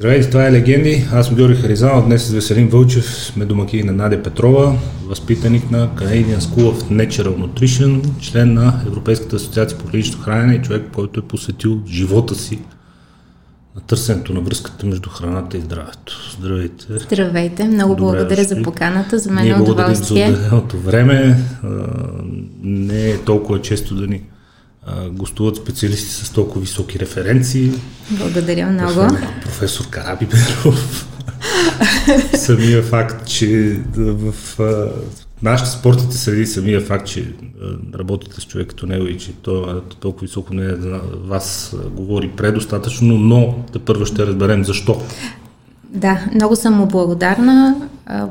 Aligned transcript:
Здравейте, 0.00 0.30
това 0.30 0.46
е 0.46 0.52
Легенди. 0.52 1.04
Аз 1.12 1.26
съм 1.26 1.36
Георги 1.36 1.62
Харизанов. 1.62 2.04
Днес 2.04 2.24
с 2.24 2.30
Веселин 2.30 2.68
Вълчев 2.68 3.14
сме 3.14 3.44
домаки 3.44 3.82
на 3.82 3.92
Надя 3.92 4.22
Петрова, 4.22 4.78
възпитаник 5.06 5.70
на 5.70 5.88
Canadian 5.88 6.38
School 6.38 6.72
of 6.72 6.82
Natural 6.82 7.36
Nutrition, 7.36 8.20
член 8.20 8.54
на 8.54 8.80
Европейската 8.86 9.36
асоциация 9.36 9.78
по 9.78 9.84
клинично 9.86 10.20
хранене 10.20 10.54
и 10.54 10.62
човек, 10.62 10.82
който 10.94 11.20
е 11.20 11.22
посветил 11.22 11.80
живота 11.86 12.34
си 12.34 12.58
на 13.74 13.80
търсенето 13.80 14.32
на 14.32 14.40
връзката 14.40 14.86
между 14.86 15.08
храната 15.08 15.56
и 15.56 15.60
здравето. 15.60 16.36
Здравейте. 16.38 16.86
Здравейте, 16.98 17.64
много 17.64 17.94
Добре, 17.94 18.16
благодаря 18.16 18.44
за 18.44 18.62
поканата. 18.62 19.18
За 19.18 19.32
мен 19.32 19.50
е 19.50 19.62
удоволствие. 19.62 20.28
Ние 20.28 20.36
благодарим 20.36 20.70
за 20.70 20.78
време. 20.78 21.36
Не 22.62 23.10
е 23.10 23.18
толкова 23.18 23.60
често 23.60 23.94
да 23.94 24.06
ни 24.06 24.22
гостуват 25.10 25.56
специалисти 25.56 26.10
с 26.10 26.30
толкова 26.30 26.60
високи 26.60 26.98
референции. 26.98 27.72
Благодаря 28.10 28.66
много. 28.66 28.94
Професор, 28.94 29.40
професор 29.42 29.84
самия 32.34 32.82
факт, 32.82 33.26
че 33.26 33.80
в 33.96 34.34
нашите 35.42 35.70
спортите 35.70 36.16
среди 36.16 36.46
самия 36.46 36.80
факт, 36.80 37.06
че 37.06 37.32
работите 37.94 38.40
с 38.40 38.46
човек 38.46 38.68
като 38.68 38.86
него 38.86 39.06
и 39.06 39.18
че 39.18 39.32
то 39.32 39.82
толкова 40.00 40.24
високо 40.24 40.54
не 40.54 40.64
е 40.64 40.76
за 40.76 41.00
вас 41.14 41.76
говори 41.90 42.30
предостатъчно, 42.36 43.18
но 43.18 43.64
да 43.72 43.78
първо 43.78 44.06
ще 44.06 44.26
разберем 44.26 44.64
защо. 44.64 45.02
Да, 45.94 46.26
много 46.34 46.56
съм 46.56 46.74
му 46.74 46.86
благодарна. 46.86 47.88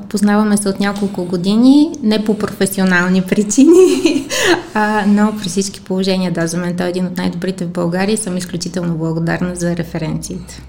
Познаваме 0.09 0.57
се 0.57 0.69
от 0.69 0.79
няколко 0.79 1.25
години, 1.25 1.91
не 2.03 2.25
по 2.25 2.37
професионални 2.37 3.21
причини, 3.21 4.27
а, 4.73 5.05
но 5.07 5.33
при 5.39 5.49
всички 5.49 5.81
положения, 5.81 6.31
да, 6.31 6.47
за 6.47 6.57
мен 6.57 6.77
той 6.77 6.85
е 6.85 6.89
един 6.89 7.05
от 7.05 7.17
най-добрите 7.17 7.65
в 7.65 7.71
България 7.71 8.13
и 8.13 8.17
съм 8.17 8.37
изключително 8.37 8.97
благодарна 8.97 9.55
за 9.55 9.75
референциите. 9.75 10.61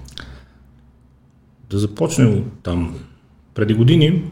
Да 1.69 1.79
започнем 1.79 2.43
там. 2.63 2.95
Преди 3.53 3.73
години 3.73 4.31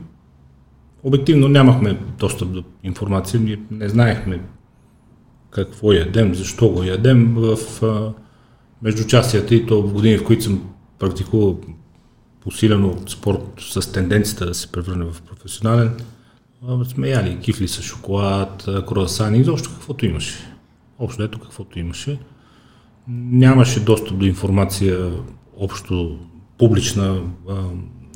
обективно 1.03 1.47
нямахме 1.47 1.99
достъп 2.19 2.51
до 2.51 2.63
информация, 2.83 3.39
ние 3.39 3.59
не 3.71 3.89
знаехме 3.89 4.41
какво 5.51 5.91
ядем, 5.91 6.35
защо 6.35 6.69
го 6.69 6.83
ядем 6.83 7.33
в 7.35 7.83
а, 7.83 8.13
междучастията 8.81 9.55
и 9.55 9.65
то 9.65 9.81
в 9.81 9.93
години, 9.93 10.17
в 10.17 10.23
които 10.23 10.43
съм 10.43 10.61
практикувал 10.99 11.59
усилено 12.45 12.97
спорт 13.07 13.41
с 13.59 13.91
тенденцията 13.91 14.45
да 14.45 14.53
се 14.53 14.71
превърне 14.71 15.05
в 15.05 15.21
професионален, 15.21 15.91
сме 16.87 17.09
яли 17.09 17.39
кифли 17.41 17.67
с 17.67 17.81
шоколад, 17.81 18.63
круасани, 18.87 19.39
изобщо 19.39 19.69
каквото 19.69 20.05
имаше. 20.05 20.35
Общо 20.99 21.23
ето 21.23 21.39
каквото 21.39 21.79
имаше. 21.79 22.19
Нямаше 23.07 23.79
достъп 23.79 24.17
до 24.17 24.25
информация 24.25 25.11
общо 25.57 26.19
публична, 26.57 27.21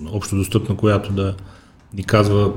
общо 0.06 0.36
достъпна, 0.36 0.78
която 0.78 1.14
да 1.14 1.36
ни 1.94 2.04
казва 2.04 2.54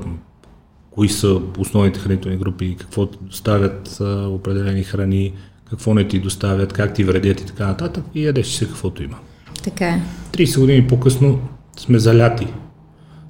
кои 0.91 1.09
са 1.09 1.41
основните 1.57 1.99
хранителни 1.99 2.37
групи, 2.37 2.75
какво 2.79 3.05
доставят 3.05 3.97
определени 4.27 4.83
храни, 4.83 5.33
какво 5.69 5.93
не 5.93 6.07
ти 6.07 6.19
доставят, 6.19 6.73
как 6.73 6.93
ти 6.93 7.03
вредят 7.03 7.41
и 7.41 7.45
така 7.45 7.67
нататък 7.67 8.03
и 8.15 8.25
ядеш 8.25 8.47
се 8.47 8.67
каквото 8.67 9.03
има. 9.03 9.17
Така 9.63 9.87
е. 9.87 10.01
30 10.31 10.59
години 10.59 10.87
по-късно 10.87 11.41
сме 11.77 11.99
заляти 11.99 12.47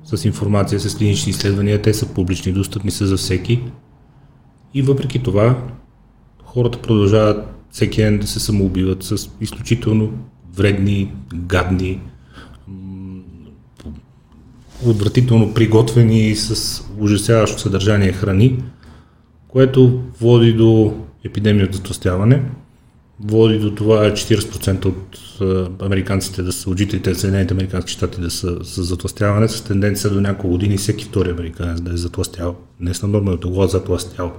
с 0.03 0.26
информация, 0.26 0.80
с 0.80 0.98
клинични 0.98 1.30
изследвания, 1.30 1.81
те 1.81 1.94
са 1.94 2.14
публични, 2.14 2.52
достъпни 2.52 2.92
са 2.92 3.08
за 3.08 3.17
всеки. 3.17 3.64
И 4.73 4.81
въпреки 4.81 5.23
това, 5.23 5.58
хората 6.44 6.81
продължават 6.81 7.48
всеки 7.72 8.02
ден 8.02 8.20
да 8.20 8.28
се 8.28 8.40
самоубиват 8.40 9.03
с 9.03 9.30
изключително 9.42 10.12
вредни, 10.56 11.14
гадни, 11.34 12.02
отвратително 14.86 15.53
приготвени 15.53 16.36
с 16.36 16.84
ужасяващо 17.00 17.59
съдържание 17.59 18.12
храни, 18.12 18.64
което 19.47 20.02
води 20.22 20.53
до 20.53 20.94
епидемия 21.24 21.66
от 21.66 21.74
затластяване, 21.74 22.44
води 23.19 23.59
до 23.59 23.75
това 23.75 24.11
40% 24.11 24.85
от 24.85 25.17
американците 25.81 26.44
да 26.44 26.51
са, 26.51 26.69
от 26.69 26.78
жителите 26.78 27.09
на 27.09 27.16
Съединените 27.16 27.53
Американски 27.53 27.91
щати 27.91 28.22
да 28.22 28.31
са 28.31 28.57
с 28.63 28.83
затластяване, 28.83 29.47
с 29.47 29.61
тенденция 29.61 30.09
до 30.09 30.22
няколко 30.22 30.47
години 30.47 30.78
всеки 30.78 31.05
втори 31.05 31.29
американец 31.29 31.81
да 31.81 31.94
е 31.94 31.97
затластял. 31.97 32.55
Не 32.79 32.94
с 32.94 33.03
нормалното 33.03 33.50
го 33.50 33.63
е 33.63 33.67
затластял. 33.67 34.33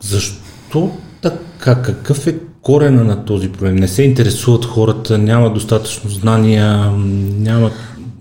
Защо 0.00 0.98
така? 1.22 1.82
Какъв 1.82 2.26
е 2.26 2.38
корена 2.62 3.04
на 3.04 3.24
този 3.24 3.52
проблем? 3.52 3.76
Не 3.76 3.88
се 3.88 4.02
интересуват 4.02 4.64
хората, 4.64 5.18
няма 5.18 5.52
достатъчно 5.52 6.10
знания, 6.10 6.90
няма... 7.38 7.70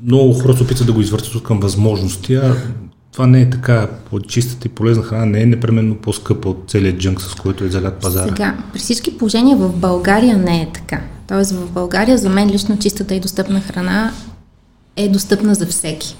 Много 0.03 0.33
хора 0.33 0.57
се 0.57 0.63
опитват 0.63 0.87
да 0.87 0.93
го 0.93 1.01
извъртат 1.01 1.43
към 1.43 1.59
възможности, 1.59 2.35
а 2.35 2.55
това 3.17 3.27
не 3.27 3.41
е 3.41 3.49
така. 3.49 3.87
Чистата 4.27 4.67
и 4.67 4.71
полезна 4.71 5.03
храна 5.03 5.25
не 5.25 5.41
е 5.41 5.45
непременно 5.45 5.95
по-скъпа 5.95 6.49
от 6.49 6.63
целият 6.67 6.97
джънк, 6.97 7.21
с 7.21 7.35
който 7.35 7.63
е 7.63 7.69
залят 7.69 8.01
пазара. 8.01 8.27
Сега, 8.27 8.57
при 8.73 8.79
всички 8.79 9.17
положения 9.17 9.57
в 9.57 9.77
България 9.77 10.37
не 10.37 10.61
е 10.61 10.69
така. 10.73 11.01
Тоест 11.27 11.51
в 11.51 11.71
България 11.71 12.17
за 12.17 12.29
мен 12.29 12.49
лично 12.49 12.79
чистата 12.79 13.15
и 13.15 13.19
достъпна 13.19 13.61
храна 13.61 14.11
е 14.95 15.09
достъпна 15.09 15.55
за 15.55 15.65
всеки. 15.65 16.15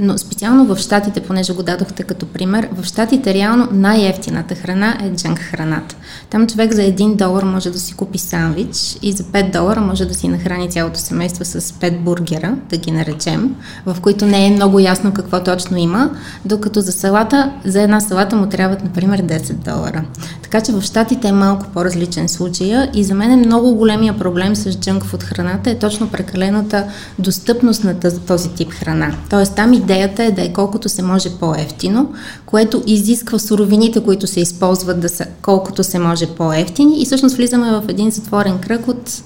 Но 0.00 0.18
специално 0.18 0.64
в 0.64 0.76
Штатите, 0.76 1.20
понеже 1.20 1.52
го 1.52 1.62
дадохте 1.62 2.02
като 2.02 2.26
пример, 2.26 2.68
в 2.72 2.84
Штатите 2.84 3.34
реално 3.34 3.68
най-ефтината 3.72 4.54
храна 4.54 4.98
е 5.04 5.10
джанк 5.16 5.38
храната. 5.38 5.96
Там 6.30 6.46
човек 6.46 6.72
за 6.72 6.82
1 6.82 7.16
долар 7.16 7.42
може 7.42 7.70
да 7.70 7.78
си 7.78 7.94
купи 7.94 8.18
сандвич 8.18 8.96
и 9.02 9.12
за 9.12 9.24
5 9.24 9.52
долара 9.52 9.80
може 9.80 10.04
да 10.04 10.14
си 10.14 10.28
нахрани 10.28 10.70
цялото 10.70 11.00
семейство 11.00 11.44
с 11.44 11.60
5 11.60 11.98
бургера, 11.98 12.54
да 12.70 12.76
ги 12.76 12.90
наречем, 12.90 13.54
в 13.86 13.96
които 14.00 14.26
не 14.26 14.46
е 14.46 14.50
много 14.50 14.78
ясно 14.78 15.12
какво 15.12 15.42
точно 15.42 15.76
има, 15.76 16.10
докато 16.44 16.80
за 16.80 16.92
салата, 16.92 17.52
за 17.64 17.82
една 17.82 18.00
салата 18.00 18.36
му 18.36 18.46
трябват, 18.46 18.84
например, 18.84 19.22
10 19.22 19.52
долара. 19.52 20.04
Така 20.42 20.60
че 20.60 20.72
в 20.72 20.82
Штатите 20.82 21.28
е 21.28 21.32
малко 21.32 21.66
по-различен 21.74 22.28
случай 22.28 22.88
и 22.94 23.04
за 23.04 23.14
мен 23.14 23.32
е 23.32 23.36
много 23.36 23.74
големия 23.74 24.18
проблем 24.18 24.56
с 24.56 24.78
джанк 24.78 25.04
от 25.14 25.22
храната 25.22 25.70
е 25.70 25.78
точно 25.78 26.08
прекалената 26.08 26.84
достъпност 27.18 27.84
на 27.84 28.00
този 28.26 28.48
тип 28.48 28.72
храна. 28.72 29.14
Тоест 29.30 29.54
там 29.64 29.72
идеята 29.72 30.24
е 30.24 30.30
да 30.30 30.42
е 30.42 30.52
колкото 30.52 30.88
се 30.88 31.02
може 31.02 31.28
по-ефтино, 31.40 32.12
което 32.46 32.82
изисква 32.86 33.38
суровините, 33.38 34.00
които 34.00 34.26
се 34.26 34.40
използват 34.40 35.00
да 35.00 35.08
са 35.08 35.26
колкото 35.42 35.84
се 35.84 35.98
може 35.98 36.26
по-ефтини 36.26 37.02
и 37.02 37.04
всъщност 37.04 37.36
влизаме 37.36 37.70
в 37.70 37.82
един 37.88 38.10
затворен 38.10 38.58
кръг 38.58 38.88
от 38.88 39.22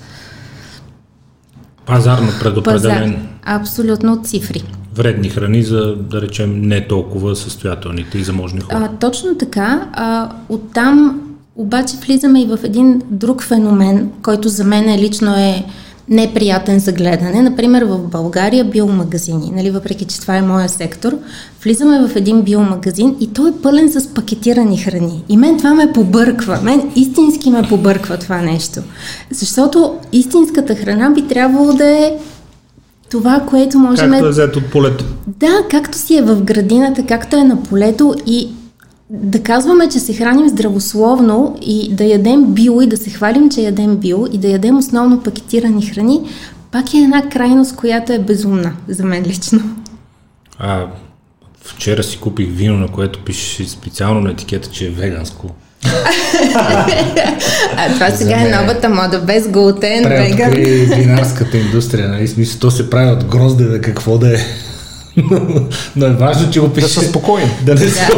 Пазарно 1.86 2.28
предопределен. 2.40 3.12
Пазар. 3.12 3.60
Абсолютно 3.60 4.12
от 4.12 4.26
цифри. 4.26 4.64
Вредни 4.94 5.28
храни 5.28 5.62
за, 5.62 5.96
да 5.96 6.20
речем, 6.20 6.62
не 6.62 6.86
толкова 6.86 7.36
състоятелните 7.36 8.18
и 8.18 8.24
заможни 8.24 8.60
хора. 8.60 8.90
А, 8.92 8.98
точно 8.98 9.38
така. 9.38 9.88
А, 9.92 10.30
оттам 10.48 11.20
обаче 11.56 11.96
влизаме 12.06 12.42
и 12.42 12.46
в 12.46 12.58
един 12.64 13.02
друг 13.10 13.42
феномен, 13.42 14.10
който 14.22 14.48
за 14.48 14.64
мен 14.64 15.00
лично 15.00 15.34
е 15.36 15.64
неприятен 16.10 16.78
за 16.78 16.92
гледане. 16.92 17.42
Например, 17.42 17.82
в 17.82 17.98
България 17.98 18.64
биомагазини, 18.64 19.52
нали, 19.54 19.70
въпреки 19.70 20.04
че 20.04 20.20
това 20.20 20.36
е 20.36 20.42
моя 20.42 20.68
сектор, 20.68 21.18
влизаме 21.62 22.08
в 22.08 22.16
един 22.16 22.42
биомагазин 22.42 23.16
и 23.20 23.32
той 23.32 23.50
е 23.50 23.62
пълен 23.62 23.92
с 23.92 24.14
пакетирани 24.14 24.78
храни. 24.78 25.24
И 25.28 25.36
мен 25.36 25.58
това 25.58 25.74
ме 25.74 25.92
побърква. 25.92 26.60
Мен 26.62 26.90
истински 26.96 27.50
ме 27.50 27.62
побърква 27.62 28.16
това 28.16 28.42
нещо. 28.42 28.80
Защото 29.30 29.94
истинската 30.12 30.74
храна 30.74 31.10
би 31.10 31.22
трябвало 31.22 31.72
да 31.72 31.86
е 31.86 32.12
това, 33.10 33.40
което 33.50 33.78
можем... 33.78 34.10
Както 34.10 34.26
е 34.26 34.30
взето 34.30 34.58
от 34.58 34.70
полето. 34.70 35.04
Да, 35.26 35.62
както 35.70 35.98
си 35.98 36.16
е 36.16 36.22
в 36.22 36.42
градината, 36.42 37.02
както 37.06 37.36
е 37.36 37.44
на 37.44 37.62
полето 37.62 38.14
и 38.26 38.48
да 39.10 39.42
казваме, 39.42 39.88
че 39.88 39.98
се 39.98 40.14
храним 40.14 40.48
здравословно 40.48 41.58
и 41.62 41.94
да 41.94 42.04
ядем 42.04 42.44
био 42.44 42.82
и 42.82 42.86
да 42.86 42.96
се 42.96 43.10
хвалим, 43.10 43.50
че 43.50 43.60
ядем 43.60 43.96
био 43.96 44.26
и 44.32 44.38
да 44.38 44.48
ядем 44.48 44.78
основно 44.78 45.22
пакетирани 45.22 45.86
храни, 45.86 46.20
пак 46.72 46.94
е 46.94 46.98
една 46.98 47.28
крайност, 47.28 47.76
която 47.76 48.12
е 48.12 48.18
безумна 48.18 48.72
за 48.88 49.04
мен 49.04 49.24
лично. 49.26 49.60
А, 50.58 50.86
вчера 51.64 52.02
си 52.02 52.18
купих 52.18 52.48
вино, 52.50 52.78
на 52.78 52.88
което 52.88 53.24
пише 53.24 53.68
специално 53.68 54.20
на 54.20 54.30
етикета, 54.30 54.70
че 54.70 54.86
е 54.86 54.90
веганско. 54.90 55.54
а 57.76 57.94
това 57.94 58.10
сега 58.10 58.40
е 58.40 58.50
новата 58.50 58.88
мода, 58.88 59.18
без 59.18 59.48
глутен, 59.48 60.08
веган. 60.08 60.50
винарската 60.98 61.58
индустрия, 61.58 62.08
нали? 62.08 62.28
Смисъл, 62.28 62.60
то 62.60 62.70
се 62.70 62.90
прави 62.90 63.10
от 63.10 63.24
грозде, 63.24 63.64
да 63.64 63.80
какво 63.80 64.18
да 64.18 64.34
е. 64.34 64.38
Но 65.96 66.06
е 66.06 66.10
важно, 66.10 66.50
че 66.50 66.60
го 66.60 66.72
пише. 66.72 66.86
Да 66.86 66.92
са 66.92 67.00
спокойни. 67.00 67.50
Да 67.62 67.74
не, 67.74 67.80
са, 67.80 68.14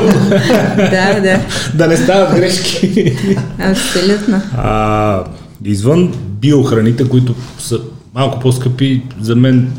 да, 0.76 1.20
да. 1.20 1.40
да 1.74 1.86
не 1.86 1.96
стават 1.96 2.34
грешки. 2.34 3.16
Абсолютно. 3.58 4.42
А, 4.56 5.24
извън 5.64 6.12
биохраните, 6.40 7.08
които 7.08 7.34
са 7.58 7.80
малко 8.14 8.40
по-скъпи, 8.40 9.02
за 9.20 9.36
мен 9.36 9.72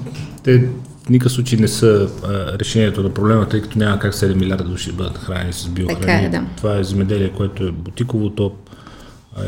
те 0.43 0.67
в 1.05 1.09
никакъв 1.09 1.31
случай 1.31 1.59
не 1.59 1.67
са 1.67 2.09
а, 2.23 2.59
решението 2.59 3.03
на 3.03 3.09
проблема, 3.09 3.49
тъй 3.49 3.61
като 3.61 3.79
няма 3.79 3.99
как 3.99 4.13
7 4.13 4.35
милиарда 4.35 4.63
души 4.63 4.89
да 4.89 4.95
бъдат 4.95 5.17
хранени 5.17 5.53
с 5.53 5.67
биохрани. 5.67 6.01
Така 6.01 6.13
е, 6.13 6.29
да. 6.29 6.43
Това 6.57 6.77
е 6.77 6.83
земеделие, 6.83 7.29
което 7.29 7.63
е 7.63 7.71
бутиково, 7.71 8.29
то 8.29 8.51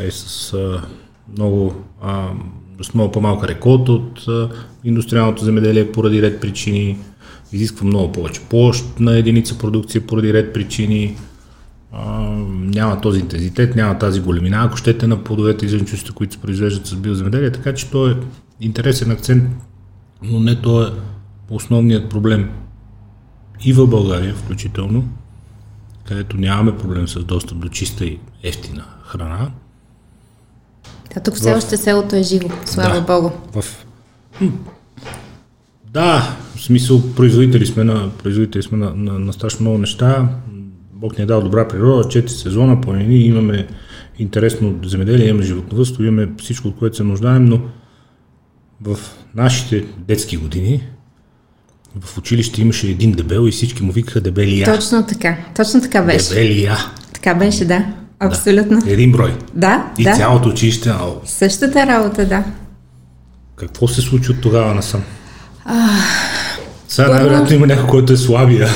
е 0.07 0.11
с 0.11 0.53
а, 0.53 0.81
много, 1.37 1.73
а, 2.01 2.27
с 2.81 2.93
много 2.93 3.11
по-малка 3.11 3.47
реколта 3.47 3.91
от 3.91 4.27
а, 4.27 4.49
индустриалното 4.83 5.43
земеделие 5.43 5.91
поради 5.91 6.21
ред 6.21 6.41
причини, 6.41 6.97
изисква 7.53 7.85
много 7.87 8.11
повече 8.11 8.41
площ 8.41 8.99
на 8.99 9.17
единица 9.17 9.57
продукция 9.57 10.07
поради 10.07 10.33
ред 10.33 10.53
причини, 10.53 11.17
а, 11.91 12.19
няма 12.49 13.01
този 13.01 13.19
интензитет, 13.19 13.75
няма 13.75 13.99
тази 13.99 14.21
големина, 14.21 14.63
ако 14.63 14.77
щете 14.77 15.07
на 15.07 15.23
плодовете 15.23 15.65
и 15.65 15.69
зеленчуците, 15.69 16.11
които 16.11 16.33
се 16.33 16.39
произвеждат 16.39 16.87
с 16.87 16.95
биоземеделие, 16.95 17.51
така 17.51 17.73
че 17.73 17.89
то 17.89 18.07
е 18.07 18.17
интересен 18.61 19.11
акцент, 19.11 19.43
но 20.21 20.39
не 20.39 20.61
то 20.61 20.83
е 20.83 20.87
основният 21.49 22.09
проблем 22.09 22.49
и 23.65 23.73
в 23.73 23.87
България 23.87 24.35
включително, 24.35 25.07
където 26.07 26.37
нямаме 26.37 26.77
проблем 26.77 27.07
с 27.07 27.23
достъп 27.23 27.57
до 27.57 27.69
чиста 27.69 28.05
и 28.05 28.19
ефтина 28.43 28.85
храна. 29.03 29.51
Да, 31.13 31.19
тук 31.19 31.35
все 31.35 31.53
в... 31.53 31.57
още 31.57 31.77
селото 31.77 32.15
е 32.15 32.23
живо, 32.23 32.49
слава 32.65 32.95
да, 32.95 33.01
Богу. 33.01 33.29
В... 33.53 33.85
Да, 35.93 36.37
в 36.55 36.61
смисъл 36.61 37.01
производители 37.15 37.65
сме 37.65 37.83
на, 37.83 38.09
производители 38.23 38.63
сме 38.63 38.77
на, 38.77 38.93
на, 38.95 39.19
на 39.19 39.33
страшно 39.33 39.61
много 39.61 39.77
неща. 39.77 40.29
Бог 40.93 41.17
ни 41.17 41.23
е 41.23 41.27
дал 41.27 41.41
добра 41.41 41.67
природа, 41.67 42.09
четири 42.09 42.31
сезона, 42.31 42.81
планини, 42.81 43.19
имаме 43.19 43.67
интересно 44.19 44.79
земеделие, 44.85 45.27
имаме 45.27 45.45
животновътство, 45.45 46.03
имаме 46.03 46.29
всичко, 46.37 46.67
от 46.67 46.75
което 46.75 46.95
се 46.97 47.03
нуждаем, 47.03 47.45
но 47.45 47.61
в 48.81 48.97
нашите 49.35 49.85
детски 49.97 50.37
години 50.37 50.83
в 51.99 52.17
училище 52.17 52.61
имаше 52.61 52.87
един 52.87 53.11
дебел 53.11 53.47
и 53.47 53.51
всички 53.51 53.83
му 53.83 53.91
викаха 53.91 54.21
дебелия. 54.21 54.75
Точно 54.75 55.05
така, 55.05 55.37
точно 55.55 55.81
така 55.81 56.01
беше. 56.01 56.29
Дебелия. 56.29 56.77
Така 57.13 57.33
беше, 57.35 57.65
да. 57.65 57.85
Абсолютно. 58.19 58.79
Да. 58.79 58.91
Един 58.91 59.11
брой. 59.11 59.37
Да, 59.53 59.93
И 59.97 60.03
да. 60.03 60.15
цялото 60.15 60.49
училище. 60.49 60.89
Ау. 60.89 61.11
Същата 61.25 61.87
работа, 61.87 62.25
да. 62.25 62.43
Какво 63.55 63.87
се 63.87 64.01
случи 64.01 64.31
от 64.31 64.41
тогава 64.41 64.73
насам? 64.73 65.03
А, 65.65 65.89
Сега 66.87 67.05
Първо- 67.05 67.13
най-вероятно 67.15 67.55
има 67.55 67.67
някой, 67.67 67.87
който 67.87 68.13
е 68.13 68.17
слабия. 68.17 68.69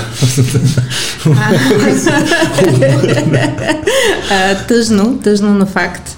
а, 4.31 4.55
тъжно, 4.67 5.19
тъжно, 5.23 5.53
но 5.53 5.65
факт. 5.65 6.16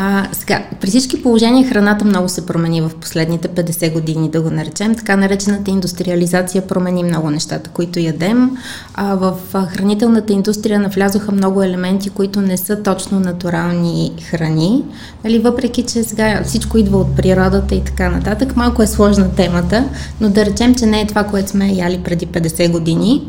А, 0.00 0.28
сега, 0.32 0.62
при 0.80 0.90
всички 0.90 1.22
положения 1.22 1.68
храната 1.68 2.04
много 2.04 2.28
се 2.28 2.46
промени 2.46 2.80
в 2.80 2.90
последните 3.00 3.48
50 3.48 3.92
години, 3.92 4.30
да 4.30 4.42
го 4.42 4.50
наречем. 4.50 4.94
Така 4.94 5.16
наречената 5.16 5.70
индустриализация 5.70 6.66
промени 6.66 7.04
много 7.04 7.30
нещата, 7.30 7.70
които 7.70 7.98
ядем. 7.98 8.50
А, 8.94 9.14
в 9.14 9.36
хранителната 9.68 10.32
индустрия 10.32 10.80
навлязоха 10.80 11.32
много 11.32 11.62
елементи, 11.62 12.10
които 12.10 12.40
не 12.40 12.56
са 12.56 12.82
точно 12.82 13.20
натурални 13.20 14.12
храни. 14.30 14.84
Нали, 15.24 15.38
въпреки, 15.38 15.82
че 15.82 16.02
сега 16.02 16.42
всичко 16.44 16.78
идва 16.78 16.98
от 16.98 17.16
природата 17.16 17.74
и 17.74 17.84
така 17.84 18.10
нататък, 18.10 18.56
малко 18.56 18.82
е 18.82 18.86
сложна 18.86 19.30
темата, 19.30 19.84
но 20.20 20.28
да 20.28 20.46
речем, 20.46 20.74
че 20.74 20.86
не 20.86 21.00
е 21.00 21.06
това, 21.06 21.24
което 21.24 21.50
сме 21.50 21.72
яли 21.72 22.00
преди 22.04 22.26
50 22.26 22.70
години. 22.70 23.28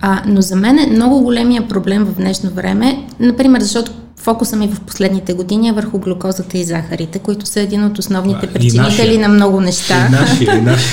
А, 0.00 0.22
но 0.26 0.40
за 0.40 0.56
мен 0.56 0.78
е 0.78 0.86
много 0.86 1.20
големия 1.20 1.68
проблем 1.68 2.04
в 2.04 2.14
днешно 2.14 2.50
време, 2.50 3.06
например, 3.20 3.60
защото 3.60 3.92
фокуса 4.18 4.56
ми 4.56 4.68
в 4.68 4.80
последните 4.80 5.32
години 5.32 5.68
е 5.68 5.72
върху 5.72 5.98
глюкозата 5.98 6.58
и 6.58 6.64
захарите, 6.64 7.18
които 7.18 7.46
са 7.46 7.60
един 7.60 7.84
от 7.84 7.98
основните 7.98 8.46
А, 8.46 8.52
причинители 8.52 9.18
на 9.18 9.28
много 9.28 9.60
неща. 9.60 10.06
И 10.08 10.10
наши, 10.10 10.44
и 10.44 10.60
наши. 10.62 10.86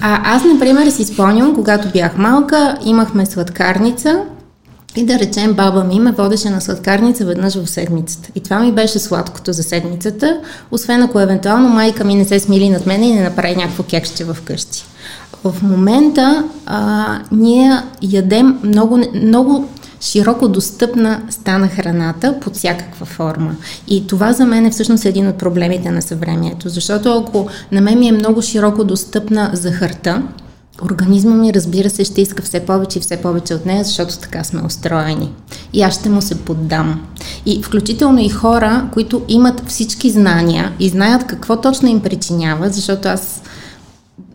А 0.00 0.36
аз, 0.36 0.44
например, 0.44 0.90
си 0.90 1.04
спомням, 1.04 1.54
когато 1.54 1.88
бях 1.88 2.18
малка, 2.18 2.78
имахме 2.84 3.26
сладкарница 3.26 4.22
и 4.96 5.04
да 5.04 5.18
речем, 5.18 5.52
баба 5.52 5.84
ми 5.84 6.00
ме 6.00 6.12
водеше 6.12 6.50
на 6.50 6.60
сладкарница 6.60 7.24
веднъж 7.24 7.54
в 7.54 7.70
седмицата. 7.70 8.28
И 8.34 8.40
това 8.40 8.60
ми 8.60 8.72
беше 8.72 8.98
сладкото 8.98 9.52
за 9.52 9.62
седмицата, 9.62 10.40
освен 10.70 11.02
ако 11.02 11.20
евентуално 11.20 11.68
майка 11.68 12.04
ми 12.04 12.14
не 12.14 12.24
се 12.24 12.40
смили 12.40 12.68
над 12.68 12.86
мен 12.86 13.04
и 13.04 13.14
не 13.14 13.22
направи 13.22 13.56
някакво 13.56 13.82
кекще 13.82 14.24
в 14.24 14.36
къщи. 14.44 14.84
В 15.44 15.62
момента 15.62 16.44
а, 16.66 17.18
ние 17.32 17.82
ядем 18.02 18.58
много, 18.64 19.00
много 19.14 19.68
широко 20.02 20.48
достъпна 20.48 21.22
стана 21.30 21.68
храната 21.68 22.40
под 22.40 22.56
всякаква 22.56 23.06
форма. 23.06 23.56
И 23.88 24.06
това 24.06 24.32
за 24.32 24.46
мен 24.46 24.66
е 24.66 24.70
всъщност 24.70 25.04
един 25.04 25.28
от 25.28 25.38
проблемите 25.38 25.90
на 25.90 26.02
съвремието, 26.02 26.68
защото 26.68 27.12
ако 27.12 27.48
на 27.72 27.80
мен 27.80 27.98
ми 27.98 28.08
е 28.08 28.12
много 28.12 28.42
широко 28.42 28.84
достъпна 28.84 29.50
захарта, 29.52 30.22
Организма 30.84 31.34
ми, 31.34 31.54
разбира 31.54 31.90
се, 31.90 32.04
ще 32.04 32.20
иска 32.20 32.42
все 32.42 32.60
повече 32.60 32.98
и 32.98 33.02
все 33.02 33.16
повече 33.16 33.54
от 33.54 33.66
нея, 33.66 33.84
защото 33.84 34.18
така 34.18 34.44
сме 34.44 34.62
устроени. 34.66 35.32
И 35.72 35.82
аз 35.82 35.94
ще 35.94 36.08
му 36.08 36.22
се 36.22 36.34
поддам. 36.34 37.06
И 37.46 37.62
включително 37.62 38.20
и 38.20 38.28
хора, 38.28 38.88
които 38.92 39.22
имат 39.28 39.62
всички 39.68 40.10
знания 40.10 40.72
и 40.80 40.88
знаят 40.88 41.26
какво 41.26 41.60
точно 41.60 41.88
им 41.88 42.00
причинява, 42.00 42.68
защото 42.68 43.08
аз 43.08 43.42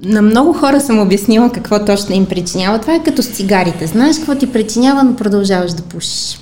на 0.03 0.21
много 0.21 0.53
хора 0.53 0.81
съм 0.81 0.99
обяснила 0.99 1.51
какво 1.51 1.85
точно 1.85 2.15
им 2.15 2.25
причинява. 2.25 2.81
Това 2.81 2.95
е 2.95 3.03
като 3.03 3.23
с 3.23 3.27
цигарите. 3.27 3.87
Знаеш 3.87 4.17
какво 4.17 4.35
ти 4.35 4.51
причинява, 4.53 5.03
но 5.03 5.15
продължаваш 5.15 5.71
да 5.71 5.83
пушиш. 5.83 6.39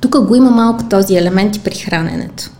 Тук 0.00 0.26
го 0.26 0.34
има 0.34 0.50
малко 0.50 0.84
този 0.90 1.16
елемент 1.16 1.56
и 1.56 1.60
при 1.60 1.74
храненето. 1.74 2.50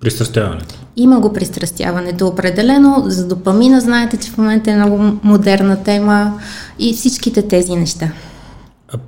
Пристрастяването. 0.00 0.74
Има 0.96 1.20
го 1.20 1.32
пристрастяването 1.32 2.26
определено. 2.26 3.04
За 3.06 3.28
допамина 3.28 3.80
знаете, 3.80 4.16
че 4.16 4.30
в 4.30 4.38
момента 4.38 4.70
е 4.70 4.76
много 4.76 5.18
модерна 5.22 5.82
тема 5.82 6.40
и 6.78 6.94
всичките 6.94 7.48
тези 7.48 7.76
неща. 7.76 8.12
А, 8.88 8.98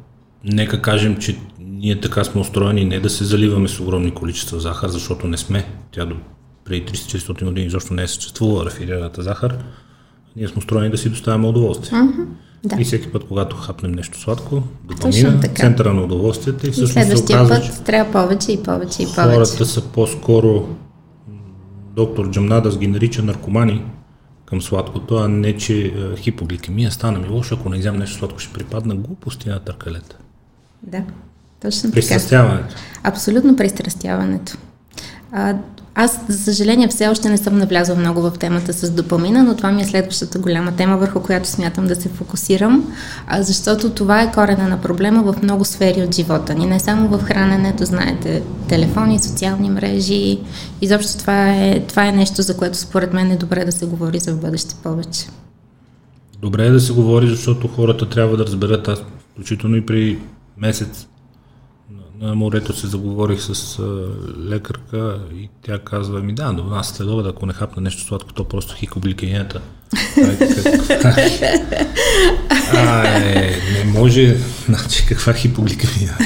нека 0.45 0.83
кажем, 0.83 1.17
че 1.17 1.39
ние 1.61 2.01
така 2.01 2.25
сме 2.25 2.41
устроени 2.41 2.85
не 2.85 3.01
да 3.01 3.11
се 3.11 3.25
заливаме 3.25 3.69
с 3.69 3.81
огромни 3.81 4.11
количества 4.11 4.61
захар, 4.61 4.89
защото 4.89 5.27
не 5.27 5.37
сме. 5.37 5.67
Тя 5.93 6.05
до 6.05 6.17
преди 6.65 6.87
300-400 6.87 7.45
години 7.45 7.67
изобщо 7.67 7.95
не 7.95 8.03
е 8.03 8.09
съществувала 8.09 8.67
рафинираната 8.67 9.23
захар. 9.23 9.59
Ние 10.39 10.49
сме 10.49 10.59
устроени 10.59 10.91
да 10.91 10.99
си 10.99 11.09
доставяме 11.09 11.47
удоволствие. 11.47 11.99
Мгм, 11.99 12.23
Да. 12.65 12.77
И 12.81 12.85
всеки 12.85 13.13
път, 13.13 13.25
когато 13.29 13.57
хапнем 13.57 13.93
нещо 13.93 14.21
сладко, 14.21 14.63
допамина, 14.85 15.41
центъра 15.57 15.95
на 15.95 16.03
удоволствието 16.03 16.67
и 16.67 16.69
И 16.69 16.73
всъщност 16.73 16.93
се 16.93 17.01
следващия 17.03 17.37
оказва, 17.37 17.61
че 17.61 17.71
път 17.71 17.85
трябва 17.85 18.13
повече 18.13 18.53
и 18.53 18.63
повече 18.63 19.03
и 19.03 19.07
повече. 19.07 19.35
хората 19.35 19.67
са 19.67 19.83
по-скоро 19.83 20.69
доктор 21.97 22.31
Джамнадас 22.31 22.79
ги 22.79 22.87
нарича 22.87 23.23
наркомани 23.23 23.85
към 24.45 24.63
сладкото, 24.63 25.17
а 25.17 25.29
не 25.29 25.57
че 25.57 25.87
е, 25.87 26.17
хипогликемия 26.17 26.91
стана 26.91 27.19
ми 27.19 27.29
лошо, 27.29 27.55
ако 27.55 27.69
не 27.69 27.77
изям 27.77 27.97
нещо 27.97 28.19
сладко 28.19 28.39
ще 28.39 28.53
припадна 28.53 28.95
глупости 28.95 29.49
на 29.49 29.61
търкалета. 29.61 30.17
Да, 30.83 31.03
точно 31.63 31.83
така. 31.83 31.95
Пристрастяването. 31.95 32.75
Абсолютно 33.03 33.57
пристрастяването. 33.57 34.59
А, 35.33 35.57
аз, 36.01 36.21
за 36.29 36.39
съжаление, 36.39 36.89
все 36.89 37.09
още 37.09 37.29
не 37.29 37.39
съм 37.39 37.59
навлязла 37.59 37.97
много 37.97 38.23
в 38.23 38.31
темата 38.31 38.73
с 38.73 38.91
допамина, 38.91 39.43
но 39.43 39.57
това 39.57 39.73
ми 39.73 39.83
е 39.83 39.85
следващата 39.85 40.39
голяма 40.39 40.77
тема, 40.77 40.97
върху 40.97 41.21
която 41.21 41.49
смятам 41.49 41.87
да 41.87 41.97
се 41.97 42.09
фокусирам, 42.09 42.95
защото 43.39 43.91
това 43.91 44.23
е 44.23 44.33
корена 44.33 44.69
на 44.69 44.81
проблема 44.81 45.33
в 45.33 45.43
много 45.43 45.65
сфери 45.65 46.03
от 46.03 46.15
живота 46.15 46.55
ни. 46.55 46.67
Не 46.67 46.81
само 46.81 47.09
в 47.09 47.23
храненето, 47.23 47.85
знаете, 47.85 48.43
телефони, 48.69 49.19
социални 49.19 49.71
мрежи. 49.71 50.39
Изобщо 50.81 51.19
това 51.19 51.55
е, 51.55 51.81
това 51.81 52.07
е 52.07 52.13
нещо, 52.13 52.43
за 52.43 52.57
което 52.57 52.79
според 52.79 53.13
мен 53.13 53.31
е 53.31 53.37
добре 53.37 53.65
да 53.65 53.73
се 53.73 53.87
говори 53.87 54.19
за 54.19 54.33
в 54.33 54.41
бъдеще 54.41 54.75
повече. 54.83 55.27
Добре 56.43 56.67
е 56.67 56.71
да 56.71 56.81
се 56.81 56.93
говори, 56.93 57.29
защото 57.29 57.69
хората 57.69 58.09
трябва 58.09 58.37
да 58.37 58.47
разберат. 58.47 58.89
Аз 58.89 58.99
включително 59.33 59.77
и 59.77 59.87
при 59.87 60.19
месец 60.59 61.08
на, 62.21 62.35
морето 62.35 62.77
се 62.77 62.87
заговорих 62.87 63.41
с 63.41 63.83
лекарка 64.49 65.19
и 65.35 65.49
тя 65.63 65.79
казва 65.79 66.21
ми, 66.21 66.35
да, 66.35 66.53
но 66.53 66.75
аз 66.75 66.89
след 66.89 67.09
обед, 67.09 67.27
ако 67.27 67.47
не 67.47 67.53
хапна 67.53 67.83
нещо 67.83 68.03
сладко, 68.03 68.33
то 68.33 68.45
просто 68.45 68.75
хикогликемията. 68.75 69.61
А, 72.75 73.09
е, 73.19 73.57
не 73.73 73.93
може, 73.93 74.37
значи 74.67 75.07
каква 75.09 75.33
хипогликемия. 75.33 76.19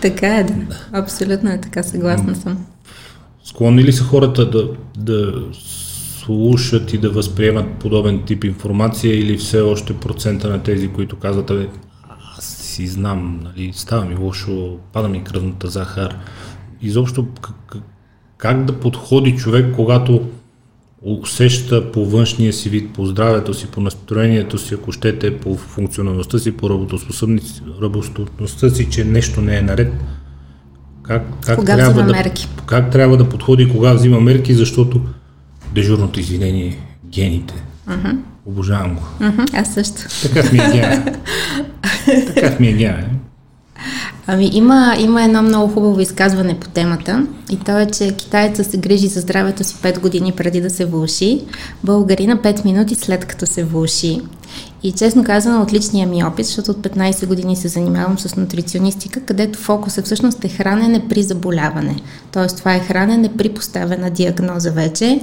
Така 0.00 0.36
е, 0.36 0.44
да. 0.44 0.54
Абсолютно 0.92 1.50
е 1.50 1.60
така, 1.60 1.82
съгласна 1.82 2.36
съм. 2.36 2.66
Склонни 3.44 3.84
ли 3.84 3.92
са 3.92 4.04
хората 4.04 4.50
да, 4.50 4.68
да 4.96 5.32
слушат 6.24 6.92
и 6.92 6.98
да 6.98 7.10
възприемат 7.10 7.78
подобен 7.80 8.22
тип 8.22 8.44
информация 8.44 9.18
или 9.18 9.38
все 9.38 9.60
още 9.60 9.94
процента 9.94 10.48
на 10.48 10.62
тези, 10.62 10.88
които 10.88 11.16
казват, 11.16 11.50
«Абе, 11.50 11.62
аз 11.62 11.85
си 12.76 12.86
знам, 12.86 13.40
нали, 13.44 13.72
става 13.74 14.04
ми 14.04 14.16
лошо, 14.16 14.76
пада 14.92 15.08
ми 15.08 15.24
кръвната 15.24 15.68
захар. 15.68 16.16
Изобщо 16.82 17.26
как, 17.40 17.76
как 18.36 18.64
да 18.64 18.80
подходи 18.80 19.36
човек, 19.36 19.74
когато 19.76 20.28
усеща 21.02 21.92
по 21.92 22.06
външния 22.06 22.52
си 22.52 22.70
вид, 22.70 22.92
по 22.94 23.06
здравето 23.06 23.54
си, 23.54 23.66
по 23.66 23.80
настроението 23.80 24.58
си, 24.58 24.74
ако 24.74 24.92
щете, 24.92 25.38
по 25.38 25.56
функционалността 25.56 26.38
си, 26.38 26.56
по 26.56 26.68
работоспособност- 26.70 27.82
работоспособността 27.82 28.70
си, 28.70 28.90
че 28.90 29.04
нещо 29.04 29.40
не 29.40 29.56
е 29.56 29.62
наред, 29.62 29.92
как, 31.02 31.22
как, 31.40 31.58
Кога 31.58 31.76
трябва 31.76 32.02
да, 32.02 32.12
мерки? 32.12 32.48
как 32.66 32.90
трябва 32.90 33.16
да 33.16 33.28
подходи 33.28 33.68
кога 33.68 33.92
взима 33.92 34.20
мерки, 34.20 34.54
защото 34.54 35.00
дежурното 35.74 36.20
извинение 36.20 36.66
е 36.66 36.78
гените. 37.08 37.54
Uh-huh. 37.88 38.16
Обожавам 38.46 38.94
го. 38.94 39.02
Мгм, 39.20 39.44
Аз 39.52 39.74
също. 39.74 40.02
Така 40.22 40.52
ми 40.52 40.58
е 40.58 40.70
гена. 40.72 41.12
Така 42.06 42.56
ми 42.60 42.68
е 42.68 42.72
гена. 42.72 43.04
Ами 44.26 44.50
има, 44.52 44.96
има 44.98 45.24
едно 45.24 45.42
много 45.42 45.72
хубаво 45.74 46.00
изказване 46.00 46.60
по 46.60 46.68
темата 46.68 47.26
и 47.50 47.56
то 47.56 47.78
е, 47.78 47.86
че 47.86 48.16
китаеца 48.16 48.64
се 48.64 48.76
грижи 48.76 49.06
за 49.08 49.20
здравето 49.20 49.64
си 49.64 49.74
5 49.74 50.00
години 50.00 50.32
преди 50.32 50.60
да 50.60 50.70
се 50.70 50.84
вълши, 50.84 51.40
българина 51.84 52.36
5 52.36 52.64
минути 52.64 52.94
след 52.94 53.24
като 53.24 53.46
се 53.46 53.64
вълши. 53.64 54.20
И 54.82 54.92
честно 54.92 55.24
казано, 55.24 55.62
от 55.62 55.72
личния 55.72 56.06
ми 56.06 56.24
опит, 56.24 56.46
защото 56.46 56.70
от 56.70 56.78
15 56.78 57.26
години 57.26 57.56
се 57.56 57.68
занимавам 57.68 58.18
с 58.18 58.36
нутриционистика, 58.36 59.20
където 59.20 59.58
фокусът 59.58 60.04
всъщност 60.04 60.44
е 60.44 60.48
хранене 60.48 61.08
при 61.08 61.22
заболяване. 61.22 61.96
Тоест 62.32 62.58
това 62.58 62.74
е 62.74 62.80
хранене 62.80 63.30
при 63.36 63.48
поставена 63.48 64.10
диагноза 64.10 64.70
вече. 64.70 65.20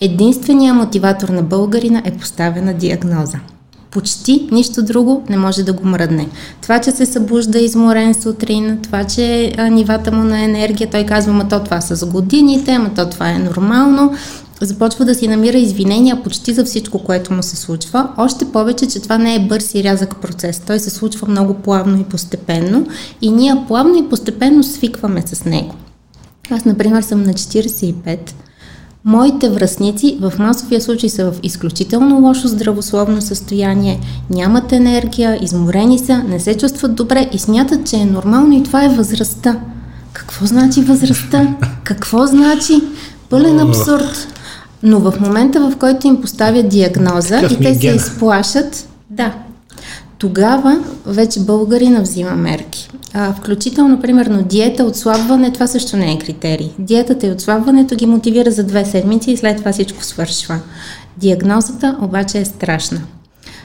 Единственият 0.00 0.76
мотиватор 0.76 1.28
на 1.28 1.42
българина 1.42 2.02
е 2.04 2.16
поставена 2.16 2.74
диагноза. 2.74 3.38
Почти 3.98 4.48
нищо 4.52 4.82
друго 4.82 5.22
не 5.28 5.36
може 5.36 5.62
да 5.62 5.72
го 5.72 5.86
мръдне. 5.86 6.28
Това, 6.62 6.80
че 6.80 6.90
се 6.90 7.06
събужда 7.06 7.58
изморен 7.58 8.14
сутрин, 8.14 8.78
това, 8.82 9.04
че 9.04 9.52
нивата 9.70 10.12
му 10.12 10.24
на 10.24 10.42
енергия, 10.42 10.90
той 10.90 11.04
казва, 11.04 11.32
ма 11.32 11.48
то 11.48 11.64
това 11.64 11.80
с 11.80 12.06
годините, 12.06 12.70
ама 12.70 12.90
то 12.94 13.10
това 13.10 13.30
е 13.30 13.38
нормално, 13.38 14.12
започва 14.60 15.04
да 15.04 15.14
си 15.14 15.28
намира 15.28 15.56
извинения 15.56 16.22
почти 16.22 16.54
за 16.54 16.64
всичко, 16.64 16.98
което 16.98 17.32
му 17.32 17.42
се 17.42 17.56
случва. 17.56 18.08
Още 18.16 18.44
повече, 18.44 18.86
че 18.86 19.00
това 19.00 19.18
не 19.18 19.34
е 19.34 19.46
бърз 19.46 19.74
и 19.74 19.84
рязък 19.84 20.16
процес. 20.16 20.62
Той 20.66 20.78
се 20.78 20.90
случва 20.90 21.28
много 21.28 21.54
плавно 21.54 22.00
и 22.00 22.04
постепенно 22.04 22.86
и 23.22 23.30
ние 23.30 23.64
плавно 23.68 23.98
и 23.98 24.08
постепенно 24.08 24.62
свикваме 24.62 25.22
с 25.26 25.44
него. 25.44 25.74
Аз, 26.50 26.64
например, 26.64 27.02
съм 27.02 27.22
на 27.22 27.32
45 27.34 28.18
Моите 29.04 29.50
връзници 29.50 30.18
в 30.20 30.32
масовия 30.38 30.80
случай 30.80 31.08
са 31.08 31.30
в 31.30 31.34
изключително 31.42 32.20
лошо 32.20 32.48
здравословно 32.48 33.20
състояние, 33.20 34.00
нямат 34.30 34.72
енергия, 34.72 35.38
изморени 35.42 35.98
са, 35.98 36.18
не 36.18 36.40
се 36.40 36.56
чувстват 36.56 36.94
добре 36.94 37.30
и 37.32 37.38
смятат, 37.38 37.86
че 37.86 37.96
е 37.96 38.04
нормално 38.04 38.52
и 38.52 38.62
това 38.62 38.84
е 38.84 38.88
възрастта. 38.88 39.60
Какво 40.12 40.46
значи 40.46 40.82
възрастта? 40.82 41.56
Какво 41.84 42.26
значи? 42.26 42.74
Пълен 43.30 43.60
абсурд. 43.60 44.28
Но 44.82 44.98
в 45.00 45.20
момента, 45.20 45.70
в 45.70 45.76
който 45.76 46.06
им 46.06 46.20
поставят 46.20 46.68
диагноза 46.68 47.40
и 47.40 47.56
те 47.56 47.74
се 47.74 47.86
изплашат, 47.86 48.88
да, 49.10 49.34
тогава 50.18 50.84
вече 51.06 51.40
българина 51.40 52.00
взима 52.00 52.30
мерки. 52.30 52.90
А, 53.14 53.32
включително, 53.32 54.00
примерно, 54.00 54.42
диета, 54.42 54.84
отслабване, 54.84 55.52
това 55.52 55.66
също 55.66 55.96
не 55.96 56.12
е 56.12 56.18
критерий. 56.18 56.70
Диетата 56.78 57.26
и 57.26 57.30
отслабването 57.30 57.96
ги 57.96 58.06
мотивира 58.06 58.50
за 58.50 58.64
две 58.64 58.84
седмици 58.84 59.30
и 59.30 59.36
след 59.36 59.56
това 59.56 59.72
всичко 59.72 60.04
свършва. 60.04 60.60
Диагнозата 61.16 61.96
обаче 62.02 62.38
е 62.38 62.44
страшна. 62.44 63.00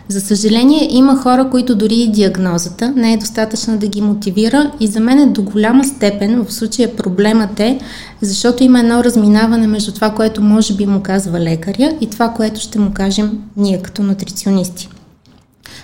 За 0.08 0.22
съжаление, 0.22 0.88
има 0.92 1.16
хора, 1.16 1.50
които 1.50 1.76
дори 1.76 1.96
и 1.96 2.12
диагнозата 2.12 2.94
не 2.96 3.14
е 3.14 3.18
достатъчна 3.18 3.78
да 3.78 3.88
ги 3.88 4.02
мотивира 4.02 4.72
и 4.80 4.88
за 4.88 5.00
мен 5.00 5.20
е 5.20 5.26
до 5.26 5.44
голяма 5.44 5.84
степен, 5.84 6.44
в 6.44 6.54
случая 6.54 6.96
проблемът 6.96 7.60
е, 7.60 7.80
защото 8.22 8.64
има 8.64 8.80
едно 8.80 9.04
разминаване 9.04 9.68
между 9.68 9.92
това, 9.92 10.10
което 10.10 10.42
може 10.42 10.74
би 10.74 10.86
му 10.86 11.02
казва 11.04 11.40
лекаря 11.40 11.94
и 12.02 12.10
това, 12.10 12.30
което 12.30 12.60
ще 12.62 12.80
му 12.80 12.92
кажем 12.94 13.40
ние 13.58 13.82
като 13.82 14.04
нутриционисти. 14.04 14.90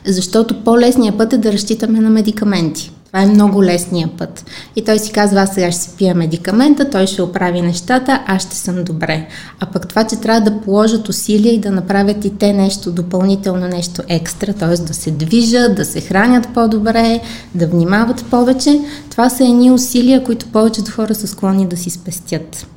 Защото 0.06 0.64
по-лесният 0.64 1.18
път 1.18 1.34
е 1.34 1.38
да 1.38 1.54
разчитаме 1.54 2.00
на 2.00 2.10
медикаменти. 2.10 2.92
Това 3.12 3.22
е 3.22 3.28
много 3.28 3.64
лесния 3.64 4.10
път. 4.18 4.46
И 4.76 4.84
той 4.84 5.00
си 5.00 5.12
казва, 5.12 5.42
аз 5.42 5.54
сега 5.54 5.72
ще 5.72 5.82
си 5.82 5.90
пия 5.98 6.16
медикамента, 6.16 6.90
той 6.90 7.08
ще 7.08 7.22
оправи 7.22 7.62
нещата, 7.62 8.24
аз 8.28 8.42
ще 8.42 8.56
съм 8.56 8.84
добре. 8.84 9.28
А 9.60 9.66
пък 9.66 9.88
това, 9.88 10.04
че 10.04 10.16
трябва 10.16 10.52
да 10.52 10.62
положат 10.62 11.10
усилия 11.10 11.54
и 11.54 11.60
да 11.60 11.72
направят 11.72 12.26
и 12.26 12.38
те 12.38 12.54
нещо 12.54 12.92
допълнително, 12.92 13.68
нещо 13.68 14.02
екстра, 14.08 14.54
т.е. 14.54 14.78
да 14.78 14.94
се 14.94 15.12
движат, 15.12 15.76
да 15.76 15.86
се 15.86 16.02
хранят 16.02 16.48
по-добре, 16.54 17.22
да 17.56 17.68
внимават 17.68 18.26
повече, 18.26 18.82
това 19.10 19.30
са 19.30 19.44
едни 19.44 19.72
усилия, 19.72 20.24
които 20.24 20.46
повечето 20.46 20.92
хора 20.92 21.16
са 21.16 21.28
склонни 21.28 21.68
да 21.68 21.78
си 21.78 21.90
спестят. 21.90 22.68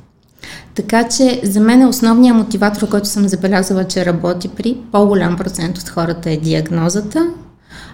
Така 0.75 1.09
че 1.09 1.41
за 1.43 1.59
мен 1.59 1.81
е 1.81 1.87
основният 1.87 2.37
мотиватор, 2.37 2.89
който 2.89 3.07
съм 3.07 3.27
забелязала, 3.27 3.83
че 3.83 4.05
работи 4.05 4.47
при 4.47 4.77
по-голям 4.91 5.37
процент 5.37 5.77
от 5.77 5.89
хората 5.89 6.31
е 6.31 6.37
диагнозата, 6.37 7.27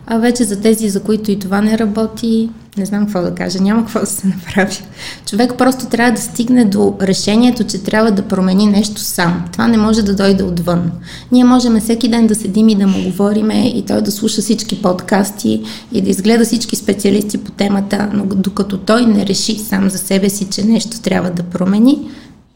а 0.07 0.17
вече 0.17 0.43
за 0.43 0.61
тези, 0.61 0.89
за 0.89 0.99
които 0.99 1.31
и 1.31 1.39
това 1.39 1.61
не 1.61 1.77
работи, 1.77 2.49
не 2.77 2.85
знам 2.85 3.05
какво 3.05 3.21
да 3.21 3.35
кажа, 3.35 3.61
няма 3.61 3.81
какво 3.81 3.99
да 3.99 4.05
се 4.05 4.27
направи. 4.27 4.83
Човек 5.25 5.53
просто 5.57 5.85
трябва 5.85 6.11
да 6.11 6.21
стигне 6.21 6.65
до 6.65 6.95
решението, 7.01 7.63
че 7.63 7.83
трябва 7.83 8.11
да 8.11 8.21
промени 8.21 8.65
нещо 8.65 9.01
сам. 9.01 9.45
Това 9.51 9.67
не 9.67 9.77
може 9.77 10.03
да 10.03 10.15
дойде 10.15 10.43
отвън. 10.43 10.91
Ние 11.31 11.43
можем 11.43 11.79
всеки 11.79 12.07
ден 12.07 12.27
да 12.27 12.35
седим 12.35 12.69
и 12.69 12.75
да 12.75 12.87
му 12.87 13.03
говориме 13.03 13.67
и 13.67 13.85
той 13.85 14.01
да 14.01 14.11
слуша 14.11 14.41
всички 14.41 14.81
подкасти 14.81 15.63
и 15.91 16.01
да 16.01 16.09
изгледа 16.09 16.45
всички 16.45 16.75
специалисти 16.75 17.37
по 17.37 17.51
темата, 17.51 18.09
но 18.13 18.25
докато 18.25 18.77
той 18.77 19.05
не 19.05 19.25
реши 19.25 19.59
сам 19.59 19.89
за 19.89 19.97
себе 19.97 20.29
си, 20.29 20.47
че 20.51 20.63
нещо 20.63 21.01
трябва 21.01 21.29
да 21.29 21.43
промени, 21.43 22.09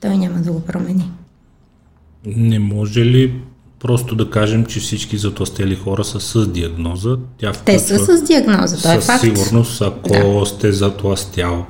той 0.03 0.17
няма 0.17 0.39
да 0.39 0.51
го 0.51 0.59
промени. 0.59 1.11
Не 2.25 2.59
може 2.59 3.05
ли 3.05 3.33
просто 3.79 4.15
да 4.15 4.29
кажем, 4.29 4.65
че 4.65 4.79
всички 4.79 5.17
затластели 5.17 5.75
хора 5.75 6.03
са 6.03 6.19
с 6.19 6.51
диагноза? 6.51 7.17
Тя 7.37 7.51
Те 7.51 7.79
са 7.79 8.17
с 8.17 8.23
диагноза, 8.23 8.77
това 8.77 8.93
е 8.93 9.01
факт. 9.01 9.21
сигурност, 9.21 9.81
ако 9.81 10.09
да. 10.39 10.45
сте 10.45 10.71
затластял 10.71 11.65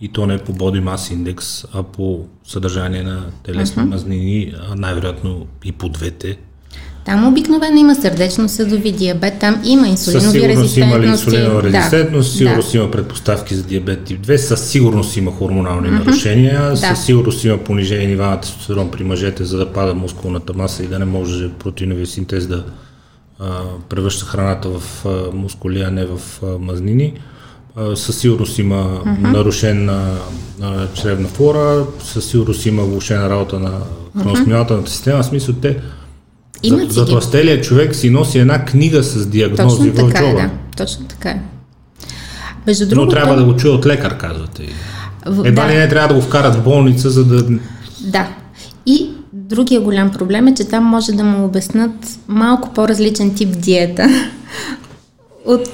и 0.00 0.08
то 0.08 0.26
не 0.26 0.38
по 0.38 0.52
body 0.52 0.84
mass 0.84 1.14
index, 1.16 1.68
а 1.74 1.82
по 1.82 2.26
съдържание 2.44 3.02
на 3.02 3.26
телесни 3.42 3.82
uh-huh. 3.82 3.88
мазнини, 3.88 4.54
най-вероятно 4.76 5.46
и 5.64 5.72
по 5.72 5.88
двете, 5.88 6.38
там 7.04 7.28
обикновено 7.28 7.78
има 7.78 7.94
сърдечно-съдови 7.94 8.92
диабет, 8.92 9.38
там 9.40 9.60
има 9.64 9.88
инсулинови 9.88 10.48
резистентности. 10.48 10.80
има 10.80 10.98
ли 10.98 11.06
инсулинова 11.06 11.62
резистентност, 11.62 12.32
да, 12.32 12.38
сигурност 12.38 12.72
да. 12.72 12.78
има 12.78 12.90
предпоставки 12.90 13.54
за 13.54 13.62
диабет 13.62 14.04
тип 14.04 14.26
2, 14.26 14.36
със 14.36 14.68
сигурност 14.68 15.16
има 15.16 15.32
хормонални 15.32 15.88
mm-hmm. 15.88 16.04
нарушения, 16.04 16.70
да. 16.70 16.76
със 16.76 17.04
сигурност 17.04 17.44
има 17.44 17.58
понижение 17.58 18.06
нива 18.06 18.26
на 18.26 18.40
тестостерон 18.40 18.90
при 18.90 19.04
мъжете, 19.04 19.44
за 19.44 19.58
да 19.58 19.72
пада 19.72 19.94
мускулната 19.94 20.52
маса 20.52 20.84
и 20.84 20.86
да 20.86 20.98
не 20.98 21.04
може 21.04 21.48
протеиновия 21.48 22.06
синтез 22.06 22.46
да 22.46 22.64
а, 23.38 23.46
превръща 23.88 24.26
храната 24.26 24.68
в 24.68 25.06
а, 25.06 25.36
мускули, 25.36 25.82
а 25.82 25.90
не 25.90 26.04
в 26.04 26.20
а, 26.42 26.46
мазнини. 26.58 27.12
А, 27.76 27.96
със 27.96 28.18
сигурност 28.18 28.58
има 28.58 28.74
mm-hmm. 28.74 29.32
нарушена 29.32 30.16
а, 30.62 30.86
чревна 30.94 31.28
флора, 31.28 31.86
със 32.04 32.24
сигурност 32.24 32.66
има 32.66 32.82
влушена 32.82 33.30
работа 33.30 33.58
на 33.58 33.72
храносмилателната 34.22 34.90
система. 34.90 35.22
В 35.22 35.26
смисъл 35.26 35.54
те 35.54 35.76
има 36.62 36.80
за, 36.88 37.60
човек 37.62 37.94
си 37.94 38.10
носи 38.10 38.38
една 38.38 38.64
книга 38.64 39.02
с 39.02 39.26
диагнози 39.26 39.76
Точно 39.76 39.92
в 39.92 40.08
така 40.08 40.18
джоба. 40.18 40.40
Е, 40.40 40.42
да. 40.42 40.50
Точно 40.76 41.04
така 41.04 41.28
е. 41.28 41.40
Между 42.66 42.88
другото, 42.88 43.06
Но 43.06 43.10
трябва 43.10 43.36
да 43.36 43.44
го 43.44 43.56
чуе 43.56 43.70
от 43.70 43.86
лекар, 43.86 44.18
казвате. 44.18 44.62
Едва 45.26 45.64
да. 45.66 45.72
ли 45.72 45.76
не 45.76 45.88
трябва 45.88 46.08
да 46.08 46.14
го 46.14 46.20
вкарат 46.20 46.54
в 46.54 46.62
болница, 46.62 47.10
за 47.10 47.24
да... 47.24 47.58
Да. 48.00 48.28
И 48.86 49.10
другия 49.32 49.80
голям 49.80 50.10
проблем 50.10 50.48
е, 50.48 50.54
че 50.54 50.64
там 50.64 50.84
може 50.84 51.12
да 51.12 51.24
му 51.24 51.44
обяснат 51.44 51.92
малко 52.28 52.74
по-различен 52.74 53.34
тип 53.34 53.58
диета 53.58 54.08
от 55.44 55.70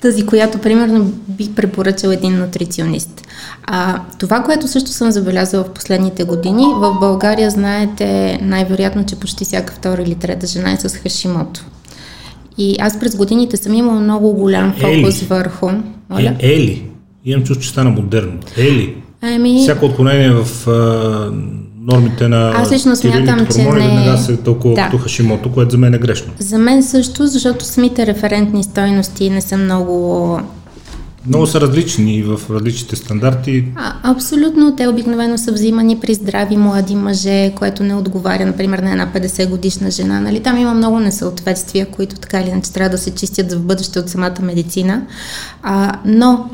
тази, 0.00 0.26
която 0.26 0.58
примерно 0.58 1.12
бих 1.28 1.50
препоръчал 1.54 2.08
един 2.08 2.38
нутриционист. 2.38 3.26
А, 3.64 4.00
това, 4.18 4.42
което 4.42 4.68
също 4.68 4.90
съм 4.90 5.10
забелязала 5.10 5.64
в 5.64 5.70
последните 5.70 6.24
години, 6.24 6.64
в 6.76 6.96
България 7.00 7.50
знаете 7.50 8.38
най-вероятно, 8.42 9.06
че 9.06 9.16
почти 9.16 9.44
всяка 9.44 9.74
втора 9.74 10.02
или 10.02 10.14
трета 10.14 10.46
жена 10.46 10.72
е 10.72 10.76
с 10.76 10.96
хашимото. 10.96 11.64
И 12.58 12.76
аз 12.80 13.00
през 13.00 13.16
годините 13.16 13.56
съм 13.56 13.74
имала 13.74 14.00
много 14.00 14.32
голям 14.32 14.72
фокус 14.72 15.22
Ели. 15.22 15.26
върху... 15.28 15.70
Моля? 16.10 16.36
Е, 16.40 16.54
Ели. 16.54 16.90
Имам 17.24 17.44
чувство, 17.44 17.64
че 17.64 17.70
стана 17.70 17.90
модерно. 17.90 18.38
Ели. 18.56 18.96
Ами... 19.22 19.58
Всяко 19.62 19.84
отклонение 19.84 20.30
в 20.30 20.66
нормите 21.86 22.28
на 22.28 22.50
Аз 22.56 22.72
лично 22.72 22.96
смятам, 22.96 23.46
че 23.52 23.62
не... 23.62 23.70
веднага 23.70 24.18
се 24.18 24.36
толкова 24.36 24.74
да. 24.74 24.84
като 24.84 24.98
Хашимото, 24.98 25.52
което 25.52 25.70
за 25.70 25.78
мен 25.78 25.94
е 25.94 25.98
грешно. 25.98 26.32
За 26.38 26.58
мен 26.58 26.82
също, 26.82 27.26
защото 27.26 27.64
самите 27.64 28.06
референтни 28.06 28.64
стойности 28.64 29.30
не 29.30 29.40
са 29.40 29.56
много 29.56 30.40
много 31.26 31.46
са 31.46 31.60
различни 31.60 32.22
в 32.22 32.40
различните 32.50 32.96
стандарти. 32.96 33.64
А, 33.76 33.94
абсолютно. 34.02 34.76
Те 34.76 34.88
обикновено 34.88 35.38
са 35.38 35.52
взимани 35.52 36.00
при 36.00 36.14
здрави 36.14 36.56
млади 36.56 36.94
мъже, 36.94 37.52
което 37.54 37.82
не 37.82 37.94
отговаря, 37.94 38.46
например, 38.46 38.78
на 38.78 38.90
една 38.90 39.12
50 39.14 39.48
годишна 39.48 39.90
жена. 39.90 40.20
Нали? 40.20 40.40
Там 40.40 40.58
има 40.58 40.74
много 40.74 41.00
несъответствия, 41.00 41.86
които 41.86 42.16
така 42.16 42.40
или 42.40 42.48
иначе 42.48 42.72
трябва 42.72 42.90
да 42.90 42.98
се 42.98 43.14
чистят 43.14 43.50
за 43.50 43.58
в 43.58 43.62
бъдеще 43.62 43.98
от 43.98 44.08
самата 44.08 44.42
медицина. 44.42 45.02
А, 45.62 45.92
но, 46.04 46.50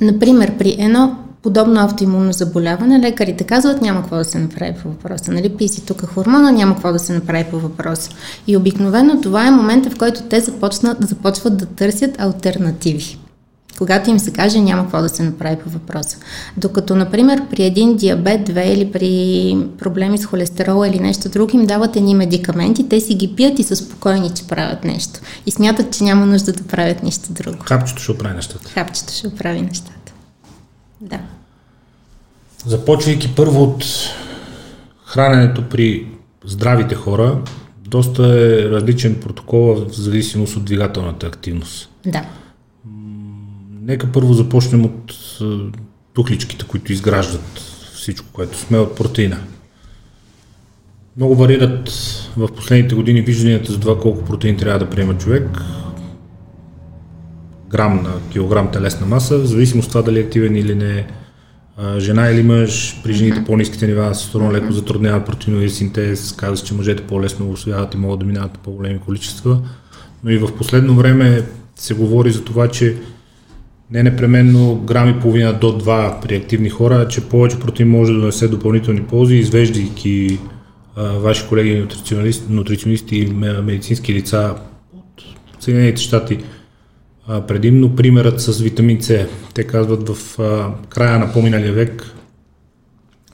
например, 0.00 0.52
при 0.58 0.76
едно 0.78 1.16
подобно 1.42 1.80
автоимунно 1.80 2.32
заболяване, 2.32 3.00
лекарите 3.00 3.44
казват 3.44 3.82
няма 3.82 4.00
какво 4.00 4.16
да 4.16 4.24
се 4.24 4.38
направи 4.38 4.74
по 4.82 4.88
въпроса. 4.88 5.32
Нали, 5.32 5.48
пи 5.48 5.68
си 5.68 5.86
тук 5.86 6.06
хормона, 6.06 6.52
няма 6.52 6.74
какво 6.74 6.92
да 6.92 6.98
се 6.98 7.12
направи 7.12 7.44
по 7.50 7.58
въпроса. 7.58 8.10
И 8.46 8.56
обикновено 8.56 9.20
това 9.20 9.46
е 9.46 9.50
момента, 9.50 9.90
в 9.90 9.98
който 9.98 10.22
те 10.22 10.40
започнат, 10.40 11.08
започват 11.08 11.56
да 11.56 11.66
търсят 11.66 12.20
альтернативи. 12.20 13.18
Когато 13.78 14.10
им 14.10 14.18
се 14.18 14.32
каже, 14.32 14.60
няма 14.60 14.82
какво 14.82 15.02
да 15.02 15.08
се 15.08 15.22
направи 15.22 15.56
по 15.56 15.70
въпроса. 15.70 16.16
Докато, 16.56 16.96
например, 16.96 17.42
при 17.50 17.62
един 17.62 17.96
диабет 17.96 18.40
2 18.40 18.64
или 18.64 18.92
при 18.92 19.56
проблеми 19.78 20.18
с 20.18 20.24
холестерола 20.24 20.88
или 20.88 20.98
нещо 21.00 21.28
друго, 21.28 21.56
им 21.56 21.66
дават 21.66 21.96
едни 21.96 22.14
медикаменти, 22.14 22.88
те 22.88 23.00
си 23.00 23.14
ги 23.14 23.34
пият 23.36 23.58
и 23.58 23.62
са 23.62 23.76
спокойни, 23.76 24.30
че 24.30 24.46
правят 24.46 24.84
нещо. 24.84 25.20
И 25.46 25.50
смятат, 25.50 25.92
че 25.92 26.04
няма 26.04 26.26
нужда 26.26 26.52
да 26.52 26.62
правят 26.62 27.02
нищо 27.02 27.32
друго. 27.32 27.58
Хапчето 27.64 28.02
ще 28.02 28.12
оправи 28.12 28.34
нещата. 28.36 28.68
Хапчето 28.68 29.12
ще 29.12 29.28
оправи 29.28 29.62
нещата. 29.62 29.99
Да. 31.00 31.20
Започвайки 32.66 33.34
първо 33.36 33.62
от 33.62 33.84
храненето 35.04 35.68
при 35.68 36.06
здравите 36.44 36.94
хора, 36.94 37.42
доста 37.78 38.22
е 38.26 38.70
различен 38.70 39.20
протокол 39.20 39.74
в 39.74 39.92
зависимост 39.92 40.56
от 40.56 40.64
двигателната 40.64 41.26
активност. 41.26 41.90
Да. 42.06 42.24
Нека 43.82 44.12
първо 44.12 44.34
започнем 44.34 44.84
от 44.84 45.14
тухличките, 46.14 46.64
които 46.66 46.92
изграждат 46.92 47.58
всичко, 47.94 48.26
което 48.32 48.58
сме 48.58 48.78
от 48.78 48.96
протеина. 48.96 49.38
Много 51.16 51.34
варират 51.34 51.90
в 52.36 52.48
последните 52.56 52.94
години 52.94 53.20
вижданията 53.22 53.72
за 53.72 53.80
това 53.80 54.00
колко 54.00 54.24
протеин 54.24 54.56
трябва 54.56 54.78
да 54.78 54.90
приема 54.90 55.18
човек. 55.18 55.48
Грам 57.70 58.02
на 58.02 58.30
килограм 58.30 58.70
телесна 58.70 59.06
маса, 59.06 59.38
в 59.38 59.46
зависимост 59.46 59.86
от 59.86 59.92
това 59.92 60.02
дали 60.02 60.18
е 60.18 60.22
активен 60.22 60.56
или 60.56 60.74
не. 60.74 60.98
Е 60.98 61.06
жена 61.98 62.30
или 62.30 62.42
мъж, 62.42 63.00
при 63.04 63.12
жените 63.12 63.44
по-низките 63.44 63.86
нива 63.86 64.08
тестостерон 64.08 64.52
леко 64.52 64.72
затрудняват 64.72 65.26
протеиновия 65.26 65.70
синтез, 65.70 66.32
казва 66.32 66.56
се, 66.56 66.64
че 66.64 66.74
мъжете 66.74 67.02
по-лесно 67.02 67.46
го 67.46 67.52
освояват 67.52 67.94
и 67.94 67.96
могат 67.96 68.20
да 68.20 68.26
минават 68.26 68.58
по-големи 68.58 68.98
количества. 68.98 69.60
Но 70.24 70.30
и 70.30 70.38
в 70.38 70.56
последно 70.56 70.94
време 70.94 71.42
се 71.76 71.94
говори 71.94 72.30
за 72.30 72.44
това, 72.44 72.68
че 72.68 72.96
не 73.90 74.02
непременно 74.02 74.74
грам 74.76 75.08
и 75.08 75.20
половина 75.20 75.52
до 75.52 75.66
2 75.66 76.20
при 76.22 76.36
активни 76.36 76.70
хора, 76.70 77.08
че 77.08 77.28
повече 77.28 77.60
протеин 77.60 77.90
може 77.90 78.12
да 78.12 78.18
донесе 78.20 78.48
допълнителни 78.48 79.02
ползи, 79.02 79.36
извеждайки 79.36 80.38
а, 80.96 81.02
ваши 81.02 81.48
колеги 81.48 81.78
нутриционисти, 81.78 82.52
нутриционисти 82.52 83.16
и 83.16 83.26
медицински 83.62 84.14
лица 84.14 84.54
от 84.94 85.22
Съединените 85.60 86.02
щати 86.02 86.38
а, 87.30 87.46
предимно 87.46 87.96
примерът 87.96 88.40
с 88.40 88.60
витамин 88.60 89.02
С. 89.02 89.26
Те 89.54 89.64
казват 89.64 90.08
в 90.08 90.38
а, 90.38 90.74
края 90.88 91.18
на 91.18 91.32
по-миналия 91.32 91.72
век 91.72 92.14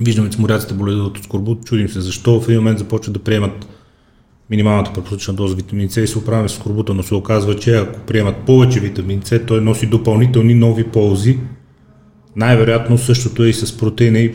виждаме, 0.00 0.30
че 0.30 0.40
моряците 0.40 0.74
боледуват 0.74 1.18
от 1.18 1.24
скорбут, 1.24 1.64
чудим 1.64 1.88
се 1.88 2.00
защо 2.00 2.40
в 2.40 2.48
един 2.48 2.60
момент 2.60 2.78
започват 2.78 3.14
да 3.14 3.18
приемат 3.18 3.66
минималната 4.50 4.92
препоръчна 4.92 5.34
доза 5.34 5.54
витамин 5.54 5.90
С 5.90 5.96
и 5.96 6.06
се 6.06 6.18
оправяме 6.18 6.48
с 6.48 6.52
скорбута, 6.52 6.94
но 6.94 7.02
се 7.02 7.14
оказва, 7.14 7.56
че 7.56 7.76
ако 7.76 8.00
приемат 8.00 8.36
повече 8.36 8.80
витамин 8.80 9.22
С, 9.24 9.40
той 9.46 9.60
носи 9.60 9.86
допълнителни 9.86 10.54
нови 10.54 10.84
ползи. 10.84 11.38
Най-вероятно 12.36 12.98
същото 12.98 13.44
е 13.44 13.48
и 13.48 13.52
с 13.52 13.78
протеина 13.78 14.18
и 14.18 14.34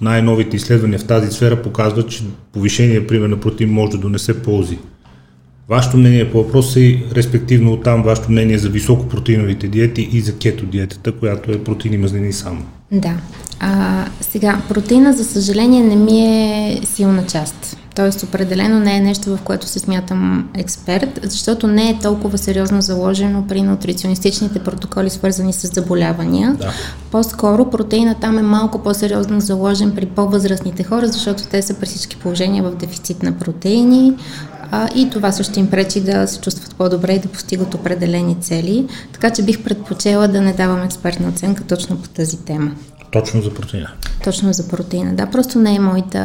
най-новите 0.00 0.56
изследвания 0.56 0.98
в 0.98 1.06
тази 1.06 1.30
сфера 1.30 1.62
показват, 1.62 2.10
че 2.10 2.24
повишение, 2.52 3.06
пример 3.06 3.28
на 3.28 3.40
протеин 3.40 3.72
може 3.72 3.92
да 3.92 3.98
донесе 3.98 4.42
ползи. 4.42 4.78
Вашето 5.68 5.96
мнение 5.96 6.30
по 6.30 6.42
въпроса 6.42 6.80
и 6.80 7.04
респективно 7.14 7.72
оттам 7.72 8.02
вашето 8.02 8.32
мнение 8.32 8.58
за 8.58 8.68
високопротеиновите 8.68 9.68
диети 9.68 10.08
и 10.12 10.20
за 10.20 10.38
кето 10.38 10.66
диетата, 10.66 11.12
която 11.12 11.52
е 11.52 11.64
протеини 11.64 11.96
мазнини 11.96 12.32
само. 12.32 12.62
Да. 12.92 13.14
А, 13.60 14.04
сега, 14.20 14.62
протеина, 14.68 15.12
за 15.12 15.24
съжаление, 15.24 15.82
не 15.82 15.96
ми 15.96 16.20
е 16.20 16.80
силна 16.84 17.26
част. 17.26 17.76
Тоест, 17.94 18.22
определено 18.22 18.80
не 18.80 18.96
е 18.96 19.00
нещо, 19.00 19.36
в 19.36 19.42
което 19.44 19.66
се 19.66 19.78
смятам 19.78 20.48
експерт, 20.54 21.20
защото 21.22 21.66
не 21.66 21.90
е 21.90 21.98
толкова 22.02 22.38
сериозно 22.38 22.82
заложено 22.82 23.44
при 23.48 23.62
нутриционистичните 23.62 24.58
протоколи, 24.58 25.10
свързани 25.10 25.52
с 25.52 25.74
заболявания. 25.74 26.54
Да. 26.54 26.72
По-скоро 27.10 27.70
протеина 27.70 28.14
там 28.14 28.38
е 28.38 28.42
малко 28.42 28.82
по-сериозно 28.82 29.40
заложен 29.40 29.92
при 29.94 30.06
по-възрастните 30.06 30.84
хора, 30.84 31.06
защото 31.08 31.46
те 31.46 31.62
са 31.62 31.74
при 31.74 31.86
всички 31.86 32.16
положения 32.16 32.62
в 32.62 32.74
дефицит 32.74 33.22
на 33.22 33.32
протеини, 33.32 34.12
а, 34.76 34.88
и 34.94 35.10
това 35.10 35.32
също 35.32 35.58
им 35.58 35.70
пречи 35.70 36.00
да 36.00 36.28
се 36.28 36.40
чувстват 36.40 36.74
по-добре 36.74 37.12
и 37.12 37.18
да 37.18 37.28
постигат 37.28 37.74
определени 37.74 38.36
цели. 38.40 38.86
Така 39.12 39.30
че 39.30 39.42
бих 39.42 39.64
предпочела 39.64 40.28
да 40.28 40.40
не 40.40 40.52
давам 40.52 40.82
експертна 40.82 41.28
оценка 41.28 41.64
точно 41.64 41.96
по 41.96 42.08
тази 42.08 42.36
тема. 42.36 42.70
Точно 43.14 43.42
за 43.42 43.50
протеина. 43.50 43.88
Точно 44.24 44.52
за 44.52 44.68
протеина, 44.68 45.12
да. 45.12 45.26
Просто 45.26 45.58
не 45.58 45.74
е 45.74 45.80
моята... 45.80 46.20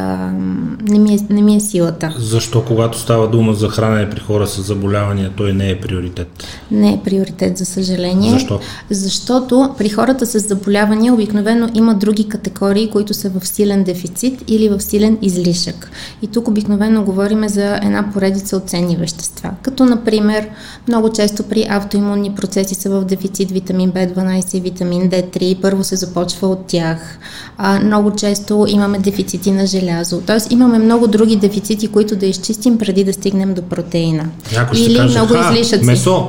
Не 0.82 0.98
ми 0.98 1.14
е, 1.14 1.18
не 1.30 1.42
ми 1.42 1.56
е 1.56 1.60
силата. 1.60 2.14
Защо, 2.18 2.64
когато 2.64 2.98
става 2.98 3.28
дума 3.28 3.54
за 3.54 3.68
хранене 3.68 4.10
при 4.10 4.20
хора 4.20 4.46
с 4.46 4.62
заболявания, 4.62 5.32
той 5.36 5.52
не 5.52 5.70
е 5.70 5.80
приоритет? 5.80 6.28
Не 6.70 6.92
е 6.92 7.00
приоритет, 7.04 7.58
за 7.58 7.64
съжаление. 7.64 8.30
Защо? 8.30 8.60
Защото 8.90 9.74
при 9.78 9.88
хората 9.88 10.26
с 10.26 10.38
заболявания 10.38 11.14
обикновено 11.14 11.68
има 11.74 11.94
други 11.94 12.28
категории, 12.28 12.90
които 12.90 13.14
са 13.14 13.30
в 13.30 13.46
силен 13.46 13.84
дефицит 13.84 14.44
или 14.48 14.68
в 14.68 14.80
силен 14.80 15.18
излишък. 15.22 15.90
И 16.22 16.26
тук 16.26 16.48
обикновено 16.48 17.04
говорим 17.04 17.48
за 17.48 17.76
една 17.76 18.10
поредица 18.12 18.56
от 18.56 18.68
ценни 18.70 18.96
вещества. 18.96 19.50
Като, 19.62 19.84
например, 19.84 20.48
много 20.88 21.12
често 21.12 21.42
при 21.42 21.66
автоимунни 21.68 22.34
процеси 22.34 22.74
са 22.74 22.90
в 22.90 23.04
дефицит 23.04 23.50
витамин 23.50 23.92
B12 23.92 24.54
и 24.54 24.60
витамин 24.60 25.10
D3. 25.10 25.60
Първо 25.60 25.84
се 25.84 25.96
започва 25.96 26.48
от 26.48 26.66
тях 26.66 26.79
тях. 26.80 27.18
А, 27.58 27.80
много 27.80 28.10
често 28.10 28.66
имаме 28.68 28.98
дефицити 28.98 29.50
на 29.50 29.66
желязо. 29.66 30.20
Тоест 30.26 30.52
имаме 30.52 30.78
много 30.78 31.06
други 31.06 31.36
дефицити, 31.36 31.88
които 31.88 32.16
да 32.16 32.26
изчистим 32.26 32.78
преди 32.78 33.04
да 33.04 33.12
стигнем 33.12 33.54
до 33.54 33.62
протеина. 33.62 34.24
Някой 34.52 34.78
Или 34.78 34.96
каже, 34.96 35.18
много 35.18 35.34
излишъци. 35.34 35.84
Месо. 35.84 36.28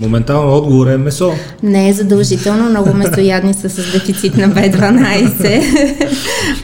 Моментално 0.00 0.56
отговор 0.56 0.86
е 0.86 0.96
месо. 0.96 1.32
Не 1.62 1.88
е 1.88 1.92
задължително, 1.92 2.70
много 2.70 2.94
месоядни 2.94 3.54
са 3.54 3.70
с 3.70 3.92
дефицит 3.92 4.36
на 4.36 4.48
B12. 4.48 6.08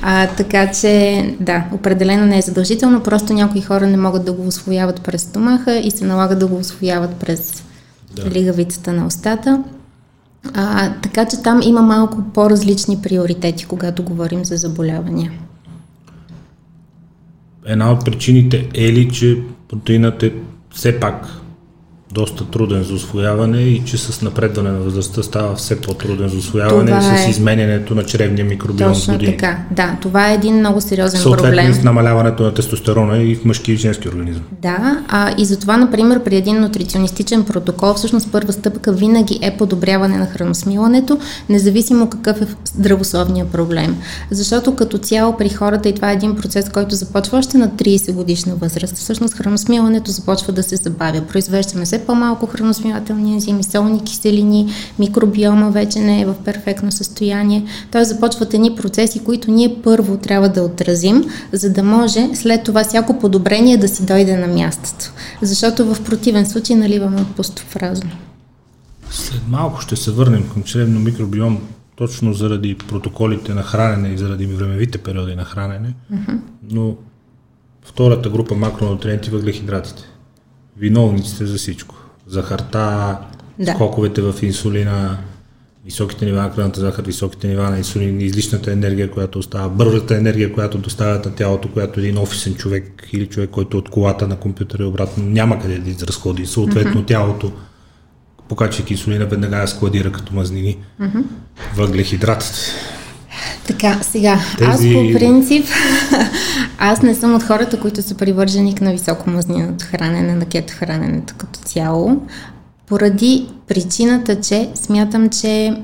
а, 0.02 0.26
така 0.26 0.72
че, 0.72 1.24
да, 1.40 1.64
определено 1.72 2.26
не 2.26 2.38
е 2.38 2.42
задължително, 2.42 3.02
просто 3.02 3.32
някои 3.32 3.60
хора 3.60 3.86
не 3.86 3.96
могат 3.96 4.24
да 4.24 4.32
го 4.32 4.46
освояват 4.46 5.00
през 5.00 5.22
стомаха 5.22 5.76
и 5.76 5.90
се 5.90 6.04
налага 6.04 6.36
да 6.36 6.46
го 6.46 6.56
освояват 6.56 7.10
през 7.10 7.62
да. 8.16 8.30
лигавицата 8.30 8.92
на 8.92 9.06
устата. 9.06 9.62
А, 10.54 10.92
така 11.02 11.24
че 11.24 11.42
там 11.42 11.60
има 11.62 11.82
малко 11.82 12.22
по-различни 12.34 13.02
приоритети, 13.02 13.66
когато 13.66 14.02
говорим 14.02 14.44
за 14.44 14.56
заболявания. 14.56 15.32
Една 17.66 17.92
от 17.92 18.04
причините 18.04 18.68
е 18.74 18.92
ли, 18.92 19.12
че 19.12 19.42
протеинът 19.68 20.22
е 20.22 20.32
все 20.70 21.00
пак 21.00 21.26
доста 22.16 22.44
труден 22.44 22.82
за 22.82 22.94
освояване 22.94 23.60
и 23.60 23.84
че 23.84 23.98
с 23.98 24.22
напредване 24.22 24.70
на 24.70 24.78
възрастта 24.78 25.22
става 25.22 25.54
все 25.54 25.80
по-труден 25.80 26.28
за 26.28 26.38
освояване 26.38 26.90
това 26.90 27.00
с 27.02 27.26
е... 27.26 27.30
изменянето 27.30 27.94
на 27.94 28.04
чревния 28.04 28.44
микробиом 28.44 28.92
Точно 28.92 29.14
години. 29.14 29.36
така, 29.36 29.58
да. 29.70 29.96
Това 30.02 30.30
е 30.30 30.34
един 30.34 30.58
много 30.58 30.80
сериозен 30.80 31.20
Съответно, 31.20 31.56
проблем. 31.56 31.74
с 31.74 31.82
намаляването 31.82 32.42
на 32.42 32.54
тестостерона 32.54 33.18
и 33.22 33.36
в 33.36 33.44
мъжки 33.44 33.72
и 33.72 33.76
женски 33.76 34.08
организъм. 34.08 34.42
Да, 34.62 35.00
а, 35.08 35.34
и 35.38 35.44
затова, 35.44 35.76
например, 35.76 36.24
при 36.24 36.36
един 36.36 36.60
нутриционистичен 36.60 37.44
протокол, 37.44 37.94
всъщност 37.94 38.32
първа 38.32 38.52
стъпка 38.52 38.92
винаги 38.92 39.38
е 39.42 39.56
подобряване 39.56 40.18
на 40.18 40.26
храносмилането, 40.26 41.18
независимо 41.48 42.10
какъв 42.10 42.42
е 42.42 42.46
здравословния 42.64 43.46
проблем. 43.46 43.96
Защото 44.30 44.74
като 44.74 44.98
цяло 44.98 45.36
при 45.36 45.48
хората, 45.48 45.88
и 45.88 45.94
това 45.94 46.10
е 46.10 46.14
един 46.14 46.36
процес, 46.36 46.68
който 46.68 46.94
започва 46.94 47.38
още 47.38 47.58
на 47.58 47.68
30 47.68 48.12
годишна 48.12 48.54
възраст, 48.54 48.96
всъщност 48.96 49.34
храносмилането 49.34 50.10
започва 50.10 50.52
да 50.52 50.62
се 50.62 50.76
забавя. 50.76 51.20
Произвеждаме 51.20 51.86
се 51.86 52.05
по-малко 52.06 52.46
храносмилателни 52.46 53.32
ензими, 53.32 53.64
солни 53.64 54.04
киселини, 54.04 54.72
микробиома 54.98 55.70
вече 55.70 55.98
не 55.98 56.20
е 56.20 56.26
в 56.26 56.34
перфектно 56.44 56.92
състояние. 56.92 57.64
Т.е. 57.90 58.04
започват 58.04 58.54
едни 58.54 58.76
процеси, 58.76 59.24
които 59.24 59.50
ние 59.50 59.76
първо 59.84 60.16
трябва 60.16 60.48
да 60.48 60.62
отразим, 60.62 61.24
за 61.52 61.72
да 61.72 61.82
може 61.82 62.28
след 62.34 62.62
това 62.64 62.84
всяко 62.84 63.18
подобрение 63.18 63.76
да 63.76 63.88
си 63.88 64.06
дойде 64.06 64.36
на 64.36 64.46
мястото. 64.46 65.12
Защото 65.42 65.94
в 65.94 66.04
противен 66.04 66.46
случай 66.46 66.76
наливаме 66.76 67.24
пусто 67.36 67.62
фразно. 67.62 68.10
След 69.10 69.48
малко 69.48 69.80
ще 69.80 69.96
се 69.96 70.10
върнем 70.10 70.48
към 70.52 70.62
чревно 70.62 71.00
микробиом, 71.00 71.58
точно 71.96 72.32
заради 72.32 72.78
протоколите 72.88 73.54
на 73.54 73.62
хранене 73.62 74.08
и 74.08 74.18
заради 74.18 74.46
времевите 74.46 74.98
периоди 74.98 75.34
на 75.36 75.44
хранене, 75.44 75.94
uh-huh. 76.12 76.38
но 76.70 76.96
втората 77.84 78.30
група 78.30 78.54
макронутриенти 78.54 79.30
въглехидратите 79.30 80.02
виновниците 80.78 81.46
за 81.46 81.58
всичко. 81.58 81.94
Захарта, 82.26 83.18
да. 83.58 83.72
скоковете 83.72 84.22
в 84.22 84.34
инсулина, 84.42 85.18
високите 85.84 86.24
нива 86.24 86.42
на 86.42 86.52
кръвната 86.52 86.80
захар, 86.80 87.04
високите 87.04 87.48
нива 87.48 87.70
на 87.70 87.78
инсулин, 87.78 88.20
излишната 88.20 88.72
енергия, 88.72 89.10
която 89.10 89.38
остава, 89.38 89.68
бързата 89.68 90.16
енергия, 90.16 90.52
която 90.52 90.78
доставят 90.78 91.24
на 91.24 91.34
тялото, 91.34 91.68
която 91.68 92.00
един 92.00 92.18
офисен 92.18 92.54
човек 92.54 93.08
или 93.12 93.26
човек, 93.26 93.50
който 93.50 93.76
е 93.76 93.80
от 93.80 93.90
колата 93.90 94.28
на 94.28 94.36
компютъра 94.36 94.82
и 94.82 94.86
обратно 94.86 95.24
няма 95.24 95.58
къде 95.58 95.78
да 95.78 95.90
изразходи. 95.90 96.46
Съответно 96.46 97.02
mm-hmm. 97.02 97.06
тялото, 97.06 97.52
покачвайки 98.48 98.92
инсулина, 98.92 99.26
веднага 99.26 99.56
я 99.56 99.68
складира 99.68 100.12
като 100.12 100.34
мазнини. 100.34 100.76
Mm-hmm. 101.00 101.22
Въглехидратите 101.76 102.60
така, 103.66 103.98
сега, 104.02 104.38
Тези... 104.58 104.70
аз 104.70 104.80
по 104.80 105.18
принцип, 105.18 105.66
аз 106.78 107.02
не 107.02 107.14
съм 107.14 107.34
от 107.34 107.42
хората, 107.42 107.80
които 107.80 108.02
са 108.02 108.14
привърженик 108.14 108.80
на 108.80 108.92
високомъзненото 108.92 109.84
хранене, 109.88 110.34
на 110.34 110.46
кето 110.46 110.74
храненето 110.76 111.34
като 111.38 111.60
цяло. 111.60 112.22
Поради 112.86 113.48
причината, 113.66 114.40
че 114.40 114.70
смятам, 114.74 115.28
че 115.28 115.76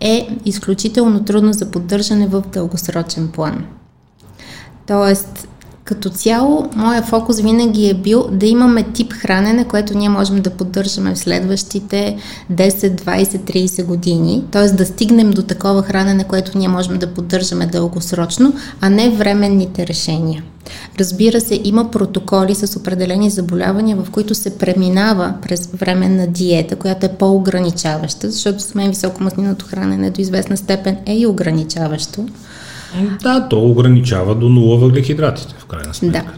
е 0.00 0.28
изключително 0.44 1.24
трудно 1.24 1.52
за 1.52 1.70
поддържане 1.70 2.26
в 2.26 2.42
дългосрочен 2.52 3.28
план. 3.28 3.64
Тоест, 4.86 5.48
като 5.86 6.10
цяло, 6.10 6.70
моя 6.76 7.02
фокус 7.02 7.40
винаги 7.40 7.88
е 7.88 7.94
бил 7.94 8.28
да 8.32 8.46
имаме 8.46 8.82
тип 8.82 9.12
хранене, 9.12 9.64
което 9.64 9.98
ние 9.98 10.08
можем 10.08 10.40
да 10.42 10.50
поддържаме 10.50 11.14
в 11.14 11.18
следващите 11.18 12.16
10, 12.52 12.70
20, 12.70 13.24
30 13.24 13.84
години. 13.84 14.44
Т.е. 14.50 14.68
да 14.68 14.86
стигнем 14.86 15.30
до 15.30 15.42
такова 15.42 15.82
хранене, 15.82 16.24
което 16.24 16.58
ние 16.58 16.68
можем 16.68 16.98
да 16.98 17.06
поддържаме 17.06 17.66
дългосрочно, 17.66 18.54
а 18.80 18.90
не 18.90 19.10
временните 19.10 19.86
решения. 19.86 20.42
Разбира 20.98 21.40
се, 21.40 21.60
има 21.64 21.90
протоколи 21.90 22.54
с 22.54 22.76
определени 22.76 23.30
заболявания, 23.30 23.96
в 23.96 24.10
които 24.10 24.34
се 24.34 24.58
преминава 24.58 25.34
през 25.42 25.66
временна 25.66 26.26
диета, 26.26 26.76
която 26.76 27.06
е 27.06 27.16
по-ограничаваща, 27.18 28.30
защото 28.30 28.62
с 28.62 28.74
мен 28.74 28.90
високомъсниното 28.90 29.66
хранене 29.66 30.10
до 30.10 30.20
известна 30.20 30.56
степен 30.56 30.96
е 31.06 31.18
и 31.18 31.26
ограничаващо. 31.26 32.26
Да, 33.22 33.48
то 33.48 33.62
ограничава 33.62 34.34
до 34.34 34.48
нула 34.48 34.78
въглехидратите, 34.78 35.54
в 35.58 35.64
крайна 35.64 35.94
сметка. 35.94 36.22
Да. 36.22 36.32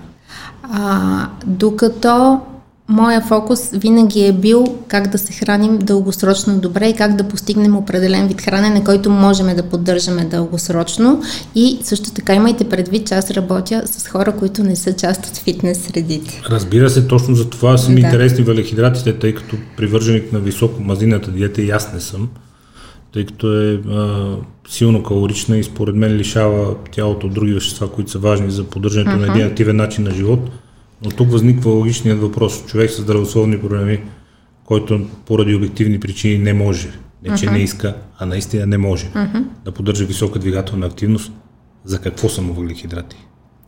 А, 0.63 1.29
докато 1.47 2.41
моя 2.89 3.21
фокус 3.21 3.71
винаги 3.73 4.27
е 4.27 4.33
бил 4.33 4.65
как 4.89 5.09
да 5.09 5.19
се 5.19 5.33
храним 5.33 5.79
дългосрочно 5.79 6.59
добре 6.59 6.89
и 6.89 6.95
как 6.95 7.17
да 7.17 7.25
постигнем 7.25 7.77
определен 7.77 8.29
вид 8.29 8.41
хранене, 8.41 8.85
който 8.85 9.11
можем 9.11 9.57
да 9.57 9.63
поддържаме 9.63 10.25
дългосрочно. 10.25 11.23
И 11.55 11.79
също 11.83 12.11
така 12.11 12.35
имайте 12.35 12.69
предвид, 12.69 13.07
че 13.07 13.15
аз 13.15 13.31
работя 13.31 13.83
с 13.87 14.09
хора, 14.09 14.33
които 14.33 14.65
не 14.65 14.77
са 14.77 14.93
част 14.93 15.27
от 15.27 15.37
фитнес 15.37 15.79
средите. 15.79 16.43
Разбира 16.51 16.91
се, 16.91 17.07
точно 17.07 17.35
за 17.35 17.51
това 17.51 17.79
са 17.79 17.91
ми 17.91 18.01
да. 18.01 18.07
интересни 18.07 18.45
въглехидратите, 18.45 19.19
тъй 19.19 19.35
като 19.35 19.57
привърженик 19.77 20.33
на 20.33 20.39
високо 20.39 20.83
мазината 20.83 21.31
диета 21.31 21.63
и 21.63 21.71
аз 21.71 21.93
не 21.93 22.01
съм 22.01 22.29
тъй 23.19 23.27
като 23.27 23.61
е 23.61 23.75
а, 23.75 24.37
силно 24.69 25.03
калорична 25.03 25.57
и 25.59 25.65
според 25.65 25.97
мен 25.97 26.17
лишава 26.17 26.77
тялото 26.91 27.27
от 27.27 27.35
други 27.35 27.53
вещества, 27.53 27.93
които 27.93 28.11
са 28.11 28.19
важни 28.19 28.51
за 28.51 28.65
поддържането 28.65 29.17
uh-huh. 29.17 29.27
на 29.27 29.33
един 29.33 29.47
активен 29.47 29.77
начин 29.77 30.05
на 30.05 30.11
живот. 30.11 30.51
Но 31.05 31.11
тук 31.11 31.31
възниква 31.31 31.71
логичният 31.71 32.21
въпрос. 32.21 32.67
Човек 32.67 32.91
с 32.91 33.01
здравословни 33.01 33.61
проблеми, 33.61 34.01
който 34.65 35.07
поради 35.27 35.55
обективни 35.55 36.01
причини 36.01 36.39
не 36.39 36.53
може, 36.53 36.89
не 37.23 37.37
че 37.37 37.47
uh-huh. 37.47 37.53
не 37.53 37.59
иска, 37.59 37.95
а 38.19 38.27
наистина 38.27 38.67
не 38.67 38.79
може 38.79 39.07
uh-huh. 39.07 39.45
да 39.65 39.73
поддържа 39.73 40.05
висока 40.05 40.39
двигателна 40.39 40.87
активност, 40.87 41.33
за 41.85 41.99
какво 42.01 42.29
са 42.29 42.43
му 42.43 42.53
въглехидрати? 42.53 43.17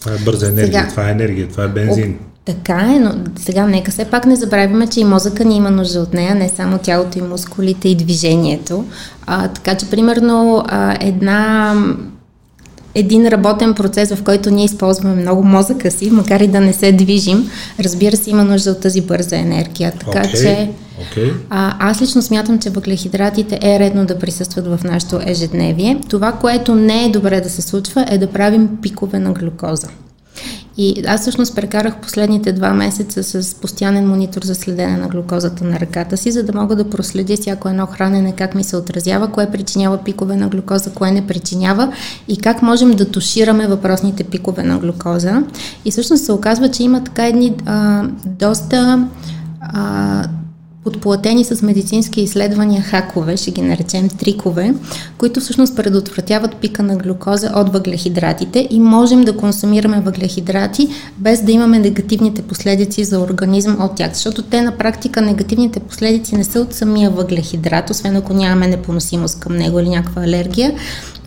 Това 0.00 0.14
е 0.14 0.18
бърза 0.18 0.48
енергия, 0.48 0.80
Сега, 0.80 0.88
това 0.88 1.08
е 1.08 1.12
енергия, 1.12 1.48
това 1.48 1.64
е 1.64 1.68
бензин. 1.68 2.18
Така 2.44 2.92
е, 2.96 2.98
но 2.98 3.14
сега 3.36 3.66
нека 3.66 3.90
все 3.90 4.04
пак 4.04 4.26
не 4.26 4.36
забравяме, 4.36 4.86
че 4.86 5.00
и 5.00 5.04
мозъка 5.04 5.44
ни 5.44 5.56
има 5.56 5.70
нужда 5.70 6.00
от 6.00 6.14
нея, 6.14 6.34
не 6.34 6.48
само 6.48 6.78
тялото 6.78 7.18
и 7.18 7.22
мускулите 7.22 7.88
и 7.88 7.94
движението. 7.94 8.84
А, 9.26 9.48
така 9.48 9.74
че, 9.74 9.90
примерно, 9.90 10.64
а, 10.68 10.96
една 11.00 11.74
един 12.94 13.29
работен 13.29 13.74
процес, 13.74 14.14
в 14.14 14.22
който 14.22 14.50
ние 14.50 14.64
използваме 14.64 15.22
много 15.22 15.42
мозъка 15.42 15.90
си, 15.90 16.11
макар 16.11 16.40
и 16.40 16.46
да 16.46 16.61
не 16.61 16.72
се 16.72 16.92
движим, 16.92 17.50
разбира 17.81 18.16
се, 18.16 18.31
има 18.31 18.44
нужда 18.44 18.70
от 18.70 18.81
тази 18.81 19.00
бърза 19.00 19.37
енергия. 19.37 19.92
Така 19.92 20.22
okay. 20.22 20.40
че 20.40 20.70
okay. 21.03 21.33
А, 21.50 21.90
аз 21.90 22.03
лично 22.03 22.22
смятам, 22.22 22.59
че 22.59 22.70
въглехидратите 22.70 23.59
е 23.62 23.79
редно 23.79 24.07
да 24.07 24.18
присъстват 24.18 24.66
в 24.66 24.81
нашето 24.85 25.20
ежедневие. 25.26 26.00
Това, 26.09 26.33
което 26.33 26.74
не 26.74 27.05
е 27.05 27.11
добре 27.11 27.40
да 27.40 27.50
се 27.50 27.62
случва, 27.62 28.07
е 28.11 28.18
да 28.18 28.26
правим 28.26 28.68
пикове 28.83 29.18
на 29.18 29.33
глюкоза. 29.33 29.88
И 30.76 31.02
аз 31.06 31.20
всъщност 31.20 31.54
прекарах 31.54 31.96
последните 31.96 32.52
два 32.52 32.74
месеца 32.74 33.22
с 33.42 33.54
постоянен 33.54 34.09
монитор 34.09 34.42
за 34.42 34.54
следене 34.54 34.96
на 34.96 35.09
глюкозата 35.09 35.64
на 35.64 35.80
ръката 35.80 36.16
си, 36.16 36.30
за 36.30 36.42
да 36.42 36.52
мога 36.52 36.76
да 36.76 36.90
проследя 36.90 37.37
всяко 37.37 37.68
едно 37.68 37.87
хранене, 37.87 38.33
как 38.33 38.54
ми 38.54 38.64
се 38.64 38.76
отразява, 38.76 39.28
кое 39.28 39.50
причинява 39.50 39.98
пикове 39.98 40.37
на 40.37 40.48
глюкоза, 40.48 40.90
кое 40.90 41.11
не 41.11 41.26
причинява 41.26 41.92
и 42.28 42.37
как 42.37 42.62
можем 42.62 42.90
да 42.90 43.11
тушираме 43.11 43.66
въпросните 43.66 44.24
пикове 44.24 44.62
на 44.62 44.78
глюкоза. 44.78 45.42
И 45.85 45.90
всъщност 45.90 46.24
се 46.24 46.33
оказва, 46.33 46.70
че 46.70 46.83
има 46.83 47.04
така 47.04 47.26
едни 47.26 47.54
а, 47.66 48.04
доста 48.26 49.09
а, 49.61 50.24
подплатени 50.84 51.44
с 51.44 51.62
медицински 51.62 52.20
изследвания 52.20 52.82
хакове, 52.82 53.36
ще 53.36 53.50
ги 53.50 53.62
наречем 53.62 54.08
трикове, 54.08 54.74
които 55.18 55.40
всъщност 55.40 55.76
предотвратяват 55.76 56.56
пика 56.56 56.82
на 56.82 56.96
глюкоза 56.96 57.52
от 57.56 57.72
въглехидратите 57.72 58.68
и 58.70 58.80
можем 58.80 59.22
да 59.22 59.36
консумираме 59.36 60.00
въглехидрати 60.00 60.88
без 61.18 61.42
да 61.42 61.52
имаме 61.52 61.78
негативните 61.78 62.42
последици 62.42 63.04
за 63.04 63.20
организъм 63.20 63.76
от 63.80 63.94
тях, 63.94 64.12
защото 64.14 64.42
те 64.42 64.62
на 64.62 64.78
практика 64.78 65.20
негативните 65.20 65.80
последици 65.80 66.36
не 66.36 66.44
са 66.44 66.60
от 66.60 66.74
самия 66.74 67.10
въглехидрат, 67.10 67.90
освен 67.90 68.16
ако 68.16 68.34
нямаме 68.34 68.66
непоносимост 68.66 69.40
към 69.40 69.56
него 69.56 69.80
или 69.80 69.88
някаква 69.88 70.22
алергия, 70.22 70.74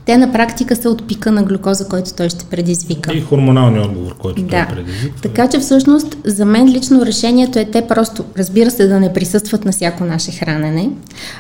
те 0.06 0.18
на 0.18 0.32
практика 0.32 0.76
са 0.76 0.90
от 0.90 1.08
пика 1.08 1.32
на 1.32 1.44
глюкоза, 1.44 1.88
който 1.88 2.14
той 2.14 2.30
ще 2.30 2.46
предизвика. 2.46 3.14
И 3.14 3.22
хормоналния 3.22 3.84
отговор, 3.84 4.16
който 4.18 4.42
да. 4.42 4.50
той 4.50 4.76
предизвика. 4.76 5.22
Така 5.22 5.50
че 5.50 5.60
всъщност 5.60 6.18
за 6.26 6.46
мен 6.46 6.70
лично 6.70 7.06
решението 7.06 7.60
е 7.60 7.66
те 7.66 7.88
просто, 7.88 8.24
разбира 8.38 8.72
се, 8.72 8.88
да 8.88 9.00
не 9.00 9.14
присъстват 9.14 9.66
на 9.66 9.72
всяко 9.72 10.04
наше 10.04 10.32
хранене. 10.32 10.90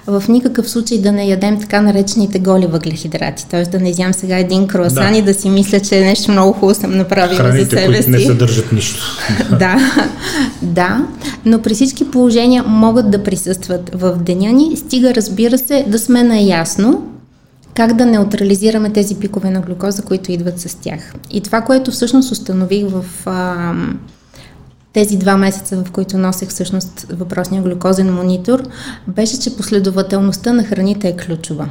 В 0.08 0.24
никакъв 0.30 0.70
случай 0.70 0.98
да 0.98 1.12
не 1.12 1.26
ядем 1.26 1.60
така 1.60 1.82
наречените 1.82 2.40
голи 2.40 2.66
въглехидрати, 2.66 3.48
т.е. 3.48 3.64
да 3.64 3.80
не 3.80 3.90
изям 3.90 4.14
сега 4.14 4.38
един 4.38 4.68
круасан 4.68 5.12
да. 5.12 5.18
и 5.18 5.22
да 5.22 5.34
си 5.34 5.50
мисля, 5.50 5.80
че 5.80 5.98
е 5.98 6.06
нещо 6.06 6.32
много 6.32 6.54
хубаво 6.54 6.80
съм 6.80 6.98
направила 6.98 7.38
Храните, 7.38 7.64
за 7.64 7.70
себе 7.70 7.86
които 7.86 8.04
си. 8.04 8.10
не 8.10 8.20
съдържат 8.20 8.72
нищо. 8.72 9.04
да, 9.60 9.78
да, 10.62 11.08
но 11.46 11.62
при 11.62 11.74
всички 11.74 12.12
положения 12.12 12.64
могат 12.68 13.12
да 13.12 13.24
присъстват 13.24 13.92
в 13.94 14.18
деня 14.18 14.52
ни, 14.52 14.78
стига 14.78 15.16
разбира 15.16 15.58
се 15.58 15.86
да 15.88 16.00
сме 16.00 16.24
наясно, 16.24 17.13
как 17.76 17.94
да 17.94 18.06
неутрализираме 18.06 18.94
тези 18.94 19.16
пикове 19.16 19.50
на 19.50 19.62
глюкоза, 19.62 20.04
които 20.04 20.32
идват 20.32 20.60
с 20.60 20.76
тях. 20.76 21.14
И 21.32 21.42
това, 21.42 21.62
което 21.62 21.92
всъщност 21.92 22.32
установих 22.32 22.86
в 22.90 23.06
а, 23.26 23.74
тези 24.94 25.18
два 25.18 25.38
месеца, 25.38 25.84
в 25.84 25.92
които 25.92 26.18
носех 26.18 26.50
всъщност 26.50 27.06
въпросния 27.10 27.64
глюкозен 27.64 28.14
монитор, 28.14 28.64
беше, 29.08 29.40
че 29.40 29.58
последователността 29.58 30.54
на 30.54 30.64
храните 30.64 31.08
е 31.08 31.18
ключова. 31.18 31.70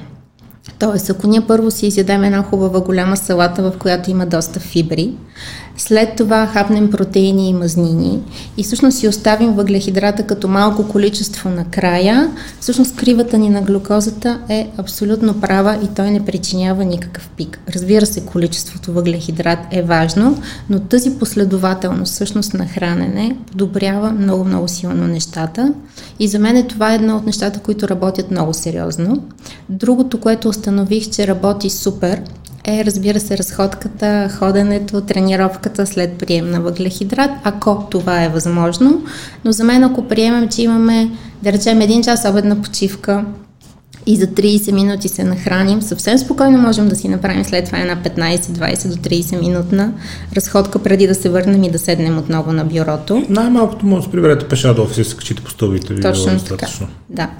Тоест, 0.79 1.11
ако 1.11 1.27
ние 1.27 1.41
първо 1.41 1.71
си 1.71 1.87
изядем 1.87 2.25
една 2.25 2.43
хубава 2.43 2.81
голяма 2.81 3.17
салата, 3.17 3.63
в 3.63 3.73
която 3.79 4.11
има 4.11 4.27
доста 4.27 4.61
фибри, 4.61 5.13
след 5.77 6.17
това 6.17 6.47
хапнем 6.47 6.91
протеини 6.91 7.49
и 7.49 7.55
мазнини 7.55 8.21
и 8.57 8.63
всъщност 8.63 8.99
си 8.99 9.09
оставим 9.09 9.53
въглехидрата 9.53 10.23
като 10.23 10.49
малко 10.49 10.89
количество 10.89 11.49
накрая, 11.49 12.31
всъщност 12.61 12.97
кривата 12.97 13.39
ни 13.39 13.51
на 13.51 13.63
глюкозата 13.63 14.41
е 14.49 14.69
абсолютно 14.77 15.41
права 15.41 15.79
и 15.85 15.87
той 15.97 16.11
не 16.11 16.25
причинява 16.25 16.85
никакъв 16.85 17.31
пик. 17.37 17.61
Разбира 17.75 18.07
се, 18.07 18.27
количеството 18.27 18.93
въглехидрат 18.93 19.59
е 19.71 19.83
важно, 19.83 20.39
но 20.71 20.81
тази 20.81 21.11
последователност 21.11 22.13
всъщност 22.13 22.55
на 22.55 22.67
хранене 22.67 23.37
подобрява 23.51 24.13
много-много 24.13 24.69
силно 24.69 25.07
нещата 25.07 25.75
и 26.19 26.29
за 26.29 26.39
мен 26.39 26.67
това 26.69 26.93
е 26.93 26.95
едно 26.95 27.17
от 27.17 27.27
нещата, 27.27 27.61
които 27.61 27.89
работят 27.89 28.31
много 28.31 28.55
сериозно. 28.55 29.25
Другото, 29.69 30.21
което 30.21 30.49
установих, 30.53 31.11
че 31.11 31.27
работи 31.27 31.71
супер, 31.71 32.23
е, 32.65 32.85
разбира 32.85 33.21
се, 33.21 33.39
разходката, 33.39 34.31
ходенето, 34.39 35.01
тренировката 35.01 35.87
след 35.87 36.13
прием 36.13 36.51
на 36.51 36.61
въглехидрат, 36.61 37.31
ако 37.45 37.87
това 37.91 38.25
е 38.25 38.29
възможно. 38.29 39.03
Но 39.45 39.53
за 39.53 39.65
мен, 39.65 39.85
ако 39.85 40.09
приемем, 40.09 40.49
че 40.49 40.63
имаме, 40.63 41.11
да 41.43 41.53
речем, 41.53 41.81
един 41.81 42.03
час 42.03 42.27
обедна 42.31 42.63
почивка, 42.63 43.25
и 44.07 44.17
за 44.17 44.27
30 44.27 44.73
минути 44.73 45.09
се 45.09 45.25
нахраним, 45.25 45.83
съвсем 45.83 46.19
спокойно 46.19 46.59
можем 46.59 46.89
да 46.89 46.97
си 46.97 47.09
направим 47.09 47.45
след 47.45 47.65
това 47.65 47.79
една 47.79 47.97
15-20 47.97 48.89
до 48.89 48.97
30 48.97 49.41
минутна 49.41 49.93
разходка 50.37 50.79
преди 50.79 51.07
да 51.07 51.15
се 51.15 51.29
върнем 51.29 51.65
и 51.65 51.71
да 51.71 51.79
седнем 51.79 52.19
отново 52.19 52.53
на 52.53 52.65
бюрото. 52.65 53.27
Най-малкото 53.29 53.87
може 53.87 54.07
да 54.07 54.13
приберете 54.13 54.49
пеша 54.49 54.75
до 54.75 54.83
офиса 54.83 55.01
и 55.01 55.05
се 55.05 55.17
качите 55.17 55.43
по 55.43 55.51
стълбите. 55.51 56.01
Точно 56.01 56.39
така. 56.39 56.67
Да. 57.11 57.31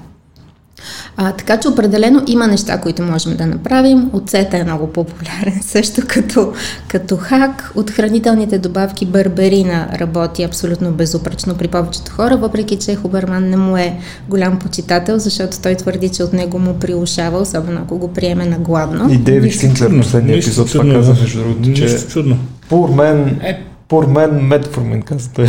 А, 1.17 1.31
така 1.31 1.57
че 1.57 1.67
определено 1.67 2.23
има 2.27 2.47
неща, 2.47 2.77
които 2.77 3.03
можем 3.03 3.37
да 3.37 3.45
направим. 3.45 4.09
Оцета 4.13 4.57
е 4.57 4.63
много 4.63 4.87
популярен 4.87 5.59
също 5.61 6.01
като, 6.07 6.53
като 6.87 7.17
хак. 7.17 7.71
От 7.75 7.91
хранителните 7.91 8.57
добавки 8.57 9.05
барберина 9.05 9.87
работи 9.99 10.43
абсолютно 10.43 10.91
безупречно 10.91 11.55
при 11.55 11.67
повечето 11.67 12.11
хора, 12.11 12.37
въпреки 12.37 12.75
че 12.77 12.95
Хуберман 12.95 13.49
не 13.49 13.57
му 13.57 13.77
е 13.77 13.95
голям 14.29 14.59
почитател, 14.59 15.19
защото 15.19 15.61
той 15.61 15.75
твърди, 15.75 16.09
че 16.09 16.23
от 16.23 16.33
него 16.33 16.59
му 16.59 16.73
приушава, 16.79 17.39
особено 17.39 17.81
ако 17.83 17.97
го 17.97 18.13
приеме 18.13 18.45
на 18.45 18.59
гладно. 18.59 19.13
И 19.13 19.17
Дейвид 19.17 19.53
Синклер 19.53 19.97
последния 19.97 20.37
епизод 20.37 20.71
това 20.71 20.93
каза, 20.93 21.13
между 21.21 21.39
другото, 21.39 21.73
че 21.73 22.07
чудно. 22.07 22.37
Пур 22.69 22.89
мен 22.89 23.27
е, 23.43 23.61
според 23.85 24.09
мен 24.09 24.47
метформин, 24.47 25.01
казвате. 25.01 25.41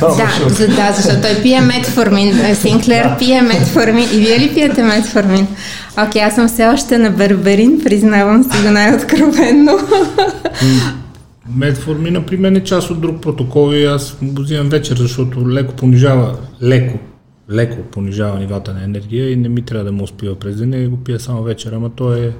да, 0.00 0.48
за, 0.48 0.68
да, 0.68 0.92
защото 0.96 1.20
той 1.20 1.42
пие 1.42 1.60
метформин. 1.60 2.54
Синклер 2.54 3.18
пие 3.18 3.42
метформин. 3.42 4.08
И 4.14 4.18
вие 4.18 4.38
ли 4.38 4.54
пиете 4.54 4.82
метформин? 4.82 5.46
Окей, 5.92 6.22
okay, 6.22 6.26
аз 6.26 6.34
съм 6.34 6.48
все 6.48 6.66
още 6.66 6.98
на 6.98 7.10
берберин, 7.10 7.80
признавам 7.84 8.42
си 8.42 8.62
го 8.66 8.70
най-откровенно. 8.70 9.72
Метформин, 11.56 12.24
при 12.26 12.36
мен 12.36 12.56
е 12.56 12.64
част 12.64 12.90
от 12.90 13.00
друг 13.00 13.22
протокол 13.22 13.72
и 13.72 13.84
аз 13.84 14.16
го 14.22 14.42
взимам 14.42 14.68
вечер, 14.68 14.96
защото 14.96 15.48
леко 15.48 15.74
понижава, 15.74 16.36
леко, 16.62 16.98
леко 17.50 17.76
понижава 17.92 18.38
нивата 18.38 18.74
на 18.74 18.84
енергия 18.84 19.32
и 19.32 19.36
не 19.36 19.48
ми 19.48 19.62
трябва 19.62 19.84
да 19.84 19.92
му 19.92 20.04
успива 20.04 20.34
през 20.34 20.56
деня 20.56 20.76
и 20.76 20.86
го 20.86 20.96
пия 20.96 21.20
само 21.20 21.42
вечера, 21.42 21.76
ама 21.76 21.90
то 21.90 22.14
е... 22.14 22.32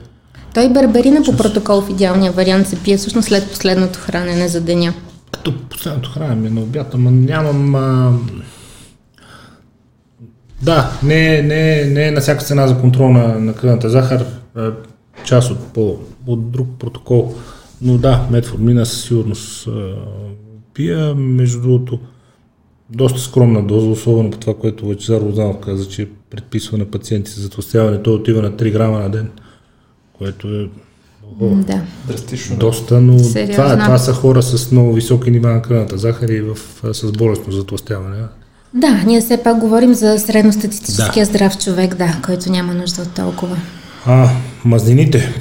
Той 0.54 0.68
берберина 0.68 1.22
по 1.22 1.36
протокол 1.36 1.80
в 1.80 1.90
идеалния 1.90 2.32
вариант 2.32 2.68
се 2.68 2.76
пие 2.76 2.96
всъщност 2.96 3.28
след 3.28 3.50
последното 3.50 3.98
хранене 3.98 4.48
за 4.48 4.60
деня. 4.60 4.94
Като 5.32 5.68
последното 5.68 6.10
хранене 6.10 6.48
е 6.48 6.50
на 6.50 6.60
обяд, 6.60 6.94
ама 6.94 7.10
нямам... 7.10 7.74
А... 7.74 8.12
Да, 10.62 10.98
не, 11.02 11.42
не, 11.42 11.84
не 11.84 12.08
е 12.08 12.10
на 12.10 12.20
всяка 12.20 12.44
цена 12.44 12.66
за 12.66 12.80
контрол 12.80 13.10
на, 13.10 13.38
на 13.38 13.54
кръвната 13.54 13.90
захар, 13.90 14.24
а, 14.54 14.72
част 15.24 15.50
от, 15.50 15.72
по, 15.72 15.98
от 16.26 16.50
друг 16.50 16.68
протокол. 16.78 17.34
Но 17.82 17.98
да, 17.98 18.26
метформина 18.30 18.86
със 18.86 19.04
сигурност 19.04 19.66
а, 19.66 19.94
пия. 20.74 21.14
Между 21.14 21.60
другото, 21.60 21.98
доста 22.90 23.20
скромна 23.20 23.62
доза, 23.66 23.86
особено 23.88 24.30
по 24.30 24.38
това, 24.38 24.54
което 24.54 24.86
Лачезар 24.86 25.20
Лозанов 25.20 25.60
каза, 25.60 25.88
че 25.88 26.08
предписва 26.30 26.78
на 26.78 26.84
пациенти 26.84 27.30
за 27.30 27.42
затластяване. 27.42 28.02
Той 28.02 28.14
отива 28.14 28.42
на 28.42 28.52
3 28.52 28.72
грама 28.72 28.98
на 28.98 29.10
ден, 29.10 29.30
което 30.12 30.48
е 30.48 30.68
да. 31.40 31.80
Драстично. 32.06 32.56
доста, 32.56 33.00
но 33.00 33.16
това, 33.52 33.78
това 33.78 33.98
са 33.98 34.12
хора 34.12 34.42
с 34.42 34.72
много 34.72 34.92
високи 34.92 35.30
нива 35.30 35.52
на 35.52 35.62
кръвната 35.62 35.98
захар 35.98 36.28
и 36.28 36.40
в, 36.40 36.56
с 36.92 37.12
болестно 37.12 37.52
затластяване. 37.52 38.16
Да, 38.74 39.02
ние 39.06 39.20
все 39.20 39.42
пак 39.42 39.58
говорим 39.58 39.94
за 39.94 40.18
средностатистическия 40.18 41.26
да. 41.26 41.30
здрав 41.32 41.58
човек, 41.58 41.94
да, 41.94 42.20
който 42.24 42.52
няма 42.52 42.74
нужда 42.74 43.02
от 43.02 43.14
толкова. 43.14 43.56
А, 44.06 44.28
мазнините. 44.64 45.34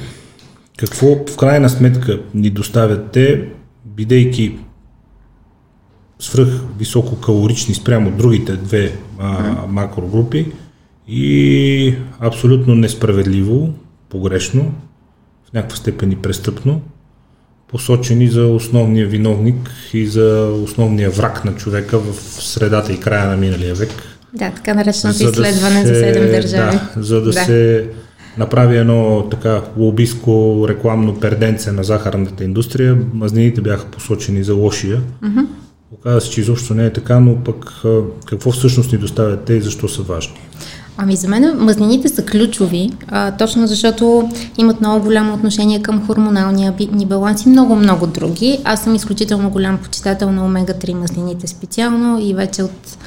Какво 0.76 1.06
в 1.06 1.36
крайна 1.36 1.68
сметка 1.68 2.20
ни 2.34 2.50
доставят 2.50 3.10
те, 3.10 3.48
бидейки 3.84 4.56
свръх 6.18 6.48
висококалорични 6.78 7.74
спрямо 7.74 8.10
другите 8.10 8.52
две 8.52 8.92
а, 9.18 9.54
макрогрупи 9.68 10.52
и 11.08 11.94
абсолютно 12.20 12.74
несправедливо, 12.74 13.68
погрешно, 14.08 14.72
в 15.50 15.54
някаква 15.54 15.76
степен 15.76 16.12
и 16.12 16.16
престъпно, 16.16 16.80
посочени 17.68 18.28
за 18.28 18.46
основния 18.46 19.06
виновник 19.06 19.70
и 19.92 20.06
за 20.06 20.52
основния 20.64 21.10
враг 21.10 21.44
на 21.44 21.54
човека 21.54 21.98
в 21.98 22.14
средата 22.42 22.92
и 22.92 23.00
края 23.00 23.26
на 23.30 23.36
миналия 23.36 23.74
век. 23.74 23.90
Да, 24.34 24.50
така 24.50 24.74
нареченото 24.74 25.22
изследване 25.22 25.82
да 25.82 25.88
се, 25.88 25.94
за 25.94 26.20
7 26.20 26.30
държави. 26.30 26.78
Да, 26.96 27.02
за 27.02 27.14
да, 27.20 27.22
да 27.22 27.32
се 27.32 27.88
направи 28.38 28.76
едно 28.76 29.28
така 29.30 29.62
лобиско 29.76 30.66
рекламно 30.68 31.20
перденце 31.20 31.72
на 31.72 31.84
захарната 31.84 32.44
индустрия. 32.44 32.98
Мазнините 33.14 33.60
бяха 33.60 33.86
посочени 33.86 34.44
за 34.44 34.54
лошия. 34.54 35.00
Mm-hmm. 35.22 35.46
Оказва 35.92 36.20
се, 36.20 36.30
че 36.30 36.40
изобщо 36.40 36.74
не 36.74 36.86
е 36.86 36.92
така, 36.92 37.20
но 37.20 37.36
пък 37.36 37.82
какво 38.26 38.50
всъщност 38.50 38.92
ни 38.92 38.98
доставят 38.98 39.44
те 39.44 39.54
и 39.54 39.60
защо 39.60 39.88
са 39.88 40.02
важни? 40.02 40.40
Ами 41.02 41.16
за 41.16 41.28
мен 41.28 41.56
мазнините 41.58 42.08
са 42.08 42.24
ключови, 42.24 42.90
а, 43.08 43.30
точно 43.30 43.66
защото 43.66 44.28
имат 44.58 44.80
много 44.80 45.04
голямо 45.04 45.34
отношение 45.34 45.82
към 45.82 46.06
хормоналния 46.06 46.74
ни 46.92 47.06
баланс 47.06 47.46
и 47.46 47.48
много-много 47.48 48.06
други. 48.06 48.58
Аз 48.64 48.84
съм 48.84 48.94
изключително 48.94 49.50
голям 49.50 49.78
почитател 49.78 50.32
на 50.32 50.44
омега-3 50.44 50.94
мазнините 50.94 51.46
специално 51.46 52.18
и 52.20 52.34
вече 52.34 52.62
от 52.62 52.98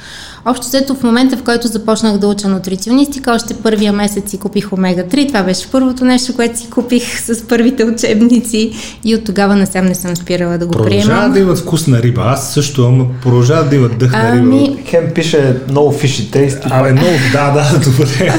Общо 0.46 0.66
взето 0.66 0.94
в 0.94 1.02
момента, 1.02 1.36
в 1.36 1.42
който 1.42 1.66
започнах 1.68 2.18
да 2.18 2.28
уча 2.28 2.48
нутриционистика, 2.48 3.32
още 3.32 3.54
първия 3.54 3.92
месец 3.92 4.30
си 4.30 4.38
купих 4.38 4.72
омега-3. 4.72 5.28
Това 5.28 5.42
беше 5.42 5.70
първото 5.70 6.04
нещо, 6.04 6.34
което 6.36 6.58
си 6.58 6.70
купих 6.70 7.20
с 7.24 7.48
първите 7.48 7.84
учебници 7.84 8.72
и 9.04 9.14
от 9.14 9.24
тогава 9.24 9.56
насам 9.56 9.86
не 9.86 9.94
съм 9.94 10.16
спирала 10.16 10.58
да 10.58 10.66
го 10.66 10.72
продължава 10.72 10.90
приемам. 10.90 11.08
Продължава 11.08 11.32
да 11.34 11.40
имат 11.40 11.58
вкус 11.58 11.86
на 11.86 12.02
риба. 12.02 12.22
Аз 12.26 12.52
също, 12.52 12.86
ама 12.86 13.06
продължава 13.22 13.64
да 13.64 13.76
имат 13.76 13.98
дъх 13.98 14.12
на 14.12 14.32
риба. 14.32 14.38
Ами... 14.38 14.76
Хем 14.86 15.04
пише 15.14 15.56
много 15.70 15.92
фиши 15.92 16.30
тейст. 16.30 16.58
Абе, 16.70 16.92
много, 16.92 17.10
да, 17.32 17.50
да, 17.50 17.78
добре. 17.78 18.34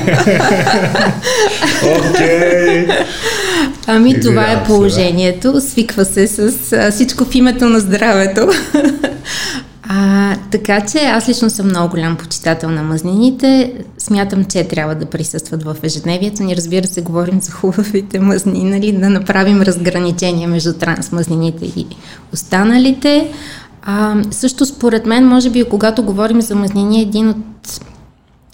Окей. 2.11 2.87
Ами 3.87 4.19
това 4.19 4.51
е 4.51 4.63
положението. 4.63 5.61
Свиква 5.61 6.05
се 6.05 6.27
с 6.27 6.53
а, 6.73 6.91
всичко 6.91 7.25
в 7.25 7.35
името 7.35 7.65
на 7.65 7.79
здравето. 7.79 8.49
А, 9.97 10.35
така 10.51 10.81
че 10.85 10.97
аз 10.97 11.29
лично 11.29 11.49
съм 11.49 11.67
много 11.67 11.89
голям 11.89 12.17
почитател 12.17 12.69
на 12.69 12.83
мазнините. 12.83 13.73
Смятам, 13.97 14.45
че 14.45 14.67
трябва 14.67 14.95
да 14.95 15.05
присъстват 15.05 15.63
в 15.63 15.77
ежедневието 15.83 16.43
ни. 16.43 16.55
Разбира 16.55 16.87
се, 16.87 17.01
говорим 17.01 17.41
за 17.41 17.51
хубавите 17.51 18.19
мазнини, 18.19 18.69
нали, 18.69 18.91
да 18.91 19.09
направим 19.09 19.61
разграничение 19.61 20.47
между 20.47 20.73
трансмазнините 20.73 21.65
и 21.65 21.87
останалите. 22.33 23.31
А, 23.83 24.15
също 24.31 24.65
според 24.65 25.05
мен, 25.05 25.27
може 25.27 25.49
би, 25.49 25.63
когато 25.63 26.03
говорим 26.03 26.41
за 26.41 26.55
мазнини, 26.55 27.01
един 27.01 27.29
от 27.29 27.37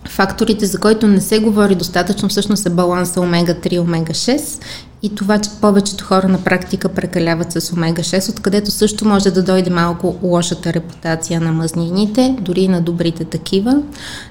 факторите, 0.07 0.65
за 0.65 0.79
който 0.79 1.07
не 1.07 1.21
се 1.21 1.39
говори 1.39 1.75
достатъчно, 1.75 2.29
всъщност 2.29 2.65
е 2.65 2.69
баланса 2.69 3.19
омега-3 3.19 3.79
омега-6 3.79 4.61
и 5.03 5.15
това, 5.15 5.39
че 5.39 5.49
повечето 5.61 6.05
хора 6.05 6.27
на 6.27 6.43
практика 6.43 6.89
прекаляват 6.89 7.51
с 7.51 7.61
омега-6, 7.61 8.29
откъдето 8.29 8.71
също 8.71 9.07
може 9.07 9.31
да 9.31 9.43
дойде 9.43 9.69
малко 9.69 10.15
лошата 10.23 10.73
репутация 10.73 11.41
на 11.41 11.51
мазнините, 11.51 12.35
дори 12.41 12.61
и 12.61 12.67
на 12.67 12.81
добрите 12.81 13.25
такива. 13.25 13.81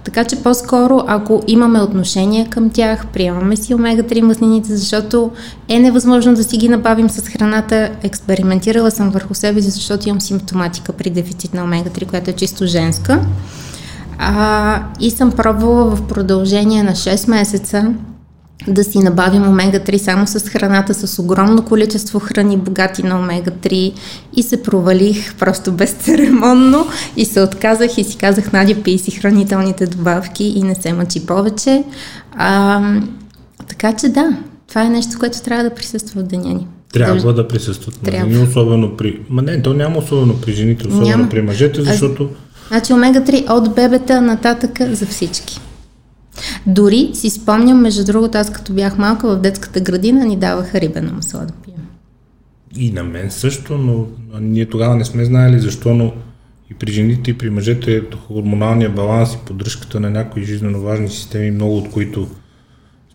Така 0.04 0.24
че 0.24 0.42
по-скоро, 0.42 1.04
ако 1.06 1.42
имаме 1.46 1.80
отношение 1.80 2.46
към 2.50 2.70
тях, 2.70 3.06
приемаме 3.06 3.56
си 3.56 3.74
омега-3 3.74 4.20
мазнините, 4.20 4.76
защото 4.76 5.30
е 5.68 5.78
невъзможно 5.78 6.34
да 6.34 6.44
си 6.44 6.56
ги 6.56 6.68
набавим 6.68 7.10
с 7.10 7.28
храната. 7.28 7.90
Експериментирала 8.02 8.90
съм 8.90 9.10
върху 9.10 9.34
себе 9.34 9.62
си, 9.62 9.70
защото 9.70 10.08
имам 10.08 10.20
симптоматика 10.20 10.92
при 10.92 11.10
дефицит 11.10 11.54
на 11.54 11.62
омега-3, 11.62 12.06
която 12.06 12.30
е 12.30 12.32
чисто 12.32 12.66
женска. 12.66 13.20
А, 14.22 14.82
и 15.00 15.10
съм 15.10 15.32
пробвала 15.32 15.96
в 15.96 16.06
продължение 16.06 16.82
на 16.82 16.90
6 16.90 17.30
месеца 17.30 17.94
да 18.68 18.84
си 18.84 18.98
набавим 18.98 19.42
омега-3 19.42 19.96
само 19.96 20.26
с 20.26 20.40
храната, 20.40 20.94
с 20.94 21.18
огромно 21.18 21.64
количество 21.64 22.20
храни, 22.20 22.56
богати 22.56 23.02
на 23.02 23.14
омега-3 23.14 23.92
и 24.36 24.42
се 24.42 24.62
провалих 24.62 25.34
просто 25.34 25.72
безцеремонно 25.72 26.86
и 27.16 27.24
се 27.24 27.42
отказах 27.42 27.98
и 27.98 28.04
си 28.04 28.16
казах, 28.16 28.52
Надя, 28.52 28.82
пий 28.82 28.98
си 28.98 29.10
хранителните 29.10 29.86
добавки 29.86 30.44
и 30.44 30.62
не 30.62 30.74
се 30.74 30.92
мъчи 30.92 31.26
повече. 31.26 31.84
А, 32.36 32.80
така 33.68 33.92
че 33.92 34.08
да, 34.08 34.36
това 34.68 34.82
е 34.82 34.88
нещо, 34.90 35.18
което 35.18 35.42
трябва 35.42 35.64
да 35.64 35.74
присъства 35.74 36.22
в 36.22 36.24
деня 36.24 36.54
ни. 36.54 36.66
Трябва 36.92 37.32
да 37.32 37.48
присъстват 37.48 38.02
мазнини, 38.02 38.38
особено 38.38 38.96
при... 38.96 39.20
Ма 39.30 39.42
не, 39.42 39.62
то 39.62 39.74
няма 39.74 39.98
особено 39.98 40.34
при 40.40 40.52
жените, 40.52 40.88
особено 40.88 41.08
няма. 41.08 41.28
при 41.28 41.42
мъжете, 41.42 41.82
защото... 41.82 42.28
А, 42.32 42.49
значи 42.70 42.92
омега-3 42.92 43.50
от 43.50 43.74
бебета 43.74 44.20
нататъка 44.20 44.94
за 44.94 45.06
всички. 45.06 45.60
Дори 46.66 47.10
си 47.14 47.30
спомням, 47.30 47.80
между 47.80 48.04
другото, 48.04 48.38
аз 48.38 48.52
като 48.52 48.72
бях 48.72 48.98
малка 48.98 49.28
в 49.28 49.40
детската 49.40 49.80
градина 49.80 50.24
ни 50.24 50.36
даваха 50.36 50.80
рибено 50.80 51.12
масло 51.12 51.40
да 51.40 51.52
пием. 51.52 51.86
И 52.76 52.92
на 52.92 53.04
мен 53.04 53.30
също, 53.30 53.78
но 53.78 54.06
ние 54.40 54.66
тогава 54.66 54.96
не 54.96 55.04
сме 55.04 55.24
знаели 55.24 55.60
защо, 55.60 55.94
но 55.94 56.12
и 56.70 56.74
при 56.74 56.92
жените, 56.92 57.30
и 57.30 57.38
при 57.38 57.50
мъжете 57.50 58.02
хормоналния 58.26 58.90
баланс 58.90 59.34
и 59.34 59.38
поддръжката 59.46 60.00
на 60.00 60.10
някои 60.10 60.44
жизненно 60.44 60.80
важни 60.80 61.08
системи, 61.08 61.50
много 61.50 61.76
от 61.76 61.90
които 61.90 62.28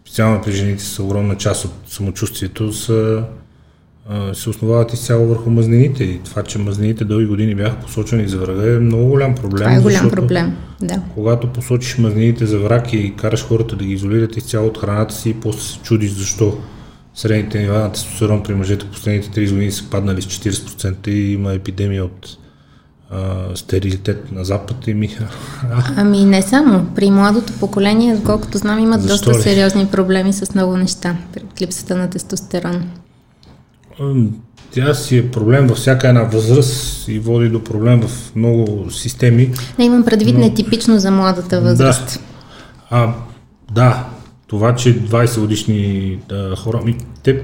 специално 0.02 0.42
при 0.42 0.52
жените 0.52 0.84
са 0.84 1.04
огромна 1.04 1.38
част 1.38 1.66
от 1.66 1.74
самочувствието, 1.88 2.74
са 2.74 3.24
се 4.34 4.50
основават 4.50 4.94
изцяло 4.94 5.28
върху 5.28 5.50
мазнините. 5.50 6.04
И 6.04 6.20
това, 6.24 6.44
че 6.44 6.60
мазнините 6.60 7.06
дълги 7.06 7.26
години 7.26 7.56
бяха 7.56 7.76
посочени 7.76 8.28
за 8.28 8.38
врага 8.38 8.76
е 8.76 8.80
много 8.80 9.06
голям 9.06 9.36
проблем. 9.36 9.68
Това 9.68 9.76
е 9.76 9.82
голям 9.82 10.10
проблем, 10.10 10.56
да. 10.82 11.02
Когато 11.14 11.48
посочиш 11.48 11.98
мазнините 11.98 12.46
за 12.46 12.60
враг 12.60 12.94
и 12.94 13.16
караш 13.16 13.46
хората 13.46 13.76
да 13.76 13.86
ги 13.86 13.94
изолират 13.94 14.38
изцяло 14.38 14.68
от 14.68 14.78
храната 14.78 15.16
си 15.16 15.30
и 15.30 15.34
после 15.34 15.62
се 15.62 15.80
чудиш 15.80 16.12
защо 16.12 16.58
средните 17.16 17.60
нива 17.60 17.80
на 17.80 17.92
тестостерон 17.92 18.44
при 18.44 18.56
мъжете 18.56 18.86
последните 18.86 19.30
30 19.30 19.50
години 19.50 19.72
са 19.72 19.90
паднали 19.90 20.22
с 20.22 20.26
40% 20.26 21.08
и 21.08 21.34
има 21.34 21.54
епидемия 21.54 22.06
от 22.06 22.38
а, 23.10 23.36
стерилитет 23.56 24.32
на 24.32 24.46
Запад 24.46 24.88
и 24.88 24.94
Миха. 24.94 25.28
Ами 25.98 26.26
не 26.26 26.42
само. 26.42 26.86
При 26.96 27.12
младото 27.12 27.54
поколение, 27.60 28.22
колкото 28.26 28.58
знам, 28.58 28.80
имат 28.80 29.02
Защо 29.02 29.30
доста 29.30 29.40
ли? 29.40 29.44
сериозни 29.44 29.88
проблеми 29.88 30.34
с 30.34 30.56
много 30.56 30.78
неща 30.78 31.16
при 31.34 31.42
липсата 31.62 31.96
на 31.96 32.10
тестостерон. 32.10 32.84
Тя 34.72 34.94
си 34.94 35.18
е 35.18 35.32
проблем 35.32 35.68
във 35.68 35.78
всяка 35.78 36.08
една 36.08 36.24
възраст 36.24 37.08
и 37.08 37.20
води 37.20 37.50
до 37.50 37.64
проблем 37.64 38.02
в 38.02 38.36
много 38.36 38.92
системи. 38.92 39.52
Не 39.80 39.86
имам 39.86 40.06
предвид 40.06 40.36
но... 40.36 40.40
нетипично 40.40 41.00
за 41.00 41.12
младата 41.12 41.62
възраст. 41.62 42.06
Да. 42.06 42.20
А, 42.90 43.14
да, 43.72 44.10
това, 44.48 44.76
че 44.76 45.00
20 45.00 45.40
годишни 45.40 46.20
да, 46.30 46.56
хора, 46.56 46.82
ми, 46.86 46.98
те 47.24 47.44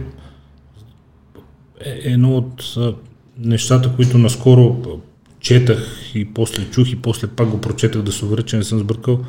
е 1.86 2.00
едно 2.04 2.38
от 2.38 2.64
нещата, 3.38 3.92
които 3.96 4.18
наскоро 4.18 4.76
четах 5.40 6.12
и 6.16 6.34
после 6.34 6.66
чух 6.66 6.92
и 6.92 6.96
после 6.96 7.28
пак 7.28 7.48
го 7.48 7.62
прочетах 7.62 8.02
да 8.02 8.12
се 8.12 8.26
уверя, 8.26 8.44
че 8.44 8.58
не 8.58 8.64
съм 8.64 8.80
сбъркал, 8.80 9.20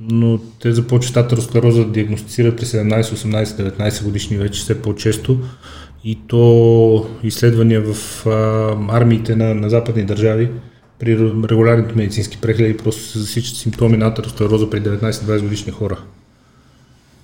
но 0.00 0.38
те 0.38 0.72
започват 0.72 1.16
атеросклероза 1.16 1.84
да 1.84 1.92
диагностицират 1.92 2.56
при 2.56 2.64
17, 2.64 3.02
18, 3.02 3.44
19 3.44 4.04
годишни 4.04 4.36
вече 4.36 4.60
все 4.60 4.82
по-често 4.82 5.38
и 6.06 6.18
то 6.26 7.08
изследвания 7.22 7.82
в 7.94 8.26
а, 8.26 8.96
армиите 8.96 9.36
на, 9.36 9.54
на 9.54 9.70
западни 9.70 10.04
държави 10.04 10.50
при 10.98 11.18
регулярните 11.48 11.94
медицински 11.94 12.38
прегледи 12.40 12.76
просто 12.76 13.02
се 13.02 13.18
засичат 13.18 13.56
симптоми 13.56 13.96
на 13.96 14.06
атеросклероза 14.06 14.70
при 14.70 14.82
19-20 14.82 15.42
годишни 15.42 15.72
хора. 15.72 15.98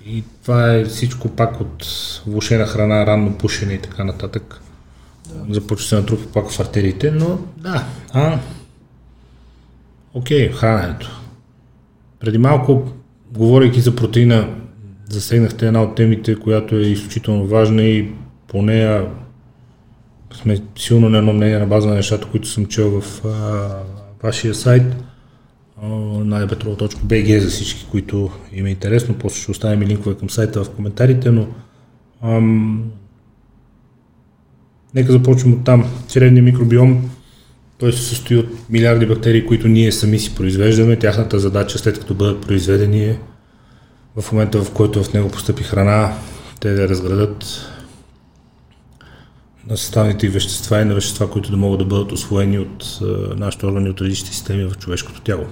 И 0.05 0.23
това 0.43 0.73
е 0.73 0.85
всичко 0.85 1.29
пак 1.29 1.61
от 1.61 1.85
влушена 2.27 2.65
храна, 2.65 3.05
ранно 3.05 3.37
пушене 3.37 3.73
и 3.73 3.81
така 3.81 4.03
нататък. 4.03 4.61
Да. 5.33 5.53
Започва 5.53 5.87
се 5.87 5.95
натрупа 5.95 6.23
пак 6.33 6.49
в 6.49 6.59
артериите, 6.59 7.11
но 7.11 7.39
да. 7.57 7.85
А, 8.13 8.39
окей, 10.13 10.51
храненето. 10.51 11.21
Преди 12.19 12.37
малко, 12.37 12.91
говорейки 13.31 13.81
за 13.81 13.95
протеина, 13.95 14.55
засегнахте 15.09 15.67
една 15.67 15.83
от 15.83 15.95
темите, 15.95 16.35
която 16.35 16.75
е 16.75 16.81
изключително 16.81 17.47
важна 17.47 17.83
и 17.83 18.11
по 18.53 18.61
нея 18.61 19.07
сме 20.33 20.57
силно 20.77 21.09
на 21.09 21.17
едно 21.17 21.33
мнение 21.33 21.59
на 21.59 21.65
база 21.65 21.87
на 21.87 21.95
нещата, 21.95 22.27
които 22.31 22.47
съм 22.47 22.65
чел 22.65 23.01
в 23.01 23.25
а, 23.25 23.69
вашия 24.23 24.55
сайт 24.55 24.83
najpetrol.bg 25.83 27.39
за 27.39 27.49
всички, 27.49 27.87
които 27.91 28.31
им 28.53 28.65
е 28.65 28.69
интересно. 28.69 29.15
После 29.19 29.41
ще 29.41 29.51
оставим 29.51 29.81
и 29.81 29.87
линкове 29.87 30.15
към 30.15 30.29
сайта 30.29 30.63
в 30.63 30.69
коментарите, 30.69 31.31
но 31.31 31.47
ам, 32.21 32.83
нека 34.95 35.11
започнем 35.11 35.53
от 35.53 35.63
там. 35.63 35.85
Черевния 36.07 36.43
микробиом, 36.43 37.09
той 37.77 37.93
се 37.93 38.01
състои 38.01 38.37
от 38.37 38.69
милиарди 38.69 39.05
бактерии, 39.05 39.45
които 39.45 39.67
ние 39.67 39.91
сами 39.91 40.19
си 40.19 40.35
произвеждаме. 40.35 40.99
Тяхната 40.99 41.39
задача, 41.39 41.77
след 41.77 41.99
като 41.99 42.13
бъдат 42.13 42.41
произведени, 42.41 43.05
е 43.05 43.19
в 44.21 44.31
момента, 44.31 44.63
в 44.63 44.71
който 44.71 45.03
в 45.03 45.13
него 45.13 45.29
постъпи 45.29 45.63
храна, 45.63 46.13
те 46.59 46.73
да 46.73 46.89
разградат 46.89 47.45
на 49.69 49.77
съставните 49.77 50.29
вещества 50.29 50.81
и 50.81 50.85
на 50.85 50.93
вещества, 50.93 51.31
които 51.31 51.51
да 51.51 51.57
могат 51.57 51.79
да 51.79 51.85
бъдат 51.85 52.11
освоени 52.11 52.59
от 52.59 52.99
нашите 53.37 53.65
органи 53.65 53.89
от 53.89 54.01
различни 54.01 54.27
системи 54.27 54.65
в 54.65 54.77
човешкото 54.77 55.21
тяло. 55.21 55.45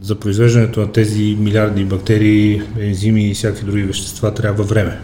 За 0.00 0.14
произвеждането 0.14 0.80
на 0.80 0.92
тези 0.92 1.36
милиарди 1.40 1.84
бактерии, 1.84 2.62
ензими 2.78 3.30
и 3.30 3.34
всякакви 3.34 3.66
други 3.66 3.82
вещества 3.82 4.34
трябва 4.34 4.64
време. 4.64 5.00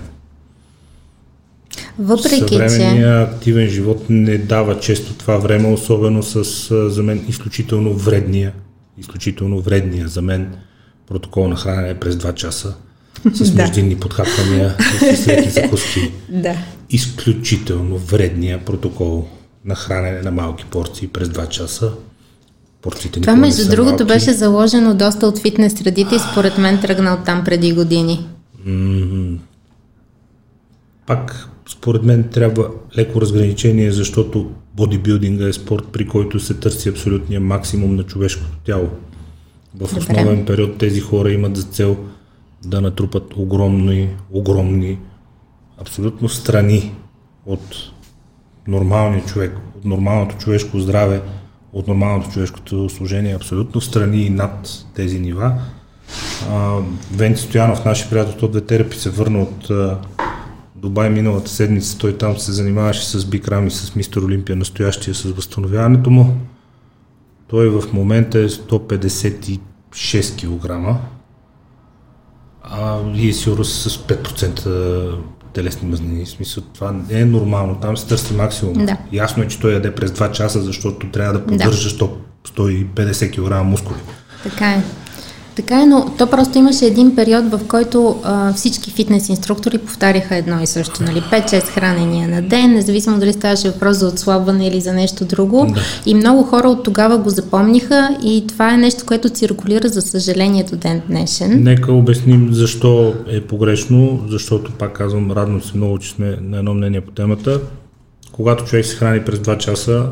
Въпреки, 1.99 2.39
Съвременният 2.39 3.31
че... 3.31 3.35
активен 3.35 3.69
живот 3.69 4.07
не 4.09 4.39
дава 4.39 4.81
често 4.81 5.15
това 5.15 5.37
време, 5.37 5.69
особено 5.69 6.23
с 6.23 6.45
за 6.91 7.03
мен 7.03 7.25
изключително 7.29 7.95
вредния, 7.95 8.53
изключително 8.99 9.61
вредния 9.61 10.09
за 10.09 10.23
мен 10.23 10.55
протокол 11.09 11.49
на 11.49 11.57
хранене 11.57 12.01
през 12.01 12.15
2 12.15 12.35
часа 12.35 12.75
с 13.33 13.55
междинни 13.55 13.97
подхапвания, 13.97 14.77
с 15.01 15.51
закуски. 15.51 16.13
Да. 16.29 16.57
Изключително 16.91 17.99
вредния 17.99 18.65
протокол 18.65 19.27
на 19.65 19.75
хранене 19.75 20.23
на 20.23 20.31
малки 20.31 20.65
порции 20.65 21.09
през 21.09 21.29
2 21.29 21.49
часа. 21.49 21.93
Порциите 22.83 23.21
Това 23.21 23.37
между 23.37 23.69
другото 23.69 23.91
малки. 23.91 24.05
беше 24.05 24.33
заложено 24.33 24.95
доста 24.95 25.27
от 25.27 25.39
фитнес 25.39 25.73
средите 25.73 26.15
и 26.15 26.19
според 26.33 26.59
мен 26.59 26.81
тръгна 26.81 27.13
от 27.13 27.25
там 27.25 27.45
преди 27.45 27.73
години. 27.73 28.29
Пак 31.07 31.49
според 31.69 32.03
мен 32.03 32.29
трябва 32.29 32.69
леко 32.99 33.21
разграничение, 33.21 33.93
защото 33.93 34.51
бодибилдинга 34.75 35.49
е 35.49 35.53
спорт, 35.53 35.85
при 35.93 36.09
който 36.09 36.41
се 36.41 36.55
търси 36.55 36.89
абсолютния 36.89 37.41
максимум 37.41 37.97
на 37.97 38.03
човешкото 38.03 38.59
тяло. 38.65 38.89
В 39.75 39.97
основен 39.97 40.47
период 40.47 40.79
тези 40.79 41.01
хора 41.01 41.33
имат 41.33 41.57
за 41.57 41.63
цел 41.63 41.97
да 42.65 42.81
натрупат 42.81 43.37
огромни, 43.37 44.09
огромни, 44.31 44.99
абсолютно 45.81 46.29
страни 46.29 46.95
от 47.47 47.93
нормалния 48.69 49.25
човек, 49.25 49.59
от 49.77 49.85
нормалното 49.85 50.37
човешко 50.37 50.81
здраве, 50.81 51.23
от 51.73 51.89
нормалното 51.89 52.31
човешкото 52.31 52.89
служение, 52.89 53.37
абсолютно 53.37 53.81
страни 53.81 54.23
и 54.23 54.31
над 54.31 54.87
тези 54.95 55.21
нива. 55.21 55.55
Венци 57.13 57.43
Стоянов, 57.43 57.85
нашия 57.85 58.11
приятел 58.11 58.47
от 58.47 58.55
Ветерапи, 58.55 58.97
се 58.97 59.11
върна 59.11 59.43
от 59.43 59.71
Дубай 60.77 61.11
миналата 61.11 61.51
седмица. 61.51 61.99
Той 61.99 62.19
там 62.19 62.39
се 62.39 62.53
занимаваше 62.53 63.07
с 63.07 63.27
бикрам 63.27 63.67
и 63.67 63.71
с 63.71 63.95
мистер 63.95 64.21
Олимпия, 64.21 64.57
настоящия 64.57 65.15
с 65.15 65.23
възстановяването 65.23 66.11
му. 66.11 66.37
Той 67.49 67.69
в 67.69 67.93
момента 67.93 68.39
е 68.39 68.49
156 68.49 69.61
кг 70.41 70.99
а, 72.73 72.99
и 73.15 73.29
е 73.29 73.33
сигурно 73.33 73.65
с 73.65 73.99
5% 73.99 75.17
телесни 75.53 75.89
мазнини. 75.89 76.25
В 76.25 76.29
смисъл, 76.29 76.65
това 76.75 76.93
не 77.11 77.21
е 77.21 77.25
нормално. 77.25 77.75
Там 77.75 77.97
се 77.97 78.07
търси 78.07 78.35
максимум. 78.35 78.87
Да. 78.87 78.97
Ясно 79.13 79.43
е, 79.43 79.49
че 79.49 79.61
той 79.61 79.73
яде 79.73 79.95
през 79.95 80.11
2 80.11 80.33
часа, 80.33 80.63
защото 80.63 81.11
трябва 81.11 81.33
да 81.33 81.47
поддържа 81.47 81.97
да. 81.97 82.09
150 82.49 83.31
кг 83.31 83.65
мускули. 83.65 83.99
Така 84.43 84.73
е. 84.73 84.83
Така 85.57 85.83
е, 85.83 85.87
но 85.87 86.07
то 86.19 86.27
просто 86.27 86.59
имаше 86.59 86.87
един 86.87 87.17
период, 87.17 87.45
в 87.51 87.61
който 87.69 88.21
а, 88.25 88.53
всички 88.53 88.91
фитнес 88.91 89.29
инструктори 89.29 89.79
повтаряха 89.79 90.37
едно 90.37 90.63
и 90.63 90.67
също, 90.67 91.03
нали, 91.03 91.23
5-6 91.33 91.63
хранения 91.63 92.29
на 92.29 92.43
ден, 92.43 92.73
независимо 92.73 93.19
дали 93.19 93.33
ставаше 93.33 93.71
въпрос 93.71 93.97
за 93.97 94.07
отслабване 94.07 94.67
или 94.67 94.81
за 94.81 94.93
нещо 94.93 95.25
друго. 95.25 95.67
Да. 95.75 95.81
И 96.07 96.15
много 96.15 96.43
хора 96.43 96.69
от 96.69 96.85
тогава 96.85 97.19
го 97.19 97.31
запомниха 97.31 98.17
и 98.23 98.45
това 98.49 98.75
е 98.75 98.77
нещо, 98.77 99.05
което 99.07 99.29
циркулира, 99.29 99.89
за 99.89 100.03
съжаление, 100.03 100.65
до 100.65 100.77
ден 100.77 101.03
днешен. 101.09 101.63
Нека 101.63 101.93
обясним 101.93 102.49
защо 102.53 103.15
е 103.29 103.41
погрешно, 103.41 104.21
защото, 104.29 104.73
пак 104.73 104.93
казвам, 104.93 105.33
радно 105.33 105.61
се 105.61 105.77
много, 105.77 105.99
че 105.99 106.11
сме 106.11 106.37
на 106.41 106.59
едно 106.59 106.75
мнение 106.75 107.01
по 107.01 107.11
темата. 107.11 107.61
Когато 108.33 108.65
човек 108.65 108.87
се 108.87 108.97
храни 108.97 109.21
през 109.25 109.39
2 109.39 109.59
часа, 109.59 110.07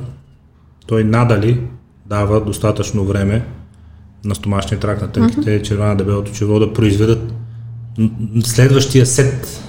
той 0.87 1.05
надали 1.05 1.61
дава 2.07 2.40
достатъчно 2.40 3.05
време 3.05 3.44
на 4.24 4.35
стомашния 4.35 4.80
тракт, 4.80 5.02
на 5.02 5.09
тънките 5.09 5.40
mm-hmm. 5.40 5.62
червена 5.62 5.96
дебелото 5.96 6.33
черво 6.33 6.59
да 6.59 6.72
произведат 6.72 7.33
следващия 8.44 9.06
сет 9.06 9.61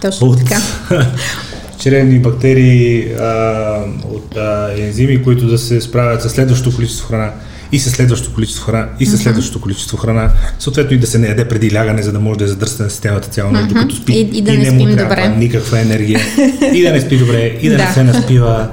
Точно 0.00 0.26
от 0.26 0.38
така. 0.38 0.60
черевни 1.78 2.18
бактерии, 2.18 3.12
а, 3.12 3.84
от 4.04 4.36
а, 4.36 4.70
ензими, 4.76 5.22
които 5.22 5.46
да 5.46 5.58
се 5.58 5.80
справят 5.80 6.22
с 6.22 6.30
следващото 6.30 6.76
количество 6.76 7.08
храна 7.08 7.32
и 7.72 7.78
с 7.78 7.90
следващото 7.90 8.34
количество 8.34 8.64
храна, 8.64 8.88
и 9.00 9.06
с 9.06 9.18
следващото 9.18 9.60
количество 9.60 9.96
храна, 9.96 10.30
съответно 10.58 10.96
и 10.96 10.98
да 10.98 11.06
се 11.06 11.18
не 11.18 11.28
яде 11.28 11.48
преди 11.48 11.74
лягане, 11.74 12.02
за 12.02 12.12
да 12.12 12.20
може 12.20 12.38
да 12.38 12.44
е 12.44 12.48
задръсне 12.48 12.84
на 12.84 12.90
системата 12.90 13.28
цяло 13.28 13.52
нощ, 13.52 13.68
докато 13.68 13.96
спи. 13.96 14.12
И, 14.12 14.20
и 14.38 14.42
да 14.42 14.52
и 14.52 14.58
не, 14.58 14.70
не 14.70 14.70
му 14.70 14.96
трябва 14.96 15.14
добре. 15.14 15.28
никаква 15.28 15.80
енергия, 15.80 16.20
и 16.74 16.82
да 16.82 16.92
не 16.92 17.00
спи 17.00 17.18
добре, 17.18 17.58
и 17.62 17.68
да, 17.68 17.76
да. 17.76 17.84
не 17.84 17.92
се 17.92 18.04
наспива. 18.04 18.68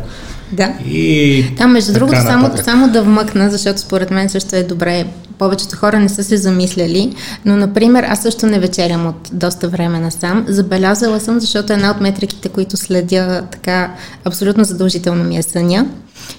Да. 0.52 0.74
И 0.86 1.46
Там, 1.58 1.72
между 1.72 1.94
другото, 1.94 2.22
само, 2.22 2.52
само 2.64 2.90
да 2.90 3.04
вмъкна, 3.04 3.50
защото 3.50 3.80
според 3.80 4.12
мен 4.12 4.30
също 4.30 4.56
е 4.56 4.64
добре. 4.64 5.06
Повечето 5.38 5.76
хора 5.76 6.00
не 6.00 6.10
са 6.10 6.24
се 6.24 6.38
замисляли, 6.38 7.14
но, 7.46 7.58
например, 7.58 8.04
аз 8.04 8.22
също 8.22 8.46
не 8.46 8.60
вечерям 8.60 9.08
от 9.08 9.30
доста 9.34 9.68
време 9.70 10.00
насам. 10.00 10.46
Забелязала 10.48 11.20
съм, 11.20 11.40
защото 11.40 11.74
една 11.74 11.92
от 11.92 12.02
метриките, 12.02 12.50
които 12.50 12.78
следя 12.78 13.44
така 13.52 13.92
абсолютно 14.26 14.64
задължително 14.64 15.24
ми 15.24 15.38
е 15.38 15.44
съня. 15.44 15.86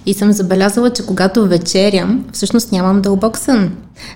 И 0.06 0.14
съм 0.14 0.32
забелязала, 0.32 0.90
че 0.90 1.06
когато 1.06 1.46
вечерям, 1.46 2.24
всъщност 2.32 2.72
нямам 2.72 3.02
дълбок 3.02 3.38
сън, 3.38 3.70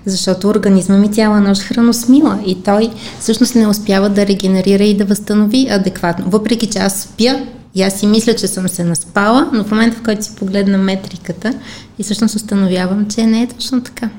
защото 0.05 0.49
организма 0.49 0.97
ми 0.97 1.11
цяла 1.11 1.41
нощ 1.41 1.61
храносмила 1.61 2.39
и 2.45 2.63
той 2.63 2.89
всъщност 3.19 3.55
не 3.55 3.67
успява 3.67 4.09
да 4.09 4.27
регенерира 4.27 4.83
и 4.83 4.97
да 4.97 5.05
възстанови 5.05 5.67
адекватно. 5.71 6.25
Въпреки 6.27 6.67
че 6.67 6.79
аз 6.79 7.01
спя 7.01 7.39
и 7.75 7.81
аз 7.81 7.99
си 7.99 8.07
мисля, 8.07 8.35
че 8.35 8.47
съм 8.47 8.67
се 8.67 8.83
наспала, 8.83 9.49
но 9.53 9.63
в 9.63 9.71
момента, 9.71 9.97
в 9.97 10.03
който 10.03 10.25
си 10.25 10.35
погледна 10.35 10.77
метриката 10.77 11.59
и 11.99 12.03
всъщност 12.03 12.35
установявам, 12.35 13.07
че 13.09 13.25
не 13.25 13.41
е 13.41 13.47
точно 13.47 13.83
така. 13.83 14.09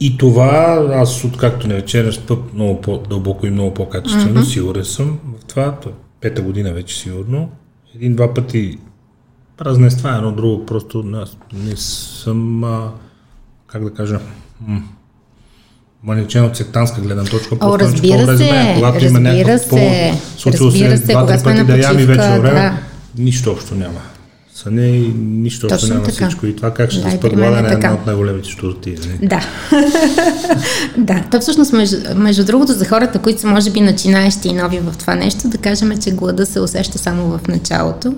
И 0.00 0.18
това, 0.18 0.88
аз 0.94 1.24
откакто 1.24 1.68
не 1.68 1.74
вечеря 1.74 2.12
спъп 2.12 2.54
много 2.54 2.80
по-дълбоко 2.80 3.46
и 3.46 3.50
много 3.50 3.74
по-качествено, 3.74 4.40
mm-hmm. 4.40 4.52
сигурен 4.52 4.84
съм 4.84 5.18
в 5.40 5.44
това, 5.44 5.78
пета 6.20 6.42
година 6.42 6.72
вече 6.72 6.98
сигурно. 6.98 7.50
Един-два 7.94 8.34
пъти 8.34 8.78
празненства, 9.56 10.16
едно 10.16 10.32
друго, 10.32 10.66
просто 10.66 11.04
аз 11.14 11.36
не 11.52 11.76
съм, 11.76 12.64
а, 12.64 12.92
как 13.66 13.84
да 13.84 13.94
кажа, 13.94 14.20
м- 14.60 14.82
маничен 16.02 16.44
от 16.44 16.56
сектантска 16.56 17.00
гледна 17.00 17.24
точка. 17.24 17.56
О, 17.60 17.78
разбира 17.78 18.38
се, 18.38 18.44
време, 18.44 18.74
когато 18.74 19.00
разбира 19.00 19.20
има 19.20 19.20
някакъв 19.20 19.68
повод, 19.68 19.92
случило 20.38 20.70
се 20.70 20.98
два-три 20.98 21.42
пъти 21.44 21.64
да 21.64 21.78
ями 21.78 22.04
вече 22.06 22.28
време, 22.28 22.60
да. 22.60 22.78
нищо 23.18 23.50
общо 23.50 23.74
няма. 23.74 24.00
Са 24.54 24.70
не 24.70 24.90
нищо 25.18 25.66
общо 25.72 25.86
няма 25.88 26.02
така. 26.02 26.26
всичко. 26.26 26.46
И 26.46 26.56
това 26.56 26.74
как 26.74 26.90
ще 26.90 27.00
да, 27.00 27.10
спа 27.10 27.28
глада 27.28 27.70
е 27.70 27.72
една 27.72 27.94
от 27.94 28.06
най-големите 28.06 28.48
штурти. 28.48 28.90
Не? 28.90 29.28
Да. 29.28 29.40
да, 30.98 31.24
то 31.30 31.40
всъщност, 31.40 31.72
между, 31.72 31.96
между 32.16 32.44
другото, 32.44 32.72
за 32.72 32.84
хората, 32.84 33.18
които 33.18 33.40
са 33.40 33.46
може 33.46 33.70
би 33.70 33.80
начинаещи 33.80 34.48
и 34.48 34.52
нови 34.52 34.78
в 34.78 34.94
това 34.98 35.14
нещо, 35.14 35.48
да 35.48 35.58
кажем, 35.58 35.98
че 36.00 36.10
глада 36.10 36.46
се 36.46 36.60
усеща 36.60 36.98
само 36.98 37.38
в 37.38 37.48
началото. 37.48 38.14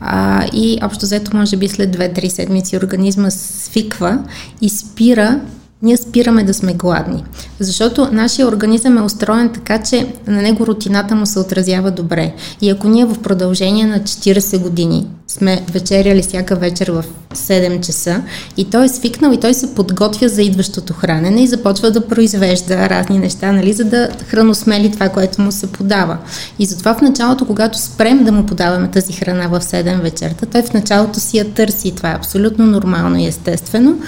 А, 0.00 0.46
и 0.52 0.78
общо 0.82 1.06
взето, 1.06 1.36
може 1.36 1.56
би 1.56 1.68
след 1.68 1.96
2-3 1.96 2.28
седмици 2.28 2.76
организма 2.76 3.30
свиква 3.30 4.18
и 4.60 4.68
спира 4.68 5.40
ние 5.82 5.96
спираме 5.96 6.44
да 6.44 6.54
сме 6.54 6.74
гладни. 6.74 7.24
Защото 7.60 8.08
нашия 8.12 8.48
организъм 8.48 8.98
е 8.98 9.02
устроен 9.02 9.50
така, 9.54 9.82
че 9.82 10.06
на 10.26 10.42
него 10.42 10.66
рутината 10.66 11.14
му 11.14 11.26
се 11.26 11.38
отразява 11.38 11.90
добре. 11.90 12.34
И 12.60 12.70
ако 12.70 12.88
ние 12.88 13.04
в 13.04 13.22
продължение 13.22 13.86
на 13.86 14.00
40 14.00 14.58
години 14.58 15.06
сме 15.28 15.64
вечеряли 15.72 16.22
всяка 16.22 16.56
вечер 16.56 16.90
в 16.90 17.04
7 17.34 17.80
часа 17.80 18.22
и 18.56 18.64
той 18.64 18.84
е 18.84 18.88
свикнал 18.88 19.32
и 19.32 19.40
той 19.40 19.54
се 19.54 19.74
подготвя 19.74 20.28
за 20.28 20.42
идващото 20.42 20.92
хранене 20.92 21.42
и 21.42 21.46
започва 21.46 21.90
да 21.90 22.06
произвежда 22.06 22.90
разни 22.90 23.18
неща, 23.18 23.52
нали, 23.52 23.72
за 23.72 23.84
да 23.84 24.08
храносмели 24.26 24.92
това, 24.92 25.08
което 25.08 25.42
му 25.42 25.52
се 25.52 25.72
подава. 25.72 26.18
И 26.58 26.66
затова 26.66 26.94
в 26.94 27.00
началото, 27.00 27.46
когато 27.46 27.78
спрем 27.78 28.24
да 28.24 28.32
му 28.32 28.46
подаваме 28.46 28.90
тази 28.90 29.12
храна 29.12 29.46
в 29.48 29.60
7 29.60 30.00
вечерта, 30.00 30.46
той 30.46 30.62
в 30.62 30.72
началото 30.72 31.20
си 31.20 31.38
я 31.38 31.50
търси. 31.50 31.92
Това 31.96 32.10
е 32.10 32.16
абсолютно 32.16 32.66
нормално 32.66 33.18
и 33.18 33.26
естествено, 33.26 33.98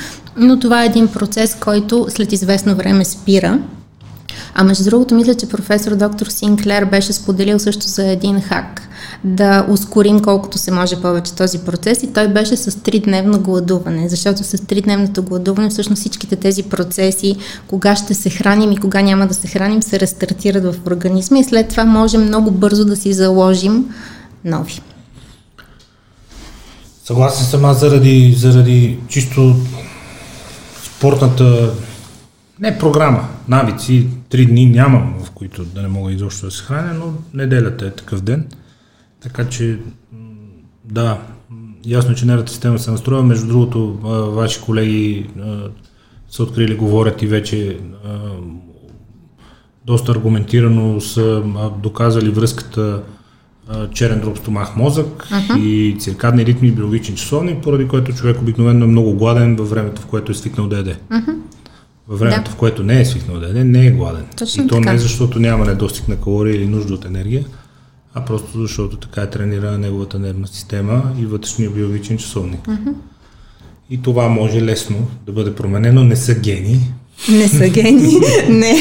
но 0.40 0.58
това 0.58 0.82
е 0.82 0.86
един 0.86 1.08
процес, 1.08 1.56
който 1.60 2.06
след 2.08 2.32
известно 2.32 2.74
време 2.74 3.04
спира. 3.04 3.58
А 4.54 4.64
между 4.64 4.84
другото, 4.84 5.14
мисля, 5.14 5.34
че 5.34 5.48
професор 5.48 5.96
доктор 5.96 6.26
Синклер 6.26 6.84
беше 6.84 7.12
споделил 7.12 7.58
също 7.58 7.86
за 7.86 8.06
един 8.06 8.40
хак 8.40 8.82
да 9.24 9.66
ускорим 9.70 10.20
колкото 10.20 10.58
се 10.58 10.70
може 10.70 11.02
повече 11.02 11.34
този 11.34 11.58
процес 11.58 12.02
и 12.02 12.12
той 12.12 12.28
беше 12.28 12.56
с 12.56 12.82
тридневно 12.82 13.40
гладуване, 13.40 14.08
защото 14.08 14.44
с 14.44 14.66
тридневното 14.66 15.22
гладуване 15.22 15.70
всъщност 15.70 16.00
всичките 16.00 16.36
тези 16.36 16.62
процеси, 16.62 17.36
кога 17.68 17.96
ще 17.96 18.14
се 18.14 18.30
храним 18.30 18.72
и 18.72 18.76
кога 18.76 19.00
няма 19.00 19.26
да 19.26 19.34
се 19.34 19.48
храним, 19.48 19.82
се 19.82 20.00
рестартират 20.00 20.64
в 20.64 20.86
организма 20.86 21.38
и 21.38 21.44
след 21.44 21.68
това 21.68 21.84
можем 21.84 22.22
много 22.22 22.50
бързо 22.50 22.84
да 22.84 22.96
си 22.96 23.12
заложим 23.12 23.94
нови. 24.44 24.80
Съгласен 27.04 27.46
съм 27.46 27.64
аз 27.64 27.80
заради, 27.80 28.34
заради 28.38 28.98
чисто 29.08 29.56
спортната 31.00 31.74
не 32.60 32.78
програма, 32.78 33.28
навици, 33.48 34.06
три 34.28 34.46
дни 34.46 34.66
нямам, 34.66 35.14
в 35.24 35.30
които 35.30 35.64
да 35.64 35.82
не 35.82 35.88
мога 35.88 36.12
изобщо 36.12 36.46
да 36.46 36.52
се 36.52 36.64
храня, 36.64 36.94
но 36.94 37.12
неделята 37.34 37.86
е 37.86 37.90
такъв 37.90 38.20
ден. 38.20 38.48
Така 39.20 39.48
че, 39.48 39.78
да, 40.84 41.18
ясно, 41.86 42.14
че 42.14 42.26
нервната 42.26 42.52
система 42.52 42.78
се 42.78 42.90
настроя. 42.90 43.22
Между 43.22 43.46
другото, 43.46 43.98
ваши 44.32 44.60
колеги 44.60 45.30
са 46.30 46.42
открили, 46.42 46.76
говорят 46.76 47.22
и 47.22 47.26
вече 47.26 47.78
доста 49.84 50.12
аргументирано 50.12 51.00
са 51.00 51.42
доказали 51.82 52.30
връзката 52.30 53.02
черен 53.92 54.20
дроб 54.20 54.38
стомах 54.38 54.76
мозък 54.76 55.28
uh-huh. 55.30 55.58
и 55.58 55.96
циркадни 55.98 56.46
ритми 56.46 56.68
и 56.68 56.72
биологични 56.72 57.16
часовни, 57.16 57.56
поради 57.62 57.88
което 57.88 58.12
човек 58.12 58.40
обикновено 58.40 58.84
е 58.84 58.88
много 58.88 59.14
гладен 59.14 59.56
във 59.56 59.70
времето, 59.70 60.02
в 60.02 60.06
което 60.06 60.32
е 60.32 60.34
свикнал 60.34 60.66
да 60.66 60.76
яде. 60.76 60.96
Uh-huh. 61.10 61.36
Във 62.08 62.18
времето, 62.18 62.44
да. 62.44 62.50
в 62.50 62.56
което 62.56 62.82
не 62.82 63.00
е 63.00 63.04
свикнал 63.04 63.40
да 63.40 63.46
яде, 63.46 63.64
не 63.64 63.86
е 63.86 63.90
гладен. 63.90 64.24
Точно 64.36 64.64
и 64.64 64.66
то 64.66 64.74
така. 64.74 64.92
не 64.92 64.98
защото 64.98 65.38
няма 65.38 65.64
недостиг 65.64 66.08
на 66.08 66.16
калории 66.16 66.56
или 66.56 66.66
нужда 66.66 66.94
от 66.94 67.04
енергия, 67.04 67.44
а 68.14 68.24
просто 68.24 68.60
защото 68.60 68.96
така 68.96 69.22
е 69.22 69.30
тренирана 69.30 69.78
неговата 69.78 70.18
нервна 70.18 70.46
система 70.46 71.02
и 71.18 71.26
вътрешния 71.26 71.70
биологичен 71.70 72.18
часовник. 72.18 72.60
Uh-huh. 72.60 72.94
И 73.90 74.02
това 74.02 74.28
може 74.28 74.62
лесно 74.62 75.08
да 75.26 75.32
бъде 75.32 75.54
променено. 75.54 76.04
Не 76.04 76.16
са 76.16 76.34
гени, 76.34 76.92
не 77.28 77.48
са 77.48 77.68
гени, 77.68 78.20
не, 78.48 78.74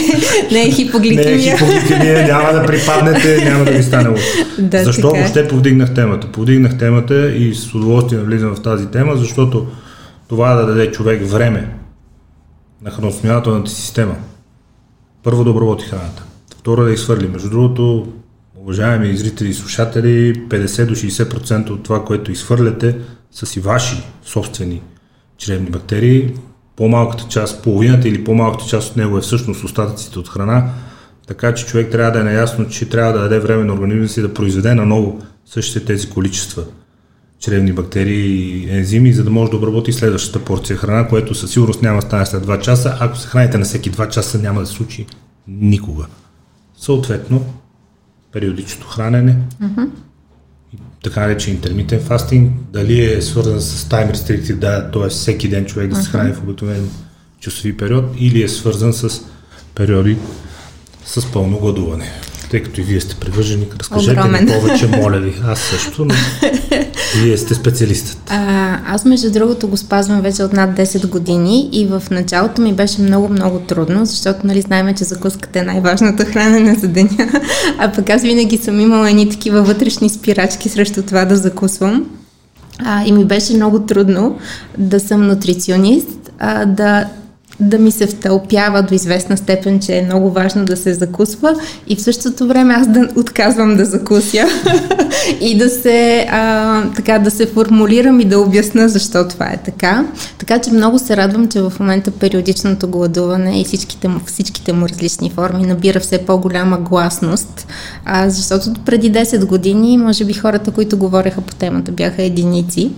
не 0.51 0.63
е 0.63 0.71
хипогликемия. 0.71 1.37
Не 1.37 1.43
е 1.45 1.57
хипогликемия, 1.57 2.27
няма 2.27 2.53
да 2.53 2.65
припаднете, 2.65 3.45
няма 3.45 3.65
да 3.65 3.71
ви 3.71 3.83
стане 3.83 4.09
лошо. 4.09 4.27
Да, 4.59 4.83
Защо 4.83 5.07
така. 5.07 5.17
Е. 5.17 5.21
въобще 5.21 5.47
повдигнах 5.47 5.93
темата? 5.93 6.31
Повдигнах 6.31 6.77
темата 6.77 7.35
и 7.35 7.55
с 7.55 7.75
удоволствие 7.75 8.19
навлизам 8.19 8.55
в 8.55 8.61
тази 8.61 8.87
тема, 8.87 9.15
защото 9.15 9.67
това 10.27 10.53
да 10.53 10.65
даде 10.65 10.91
човек 10.91 11.25
време 11.25 11.69
на 12.81 12.91
храносмилателната 12.91 13.71
система. 13.71 14.15
Първо 15.23 15.43
да 15.43 15.49
обработи 15.49 15.85
храната. 15.85 16.23
Второ 16.59 16.83
да 16.83 16.91
изхвърли. 16.91 17.27
Между 17.27 17.49
другото, 17.49 18.07
уважаеми 18.55 19.17
зрители 19.17 19.49
и 19.49 19.53
слушатели, 19.53 20.33
50 20.49 20.85
до 20.85 20.95
60% 20.95 21.69
от 21.69 21.83
това, 21.83 22.05
което 22.05 22.31
изхвърляте, 22.31 22.95
са 23.31 23.45
си 23.45 23.59
ваши 23.59 24.03
собствени 24.25 24.81
чревни 25.37 25.69
бактерии 25.69 26.33
по-малката 26.79 27.25
част, 27.29 27.63
половината 27.63 28.07
или 28.07 28.23
по-малката 28.23 28.65
част 28.65 28.91
от 28.91 28.97
него 28.97 29.17
е 29.17 29.21
всъщност 29.21 29.63
остатъците 29.63 30.19
от 30.19 30.29
храна, 30.29 30.69
така 31.27 31.53
че 31.53 31.65
човек 31.65 31.91
трябва 31.91 32.11
да 32.11 32.19
е 32.19 32.23
наясно, 32.23 32.69
че 32.69 32.89
трябва 32.89 33.13
да 33.13 33.19
даде 33.19 33.39
време 33.39 33.63
на 33.63 33.73
организма 33.73 34.07
си 34.07 34.21
да 34.21 34.33
произведе 34.33 34.75
наново 34.75 35.21
същите 35.45 35.85
тези 35.85 36.09
количества 36.09 36.63
чревни 37.39 37.73
бактерии 37.73 38.63
и 38.65 38.69
ензими, 38.77 39.13
за 39.13 39.23
да 39.23 39.29
може 39.29 39.51
да 39.51 39.57
обработи 39.57 39.93
следващата 39.93 40.45
порция 40.45 40.77
храна, 40.77 41.07
което 41.07 41.35
със 41.35 41.51
сигурност 41.51 41.81
няма 41.81 41.99
да 41.99 42.07
стане 42.07 42.25
след 42.25 42.45
2 42.45 42.59
часа. 42.59 42.97
Ако 42.99 43.17
се 43.17 43.27
храните 43.27 43.57
на 43.57 43.65
всеки 43.65 43.91
2 43.91 44.09
часа, 44.09 44.39
няма 44.39 44.59
да 44.59 44.65
се 44.65 44.73
случи 44.73 45.05
никога. 45.47 46.05
Съответно, 46.77 47.45
периодичното 48.31 48.87
хранене, 48.87 49.37
mm-hmm 49.63 49.89
така 51.03 51.21
наречен 51.21 51.53
интермитен 51.53 51.99
фастинг, 51.99 52.51
дали 52.73 53.13
е 53.13 53.21
свързан 53.21 53.61
с 53.61 53.89
тайм 53.89 54.09
restricted 54.09 54.55
да, 54.55 54.91
т.е. 54.91 55.09
всеки 55.09 55.49
ден 55.49 55.65
човек 55.65 55.89
да 55.89 55.95
се 55.95 56.09
храни 56.09 56.33
в 56.33 56.43
обикновен 56.43 56.89
часови 57.39 57.77
период, 57.77 58.05
или 58.19 58.43
е 58.43 58.49
свързан 58.49 58.93
с 58.93 59.21
периоди 59.75 60.17
с 61.05 61.31
пълно 61.31 61.59
гладуване 61.59 62.11
тъй 62.51 62.63
като 62.63 62.81
и 62.81 62.83
вие 62.83 63.01
сте 63.01 63.15
привържени, 63.15 63.67
разкажете 63.79 64.11
Огромен. 64.11 64.45
ми 64.45 64.51
повече, 64.51 64.87
моля 64.87 65.19
ви. 65.19 65.33
Аз 65.45 65.59
също, 65.59 66.05
но 66.05 66.13
вие 67.23 67.37
сте 67.37 67.55
специалистът. 67.55 68.17
А, 68.29 68.77
аз, 68.93 69.05
между 69.05 69.31
другото, 69.31 69.67
го 69.67 69.77
спазвам 69.77 70.21
вече 70.21 70.43
от 70.43 70.53
над 70.53 70.69
10 70.69 71.07
години 71.07 71.69
и 71.71 71.85
в 71.85 72.03
началото 72.11 72.61
ми 72.61 72.73
беше 72.73 73.01
много, 73.01 73.29
много 73.29 73.59
трудно, 73.59 74.05
защото, 74.05 74.39
нали, 74.43 74.61
знаем, 74.61 74.95
че 74.95 75.03
закуската 75.03 75.59
е 75.59 75.63
най-важната 75.63 76.25
хранене 76.25 76.75
за 76.75 76.87
деня, 76.87 77.31
а 77.77 77.91
пък 77.91 78.09
аз 78.09 78.21
винаги 78.21 78.57
съм 78.57 78.79
имала 78.79 79.09
едни 79.09 79.29
такива 79.29 79.63
вътрешни 79.63 80.09
спирачки 80.09 80.69
срещу 80.69 81.01
това 81.01 81.25
да 81.25 81.35
закусвам. 81.35 82.05
А, 82.85 83.03
и 83.05 83.11
ми 83.11 83.25
беше 83.25 83.53
много 83.53 83.79
трудно 83.79 84.37
да 84.77 84.99
съм 84.99 85.27
нутриционист, 85.27 86.31
а, 86.39 86.65
да 86.65 87.05
да 87.59 87.79
ми 87.79 87.91
се 87.91 88.07
втълпява 88.07 88.81
до 88.83 88.93
известна 88.93 89.37
степен, 89.37 89.79
че 89.79 89.97
е 89.97 90.05
много 90.05 90.31
важно 90.31 90.65
да 90.65 90.77
се 90.77 90.93
закусва 90.93 91.55
и 91.87 91.95
в 91.95 92.01
същото 92.01 92.47
време 92.47 92.73
аз 92.73 92.87
да 92.87 93.09
отказвам 93.15 93.77
да 93.77 93.85
закуся 93.85 94.45
и 95.41 95.57
да 95.57 95.69
се, 95.69 96.27
а, 96.29 96.83
така, 96.95 97.19
да 97.19 97.31
се 97.31 97.45
формулирам 97.45 98.19
и 98.19 98.25
да 98.25 98.39
обясна 98.39 98.89
защо 98.89 99.27
това 99.27 99.45
е 99.45 99.57
така. 99.57 100.05
Така 100.37 100.59
че 100.59 100.71
много 100.71 100.99
се 100.99 101.17
радвам, 101.17 101.47
че 101.47 101.61
в 101.61 101.73
момента 101.79 102.11
периодичното 102.11 102.87
гладуване 102.87 103.61
и 103.61 103.65
всичките 103.65 104.07
му, 104.07 104.19
всичките 104.25 104.73
му 104.73 104.89
различни 104.89 105.29
форми 105.29 105.65
набира 105.65 105.99
все 105.99 106.17
по-голяма 106.17 106.77
гласност, 106.77 107.67
а, 108.05 108.29
защото 108.29 108.73
преди 108.85 109.11
10 109.11 109.45
години, 109.45 109.97
може 109.97 110.25
би 110.25 110.33
хората, 110.33 110.71
които 110.71 110.97
говореха 110.97 111.41
по 111.41 111.55
темата, 111.55 111.91
бяха 111.91 112.23
единици 112.23 112.91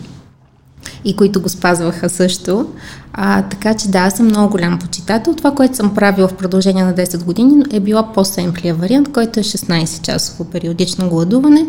и 1.06 1.16
които 1.16 1.42
го 1.42 1.50
спазваха 1.50 2.10
също. 2.10 2.68
А, 3.14 3.42
така 3.42 3.74
че 3.74 3.88
да, 3.88 4.00
аз 4.00 4.14
съм 4.14 4.26
много 4.26 4.52
голям 4.52 4.80
почитател. 4.80 5.34
Това, 5.34 5.52
което 5.52 5.76
съм 5.76 5.96
правила 5.96 6.28
в 6.28 6.34
продължение 6.34 6.84
на 6.84 6.94
10 6.94 7.24
години 7.24 7.64
е 7.72 7.80
била 7.80 8.14
по-семплия 8.14 8.76
вариант, 8.76 9.12
който 9.14 9.40
е 9.40 9.44
16-часово 9.44 10.44
периодично 10.44 11.10
гладуване, 11.10 11.66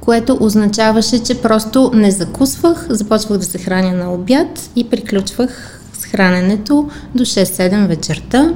което 0.00 0.38
означаваше, 0.40 1.22
че 1.22 1.42
просто 1.42 1.90
не 1.94 2.10
закусвах, 2.10 2.86
започвах 2.88 3.38
да 3.38 3.44
се 3.44 3.58
храня 3.58 3.92
на 3.92 4.12
обяд 4.12 4.70
и 4.76 4.90
приключвах 4.90 5.80
с 6.00 6.04
храненето 6.04 6.88
до 7.14 7.24
6-7 7.24 7.86
вечерта. 7.86 8.52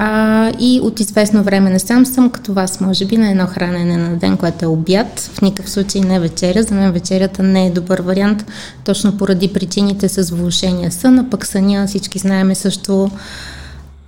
А, 0.00 0.52
и 0.58 0.80
от 0.82 1.00
известно 1.00 1.42
време 1.42 1.70
не 1.70 1.78
сам 1.78 2.06
съм 2.06 2.30
като 2.30 2.52
вас, 2.52 2.80
може 2.80 3.04
би, 3.06 3.16
на 3.16 3.30
едно 3.30 3.46
хранене 3.46 3.96
на 3.96 4.16
ден, 4.16 4.36
което 4.36 4.64
е 4.64 4.68
обяд. 4.68 5.20
В 5.20 5.42
никакъв 5.42 5.70
случай 5.70 6.00
не 6.00 6.20
вечеря. 6.20 6.62
За 6.62 6.74
мен 6.74 6.92
вечерята 6.92 7.42
не 7.42 7.66
е 7.66 7.70
добър 7.70 8.00
вариант, 8.00 8.44
точно 8.84 9.16
поради 9.16 9.52
причините 9.52 10.08
с 10.08 10.30
влушения 10.30 10.92
сън, 10.92 11.18
а 11.18 11.30
пък 11.30 11.46
съня 11.46 11.86
всички 11.86 12.18
знаеме 12.18 12.54
също 12.54 13.10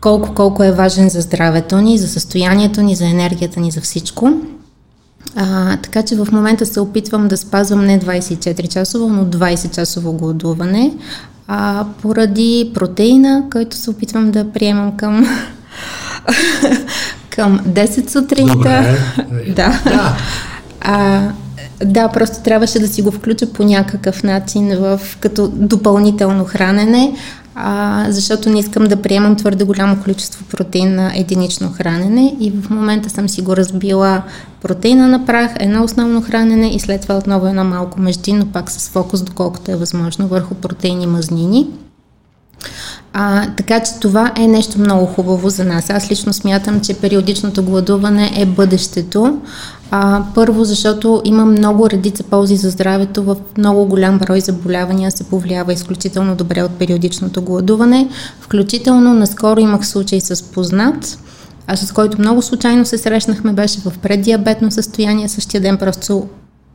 колко, 0.00 0.34
колко 0.34 0.64
е 0.64 0.72
важен 0.72 1.08
за 1.08 1.20
здравето 1.20 1.78
ни, 1.78 1.98
за 1.98 2.08
състоянието 2.08 2.82
ни, 2.82 2.94
за 2.94 3.06
енергията 3.06 3.60
ни, 3.60 3.70
за 3.70 3.80
всичко. 3.80 4.32
А, 5.36 5.76
така 5.76 6.02
че 6.02 6.16
в 6.16 6.28
момента 6.32 6.66
се 6.66 6.80
опитвам 6.80 7.28
да 7.28 7.36
спазвам 7.36 7.86
не 7.86 8.00
24 8.00 8.68
часово, 8.68 9.08
но 9.08 9.26
20 9.26 9.74
часово 9.74 10.12
гладуване, 10.12 10.94
а, 11.48 11.86
поради 12.02 12.70
протеина, 12.74 13.44
който 13.52 13.76
се 13.76 13.90
опитвам 13.90 14.30
да 14.30 14.52
приемам 14.52 14.96
към 14.96 15.26
към 17.30 17.58
10 17.58 18.08
сутринта. 18.08 18.54
Добре. 18.54 18.98
да. 19.56 19.80
да. 19.84 20.16
А, 20.80 21.28
да, 21.84 22.08
просто 22.08 22.42
трябваше 22.42 22.78
да 22.78 22.88
си 22.88 23.02
го 23.02 23.10
включа 23.10 23.52
по 23.52 23.62
някакъв 23.62 24.22
начин 24.22 24.76
в, 24.78 25.00
като 25.20 25.48
допълнително 25.48 26.44
хранене, 26.44 27.14
а, 27.54 28.06
защото 28.08 28.50
не 28.50 28.58
искам 28.58 28.84
да 28.84 29.02
приемам 29.02 29.36
твърде 29.36 29.64
голямо 29.64 30.02
количество 30.02 30.44
протеин 30.44 30.94
на 30.94 31.12
единично 31.14 31.72
хранене 31.72 32.36
и 32.40 32.50
в 32.50 32.70
момента 32.70 33.10
съм 33.10 33.28
си 33.28 33.42
го 33.42 33.56
разбила 33.56 34.22
протеина 34.62 35.08
на 35.08 35.26
прах, 35.26 35.50
едно 35.60 35.84
основно 35.84 36.22
хранене 36.22 36.74
и 36.74 36.80
след 36.80 37.02
това 37.02 37.16
отново 37.16 37.46
едно 37.46 37.64
малко 37.64 38.00
междинно, 38.00 38.46
пак 38.46 38.70
с 38.70 38.88
фокус, 38.88 39.22
доколкото 39.22 39.70
е 39.70 39.76
възможно, 39.76 40.28
върху 40.28 40.54
протеини 40.54 41.06
мазнини. 41.06 41.66
А, 43.12 43.46
така 43.56 43.80
че 43.80 43.92
това 44.00 44.32
е 44.36 44.46
нещо 44.46 44.80
много 44.80 45.06
хубаво 45.06 45.50
за 45.50 45.64
нас. 45.64 45.90
Аз 45.90 46.10
лично 46.10 46.32
смятам, 46.32 46.80
че 46.80 46.94
периодичното 46.94 47.62
гладуване 47.62 48.32
е 48.36 48.46
бъдещето. 48.46 49.40
А, 49.90 50.24
първо, 50.34 50.64
защото 50.64 51.22
има 51.24 51.44
много 51.44 51.90
редица 51.90 52.22
ползи 52.22 52.56
за 52.56 52.70
здравето. 52.70 53.22
В 53.22 53.36
много 53.58 53.86
голям 53.86 54.18
брой 54.18 54.40
заболявания 54.40 55.10
се 55.10 55.24
повлиява 55.24 55.72
изключително 55.72 56.36
добре 56.36 56.62
от 56.62 56.72
периодичното 56.72 57.42
гладуване. 57.42 58.08
Включително 58.40 59.14
наскоро 59.14 59.60
имах 59.60 59.86
случай 59.86 60.20
с 60.20 60.42
познат, 60.42 61.18
а 61.66 61.76
с 61.76 61.92
който 61.92 62.18
много 62.18 62.42
случайно 62.42 62.86
се 62.86 62.98
срещнахме, 62.98 63.52
беше 63.52 63.80
в 63.80 63.92
преддиабетно 64.02 64.70
състояние. 64.70 65.28
Същия 65.28 65.60
ден 65.60 65.76
просто 65.76 66.28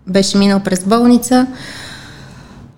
беше 0.07 0.37
минал 0.37 0.59
през 0.59 0.83
болница. 0.83 1.47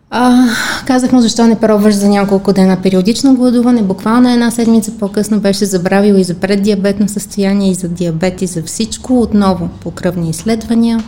А, 0.09 0.45
казах 0.85 1.11
му 1.11 1.21
защо 1.21 1.47
не 1.47 1.59
пробваш 1.59 1.95
за 1.95 2.09
няколко 2.09 2.53
дена 2.53 2.77
периодично 2.83 3.35
гладуване. 3.35 3.81
Буквално 3.81 4.29
една 4.29 4.51
седмица 4.51 4.91
по-късно 4.99 5.39
беше 5.39 5.65
забравил 5.65 6.13
и 6.13 6.23
за 6.23 6.33
преддиабетно 6.33 7.09
състояние, 7.09 7.71
и 7.71 7.75
за 7.75 7.87
диабет, 7.87 8.41
и 8.41 8.47
за 8.47 8.63
всичко. 8.63 9.21
Отново 9.21 9.69
по 9.81 9.91
кръвни 9.91 10.29
изследвания. 10.29 11.03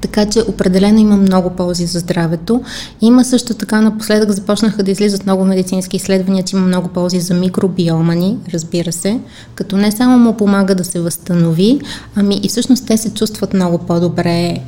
Така 0.00 0.26
че 0.26 0.40
определено 0.48 0.98
има 0.98 1.16
много 1.16 1.50
ползи 1.50 1.86
за 1.86 1.98
здравето. 1.98 2.62
Има 3.00 3.24
също 3.24 3.54
така, 3.54 3.80
напоследък 3.80 4.30
започнаха 4.30 4.82
да 4.82 4.90
излизат 4.90 5.26
много 5.26 5.44
медицински 5.44 5.96
изследвания, 5.96 6.44
че 6.44 6.56
има 6.56 6.66
много 6.66 6.88
ползи 6.88 7.20
за 7.20 7.34
микробиома 7.34 8.14
ни, 8.14 8.38
разбира 8.54 8.92
се, 8.92 9.20
като 9.54 9.76
не 9.76 9.92
само 9.92 10.18
му 10.18 10.36
помага 10.36 10.74
да 10.74 10.84
се 10.84 11.00
възстанови, 11.00 11.80
ами 12.16 12.40
и 12.42 12.48
всъщност 12.48 12.86
те 12.86 12.96
се 12.96 13.14
чувстват 13.14 13.54
много 13.54 13.78
по-добре 13.78 14.58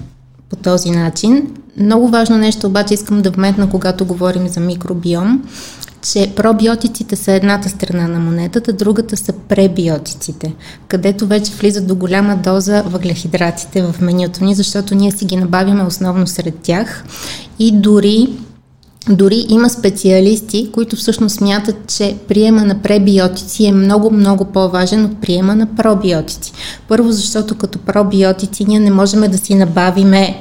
по 0.50 0.56
този 0.56 0.90
начин. 0.90 1.50
Много 1.76 2.08
важно 2.08 2.38
нещо 2.38 2.66
обаче 2.66 2.94
искам 2.94 3.22
да 3.22 3.30
вметна, 3.30 3.70
когато 3.70 4.04
говорим 4.04 4.48
за 4.48 4.60
микробиом, 4.60 5.42
че 6.12 6.32
пробиотиците 6.36 7.16
са 7.16 7.32
едната 7.32 7.68
страна 7.68 8.08
на 8.08 8.20
монетата, 8.20 8.72
другата 8.72 9.16
са 9.16 9.32
пребиотиците, 9.32 10.54
където 10.88 11.26
вече 11.26 11.52
влизат 11.52 11.86
до 11.86 11.94
голяма 11.94 12.36
доза 12.36 12.82
въглехидратите 12.82 13.82
в 13.82 13.94
менюто 14.00 14.44
ни, 14.44 14.54
защото 14.54 14.94
ние 14.94 15.10
си 15.10 15.24
ги 15.24 15.36
набавяме 15.36 15.82
основно 15.82 16.26
сред 16.26 16.54
тях 16.62 17.04
и 17.58 17.72
дори 17.72 18.28
дори 19.08 19.46
има 19.48 19.70
специалисти, 19.70 20.70
които 20.72 20.96
всъщност 20.96 21.36
смятат, 21.36 21.76
че 21.86 22.16
приема 22.28 22.64
на 22.64 22.82
пребиотици 22.82 23.64
е 23.64 23.72
много-много 23.72 24.44
по-важен 24.44 25.04
от 25.04 25.20
приема 25.20 25.54
на 25.54 25.66
пробиотици. 25.66 26.52
Първо, 26.88 27.12
защото 27.12 27.54
като 27.54 27.78
пробиотици 27.78 28.64
ние 28.64 28.80
не 28.80 28.90
можем 28.90 29.20
да 29.30 29.38
си 29.38 29.54
набавиме 29.54 30.36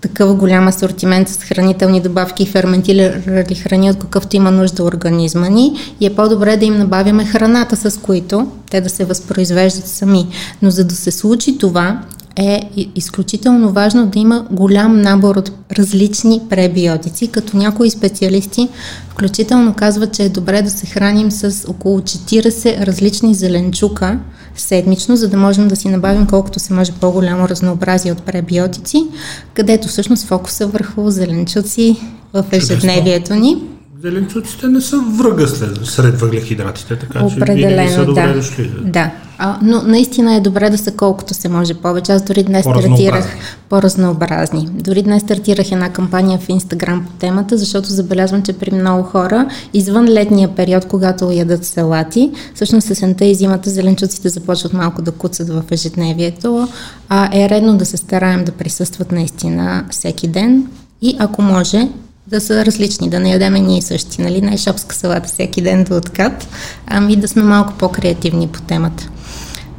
такъв 0.00 0.36
голям 0.36 0.68
асортимент 0.68 1.28
с 1.28 1.36
хранителни 1.36 2.00
добавки 2.00 2.42
и 2.42 2.46
ферментирали 2.46 3.54
храни, 3.54 3.90
от 3.90 3.98
какъвто 3.98 4.36
има 4.36 4.50
нужда 4.50 4.82
организма 4.82 5.48
ни 5.48 5.72
и 6.00 6.06
е 6.06 6.14
по-добре 6.14 6.56
да 6.56 6.64
им 6.64 6.78
набавяме 6.78 7.24
храната, 7.24 7.90
с 7.90 8.00
които 8.00 8.46
те 8.70 8.80
да 8.80 8.88
се 8.88 9.04
възпроизвеждат 9.04 9.86
сами. 9.86 10.26
Но 10.62 10.70
за 10.70 10.84
да 10.84 10.94
се 10.94 11.10
случи 11.10 11.58
това, 11.58 12.00
е 12.36 12.60
изключително 12.94 13.72
важно 13.72 14.06
да 14.06 14.18
има 14.18 14.46
голям 14.50 15.00
набор 15.00 15.36
от 15.36 15.52
различни 15.72 16.40
пребиотици, 16.50 17.28
като 17.28 17.56
някои 17.56 17.90
специалисти 17.90 18.68
включително 19.08 19.74
казват, 19.74 20.14
че 20.14 20.22
е 20.22 20.28
добре 20.28 20.62
да 20.62 20.70
се 20.70 20.86
храним 20.86 21.30
с 21.30 21.68
около 21.68 22.00
40 22.00 22.86
различни 22.86 23.34
зеленчука 23.34 24.18
седмично, 24.56 25.16
за 25.16 25.28
да 25.28 25.36
можем 25.36 25.68
да 25.68 25.76
си 25.76 25.88
набавим 25.88 26.26
колкото 26.26 26.60
се 26.60 26.72
може 26.72 26.92
по-голямо 26.92 27.48
разнообразие 27.48 28.12
от 28.12 28.22
пребиотици, 28.22 29.06
където 29.54 29.88
всъщност 29.88 30.26
фокуса 30.26 30.66
върху 30.66 31.10
зеленчуци 31.10 31.96
в 32.32 32.44
ежедневието 32.52 33.34
ни. 33.34 33.75
Зеленчуците 34.06 34.66
не 34.66 34.80
са 34.80 35.00
врага 35.00 35.46
след, 35.46 35.86
сред 35.86 36.20
въглехидратите, 36.20 36.96
така 36.96 37.28
че 37.28 37.54
винаги 37.54 37.92
са 37.92 38.04
добре 38.04 38.26
да. 38.26 38.34
дошли. 38.34 38.70
Да, 38.84 39.10
а, 39.38 39.58
но 39.62 39.82
наистина 39.82 40.34
е 40.34 40.40
добре 40.40 40.70
да 40.70 40.78
са 40.78 40.92
колкото 40.92 41.34
се 41.34 41.48
може 41.48 41.74
повече. 41.74 42.12
Аз 42.12 42.22
дори 42.22 42.42
днес 42.42 42.64
стартирах 42.64 43.36
по-разнообразни. 43.68 44.68
Дори 44.72 45.02
днес 45.02 45.22
стартирах 45.22 45.72
една 45.72 45.92
кампания 45.92 46.38
в 46.38 46.48
Инстаграм 46.48 47.04
по 47.06 47.12
темата, 47.12 47.58
защото 47.58 47.88
забелязвам, 47.88 48.42
че 48.42 48.52
при 48.52 48.70
много 48.70 49.02
хора, 49.02 49.48
извън 49.74 50.08
летния 50.08 50.54
период, 50.54 50.84
когато 50.84 51.30
ядат 51.30 51.64
салати, 51.64 52.30
всъщност 52.54 52.86
сесента 52.86 53.24
и 53.24 53.34
зимата 53.34 53.70
зеленчуците 53.70 54.28
започват 54.28 54.72
малко 54.72 55.02
да 55.02 55.12
куцат 55.12 55.48
в 55.48 55.62
ежедневието, 55.70 56.68
а 57.08 57.28
е 57.32 57.48
редно 57.48 57.76
да 57.76 57.86
се 57.86 57.96
стараем 57.96 58.44
да 58.44 58.52
присъстват 58.52 59.12
наистина 59.12 59.84
всеки 59.90 60.28
ден 60.28 60.66
и 61.02 61.16
ако 61.18 61.42
може, 61.42 61.88
да 62.28 62.40
са 62.40 62.66
различни, 62.66 63.10
да 63.10 63.20
не 63.20 63.30
ядеме 63.30 63.60
ние 63.60 63.82
същи, 63.82 64.22
нали? 64.22 64.40
Не 64.40 64.56
шопска 64.56 64.94
салата 64.94 65.28
всеки 65.28 65.62
ден 65.62 65.84
да 65.84 65.94
откат, 65.94 66.48
ами 66.86 67.16
да 67.16 67.28
сме 67.28 67.42
малко 67.42 67.72
по-креативни 67.78 68.48
по 68.48 68.60
темата. 68.62 69.08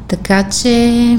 Така 0.08 0.50
че, 0.50 1.18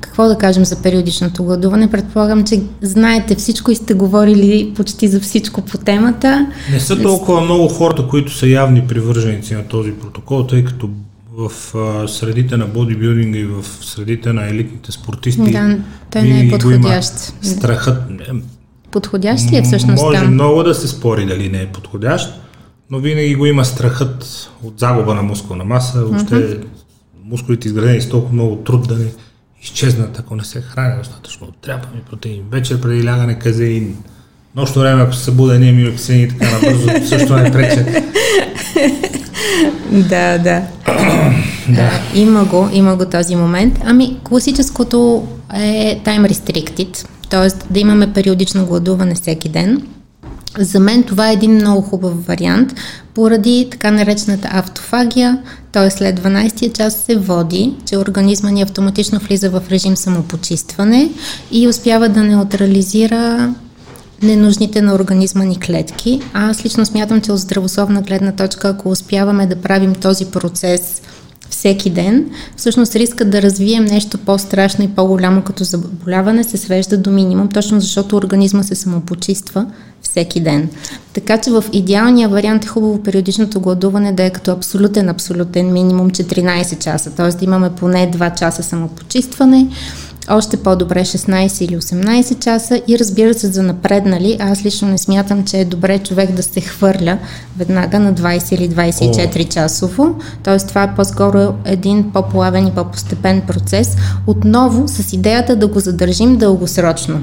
какво 0.00 0.28
да 0.28 0.38
кажем 0.38 0.64
за 0.64 0.82
периодичното 0.82 1.44
гладуване? 1.44 1.90
Предполагам, 1.90 2.44
че 2.44 2.62
знаете 2.82 3.34
всичко 3.34 3.70
и 3.70 3.74
сте 3.74 3.94
говорили 3.94 4.72
почти 4.76 5.08
за 5.08 5.20
всичко 5.20 5.62
по 5.62 5.78
темата. 5.78 6.46
Не 6.72 6.80
са 6.80 7.02
толкова 7.02 7.40
много 7.40 7.68
хората, 7.68 8.08
които 8.08 8.34
са 8.34 8.46
явни 8.46 8.86
привърженици 8.86 9.54
на 9.54 9.68
този 9.68 9.92
протокол, 9.92 10.46
тъй 10.46 10.64
като 10.64 10.90
в 11.36 11.74
а, 11.74 12.08
средите 12.08 12.56
на 12.56 12.66
бодибилдинга 12.66 13.38
и 13.38 13.44
в 13.44 13.64
средите 13.80 14.32
на 14.32 14.48
елитните 14.48 14.92
спортисти 14.92 15.52
да, 15.52 15.78
той 16.10 16.22
не 16.22 16.46
е 16.46 16.48
подходящ. 16.48 17.12
Страхът. 17.42 18.02
Подходящ 19.00 19.52
ли 19.52 19.56
е 19.56 19.62
всъщност 19.62 20.02
Може 20.02 20.18
там? 20.18 20.34
много 20.34 20.62
да 20.62 20.74
се 20.74 20.88
спори 20.88 21.26
дали 21.26 21.48
не 21.48 21.62
е 21.62 21.66
подходящ, 21.66 22.40
но 22.90 22.98
винаги 22.98 23.34
го 23.34 23.46
има 23.46 23.64
страхът 23.64 24.50
от 24.62 24.78
загуба 24.78 25.14
на 25.14 25.22
мускулна 25.22 25.64
маса, 25.64 26.04
въобще 26.04 26.34
uh-huh 26.34 26.64
мускулите 27.26 27.68
изградени 27.68 28.00
с 28.00 28.08
толкова 28.08 28.34
много 28.34 28.56
труд 28.56 28.88
да 28.88 28.94
не 28.94 29.06
изчезнат, 29.62 30.18
ако 30.18 30.36
не 30.36 30.44
се 30.44 30.60
храня 30.60 30.98
достатъчно 30.98 31.46
от 31.46 31.68
ми 31.94 32.00
протеин. 32.10 32.42
Вечер 32.50 32.80
преди 32.80 33.06
лягане 33.06 33.38
казеин. 33.38 33.96
Нощно 34.56 34.82
време, 34.82 35.02
ако 35.02 35.14
се 35.14 35.24
събуда, 35.24 35.58
ние 35.58 35.72
ми 35.72 35.94
и 36.10 36.28
така 36.28 36.50
набързо, 36.52 36.88
също 37.08 37.36
не 37.36 37.52
прече. 37.52 38.04
да, 39.90 40.38
да. 40.38 40.62
да. 41.68 41.90
Има 42.14 42.44
го, 42.44 42.68
има 42.72 42.96
го 42.96 43.04
този 43.04 43.36
момент. 43.36 43.78
Ами, 43.84 44.16
класическото 44.24 45.28
е 45.54 46.00
time 46.04 46.32
restricted, 46.32 47.08
т.е. 47.30 47.72
да 47.72 47.80
имаме 47.80 48.12
периодично 48.12 48.66
гладуване 48.66 49.14
всеки 49.14 49.48
ден. 49.48 49.82
За 50.58 50.80
мен 50.80 51.02
това 51.02 51.30
е 51.30 51.32
един 51.32 51.54
много 51.54 51.82
хубав 51.82 52.26
вариант, 52.26 52.74
поради 53.14 53.68
така 53.70 53.90
наречената 53.90 54.48
автофагия, 54.52 55.38
т.е. 55.72 55.90
след 55.90 56.20
12-я 56.20 56.72
час 56.72 56.94
се 56.96 57.16
води, 57.16 57.74
че 57.86 57.98
организма 57.98 58.50
ни 58.50 58.62
автоматично 58.62 59.18
влиза 59.18 59.50
в 59.50 59.62
режим 59.70 59.96
самопочистване 59.96 61.10
и 61.52 61.68
успява 61.68 62.08
да 62.08 62.22
неутрализира 62.22 63.54
ненужните 64.22 64.82
на 64.82 64.94
организма 64.94 65.44
ни 65.44 65.60
клетки. 65.60 66.20
Аз 66.32 66.64
лично 66.64 66.86
смятам, 66.86 67.20
че 67.20 67.32
от 67.32 67.38
здравословна 67.38 68.02
гледна 68.02 68.32
точка, 68.32 68.68
ако 68.68 68.90
успяваме 68.90 69.46
да 69.46 69.56
правим 69.56 69.94
този 69.94 70.24
процес 70.24 71.02
всеки 71.50 71.90
ден, 71.90 72.30
всъщност 72.56 72.96
риска 72.96 73.24
да 73.24 73.42
развием 73.42 73.84
нещо 73.84 74.18
по-страшно 74.18 74.84
и 74.84 74.88
по-голямо 74.88 75.42
като 75.42 75.64
заболяване 75.64 76.44
се 76.44 76.56
свежда 76.56 76.98
до 76.98 77.10
минимум, 77.10 77.48
точно 77.48 77.80
защото 77.80 78.16
организма 78.16 78.62
се 78.62 78.74
самопочиства 78.74 79.66
всеки 80.02 80.40
ден. 80.40 80.68
Така 81.12 81.40
че 81.40 81.50
в 81.50 81.64
идеалния 81.72 82.28
вариант 82.28 82.64
е 82.64 82.68
хубаво 82.68 83.02
периодичното 83.02 83.60
гладуване 83.60 84.12
да 84.12 84.24
е 84.24 84.30
като 84.30 84.52
абсолютен, 84.52 85.08
абсолютен 85.08 85.72
минимум 85.72 86.10
14 86.10 86.78
часа, 86.78 87.10
т.е. 87.10 87.28
да 87.28 87.44
имаме 87.44 87.70
поне 87.70 88.10
2 88.10 88.38
часа 88.38 88.62
самопочистване, 88.62 89.68
още 90.30 90.56
по-добре 90.56 91.00
16 91.00 91.64
или 91.64 91.76
18 91.76 92.38
часа 92.38 92.82
и 92.88 92.98
разбира 92.98 93.34
се 93.34 93.46
за 93.46 93.62
напреднали, 93.62 94.36
аз 94.40 94.64
лично 94.64 94.88
не 94.88 94.98
смятам, 94.98 95.44
че 95.44 95.60
е 95.60 95.64
добре 95.64 95.98
човек 95.98 96.32
да 96.32 96.42
се 96.42 96.60
хвърля 96.60 97.18
веднага 97.58 98.00
на 98.00 98.14
20 98.14 98.54
или 98.54 98.70
24 98.70 99.46
О. 99.46 99.48
часово, 99.48 100.14
т.е. 100.42 100.58
това 100.58 100.82
е 100.82 100.94
по-скоро 100.94 101.54
един 101.64 102.10
по-плавен 102.12 102.66
и 102.66 102.74
по-постепен 102.74 103.40
процес, 103.40 103.96
отново 104.26 104.88
с 104.88 105.12
идеята 105.12 105.56
да 105.56 105.66
го 105.66 105.80
задържим 105.80 106.36
дългосрочно. 106.36 107.22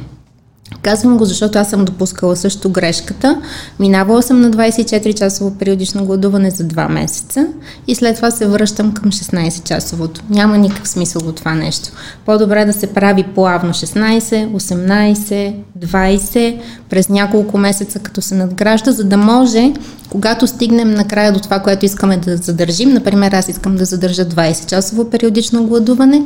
Казвам 0.82 1.18
го, 1.18 1.26
защото 1.26 1.60
аз 1.60 1.70
съм 1.70 1.86
допускала 1.86 2.36
също 2.36 2.70
грешката. 2.70 3.42
Минавала 3.80 4.24
съм 4.24 4.42
на 4.42 4.52
24-часово 4.52 5.58
периодично 5.58 6.06
гладуване 6.06 6.52
за 6.52 6.64
2 6.64 6.90
месеца 6.90 7.48
и 7.88 7.96
след 7.96 8.16
това 8.16 8.32
се 8.32 8.48
връщам 8.48 8.94
към 8.94 9.12
16-часовото. 9.12 10.22
Няма 10.30 10.58
никакъв 10.58 10.88
смисъл 10.88 11.22
от 11.28 11.36
това 11.36 11.54
нещо. 11.54 11.90
По-добре 12.26 12.66
да 12.66 12.74
се 12.74 12.88
прави 12.88 13.24
плавно 13.24 13.74
16, 13.74 14.20
18, 14.48 15.56
20 15.80 16.60
през 16.90 17.10
няколко 17.10 17.58
месеца, 17.58 18.00
като 18.00 18.22
се 18.22 18.36
надгражда, 18.36 18.92
за 18.92 19.04
да 19.04 19.18
може, 19.18 19.74
когато 20.10 20.48
стигнем 20.48 20.94
накрая 20.94 21.34
до 21.34 21.40
това, 21.40 21.60
което 21.60 21.86
искаме 21.86 22.18
да 22.18 22.38
задържим, 22.38 22.94
например 22.94 23.32
аз 23.32 23.50
искам 23.50 23.76
да 23.76 23.86
задържа 23.86 24.26
20-часово 24.26 25.10
периодично 25.10 25.68
гладуване, 25.68 26.24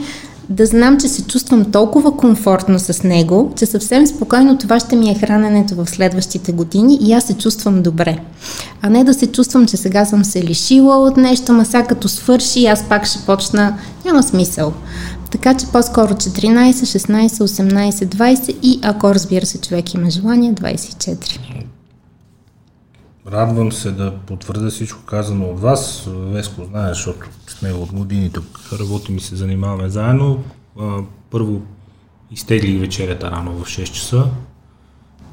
да 0.50 0.66
знам, 0.66 0.98
че 1.00 1.08
се 1.08 1.24
чувствам 1.24 1.66
толкова 1.72 2.18
комфортно 2.18 2.80
с 2.80 3.04
него, 3.04 3.54
че 3.58 3.66
съвсем 3.66 4.08
спокойно 4.08 4.58
това 4.58 4.80
ще 4.80 4.96
ми 4.96 5.10
е 5.10 5.16
храненето 5.16 5.76
в 5.76 5.90
следващите 5.90 6.52
години 6.52 6.98
и 7.02 7.14
аз 7.14 7.24
се 7.24 7.34
чувствам 7.34 7.82
добре. 7.82 8.18
А 8.82 8.90
не 8.90 9.04
да 9.04 9.14
се 9.14 9.28
чувствам, 9.28 9.66
че 9.68 9.78
сега 9.78 10.06
съм 10.06 10.26
се 10.26 10.44
лишила 10.44 10.98
от 10.98 11.18
нещо, 11.18 11.54
ма 11.54 11.66
сега 11.66 11.84
като 11.84 12.08
свърши, 12.08 12.66
аз 12.66 12.84
пак 12.90 13.06
ще 13.06 13.20
почна. 13.26 13.78
Няма 14.06 14.24
смисъл. 14.24 14.74
Така 15.32 15.54
че 15.54 15.66
по-скоро 15.66 16.14
14, 16.14 16.72
16, 16.72 17.28
18, 17.28 17.92
20 17.92 18.56
и 18.64 18.80
ако 18.82 19.10
разбира 19.10 19.46
се 19.46 19.62
човек 19.62 19.94
има 19.94 20.10
желание, 20.10 20.54
24. 20.54 21.67
Радвам 23.32 23.72
се 23.72 23.92
да 23.92 24.18
потвърда 24.18 24.70
всичко 24.70 25.02
казано 25.06 25.46
от 25.46 25.60
вас. 25.60 26.06
Веско 26.08 26.64
знае, 26.66 26.90
защото 26.90 27.20
сме 27.48 27.74
от 27.74 27.92
години 27.92 28.32
тук 28.32 28.60
работим 28.80 29.18
и 29.18 29.20
се 29.20 29.36
занимаваме 29.36 29.90
заедно. 29.90 30.44
Първо 31.32 31.62
изтегли 32.32 32.78
вечерята 32.78 33.32
рано 33.32 33.52
в 33.52 33.68
6 33.68 33.84
часа. 33.84 34.26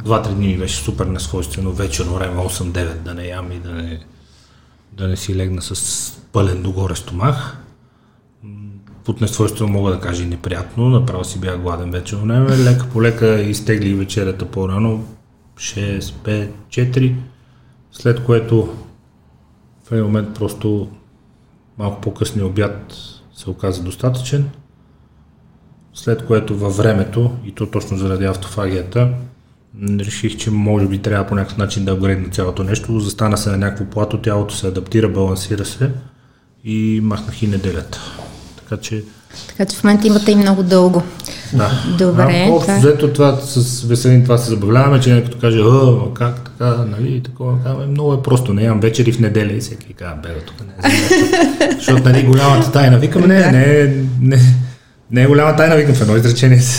Два-три 0.05 0.35
дни 0.35 0.47
ми 0.47 0.59
беше 0.59 0.77
супер 0.77 1.07
несвойствено 1.07 1.73
вечерно 1.73 2.15
време 2.15 2.37
8-9 2.43 2.95
да 2.95 3.15
не 3.15 3.27
ям 3.27 3.53
и 3.53 3.59
да 3.59 3.73
не, 3.73 4.01
да 4.93 5.09
не 5.09 5.17
си 5.17 5.37
легна 5.37 5.63
с 5.63 6.13
пълен 6.33 6.63
догоре 6.63 6.97
стомах. 6.97 7.57
Под 9.05 9.21
несвойствено 9.21 9.73
мога 9.73 9.91
да 9.91 10.01
кажа 10.01 10.23
и 10.23 10.27
неприятно, 10.27 10.89
направо 10.89 11.25
си 11.25 11.41
бях 11.41 11.61
гладен 11.61 11.91
вече 11.91 12.17
време. 12.17 12.59
Лека 12.59 12.87
по 12.93 13.03
лека 13.03 13.41
изтегли 13.41 13.95
вечерята 13.95 14.51
по-рано, 14.51 15.05
6, 15.57 16.01
5, 16.01 16.51
4 16.69 17.15
след 17.99 18.25
което 18.25 18.77
в 19.85 19.93
един 19.93 20.05
момент 20.05 20.35
просто 20.35 20.89
малко 21.79 22.01
по-късния 22.01 22.47
обяд 22.47 22.95
се 23.35 23.51
оказа 23.51 23.83
достатъчен, 23.83 24.51
след 25.95 26.27
което 26.27 26.57
във 26.57 26.77
времето, 26.77 27.37
и 27.45 27.53
то 27.53 27.67
точно 27.67 27.97
заради 27.97 28.25
автофагията, 28.25 29.15
реших, 29.83 30.37
че 30.37 30.51
може 30.51 30.89
би 30.89 30.99
трябва 30.99 31.27
по 31.27 31.35
някакъв 31.35 31.59
начин 31.59 31.85
да 31.85 31.93
апгрейдна 31.93 32.29
цялото 32.29 32.65
нещо. 32.65 33.01
Застана 33.01 33.37
се 33.37 33.51
на 33.51 33.57
някакво 33.57 33.85
плато, 33.85 34.23
тялото 34.23 34.55
се 34.55 34.69
адаптира, 34.69 35.09
балансира 35.09 35.65
се 35.65 35.91
и 36.65 37.01
махнах 37.03 37.43
и 37.43 37.47
неделята. 37.47 38.01
Така 38.57 38.77
че 38.77 39.05
така 39.49 39.65
че 39.65 39.77
в 39.77 39.85
момента 39.85 40.07
имате 40.07 40.33
и 40.33 40.37
много 40.37 40.63
дълго. 40.63 41.03
Да. 41.53 41.71
Добре. 41.99 42.47
А, 42.49 42.53
общо 42.53 42.73
взето 42.79 43.13
това 43.13 43.41
с 43.41 43.83
Веселин 43.83 44.23
това 44.23 44.39
се 44.39 44.51
забавляваме, 44.51 45.01
че 45.01 45.15
някой 45.15 45.41
каже, 45.41 45.59
а, 45.61 46.15
как 46.15 46.51
така, 46.51 46.77
нали, 46.99 47.23
такова, 47.23 47.63
казваме, 47.65 47.87
много 47.87 48.15
е 48.15 48.23
просто, 48.23 48.53
не 48.53 48.63
ям 48.63 48.81
вечери 48.81 49.13
в 49.13 49.21
неделя 49.21 49.53
и 49.53 49.61
всеки 49.61 49.93
казва, 49.93 50.17
бе, 50.23 50.29
тук 50.47 50.57
не 50.61 50.89
е 50.89 50.99
защото, 51.79 52.03
нали, 52.03 52.23
голямата 52.23 52.73
тайна, 52.73 52.99
викам, 52.99 53.23
не, 53.23 53.51
не, 53.51 53.97
не, 54.21 54.39
не 55.11 55.23
е 55.23 55.27
голяма 55.27 55.57
тайна, 55.57 55.77
викам 55.77 55.95
в 55.95 56.01
едно 56.01 56.17
изречение. 56.17 56.61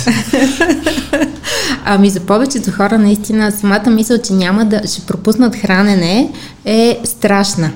Ами 1.88 2.10
за 2.10 2.20
повечето 2.20 2.72
хора 2.72 2.98
наистина 2.98 3.52
самата 3.52 3.90
мисъл, 3.90 4.18
че 4.18 4.34
няма 4.34 4.66
да 4.66 4.82
ще 4.88 5.02
пропуснат 5.02 5.56
хранене 5.56 6.30
е 6.66 7.00
страшна. 7.04 7.72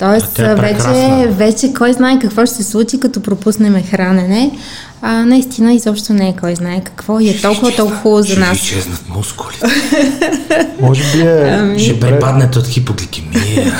Тоест, 0.00 0.38
е 0.38 0.54
вече, 0.54 1.28
вече 1.28 1.72
кой 1.74 1.92
знае 1.92 2.18
какво 2.18 2.46
ще 2.46 2.54
се 2.54 2.64
случи, 2.64 3.00
като 3.00 3.22
пропуснем 3.22 3.82
хранене. 3.90 4.50
А, 5.02 5.24
наистина, 5.24 5.72
изобщо 5.72 6.12
не 6.12 6.28
е 6.28 6.36
кой 6.40 6.54
знае 6.54 6.80
какво 6.84 7.20
и 7.20 7.28
е 7.28 7.40
толкова, 7.40 7.76
толкова 7.76 7.98
хубаво 7.98 8.22
за 8.22 8.38
нас. 8.38 8.56
Ще 8.58 8.66
изчезнат 8.66 9.08
мускулите. 9.08 9.66
Може 10.80 11.16
би 11.16 11.22
е... 11.22 11.58
Ами... 11.58 11.78
Ще 11.80 12.00
препаднете 12.00 12.58
от 12.58 12.66
хипогликемия. 12.66 13.72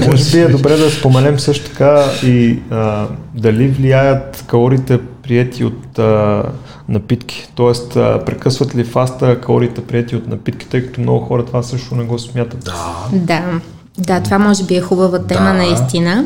Може 0.06 0.32
би 0.32 0.38
е 0.38 0.48
добре 0.48 0.76
да 0.76 0.90
споменем 0.90 1.38
също 1.38 1.70
така 1.70 2.04
и 2.22 2.58
а, 2.70 3.06
дали 3.34 3.68
влияят 3.68 4.44
калориите 4.46 4.98
прияти 5.22 5.64
от 5.64 5.98
а, 5.98 6.42
напитки. 6.88 7.48
Тоест, 7.54 7.96
а, 7.96 8.24
прекъсват 8.26 8.74
ли 8.74 8.84
фаста 8.84 9.40
калориите 9.40 9.80
прияти 9.80 10.16
от 10.16 10.28
напитки, 10.28 10.66
тъй 10.66 10.86
като 10.86 11.00
много 11.00 11.24
хора 11.24 11.44
това 11.44 11.62
също 11.62 11.94
не 11.94 12.04
го 12.04 12.18
смятат. 12.18 12.64
Да. 12.64 13.08
Да. 13.12 13.60
Да, 13.98 14.20
това 14.20 14.38
може 14.38 14.64
би 14.64 14.76
е 14.76 14.80
хубава 14.80 15.18
тема 15.18 15.46
да. 15.46 15.52
наистина. 15.52 16.24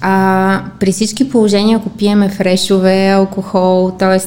А, 0.00 0.62
при 0.80 0.92
всички 0.92 1.30
положения, 1.30 1.78
ако 1.78 1.88
пиеме 1.88 2.28
фрешове, 2.28 3.08
алкохол, 3.08 3.92
т.е. 3.98 4.18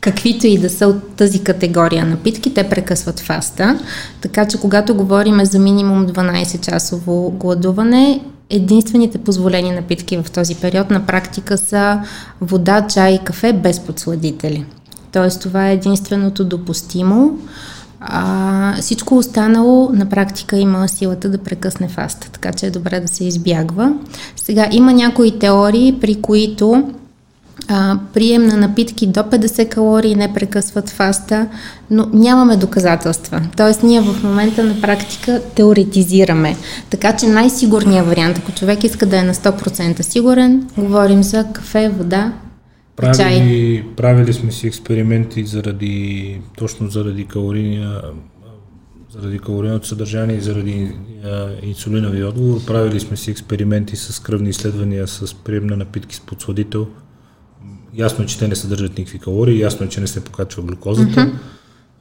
каквито 0.00 0.46
и 0.46 0.58
да 0.58 0.70
са 0.70 0.86
от 0.86 1.16
тази 1.16 1.44
категория 1.44 2.06
напитки, 2.06 2.54
те 2.54 2.68
прекъсват 2.68 3.20
фаста. 3.20 3.78
Така 4.20 4.48
че 4.48 4.60
когато 4.60 4.94
говорим 4.94 5.44
за 5.44 5.58
минимум 5.58 6.06
12-часово 6.06 7.30
гладуване, 7.30 8.20
единствените 8.50 9.18
позволени 9.18 9.70
напитки 9.70 10.16
в 10.16 10.30
този 10.30 10.54
период 10.54 10.90
на 10.90 11.06
практика 11.06 11.58
са 11.58 12.00
вода, 12.40 12.86
чай 12.86 13.12
и 13.12 13.18
кафе 13.18 13.52
без 13.52 13.80
подсладители. 13.80 14.64
Тоест 15.12 15.42
това 15.42 15.68
е 15.68 15.74
единственото 15.74 16.44
допустимо. 16.44 17.38
А, 18.06 18.76
всичко 18.80 19.16
останало 19.16 19.90
на 19.92 20.06
практика 20.06 20.56
има 20.56 20.88
силата 20.88 21.28
да 21.28 21.38
прекъсне 21.38 21.88
фаста, 21.88 22.30
така 22.30 22.52
че 22.52 22.66
е 22.66 22.70
добре 22.70 23.00
да 23.00 23.08
се 23.08 23.24
избягва. 23.24 23.92
Сега 24.36 24.68
има 24.72 24.92
някои 24.92 25.38
теории, 25.38 25.98
при 26.00 26.22
които 26.22 26.90
а, 27.68 27.98
прием 28.14 28.46
на 28.46 28.56
напитки 28.56 29.06
до 29.06 29.20
50 29.20 29.68
калории 29.68 30.14
не 30.14 30.34
прекъсват 30.34 30.90
фаста, 30.90 31.46
но 31.90 32.08
нямаме 32.12 32.56
доказателства. 32.56 33.42
Тоест 33.56 33.82
ние 33.82 34.00
в 34.00 34.22
момента 34.22 34.64
на 34.64 34.80
практика 34.80 35.40
теоретизираме. 35.54 36.56
Така 36.90 37.16
че 37.16 37.26
най-сигурният 37.26 38.06
вариант, 38.06 38.38
ако 38.38 38.52
човек 38.52 38.84
иска 38.84 39.06
да 39.06 39.18
е 39.18 39.22
на 39.22 39.34
100% 39.34 40.00
сигурен, 40.02 40.68
говорим 40.78 41.22
за 41.22 41.44
кафе, 41.52 41.88
вода, 41.98 42.32
Правили, 42.96 43.84
правили 43.96 44.32
сме 44.32 44.52
си 44.52 44.66
експерименти 44.66 45.44
заради, 45.44 46.40
точно 46.56 46.90
заради 46.90 47.24
калорийния 47.24 48.02
заради 49.18 49.38
калорийното 49.38 49.86
съдържание 49.86 50.36
и 50.36 50.40
заради 50.40 50.92
а, 51.24 51.48
инсулинови 51.62 52.24
отговор. 52.24 52.64
Правили 52.66 53.00
сме 53.00 53.16
си 53.16 53.30
експерименти 53.30 53.96
с 53.96 54.22
кръвни 54.22 54.48
изследвания 54.48 55.08
с 55.08 55.34
прием 55.34 55.66
на 55.66 55.76
напитки 55.76 56.16
с 56.16 56.20
подсладител. 56.20 56.86
Ясно 57.94 58.24
е, 58.24 58.26
че 58.26 58.38
те 58.38 58.48
не 58.48 58.56
съдържат 58.56 58.98
никакви 58.98 59.18
калории, 59.18 59.60
ясно 59.60 59.86
е, 59.86 59.88
че 59.88 60.00
не 60.00 60.06
се 60.06 60.24
покачва 60.24 60.62
глюкозата. 60.62 61.10
Mm-hmm. 61.10 61.32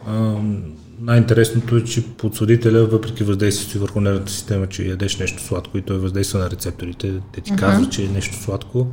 А, 0.07 0.35
най-интересното 0.99 1.77
е, 1.77 1.83
че 1.83 2.07
подсладителя, 2.07 2.85
въпреки 2.85 3.23
въздействието 3.23 3.79
върху 3.79 4.01
нервната 4.01 4.31
система, 4.31 4.67
че 4.67 4.87
ядеш 4.87 5.17
нещо 5.17 5.43
сладко 5.43 5.77
и 5.77 5.81
той 5.81 5.97
въздейства 5.97 6.39
на 6.39 6.49
рецепторите, 6.49 7.13
те 7.33 7.41
ти 7.41 7.51
mm-hmm. 7.51 7.59
казват, 7.59 7.91
че 7.91 8.05
е 8.05 8.07
нещо 8.07 8.35
сладко, 8.35 8.87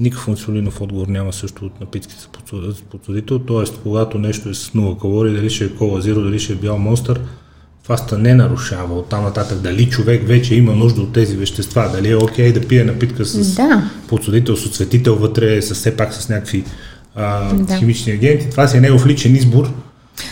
Никакъв 0.00 0.28
инсулинов 0.28 0.80
отговор 0.80 1.06
няма 1.06 1.32
също 1.32 1.64
от 1.64 1.80
напитките 1.80 2.20
с 2.20 2.28
подсладител, 2.90 3.38
т.е. 3.38 3.76
когато 3.82 4.18
нещо 4.18 4.48
е 4.48 4.54
с 4.54 4.70
0 4.70 5.00
калории, 5.00 5.34
дали 5.34 5.50
ще 5.50 5.64
е 5.64 5.74
кола 5.74 6.00
зиро, 6.00 6.22
дали 6.22 6.38
ще 6.38 6.52
е 6.52 6.56
бял 6.56 6.78
монстър, 6.78 7.20
фаста 7.84 8.18
не 8.18 8.34
нарушава 8.34 8.94
от 8.94 9.08
там 9.08 9.24
нататък 9.24 9.58
дали 9.58 9.90
човек 9.90 10.26
вече 10.26 10.54
има 10.54 10.74
нужда 10.74 11.02
от 11.02 11.12
тези 11.12 11.36
вещества, 11.36 11.90
дали 11.92 12.10
е 12.10 12.16
окей 12.16 12.50
okay 12.50 12.60
да 12.60 12.68
пие 12.68 12.84
напитка 12.84 13.24
с 13.24 13.54
да. 13.54 13.90
подсладител, 14.08 14.56
с 14.56 14.66
осветител 14.66 15.16
вътре, 15.16 15.62
с 15.62 15.74
все 15.74 15.96
пак 15.96 16.14
с 16.14 16.28
някакви 16.28 16.64
а, 17.14 17.54
да. 17.54 17.76
химични 17.78 18.12
агенти. 18.12 18.50
Това 18.50 18.68
си 18.68 18.76
е 18.76 18.80
негов 18.80 19.06
личен 19.06 19.36
избор 19.36 19.72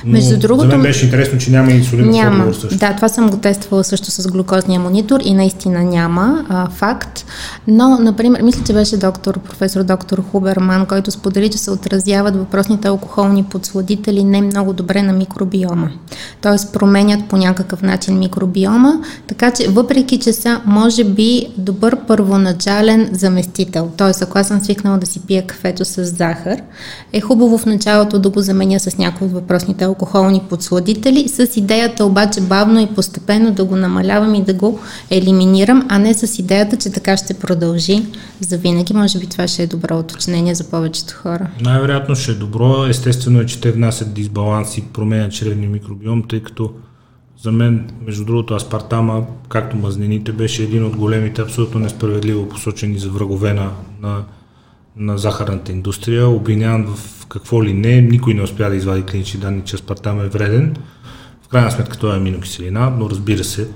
но 0.04 0.12
Между 0.12 0.38
другото, 0.38 0.70
за 0.70 0.76
мен 0.76 0.82
беше 0.82 1.04
интересно, 1.04 1.38
че 1.38 1.50
няма 1.50 1.70
инсулинов 1.72 2.14
няма. 2.14 2.36
отговор 2.36 2.54
също. 2.54 2.78
Да, 2.78 2.96
това 2.96 3.08
съм 3.08 3.30
го 3.30 3.36
тествала 3.36 3.84
също 3.84 4.10
с 4.10 4.28
глюкозния 4.28 4.80
монитор 4.80 5.20
и 5.24 5.34
наистина 5.34 5.84
няма 5.84 6.44
а, 6.48 6.70
факт. 6.70 7.24
Но, 7.68 7.98
например, 7.98 8.42
мисля, 8.42 8.64
че 8.66 8.72
беше 8.72 8.96
доктор, 8.96 9.38
професор 9.38 9.82
доктор 9.82 10.22
Хуберман, 10.30 10.86
който 10.86 11.10
сподели, 11.10 11.50
че 11.50 11.58
се 11.58 11.70
отразяват 11.70 12.36
въпросните 12.36 12.88
алкохолни 12.88 13.44
подсладители 13.44 14.24
не 14.24 14.40
много 14.40 14.72
добре 14.72 15.02
на 15.02 15.12
микробиома. 15.12 15.90
Тоест 16.42 16.72
променят 16.72 17.28
по 17.28 17.36
някакъв 17.36 17.82
начин 17.82 18.18
микробиома, 18.18 18.92
така 19.26 19.50
че 19.50 19.68
въпреки, 19.68 20.18
че 20.18 20.32
са, 20.32 20.60
може 20.66 21.04
би, 21.04 21.46
добър 21.56 21.96
първоначален 22.06 23.08
заместител. 23.12 23.90
Тоест, 23.96 24.22
ако 24.22 24.38
аз 24.38 24.48
съм 24.48 24.60
свикнала 24.60 24.98
да 24.98 25.06
си 25.06 25.20
пия 25.26 25.46
кафето 25.46 25.84
с 25.84 26.04
захар, 26.04 26.62
е 27.12 27.20
хубаво 27.20 27.58
в 27.58 27.66
началото 27.66 28.18
да 28.18 28.30
го 28.30 28.40
заменя 28.40 28.80
с 28.80 28.98
някои 28.98 29.26
от 29.26 29.32
въпросните 29.32 29.69
вредните 29.70 29.84
алкохолни 29.84 30.42
подсладители, 30.48 31.28
с 31.28 31.56
идеята 31.56 32.04
обаче 32.04 32.40
бавно 32.40 32.80
и 32.80 32.86
постепенно 32.86 33.52
да 33.52 33.64
го 33.64 33.76
намалявам 33.76 34.34
и 34.34 34.44
да 34.44 34.54
го 34.54 34.80
елиминирам, 35.10 35.86
а 35.88 35.98
не 35.98 36.14
с 36.14 36.38
идеята, 36.38 36.76
че 36.76 36.90
така 36.90 37.16
ще 37.16 37.34
продължи 37.34 38.02
за 38.40 38.58
винаги. 38.58 38.94
Може 38.94 39.18
би 39.18 39.26
това 39.26 39.48
ще 39.48 39.62
е 39.62 39.66
добро 39.66 39.98
уточнение 39.98 40.54
за 40.54 40.70
повечето 40.70 41.14
хора. 41.14 41.50
Най-вероятно 41.60 42.16
ще 42.16 42.32
е 42.32 42.34
добро. 42.34 42.86
Естествено 42.88 43.40
е, 43.40 43.46
че 43.46 43.60
те 43.60 43.72
внасят 43.72 44.12
дисбаланс 44.14 44.78
и 44.78 44.82
променят 44.82 45.32
чревния 45.32 45.70
микробиом, 45.70 46.22
тъй 46.28 46.42
като 46.42 46.70
за 47.42 47.52
мен, 47.52 47.90
между 48.06 48.24
другото, 48.24 48.54
аспартама, 48.54 49.24
както 49.48 49.76
мазнините, 49.76 50.32
беше 50.32 50.62
един 50.62 50.84
от 50.84 50.96
големите, 50.96 51.42
абсолютно 51.42 51.80
несправедливо 51.80 52.48
посочени 52.48 52.98
за 52.98 53.10
врагове 53.10 53.52
на, 53.52 53.70
на, 54.02 54.24
на 54.96 55.18
захарната 55.18 55.72
индустрия, 55.72 56.28
обвиняван 56.28 56.86
в 56.86 57.26
какво 57.26 57.64
ли 57.64 57.72
не, 57.72 58.00
никой 58.00 58.34
не 58.34 58.42
успя 58.42 58.70
да 58.70 58.76
извади 58.76 59.02
клинични 59.02 59.40
данни, 59.40 59.62
че 59.64 59.76
аспартам 59.76 60.20
е 60.20 60.28
вреден. 60.28 60.76
В 61.42 61.48
крайна 61.48 61.70
сметка 61.70 61.98
това 61.98 62.14
е 62.14 62.16
аминокиселина, 62.16 62.90
но 62.90 63.10
разбира 63.10 63.44
се, 63.44 63.68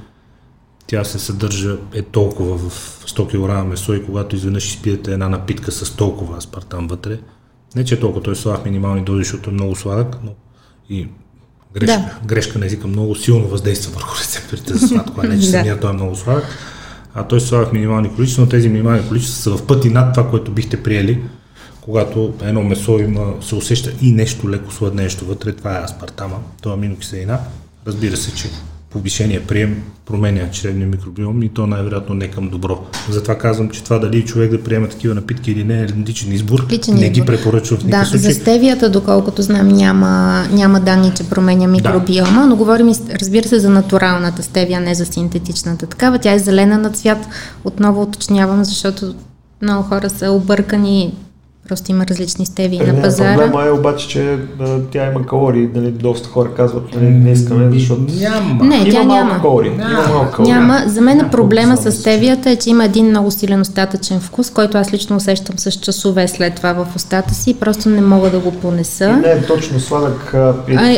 тя 0.87 1.05
се 1.05 1.19
съдържа 1.19 1.77
е 1.95 2.03
толкова 2.03 2.59
в 2.59 3.05
100 3.07 3.27
кг 3.29 3.69
месо 3.69 3.95
и 3.95 4.05
когато 4.05 4.37
изведнъж 4.37 4.69
изпиете 4.69 5.13
една 5.13 5.29
напитка 5.29 5.73
с 5.73 5.97
толкова 5.97 6.37
аспартам 6.37 6.87
вътре, 6.87 7.19
не 7.77 7.85
че 7.85 7.95
е 7.95 8.01
толкова, 8.01 8.23
той 8.23 8.37
слагах 8.37 8.65
минимални 8.65 9.05
дози, 9.05 9.25
защото 9.25 9.51
е 9.51 9.53
много 9.53 9.77
сладък, 9.77 10.17
но 10.25 10.31
и 10.91 11.09
грешка, 11.75 11.99
да. 11.99 12.27
грешка 12.27 12.59
на 12.59 12.67
езика 12.67 12.87
много 12.87 13.15
силно 13.15 13.49
въздейства 13.49 13.93
върху 13.93 14.17
рецепторите 14.21 14.75
за 14.75 14.89
сладко, 14.89 15.21
а 15.25 15.29
не 15.29 15.41
че 15.41 15.47
самия 15.51 15.81
той 15.81 15.91
е 15.91 15.93
много 15.93 16.17
сладък. 16.17 16.45
А 17.15 17.25
той 17.25 17.41
слагах 17.41 17.73
минимални 17.73 18.15
количества, 18.15 18.43
но 18.43 18.49
тези 18.49 18.69
минимални 18.69 19.09
количества 19.09 19.43
са 19.43 19.57
в 19.57 19.67
пъти 19.67 19.91
над 19.91 20.15
това, 20.15 20.31
което 20.31 20.51
бихте 20.51 20.83
приели, 20.83 21.23
когато 21.81 22.35
едно 22.43 22.63
месо 22.63 22.99
има, 22.99 23.35
се 23.41 23.55
усеща 23.55 23.93
и 24.03 24.13
нещо 24.13 24.51
леко 24.51 24.73
сладнещо 24.73 25.25
вътре, 25.25 25.53
това 25.53 25.79
е 25.79 25.85
аспартама, 25.85 26.37
това 26.63 26.75
е 26.75 26.79
аминокиселина. 26.79 27.39
Разбира 27.87 28.17
се, 28.17 28.35
че 28.35 28.49
повишения 28.95 29.47
прием 29.47 29.83
променя 30.07 30.51
чревния 30.51 30.87
микробиом 30.89 31.43
и 31.43 31.49
то 31.49 31.67
най-вероятно 31.67 32.15
не 32.15 32.29
към 32.29 32.49
добро. 32.49 32.79
Затова 33.11 33.39
казвам, 33.39 33.71
че 33.71 33.85
това 33.85 33.99
дали 33.99 34.25
човек 34.25 34.51
да 34.51 34.63
приема 34.63 34.89
такива 34.89 35.15
напитки 35.15 35.53
или 35.53 35.65
не 35.65 35.81
е 35.83 35.87
личен 36.09 36.33
избор, 36.33 36.67
личен 36.71 36.95
не 36.95 37.01
избор. 37.01 37.13
ги 37.15 37.27
препоръчвам 37.27 37.81
в 37.81 37.85
Да, 37.85 38.05
случай. 38.05 38.33
за 38.33 38.41
стевията, 38.41 38.91
доколкото 38.91 39.43
знам, 39.43 39.69
няма, 39.69 40.45
няма 40.53 40.81
данни, 40.81 41.13
че 41.17 41.25
променя 41.25 41.67
микробиома, 41.67 42.41
да. 42.41 42.47
но 42.47 42.57
говорим, 42.57 42.93
разбира 43.21 43.49
се, 43.49 43.59
за 43.61 43.71
натуралната 43.71 44.43
стевия, 44.43 44.81
не 44.81 44.95
за 44.95 45.07
синтетичната 45.07 45.87
такава. 45.87 46.19
Тя 46.19 46.33
е 46.33 46.39
зелена 46.39 46.79
на 46.79 46.91
цвят. 46.91 47.19
Отново 47.65 48.03
уточнявам, 48.03 48.65
защото 48.65 49.15
много 49.63 49.83
хора 49.83 50.11
са 50.11 50.31
объркани 50.31 51.15
Просто 51.69 51.91
има 51.91 52.07
различни 52.07 52.47
стеви 52.47 52.77
е, 52.77 52.93
на 52.93 53.03
пазара. 53.03 53.37
Проблема 53.37 53.65
е 53.67 53.71
обаче, 53.71 54.09
че 54.09 54.39
а, 54.61 54.79
тя 54.91 55.11
има 55.11 55.27
калории. 55.27 55.69
Нали, 55.75 55.91
доста 55.91 56.29
хора 56.29 56.55
казват, 56.57 56.95
нали, 56.95 57.11
не 57.11 57.31
искаме, 57.31 57.79
защото... 57.79 58.03
Няма. 58.21 58.65
Не, 58.65 58.77
има 58.77 58.91
тя 58.91 59.03
малко 59.03 59.27
няма. 59.27 59.41
Калории. 59.41 59.71
Няма. 59.71 59.91
Има 59.91 60.09
малко 60.09 60.33
калории. 60.33 60.55
Няма. 60.55 60.83
За 60.87 61.01
мен 61.01 61.21
е 61.21 61.31
проблема 61.31 61.77
с 61.77 61.93
стевията 61.93 62.51
е, 62.51 62.57
че 62.57 62.71
има 62.71 62.85
един 62.85 63.07
много 63.07 63.31
силен 63.31 63.61
остатъчен 63.61 64.21
вкус, 64.21 64.51
който 64.51 64.79
аз 64.79 64.93
лично 64.93 65.17
усещам 65.17 65.59
с 65.59 65.73
часове 65.73 66.29
след 66.29 66.55
това 66.55 66.73
в 66.73 66.87
устата 66.97 67.35
си 67.35 67.51
и 67.51 67.55
просто 67.55 67.89
не 67.89 68.01
мога 68.01 68.31
да 68.31 68.39
го 68.39 68.53
понеса. 68.53 69.09
И 69.19 69.27
не 69.27 69.33
е 69.33 69.43
точно 69.43 69.81
сладък. 69.81 70.35
А, 70.35 70.55
а, 70.77 70.91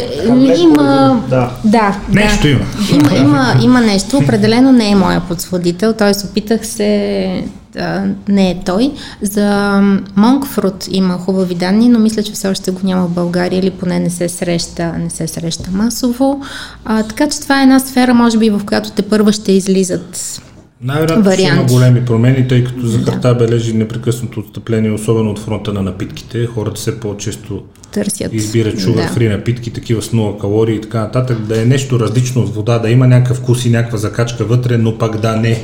има... 0.59 1.23
Да. 1.31 1.51
да. 1.65 1.97
Нещо 2.09 2.43
да. 2.43 2.49
има. 2.49 2.65
Има, 2.93 3.17
има. 3.17 3.55
има 3.63 3.81
нещо. 3.93 4.17
Определено 4.17 4.73
не 4.73 4.91
е 4.91 4.95
моя 4.95 5.21
подсводител, 5.21 5.93
т.е. 5.93 6.27
опитах 6.31 6.67
се 6.67 7.45
а, 7.79 8.05
не 8.29 8.51
е 8.51 8.61
той. 8.65 8.93
За 9.23 9.81
Монкфрут 10.17 10.89
има 10.91 11.19
хубави 11.19 11.55
данни, 11.55 11.89
но 11.89 11.99
мисля, 11.99 12.23
че 12.23 12.33
все 12.33 12.49
още 12.49 12.71
го 12.71 12.81
няма 12.85 13.07
в 13.07 13.15
България 13.15 13.59
или 13.59 13.71
поне 13.71 13.99
не 13.99 14.11
се 14.11 14.29
среща, 14.29 14.93
не 14.93 15.11
се 15.11 15.27
среща 15.27 15.71
масово. 15.71 16.41
А, 16.85 17.03
така 17.03 17.29
че 17.29 17.41
това 17.41 17.61
е 17.61 17.63
една 17.63 17.81
сфера, 17.81 18.15
може 18.15 18.39
би, 18.39 18.51
в 18.51 18.61
която 18.67 18.91
те 18.91 19.03
първа 19.03 19.33
ще 19.33 19.53
излизат 19.53 20.41
най-вероятно 20.83 21.33
ще 21.33 21.43
има 21.43 21.65
големи 21.65 22.05
промени, 22.05 22.49
тъй 22.49 22.65
като 22.65 22.87
захарта 22.87 23.29
да. 23.29 23.35
бележи 23.35 23.73
непрекъснато 23.73 24.41
отстъпление, 24.41 24.91
особено 24.91 25.31
от 25.31 25.39
фронта 25.39 25.73
на 25.73 25.83
напитките. 25.83 26.47
Хората 26.47 26.77
все 26.77 27.01
по-често 27.01 27.63
Търсят. 27.93 28.33
избират 28.33 28.79
шугар 28.79 29.09
фри 29.09 29.29
да. 29.29 29.37
напитки, 29.37 29.73
такива 29.73 30.03
с 30.03 30.11
0 30.11 30.41
калории 30.41 30.77
и 30.77 30.81
така 30.81 31.01
нататък. 31.01 31.41
Да 31.41 31.63
е 31.63 31.65
нещо 31.65 32.01
различно 32.01 32.43
от 32.43 32.55
вода, 32.55 32.79
да 32.79 32.91
има 32.91 33.07
някакъв 33.07 33.37
вкус 33.37 33.65
и 33.65 33.71
някаква 33.71 33.99
закачка 33.99 34.45
вътре, 34.45 34.79
но 34.79 34.99
пак 34.99 35.21
да 35.21 35.37
не 35.37 35.63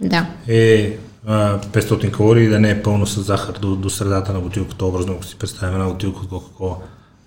да. 0.00 0.26
е 0.48 0.92
500 1.26 2.10
калории 2.10 2.48
да 2.48 2.60
не 2.60 2.70
е 2.70 2.82
пълно 2.82 3.06
с 3.06 3.22
захар 3.22 3.58
до, 3.58 3.76
до 3.76 3.90
средата 3.90 4.32
на 4.32 4.40
бутилката, 4.40 4.84
образно 4.84 5.12
ако 5.12 5.24
си 5.24 5.36
представим 5.38 5.74
една 5.74 5.88
бутилка 5.88 6.20
от 6.20 6.28
Кока-Кола. 6.28 6.76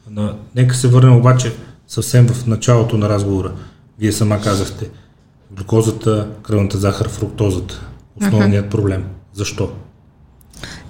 Но, 0.09 0.35
нека 0.55 0.75
се 0.75 0.87
върнем 0.87 1.15
обаче 1.15 1.53
съвсем 1.87 2.27
в 2.27 2.47
началото 2.47 2.97
на 2.97 3.09
разговора. 3.09 3.51
Вие 3.99 4.11
сама 4.11 4.41
казахте, 4.41 4.89
глюкозата, 5.51 6.27
кръвната 6.43 6.77
захар, 6.77 7.09
фруктозата. 7.09 7.87
Основният 8.21 8.65
uh-huh. 8.65 8.69
проблем. 8.69 9.05
Защо? 9.33 9.71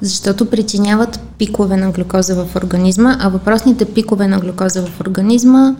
Защото 0.01 0.45
причиняват 0.45 1.19
пикове 1.37 1.77
на 1.77 1.91
глюкоза 1.91 2.45
в 2.45 2.55
организма, 2.55 3.17
а 3.19 3.29
въпросните 3.29 3.85
пикове 3.85 4.27
на 4.27 4.39
глюкоза 4.39 4.85
в 4.85 5.01
организма 5.01 5.75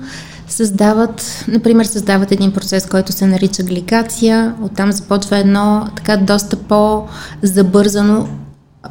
създават, 0.48 1.46
например, 1.48 1.86
създават 1.86 2.32
един 2.32 2.52
процес, 2.52 2.86
който 2.86 3.12
се 3.12 3.28
нарича 3.28 3.64
гликация. 3.64 4.56
Оттам 4.62 4.92
започва 4.92 5.38
едно 5.38 5.88
така 5.96 6.18
доста 6.18 6.56
по-забързано 6.56 8.28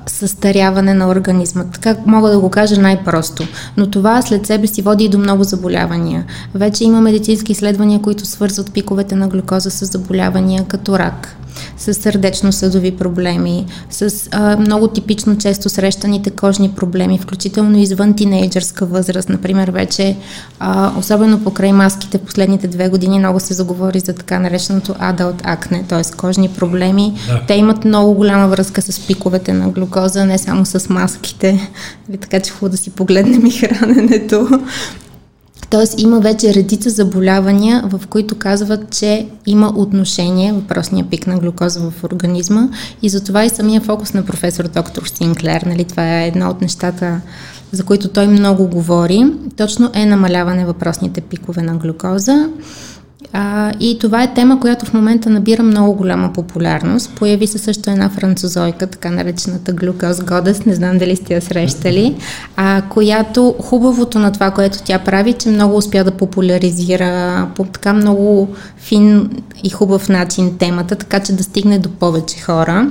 състаряване 0.07 0.95
на 0.95 1.09
организма. 1.09 1.65
Така 1.73 1.97
мога 2.07 2.31
да 2.31 2.39
го 2.39 2.51
кажа 2.51 2.81
най-просто. 2.81 3.47
Но 3.77 3.91
това 3.91 4.23
след 4.23 4.47
себе 4.47 4.67
си 4.67 4.83
води 4.83 5.05
и 5.05 5.09
до 5.09 5.19
много 5.19 5.45
заболявания. 5.45 6.25
Вече 6.55 6.85
има 6.85 7.01
медицински 7.01 7.53
изследвания, 7.53 8.03
които 8.03 8.27
свързват 8.27 8.73
пиковете 8.73 9.15
на 9.15 9.29
глюкоза 9.29 9.71
с 9.71 9.87
заболявания 9.87 10.65
като 10.65 10.99
рак, 10.99 11.37
с 11.79 11.95
сърдечно-съдови 11.95 12.97
проблеми, 12.97 13.67
с 13.91 14.29
а, 14.31 14.57
много 14.57 14.89
типично 14.89 15.39
често 15.39 15.69
срещаните 15.69 16.31
кожни 16.31 16.71
проблеми, 16.71 17.19
включително 17.19 17.79
извън 17.79 18.15
тинейджърска 18.15 18.87
възраст. 18.87 19.29
Например, 19.29 19.71
вече, 19.71 20.17
а, 20.59 20.93
особено 20.99 21.45
покрай 21.45 21.73
маските, 21.73 22.19
последните 22.19 22.69
две 22.69 22.89
години 22.89 23.19
много 23.19 23.41
се 23.41 23.55
заговори 23.55 24.01
за 24.01 24.15
така 24.15 24.39
нареченото 24.39 24.93
adult 24.93 25.43
acne, 25.43 25.87
т.е. 25.89 26.17
кожни 26.17 26.49
проблеми. 26.49 27.15
Да. 27.29 27.43
Те 27.49 27.55
имат 27.55 27.85
много 27.85 28.15
голяма 28.15 28.49
връзка 28.49 28.83
с 28.83 29.01
пиковете 29.07 29.53
на 29.53 29.69
глюкоза, 29.69 30.27
не 30.27 30.39
само 30.39 30.67
с 30.67 30.89
маските. 30.89 31.71
Така 32.21 32.41
че 32.41 32.53
хубаво 32.53 32.71
да 32.71 32.77
си 32.77 32.91
погледнем 32.91 33.47
и 33.47 33.51
храненето. 33.51 34.49
Тоест 35.75 36.01
има 36.01 36.21
вече 36.21 36.55
редица 36.55 36.91
заболявания, 36.91 37.85
в 37.87 38.07
които 38.07 38.39
казват, 38.39 38.91
че 38.91 39.27
има 39.47 39.73
отношение, 39.77 40.53
въпросния 40.53 41.05
пик 41.11 41.27
на 41.27 41.39
глюкоза 41.39 41.81
в 41.81 42.05
организма 42.05 42.69
и 43.03 43.09
затова 43.09 43.45
и 43.45 43.51
самия 43.51 43.81
фокус 43.81 44.15
на 44.15 44.25
професор 44.25 44.69
доктор 44.69 45.03
Синклер, 45.07 45.63
нали, 45.63 45.85
това 45.85 46.19
е 46.19 46.27
едно 46.27 46.51
от 46.51 46.61
нещата, 46.61 47.21
за 47.73 47.85
които 47.85 48.09
той 48.09 48.27
много 48.27 48.69
говори, 48.69 49.25
точно 49.57 49.91
е 49.95 50.07
намаляване 50.07 50.65
въпросните 50.65 51.21
пикове 51.21 51.63
на 51.63 51.75
глюкоза. 51.77 52.49
А, 53.33 53.73
и 53.81 53.99
това 53.99 54.23
е 54.23 54.35
тема, 54.35 54.61
която 54.61 54.87
в 54.87 54.95
момента 54.95 55.31
набира 55.31 55.63
много 55.63 55.95
голяма 55.95 56.33
популярност. 56.33 57.11
Появи 57.17 57.47
се 57.47 57.59
също 57.59 57.91
една 57.91 58.09
французойка, 58.09 58.87
така 58.87 59.11
наречената 59.11 59.73
глюкоз 59.73 60.21
годес, 60.21 60.65
не 60.65 60.75
знам 60.75 60.99
дали 60.99 61.17
сте 61.17 61.35
я 61.35 61.43
срещали, 61.43 62.17
а, 62.57 62.83
която 62.89 63.55
хубавото 63.63 64.19
на 64.19 64.33
това, 64.33 64.51
което 64.51 64.79
тя 64.85 64.99
прави, 64.99 65.33
че 65.33 65.49
много 65.49 65.77
успя 65.77 66.05
да 66.05 66.11
популяризира 66.11 67.47
по 67.57 67.65
така 67.65 67.93
много 67.93 68.49
фин 68.77 69.31
и 69.65 69.71
хубав 69.71 70.09
начин 70.09 70.59
темата, 70.59 70.97
така 70.97 71.21
че 71.21 71.33
да 71.33 71.43
стигне 71.43 71.79
до 71.79 71.89
повече 71.89 72.41
хора. 72.41 72.91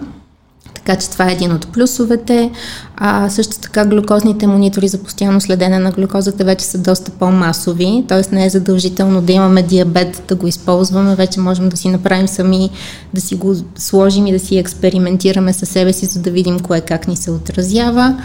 Така 0.73 0.95
че 0.95 1.09
това 1.09 1.29
е 1.29 1.33
един 1.33 1.51
от 1.51 1.67
плюсовете. 1.67 2.51
А 2.97 3.29
също 3.29 3.59
така 3.59 3.85
глюкозните 3.85 4.47
монитори 4.47 4.87
за 4.87 4.97
постоянно 4.97 5.41
следене 5.41 5.79
на 5.79 5.91
глюкозата 5.91 6.43
вече 6.43 6.65
са 6.65 6.77
доста 6.77 7.11
по-масови, 7.11 8.05
т.е. 8.07 8.35
не 8.35 8.45
е 8.45 8.49
задължително 8.49 9.21
да 9.21 9.33
имаме 9.33 9.63
диабет 9.63 10.23
да 10.27 10.35
го 10.35 10.47
използваме, 10.47 11.15
вече 11.15 11.39
можем 11.39 11.69
да 11.69 11.77
си 11.77 11.89
направим 11.89 12.27
сами, 12.27 12.69
да 13.13 13.21
си 13.21 13.35
го 13.35 13.55
сложим 13.75 14.27
и 14.27 14.31
да 14.31 14.39
си 14.39 14.57
експериментираме 14.57 15.53
със 15.53 15.69
себе 15.69 15.93
си, 15.93 16.05
за 16.05 16.19
да 16.19 16.31
видим 16.31 16.59
кое 16.59 16.81
как 16.81 17.07
ни 17.07 17.15
се 17.15 17.31
отразява. 17.31 18.17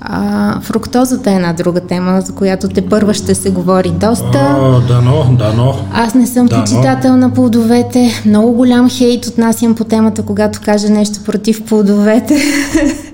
А, 0.00 0.60
фруктозата 0.60 1.30
е 1.30 1.34
една 1.34 1.52
друга 1.52 1.80
тема, 1.80 2.20
за 2.20 2.34
която 2.34 2.68
те 2.68 2.88
първа 2.88 3.14
ще 3.14 3.34
се 3.34 3.50
говори 3.50 3.90
доста. 3.90 4.56
О, 4.60 4.80
дано, 4.80 5.36
дано. 5.38 5.74
Аз 5.92 6.14
не 6.14 6.26
съм 6.26 6.46
дано. 6.46 6.64
почитател 6.64 7.16
на 7.16 7.30
плодовете. 7.30 8.22
Много 8.26 8.52
голям 8.52 8.90
хейт 8.90 9.26
отнасям 9.26 9.74
по 9.74 9.84
темата, 9.84 10.22
когато 10.22 10.60
кажа 10.64 10.88
нещо 10.88 11.24
против 11.24 11.64
плодовете. 11.64 12.42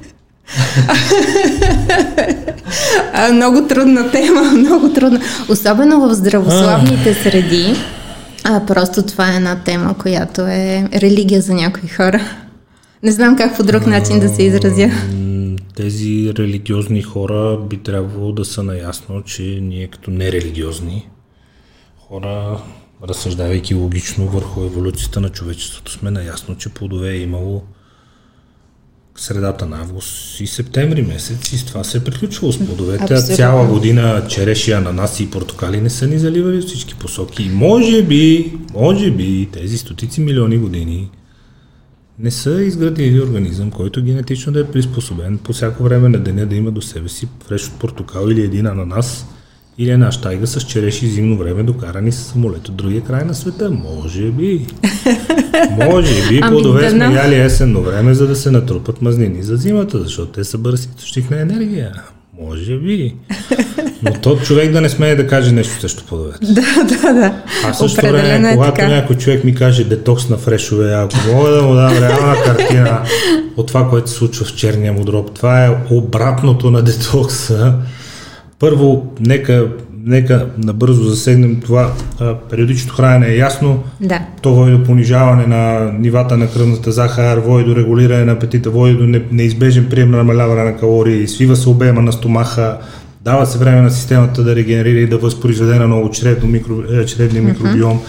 а, 3.12 3.32
много 3.32 3.66
трудна 3.68 4.10
тема, 4.10 4.42
много 4.56 4.92
трудна. 4.92 5.20
Особено 5.48 6.08
в 6.08 6.14
здравословните 6.14 7.14
среди. 7.14 7.74
А, 8.44 8.66
просто 8.66 9.02
това 9.02 9.32
е 9.32 9.36
една 9.36 9.56
тема, 9.64 9.94
която 9.98 10.40
е 10.40 10.88
религия 10.94 11.40
за 11.40 11.54
някои 11.54 11.88
хора. 11.88 12.20
Не 13.02 13.12
знам 13.12 13.36
как 13.36 13.56
по 13.56 13.62
друг 13.62 13.86
начин 13.86 14.20
да 14.20 14.28
се 14.28 14.42
изразя 14.42 14.90
тези 15.78 16.32
религиозни 16.38 17.02
хора 17.02 17.58
би 17.70 17.76
трябвало 17.76 18.32
да 18.32 18.44
са 18.44 18.62
наясно, 18.62 19.22
че 19.22 19.42
ние 19.42 19.86
като 19.86 20.10
нерелигиозни 20.10 21.08
хора, 22.08 22.62
разсъждавайки 23.08 23.74
логично 23.74 24.26
върху 24.26 24.64
еволюцията 24.64 25.20
на 25.20 25.28
човечеството, 25.28 25.92
сме 25.92 26.10
наясно, 26.10 26.56
че 26.56 26.68
плодове 26.68 27.10
е 27.10 27.20
имало 27.20 27.62
средата 29.18 29.66
на 29.66 29.80
август 29.80 30.40
и 30.40 30.46
септември 30.46 31.02
месец 31.02 31.52
и 31.52 31.58
с 31.58 31.64
това 31.64 31.84
се 31.84 31.98
е 31.98 32.04
приключвало 32.04 32.52
с 32.52 32.58
плодовете. 32.58 33.14
А 33.14 33.20
цяла 33.20 33.66
година 33.66 34.26
череши, 34.28 34.72
ананаси 34.72 35.22
и 35.22 35.30
портокали 35.30 35.80
не 35.80 35.90
са 35.90 36.06
ни 36.06 36.18
заливали 36.18 36.60
всички 36.60 36.94
посоки. 36.94 37.42
И 37.42 37.50
може 37.50 38.02
би, 38.02 38.52
може 38.74 39.10
би 39.10 39.48
тези 39.52 39.78
стотици 39.78 40.20
милиони 40.20 40.58
години 40.58 41.10
не 42.18 42.30
са 42.30 42.62
изградили 42.62 43.20
организъм, 43.20 43.70
който 43.70 44.02
генетично 44.02 44.52
да 44.52 44.60
е 44.60 44.70
приспособен 44.70 45.38
по 45.38 45.52
всяко 45.52 45.82
време 45.82 46.08
на 46.08 46.18
деня 46.18 46.46
да 46.46 46.56
има 46.56 46.70
до 46.70 46.82
себе 46.82 47.08
си 47.08 47.28
фреш 47.46 47.68
от 47.68 47.78
портокал 47.78 48.28
или 48.28 48.42
един 48.42 48.66
ананас 48.66 49.26
Или 49.80 49.90
една 49.90 50.12
щайга 50.12 50.46
с 50.46 50.60
череши 50.60 51.06
зимно 51.06 51.36
време, 51.36 51.62
докарани 51.62 52.12
с 52.12 52.16
самолет 52.16 52.68
от 52.68 52.76
другия 52.76 53.00
край 53.00 53.24
на 53.24 53.34
света. 53.34 53.70
Може 53.70 54.22
би. 54.22 54.66
Може 55.70 56.28
би 56.28 56.40
Ами, 56.42 56.52
плодове 56.52 56.82
да, 56.84 56.90
сме 56.90 57.14
яли 57.14 57.34
есенно 57.34 57.82
време, 57.82 58.14
за 58.14 58.26
да 58.26 58.36
се 58.36 58.50
натрупат 58.50 59.02
мазнини 59.02 59.42
за 59.42 59.56
зимата, 59.56 59.98
защото 59.98 60.32
те 60.32 60.44
са 60.44 60.58
бърз 60.58 60.80
източник 60.80 61.30
на 61.30 61.40
енергия. 61.40 61.92
Може 62.40 62.78
би. 62.78 63.14
Но 64.02 64.12
то 64.12 64.36
човек 64.36 64.72
да 64.72 64.80
не 64.80 64.88
смее 64.88 65.16
да 65.16 65.26
каже 65.26 65.52
нещо 65.52 65.80
срещу 65.80 66.04
плодовете. 66.04 66.38
Да, 66.46 66.84
да, 66.84 67.12
да. 67.12 67.42
А 67.64 67.72
също 67.74 68.00
Определено 68.00 68.28
време, 68.28 68.50
е 68.50 68.54
когато 68.54 68.74
така. 68.74 68.88
някой 68.88 69.16
човек 69.16 69.44
ми 69.44 69.54
каже 69.54 69.84
детокс 69.84 70.28
на 70.28 70.36
фрешове, 70.36 70.92
ако 70.94 71.16
мога 71.34 71.50
да 71.50 71.62
му 71.62 71.74
дам 71.74 71.92
реална 71.92 72.42
картина 72.44 73.02
от 73.56 73.66
това, 73.66 73.88
което 73.88 74.10
се 74.10 74.16
случва 74.16 74.46
в 74.46 74.54
черния 74.54 74.92
му 74.92 75.04
дроб, 75.04 75.34
това 75.34 75.64
е 75.64 75.76
обратното 75.90 76.70
на 76.70 76.82
детокса. 76.82 77.74
Първо, 78.58 79.12
нека, 79.20 79.66
нека 80.04 80.46
набързо 80.58 81.02
засегнем 81.04 81.60
това. 81.60 81.92
А, 82.20 82.34
периодичното 82.34 82.94
хранене 82.94 83.26
е 83.26 83.36
ясно. 83.36 83.82
Да. 84.00 84.20
То 84.42 84.54
води 84.54 84.72
до 84.72 84.84
понижаване 84.84 85.46
на 85.46 85.92
нивата 85.98 86.36
на 86.36 86.50
кръвната 86.50 86.92
захар, 86.92 87.38
води 87.38 87.64
до 87.64 87.76
регулиране 87.76 88.24
на 88.24 88.32
апетита, 88.32 88.70
води 88.70 88.94
до 88.94 89.04
не- 89.04 89.22
неизбежен 89.32 89.86
прием 89.90 90.10
на 90.10 90.16
намаляване 90.16 90.64
на 90.64 90.76
калории, 90.76 91.28
свива 91.28 91.56
се 91.56 91.68
обема 91.68 92.02
на 92.02 92.12
стомаха, 92.12 92.78
дава 93.24 93.46
се 93.46 93.58
време 93.58 93.80
на 93.80 93.90
системата 93.90 94.42
да 94.42 94.56
регенерира 94.56 94.98
и 94.98 95.06
да 95.06 95.18
възпроизведе 95.18 95.74
на 95.74 95.88
ново 95.88 96.10
чревно 96.10 96.48
микро, 96.48 96.74
е, 96.92 97.06
чревния 97.06 97.42
микробиом. 97.42 98.00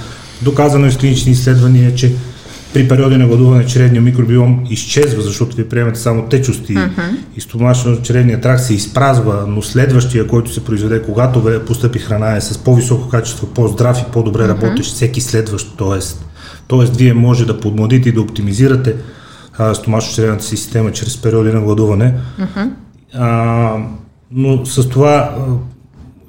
Доказано 0.41 0.85
е 0.85 0.91
с 0.91 0.97
клинични 0.97 1.31
изследвания, 1.31 1.95
че 1.95 2.11
при 2.73 2.87
периоди 2.87 3.17
на 3.17 3.27
гладуване 3.27 3.65
чревния 3.65 4.01
микробиом 4.01 4.63
изчезва, 4.69 5.21
защото 5.21 5.55
ви 5.55 5.69
приемате 5.69 5.99
само 5.99 6.23
течности 6.23 6.77
и 7.37 7.41
стомашно-чревния 7.41 8.41
тракт 8.41 8.63
се 8.63 8.73
изпразва, 8.73 9.45
но 9.47 9.61
следващия, 9.61 10.27
който 10.27 10.53
се 10.53 10.65
произведе, 10.65 11.01
когато 11.01 11.43
ве- 11.43 11.65
постъпи 11.65 11.99
храна 11.99 12.35
е 12.35 12.41
с 12.41 12.57
по-високо 12.57 13.09
качество, 13.09 13.47
по-здрав 13.47 14.01
и 14.01 14.11
по-добре 14.13 14.47
работещ 14.47 14.93
всеки 14.93 15.21
следващ. 15.21 15.77
Тоест, 15.77 16.25
тоест, 16.67 16.95
вие 16.95 17.13
може 17.13 17.45
да 17.45 17.59
подмладите 17.59 18.09
и 18.09 18.11
да 18.11 18.21
оптимизирате 18.21 18.95
а, 19.57 19.73
стомашно-чревната 19.75 20.39
си 20.39 20.57
система 20.57 20.91
чрез 20.91 21.21
периоди 21.21 21.51
на 21.51 21.61
гладуване. 21.61 22.13
А, 23.13 23.75
но 24.31 24.65
с 24.65 24.89
това 24.89 25.35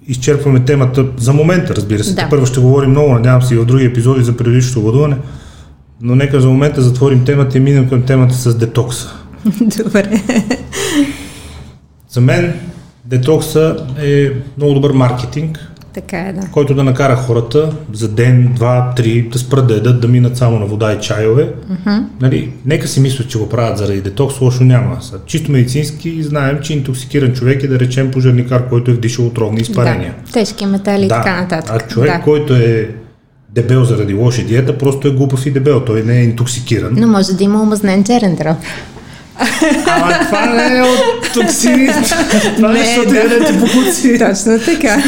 изчерпваме 0.08 0.60
темата 0.60 1.06
за 1.16 1.32
момента, 1.32 1.76
разбира 1.76 2.04
се. 2.04 2.14
Да. 2.14 2.26
Първо 2.30 2.46
ще 2.46 2.60
говорим 2.60 2.90
много, 2.90 3.14
надявам 3.14 3.42
се 3.42 3.54
и 3.54 3.58
в 3.58 3.64
други 3.64 3.84
епизоди 3.84 4.24
за 4.24 4.36
периодичното 4.36 4.82
гладуване, 4.82 5.16
но 6.02 6.14
нека 6.14 6.40
за 6.40 6.48
момента 6.48 6.82
затворим 6.82 7.24
темата 7.24 7.58
и 7.58 7.60
минем 7.60 7.88
към 7.88 8.02
темата 8.02 8.34
с 8.34 8.54
детокса. 8.54 9.14
Добре. 9.84 10.22
За 12.08 12.20
мен 12.20 12.54
детокса 13.04 13.86
е 14.02 14.30
много 14.56 14.74
добър 14.74 14.92
маркетинг, 14.92 15.70
Така 15.92 16.18
е, 16.18 16.32
да. 16.32 16.40
който 16.52 16.74
да 16.74 16.84
накара 16.84 17.16
хората 17.16 17.72
за 17.92 18.08
ден, 18.08 18.52
два, 18.54 18.92
три 18.96 19.28
да 19.28 19.38
спрат 19.38 19.66
да 19.66 19.74
ядат, 19.74 20.00
да 20.00 20.08
минат 20.08 20.36
само 20.36 20.58
на 20.58 20.66
вода 20.66 20.92
и 20.92 21.00
чайове. 21.00 21.52
Uh-huh. 21.70 22.04
Нали, 22.20 22.50
нека 22.66 22.88
си 22.88 23.00
мислят, 23.00 23.28
че 23.28 23.38
го 23.38 23.48
правят 23.48 23.78
заради 23.78 24.00
детокс, 24.00 24.40
лошо 24.40 24.64
няма. 24.64 24.98
Чисто 25.26 25.52
медицински 25.52 26.22
знаем, 26.22 26.58
че 26.62 26.72
интоксикиран 26.72 27.32
човек 27.32 27.62
е 27.62 27.68
да 27.68 27.78
речем 27.78 28.10
пожарникар, 28.10 28.68
който 28.68 28.90
е 28.90 28.94
вдишал 28.94 29.26
отровни 29.26 29.60
изпарения. 29.60 30.14
Да. 30.26 30.32
Тежки 30.32 30.66
метали 30.66 31.04
и 31.04 31.08
така 31.08 31.40
нататък. 31.40 31.82
А 31.82 31.88
човек, 31.88 32.16
да. 32.16 32.22
който 32.22 32.54
е 32.54 32.90
дебел 33.54 33.84
заради 33.84 34.14
лоша 34.14 34.42
диета, 34.42 34.78
просто 34.78 35.08
е 35.08 35.10
глупав 35.10 35.46
и 35.46 35.50
дебел. 35.50 35.80
Той 35.84 36.02
не 36.02 36.18
е 36.18 36.22
интоксикиран. 36.24 36.90
Но 36.96 37.06
може 37.06 37.32
да 37.32 37.44
има 37.44 37.62
омазнен 37.62 38.04
черен 38.04 38.34
дроб. 38.36 38.56
Ама 39.86 40.18
това 40.26 40.46
не 40.46 40.78
е 40.78 40.82
от 40.82 41.32
токсини. 41.34 41.88
това 42.56 42.72
Не, 42.72 42.80
е, 42.80 43.06
да. 43.06 43.16
ядете 43.16 43.52
бокуци. 43.52 44.18
Точно 44.18 44.58
така. 44.64 45.02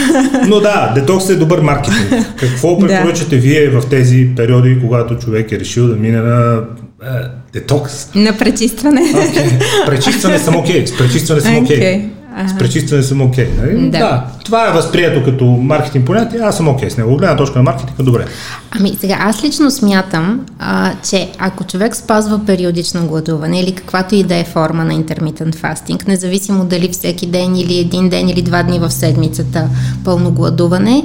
Но 0.47 0.61
да, 0.61 0.93
детокс 0.95 1.28
е 1.30 1.36
добър 1.36 1.61
маркетинг. 1.61 2.26
Какво 2.36 2.76
Да. 2.76 2.86
препоръчате 2.86 3.36
вие 3.36 3.70
в 3.70 3.82
тези 3.90 4.28
периоди, 4.36 4.78
когато 4.80 5.18
човек 5.18 5.53
е 5.53 5.61
решил 5.61 5.88
да 5.88 5.97
мине 5.97 6.18
на 6.18 6.61
е, 7.03 7.07
детокс? 7.53 8.14
На 8.14 8.38
пречистване. 8.38 9.01
Okay. 9.01 9.86
Пречистване 9.86 10.38
съм 10.38 10.57
окей. 10.57 10.86
С 10.86 10.99
пречистване 10.99 11.40
съм 11.40 11.57
окей. 11.57 11.76
Окей. 11.76 12.09
Ага. 12.37 12.49
С 12.49 12.59
пречистване 12.59 13.03
съм 13.03 13.20
окей. 13.20 13.49
Нали? 13.59 13.91
Да. 13.91 13.99
да. 13.99 14.26
Това 14.45 14.68
е 14.68 14.72
възприето 14.72 15.24
като 15.24 15.45
маркетинг 15.45 16.07
понятие. 16.07 16.41
Аз 16.41 16.57
съм 16.57 16.68
окей 16.68 16.91
с 16.91 16.97
него. 16.97 17.12
От 17.12 17.18
гледна 17.18 17.37
точка 17.37 17.59
на 17.59 17.62
маркетинга, 17.62 18.03
добре. 18.03 18.24
Ами 18.70 18.97
сега, 19.01 19.16
аз 19.20 19.45
лично 19.45 19.70
смятам, 19.70 20.41
а, 20.59 20.93
че 21.11 21.30
ако 21.39 21.64
човек 21.64 21.97
спазва 21.97 22.41
периодично 22.47 23.07
гладуване 23.07 23.61
или 23.61 23.72
каквато 23.72 24.14
и 24.14 24.22
да 24.22 24.37
е 24.37 24.45
форма 24.45 24.85
на 24.85 24.93
intermittent 24.93 25.55
fasting, 25.57 26.09
независимо 26.09 26.64
дали 26.64 26.89
всеки 26.89 27.26
ден 27.26 27.57
или 27.57 27.78
един 27.78 28.09
ден 28.09 28.28
или 28.28 28.43
два 28.43 28.62
дни 28.62 28.78
в 28.78 28.91
седмицата 28.91 29.68
пълно 30.05 30.30
гладуване, 30.30 31.05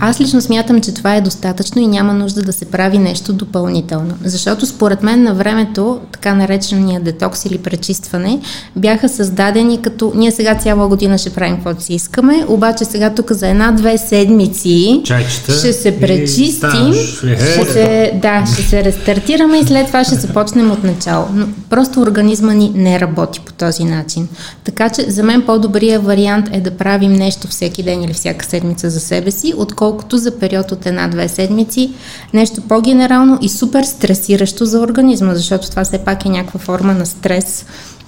аз 0.00 0.20
лично 0.20 0.40
смятам, 0.40 0.80
че 0.80 0.94
това 0.94 1.16
е 1.16 1.20
достатъчно 1.20 1.82
и 1.82 1.86
няма 1.86 2.14
нужда 2.14 2.42
да 2.42 2.52
се 2.52 2.64
прави 2.64 2.98
нещо 2.98 3.32
допълнително. 3.32 4.14
Защото 4.24 4.66
според 4.66 5.02
мен 5.02 5.22
на 5.22 5.34
времето, 5.34 6.00
така 6.12 6.34
наречения 6.34 7.00
детокс 7.00 7.44
или 7.44 7.58
пречистване, 7.58 8.40
бяха 8.76 9.08
създадени 9.08 9.82
като 9.82 10.12
ние 10.14 10.30
сега 10.30 10.54
цяла 10.54 10.88
година 10.88 11.18
ще 11.18 11.30
правим 11.30 11.54
каквото 11.54 11.82
си 11.82 11.94
искаме, 11.94 12.44
обаче 12.48 12.84
сега 12.84 13.14
тук 13.14 13.32
за 13.32 13.48
една-две 13.48 13.98
седмици 13.98 15.02
Чайчета 15.04 15.52
ще 15.52 15.72
се 15.72 16.00
пречистим. 16.00 16.92
Е, 16.92 17.36
ще 17.36 17.64
се, 17.64 18.12
да, 18.22 18.44
ще 18.52 18.62
се 18.62 18.84
рестартираме 18.84 19.58
и 19.58 19.64
след 19.64 19.86
това 19.86 20.04
ще 20.04 20.14
започнем 20.14 20.70
от 20.70 20.84
начало. 20.84 21.26
Но 21.34 21.46
просто 21.70 22.00
организма 22.00 22.54
ни 22.54 22.72
не 22.74 23.00
работи 23.00 23.40
по 23.40 23.52
този 23.52 23.84
начин. 23.84 24.28
Така 24.64 24.88
че 24.88 25.10
за 25.10 25.22
мен 25.22 25.42
по-добрият 25.42 26.04
вариант 26.04 26.48
е 26.52 26.60
да 26.60 26.70
правим 26.70 27.12
нещо 27.12 27.48
всеки 27.48 27.82
ден 27.82 28.02
или 28.02 28.12
всяка 28.12 28.44
седмица 28.44 28.90
за 28.90 29.00
себе 29.00 29.30
си, 29.30 29.54
отколкото 29.56 29.89
за 30.12 30.38
период 30.38 30.72
от 30.72 30.86
една-две 30.86 31.28
седмици 31.28 31.92
нещо 32.34 32.60
по-генерално 32.60 33.38
и 33.42 33.48
супер 33.48 33.84
стресиращо 33.84 34.64
за 34.64 34.80
организма, 34.80 35.34
защото 35.34 35.70
това 35.70 35.84
все 35.84 35.98
пак 35.98 36.24
е 36.24 36.28
някаква 36.28 36.60
форма 36.60 36.94
на 36.94 37.06
стрес 37.06 37.66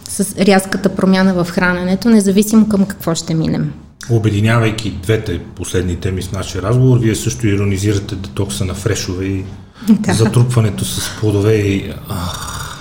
с 0.08 0.36
рязката 0.38 0.88
промяна 0.88 1.44
в 1.44 1.50
храненето, 1.50 2.08
независимо 2.10 2.68
към 2.68 2.84
какво 2.84 3.14
ще 3.14 3.34
минем. 3.34 3.72
Обединявайки 4.10 4.90
двете 5.02 5.40
последни 5.56 5.96
теми 5.96 6.22
в 6.22 6.32
нашия 6.32 6.62
разговор, 6.62 6.98
вие 6.98 7.14
също 7.14 7.46
иронизирате 7.46 8.14
детокса 8.14 8.64
на 8.64 8.74
фрешове 8.74 9.24
и 9.24 9.44
Да. 9.88 10.14
затрупването 10.14 10.84
с 10.84 11.10
плодове 11.20 11.54
и... 11.54 11.92
Ах, 12.08 12.71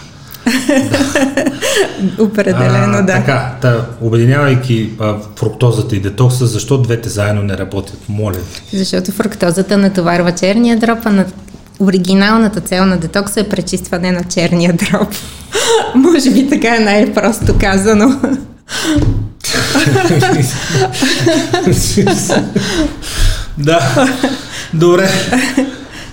Определено, 2.20 2.98
а, 2.98 3.02
да. 3.02 3.14
Така, 3.14 3.56
та, 3.62 3.86
обединявайки 4.02 4.90
а, 5.00 5.16
фруктозата 5.36 5.96
и 5.96 6.00
детокса, 6.00 6.46
защо 6.46 6.78
двете 6.78 7.10
заедно 7.10 7.44
не 7.44 7.58
работят? 7.58 7.98
Моля. 8.10 8.38
Защото 8.74 9.12
фруктозата 9.12 9.78
натоварва 9.78 10.32
черния 10.32 10.78
дроб, 10.78 11.00
а 11.06 11.10
на 11.10 11.26
оригиналната 11.80 12.62
цел 12.62 12.86
на 12.86 12.98
детокса 12.98 13.40
е 13.40 13.50
пречистване 13.50 14.12
на 14.12 14.24
черния 14.24 14.74
дроб. 14.74 15.08
Може 15.96 16.32
би 16.32 16.50
така 16.50 16.76
е 16.76 16.80
най-просто 16.80 17.58
казано. 17.60 18.20
да, 23.58 24.08
добре. 24.74 25.10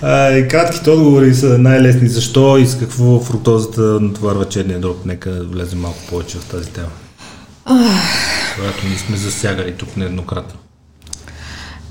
А, 0.01 0.47
кратките 0.47 0.89
отговори 0.89 1.35
са 1.35 1.57
най-лесни. 1.57 2.07
Защо 2.07 2.57
и 2.57 2.67
с 2.67 2.77
какво 2.77 3.19
фруктозата 3.19 3.81
натоварва 3.81 4.45
черния 4.45 4.79
дроб? 4.79 5.05
Нека 5.05 5.43
влезем 5.43 5.79
малко 5.79 5.99
повече 6.09 6.37
в 6.37 6.45
тази 6.45 6.69
тема. 6.69 6.87
Която 8.59 8.87
ние 8.87 8.97
сме 8.97 9.17
засягали 9.17 9.73
тук 9.73 9.97
нееднократно. 9.97 10.59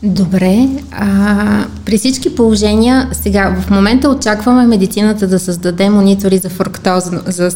Добре, 0.02 0.68
а, 0.92 1.64
при 1.84 1.98
всички 1.98 2.34
положения, 2.34 3.08
сега 3.12 3.56
в 3.60 3.70
момента 3.70 4.08
очакваме 4.08 4.66
медицината 4.66 5.26
да 5.26 5.38
създаде 5.38 5.90
монитори 5.90 6.38
за 6.38 6.48
фруктозно, 6.48 7.20
за 7.26 7.50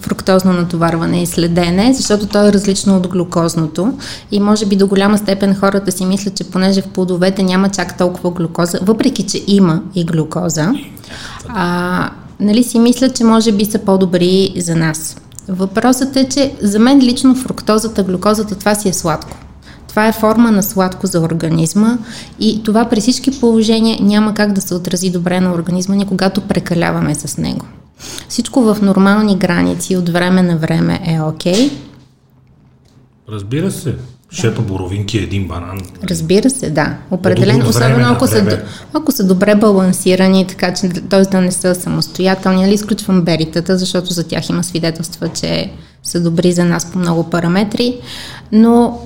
фруктозно 0.00 0.52
натоварване 0.52 1.22
и 1.22 1.26
следене, 1.26 1.94
защото 1.94 2.26
то 2.26 2.48
е 2.48 2.52
различно 2.52 2.96
от 2.96 3.08
глюкозното 3.08 3.92
и 4.32 4.40
може 4.40 4.66
би 4.66 4.76
до 4.76 4.86
голяма 4.86 5.18
степен 5.18 5.54
хората 5.54 5.92
си 5.92 6.04
мислят, 6.04 6.34
че 6.34 6.44
понеже 6.44 6.82
в 6.82 6.88
плодовете 6.88 7.42
няма 7.42 7.68
чак 7.68 7.98
толкова 7.98 8.30
глюкоза, 8.30 8.78
въпреки 8.82 9.22
че 9.22 9.42
има 9.46 9.82
и 9.94 10.04
глюкоза, 10.04 10.72
а, 11.48 12.10
нали 12.40 12.64
си 12.64 12.78
мислят, 12.78 13.16
че 13.16 13.24
може 13.24 13.52
би 13.52 13.64
са 13.64 13.78
по-добри 13.78 14.54
за 14.56 14.76
нас. 14.76 15.16
Въпросът 15.48 16.16
е, 16.16 16.28
че 16.28 16.54
за 16.62 16.78
мен 16.78 17.00
лично 17.00 17.34
фруктозата, 17.34 18.02
глюкозата, 18.02 18.54
това 18.54 18.74
си 18.74 18.88
е 18.88 18.92
сладко. 18.92 19.36
Това 19.88 20.06
е 20.06 20.12
форма 20.12 20.50
на 20.50 20.62
сладко 20.62 21.06
за 21.06 21.20
организма 21.20 21.98
и 22.40 22.62
това 22.62 22.84
при 22.84 23.00
всички 23.00 23.40
положения 23.40 23.98
няма 24.00 24.34
как 24.34 24.52
да 24.52 24.60
се 24.60 24.74
отрази 24.74 25.10
добре 25.10 25.40
на 25.40 25.52
организма 25.52 25.94
ни, 25.94 26.06
когато 26.06 26.40
прекаляваме 26.40 27.14
с 27.14 27.38
него. 27.38 27.66
Всичко 28.28 28.62
в 28.62 28.82
нормални 28.82 29.36
граници 29.36 29.96
от 29.96 30.08
време 30.08 30.42
на 30.42 30.56
време 30.56 31.00
е 31.06 31.20
окей. 31.20 31.54
Okay. 31.54 31.72
Разбира 33.28 33.70
се. 33.70 33.94
Шепа 34.30 34.62
боровинки, 34.62 35.18
един 35.18 35.48
банан. 35.48 35.78
Разбира 36.04 36.50
се, 36.50 36.70
да. 36.70 36.96
Определено, 37.10 37.68
особено 37.68 38.08
ако 38.12 38.26
са, 38.26 38.60
ако 38.92 39.12
са 39.12 39.26
добре 39.26 39.54
балансирани, 39.54 40.46
така 40.46 40.74
че 40.74 40.88
т.е. 40.88 41.22
да 41.22 41.40
не 41.40 41.52
са 41.52 41.74
самостоятелни. 41.74 42.62
Нали, 42.62 42.74
изключвам 42.74 43.22
беритата, 43.22 43.78
защото 43.78 44.12
за 44.12 44.28
тях 44.28 44.48
има 44.48 44.64
свидетелства, 44.64 45.28
че 45.28 45.72
са 46.02 46.20
добри 46.20 46.52
за 46.52 46.64
нас 46.64 46.92
по 46.92 46.98
много 46.98 47.30
параметри, 47.30 48.00
но 48.52 49.00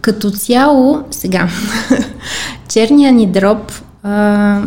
Като 0.00 0.30
цяло, 0.30 1.04
сега, 1.10 1.48
черния 2.68 3.12
ни 3.12 3.26
дроб 3.26 3.72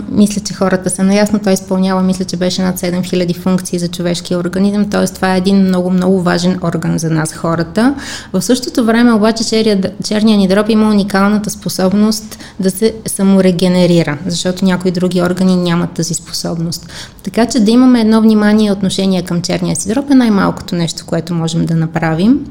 мисля, 0.09 0.41
че 0.45 0.53
хората 0.53 0.89
са 0.89 1.03
наясно. 1.03 1.39
Той 1.39 1.53
изпълнява, 1.53 2.03
мисля, 2.03 2.25
че 2.25 2.37
беше 2.37 2.61
над 2.61 2.79
7000 2.79 3.35
функции 3.35 3.79
за 3.79 3.87
човешкия 3.87 4.39
организъм, 4.39 4.89
т.е. 4.89 5.05
това 5.05 5.35
е 5.35 5.37
един 5.37 5.57
много, 5.57 5.89
много 5.89 6.21
важен 6.21 6.59
орган 6.63 6.97
за 6.97 7.09
нас, 7.09 7.33
хората. 7.33 7.95
В 8.33 8.41
същото 8.41 8.85
време 8.85 9.13
обаче 9.13 9.43
черния, 9.43 9.81
черния 10.03 10.37
ни 10.37 10.47
дроб 10.47 10.69
има 10.69 10.89
уникалната 10.89 11.49
способност 11.49 12.39
да 12.59 12.71
се 12.71 12.93
саморегенерира, 13.05 14.17
защото 14.25 14.65
някои 14.65 14.91
други 14.91 15.21
органи 15.21 15.55
нямат 15.55 15.91
тази 15.91 16.13
способност. 16.13 16.89
Така 17.23 17.45
че 17.45 17.59
да 17.59 17.71
имаме 17.71 18.01
едно 18.01 18.21
внимание 18.21 18.67
и 18.67 18.71
отношение 18.71 19.21
към 19.21 19.41
черния 19.41 19.75
си 19.75 19.87
дроб 19.87 20.11
е 20.11 20.15
най-малкото 20.15 20.75
нещо, 20.75 21.03
което 21.05 21.33
можем 21.33 21.65
да 21.65 21.75
направим. 21.75 22.45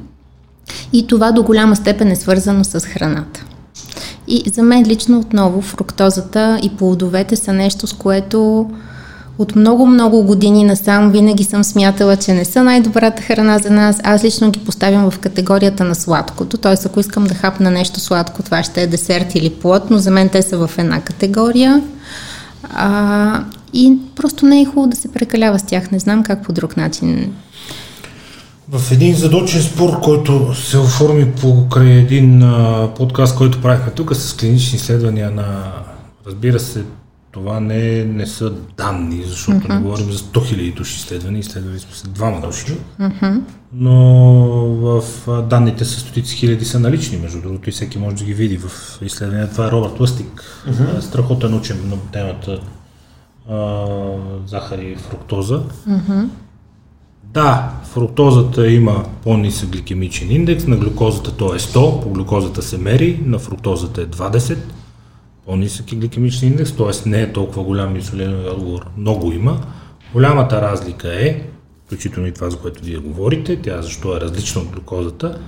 И 0.93 1.07
това 1.07 1.33
до 1.33 1.43
голяма 1.43 1.77
степен 1.77 2.11
е 2.11 2.17
свързано 2.17 2.65
с 2.65 2.81
храната. 2.81 3.45
И 4.29 4.51
за 4.51 4.63
мен 4.63 4.87
лично 4.87 5.19
отново 5.19 5.61
фруктозата 5.61 6.59
и 6.63 6.77
плодовете 6.77 7.37
са 7.37 7.53
нещо, 7.53 7.87
с 7.87 7.93
което 7.93 8.71
от 9.39 9.57
много-много 9.57 10.23
години 10.23 10.65
насам 10.65 11.11
винаги 11.11 11.45
съм 11.45 11.65
смятала, 11.65 12.17
че 12.17 12.35
не 12.35 12.45
са 12.45 12.65
най-добрата 12.65 13.23
храна 13.23 13.59
за 13.59 13.71
нас. 13.71 14.01
Аз 14.05 14.25
лично 14.25 14.51
ги 14.51 14.61
поставям 14.61 15.11
в 15.11 15.19
категорията 15.19 15.85
на 15.85 15.95
сладкото. 15.95 16.57
Т.е. 16.57 16.75
ако 16.87 17.01
искам 17.01 17.25
да 17.25 17.35
хапна 17.35 17.71
нещо 17.71 18.01
сладко, 18.01 18.43
това 18.43 18.63
ще 18.63 18.83
е 18.83 18.87
десерт 18.87 19.35
или 19.35 19.51
плод, 19.51 19.91
но 19.91 19.99
за 19.99 20.11
мен 20.11 20.29
те 20.29 20.43
са 20.43 20.67
в 20.67 20.71
една 20.79 21.01
категория. 21.01 21.83
А, 22.75 23.45
и 23.73 23.99
просто 24.17 24.47
не 24.47 24.61
е 24.61 24.65
хубаво 24.65 24.87
да 24.87 24.97
се 24.97 25.13
прекалява 25.13 25.59
с 25.59 25.63
тях. 25.63 25.91
Не 25.91 25.99
знам 25.99 26.23
как 26.23 26.43
по 26.45 26.53
друг 26.53 26.77
начин 26.77 27.33
в 28.69 28.93
един 28.93 29.15
задочен 29.15 29.63
спор, 29.63 30.01
който 30.01 30.55
се 30.55 30.79
оформи 30.79 31.33
покрай 31.33 31.91
един 31.91 32.43
а, 32.43 32.89
подкаст, 32.97 33.37
който 33.37 33.63
правихме 33.63 33.93
тук 33.93 34.15
с 34.15 34.37
клинични 34.37 34.77
изследвания 34.77 35.31
на, 35.31 35.73
разбира 36.27 36.61
се, 36.61 36.85
това 37.31 37.61
не, 37.61 38.05
не 38.05 38.27
са 38.27 38.53
данни, 38.77 39.23
защото 39.27 39.59
uh-huh. 39.59 39.75
не 39.75 39.81
говорим 39.81 40.13
за 40.13 40.19
100 40.19 40.39
000 40.39 40.77
души 40.77 40.97
изследвания, 40.97 41.41
изследвали 41.41 41.79
сме 41.79 41.93
се 41.93 42.09
двама 42.09 42.41
души, 42.41 42.77
uh-huh. 43.01 43.41
но 43.73 43.95
в 44.75 45.03
данните 45.43 45.85
са 45.85 46.01
стотици 46.01 46.37
хиляди 46.37 46.65
са 46.65 46.81
налични, 46.81 47.19
между 47.19 47.41
другото, 47.41 47.69
и 47.69 47.73
всеки 47.73 47.99
може 47.99 48.17
да 48.17 48.25
ги 48.25 48.35
види 48.35 48.59
в 48.59 48.99
изследвания. 49.03 49.51
Това 49.51 49.67
е 49.67 49.71
Робърт 49.71 50.01
Лъстик, 50.01 50.63
uh-huh. 50.69 51.01
страхотен 51.01 51.55
учен 51.55 51.89
на 51.89 51.97
темата 52.13 52.61
а, 53.51 53.85
захар 54.47 54.79
и 54.79 54.97
фруктоза. 54.97 55.63
Uh-huh. 55.89 56.29
Да, 57.37 57.73
фруктозата 57.85 58.71
има 58.71 59.05
по-нисък 59.23 59.69
гликемичен 59.69 60.31
индекс, 60.31 60.67
на 60.67 60.77
глюкозата 60.77 61.37
то 61.37 61.55
е 61.55 61.59
100, 61.59 62.03
по 62.03 62.11
глюкозата 62.11 62.63
се 62.63 62.79
мери, 62.79 63.21
на 63.25 63.39
фруктозата 63.39 64.03
е 64.03 64.07
20, 64.07 64.59
по-нисък 65.47 65.93
е 65.93 65.97
гликемичен 65.97 66.49
индекс, 66.49 66.73
т.е. 66.73 67.09
не 67.09 67.23
е 67.23 67.33
толкова 67.33 67.63
голям 67.63 67.97
инсулиновия 67.97 68.53
отговор, 68.53 68.87
много 68.97 69.33
има. 69.33 69.61
Голямата 70.13 70.63
разлика 70.63 71.09
е, 71.27 71.43
включително 71.87 72.29
и 72.29 72.33
това, 72.33 72.51
за 72.51 72.59
което 72.59 72.85
вие 72.85 72.99
говорите, 72.99 73.57
тя 73.63 73.83
защо 73.83 74.17
е 74.17 74.21
различна 74.21 74.63
от 74.63 74.69
глюкозата, 74.69 75.39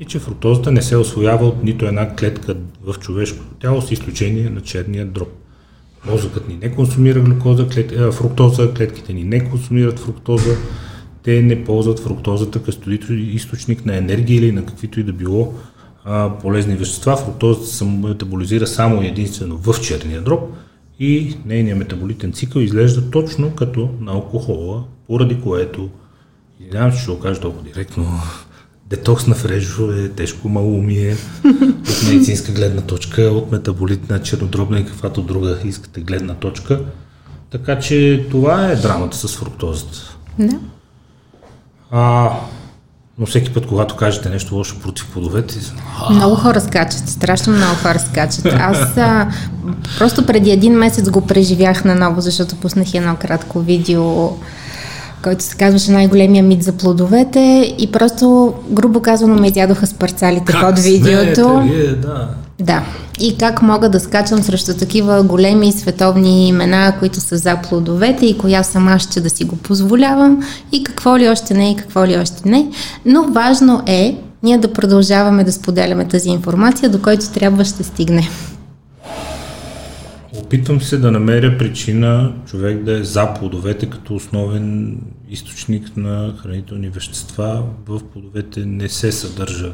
и 0.00 0.04
че 0.04 0.18
фруктозата 0.18 0.72
не 0.72 0.82
се 0.82 0.96
освоява 0.96 1.46
от 1.46 1.62
нито 1.64 1.86
една 1.86 2.16
клетка 2.16 2.56
в 2.84 2.94
човешкото 2.98 3.54
тяло, 3.54 3.82
с 3.82 3.90
изключение 3.90 4.50
на 4.50 4.60
черния 4.60 5.06
дроб. 5.06 5.28
Мозъкът 6.10 6.48
ни 6.48 6.58
не 6.62 6.74
консумира 6.74 7.20
глюкоза, 7.20 7.68
клет... 7.68 8.14
фруктоза, 8.14 8.74
клетките 8.74 9.12
ни 9.12 9.24
не 9.24 9.50
консумират 9.50 9.98
фруктоза, 9.98 10.56
те 11.22 11.42
не 11.42 11.64
ползват 11.64 11.98
фруктозата 11.98 12.62
като 12.62 12.90
източник 13.12 13.86
на 13.86 13.96
енергия 13.96 14.38
или 14.38 14.52
на 14.52 14.66
каквито 14.66 15.00
и 15.00 15.02
да 15.02 15.12
било 15.12 15.54
а, 16.04 16.38
полезни 16.38 16.74
вещества. 16.74 17.16
Фруктозата 17.16 17.66
се 17.66 17.84
метаболизира 17.84 18.66
само 18.66 19.02
единствено 19.02 19.56
в 19.56 19.80
черния 19.80 20.20
дроб 20.22 20.40
и 21.00 21.36
нейният 21.46 21.78
метаболитен 21.78 22.32
цикъл 22.32 22.60
изглежда 22.60 23.10
точно 23.10 23.54
като 23.54 23.88
на 24.00 24.12
алкохола, 24.12 24.84
поради 25.06 25.40
което, 25.40 25.88
извинявам 26.60 26.92
се, 26.92 27.02
ще 27.02 27.10
го 27.10 27.18
кажа 27.18 27.40
толкова 27.40 27.64
директно, 27.64 28.20
детокс 28.86 29.26
на 29.26 29.34
фрежо 29.34 29.92
е 29.92 30.08
тежко 30.08 30.48
малумие 30.48 31.16
от 31.44 32.02
медицинска 32.08 32.52
гледна 32.52 32.82
точка, 32.82 33.22
от 33.22 33.52
метаболитна 33.52 34.22
чернодробна 34.22 34.80
и 34.80 34.86
каквато 34.86 35.22
друга 35.22 35.58
искате 35.64 36.00
гледна 36.00 36.34
точка. 36.34 36.80
Така 37.50 37.78
че 37.78 38.26
това 38.30 38.66
е 38.66 38.76
драмата 38.76 39.16
с 39.16 39.36
фруктозата. 39.36 40.16
Да. 40.38 40.60
А, 41.90 42.30
но 43.18 43.26
всеки 43.26 43.54
път, 43.54 43.66
когато 43.66 43.96
кажете 43.96 44.28
нещо 44.28 44.54
лошо 44.54 44.80
против 44.80 45.06
плодовете... 45.12 45.54
Много 46.10 46.34
хора 46.34 46.60
скачат, 46.60 47.08
страшно 47.08 47.52
много 47.52 47.74
хора 47.74 47.98
скачат. 47.98 48.46
Аз 48.46 48.96
а, 48.96 49.28
просто 49.98 50.26
преди 50.26 50.50
един 50.50 50.72
месец 50.72 51.10
го 51.10 51.20
преживях 51.20 51.84
наново, 51.84 52.20
защото 52.20 52.56
пуснах 52.56 52.94
едно 52.94 53.16
кратко 53.16 53.60
видео, 53.60 54.30
който 55.22 55.44
се 55.44 55.56
казваше 55.56 55.90
най-големия 55.90 56.42
мит 56.42 56.62
за 56.62 56.72
плодовете 56.72 57.74
и 57.78 57.92
просто, 57.92 58.54
грубо 58.70 59.02
казано, 59.02 59.34
ме 59.34 59.48
изядоха 59.48 59.86
с 59.86 59.94
парцалите 59.94 60.52
под 60.60 60.78
видеото. 60.78 61.62
Смеете, 61.66 61.94
да. 61.94 62.28
Да. 62.60 62.84
И 63.20 63.38
как 63.38 63.62
мога 63.62 63.90
да 63.90 64.00
скачам 64.00 64.42
срещу 64.42 64.74
такива 64.74 65.22
големи 65.22 65.72
световни 65.72 66.48
имена, 66.48 66.94
които 66.98 67.20
са 67.20 67.38
за 67.38 67.56
плодовете 67.62 68.26
и 68.26 68.38
коя 68.38 68.62
сама 68.62 68.98
ще 68.98 69.20
да 69.20 69.30
си 69.30 69.44
го 69.44 69.56
позволявам 69.56 70.42
и 70.72 70.84
какво 70.84 71.18
ли 71.18 71.28
още 71.28 71.54
не 71.54 71.70
и 71.70 71.76
какво 71.76 72.06
ли 72.06 72.16
още 72.16 72.48
не. 72.48 72.70
Но 73.04 73.22
важно 73.22 73.82
е 73.86 74.16
ние 74.42 74.58
да 74.58 74.72
продължаваме 74.72 75.44
да 75.44 75.52
споделяме 75.52 76.08
тази 76.08 76.28
информация, 76.28 76.90
до 76.90 77.02
който 77.02 77.32
трябва 77.32 77.64
ще 77.64 77.82
стигне. 77.82 78.28
Опитвам 80.38 80.80
се 80.80 80.96
да 80.96 81.12
намеря 81.12 81.58
причина 81.58 82.32
човек 82.46 82.84
да 82.84 83.00
е 83.00 83.04
за 83.04 83.34
плодовете 83.34 83.86
като 83.86 84.14
основен 84.14 84.98
източник 85.30 85.96
на 85.96 86.34
хранителни 86.42 86.88
вещества. 86.88 87.62
В 87.88 88.00
плодовете 88.12 88.60
не 88.66 88.88
се 88.88 89.12
съдържа 89.12 89.72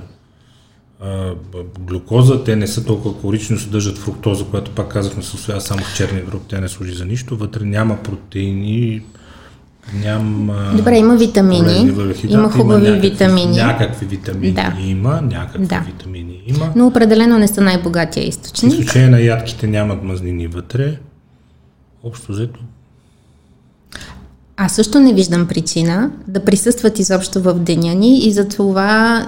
глюкоза, 1.80 2.44
те 2.44 2.57
не 2.57 2.66
са 2.66 2.84
толкова 2.84 3.20
калорични, 3.20 3.59
съдържат 3.59 3.99
фруктоза, 3.99 4.44
която 4.44 4.70
пак 4.70 4.88
казахме 4.88 5.22
се 5.22 5.36
освоява 5.36 5.61
само 5.61 5.80
в 5.82 5.97
черния 5.97 6.24
дроб, 6.24 6.42
тя 6.49 6.61
не 6.61 6.68
служи 6.68 6.94
за 6.94 7.05
нищо, 7.05 7.36
вътре 7.36 7.64
няма 7.64 7.97
протеини, 8.03 9.03
няма... 9.94 10.72
Добре, 10.76 10.99
има 10.99 11.16
витамини, 11.16 11.94
има 12.28 12.51
хубави 12.51 12.88
има 12.88 12.97
витамини. 12.97 13.57
Някакви 13.57 14.07
витамини 14.07 14.53
да. 14.53 14.76
има, 14.80 15.20
някакви 15.20 15.66
да. 15.66 15.84
витамини 15.86 16.42
има. 16.47 16.72
Но 16.76 16.86
определено 16.86 17.38
не 17.38 17.49
са 17.49 17.61
най-богатия 17.61 18.28
източник. 18.28 18.72
В 18.72 18.74
изключение 18.74 19.09
на 19.09 19.20
ядките 19.20 19.66
нямат 19.66 20.03
мазнини 20.03 20.47
вътре. 20.47 20.99
Общо 22.03 22.32
взето 22.32 22.61
аз 24.57 24.72
също 24.72 25.01
не 25.01 25.14
виждам 25.14 25.49
причина 25.49 26.11
да 26.28 26.44
присъстват 26.44 26.99
изобщо 26.99 27.42
в 27.42 27.55
деня 27.55 27.94
ни 27.94 28.18
и 28.18 28.32
за 28.32 28.49
това 28.49 29.26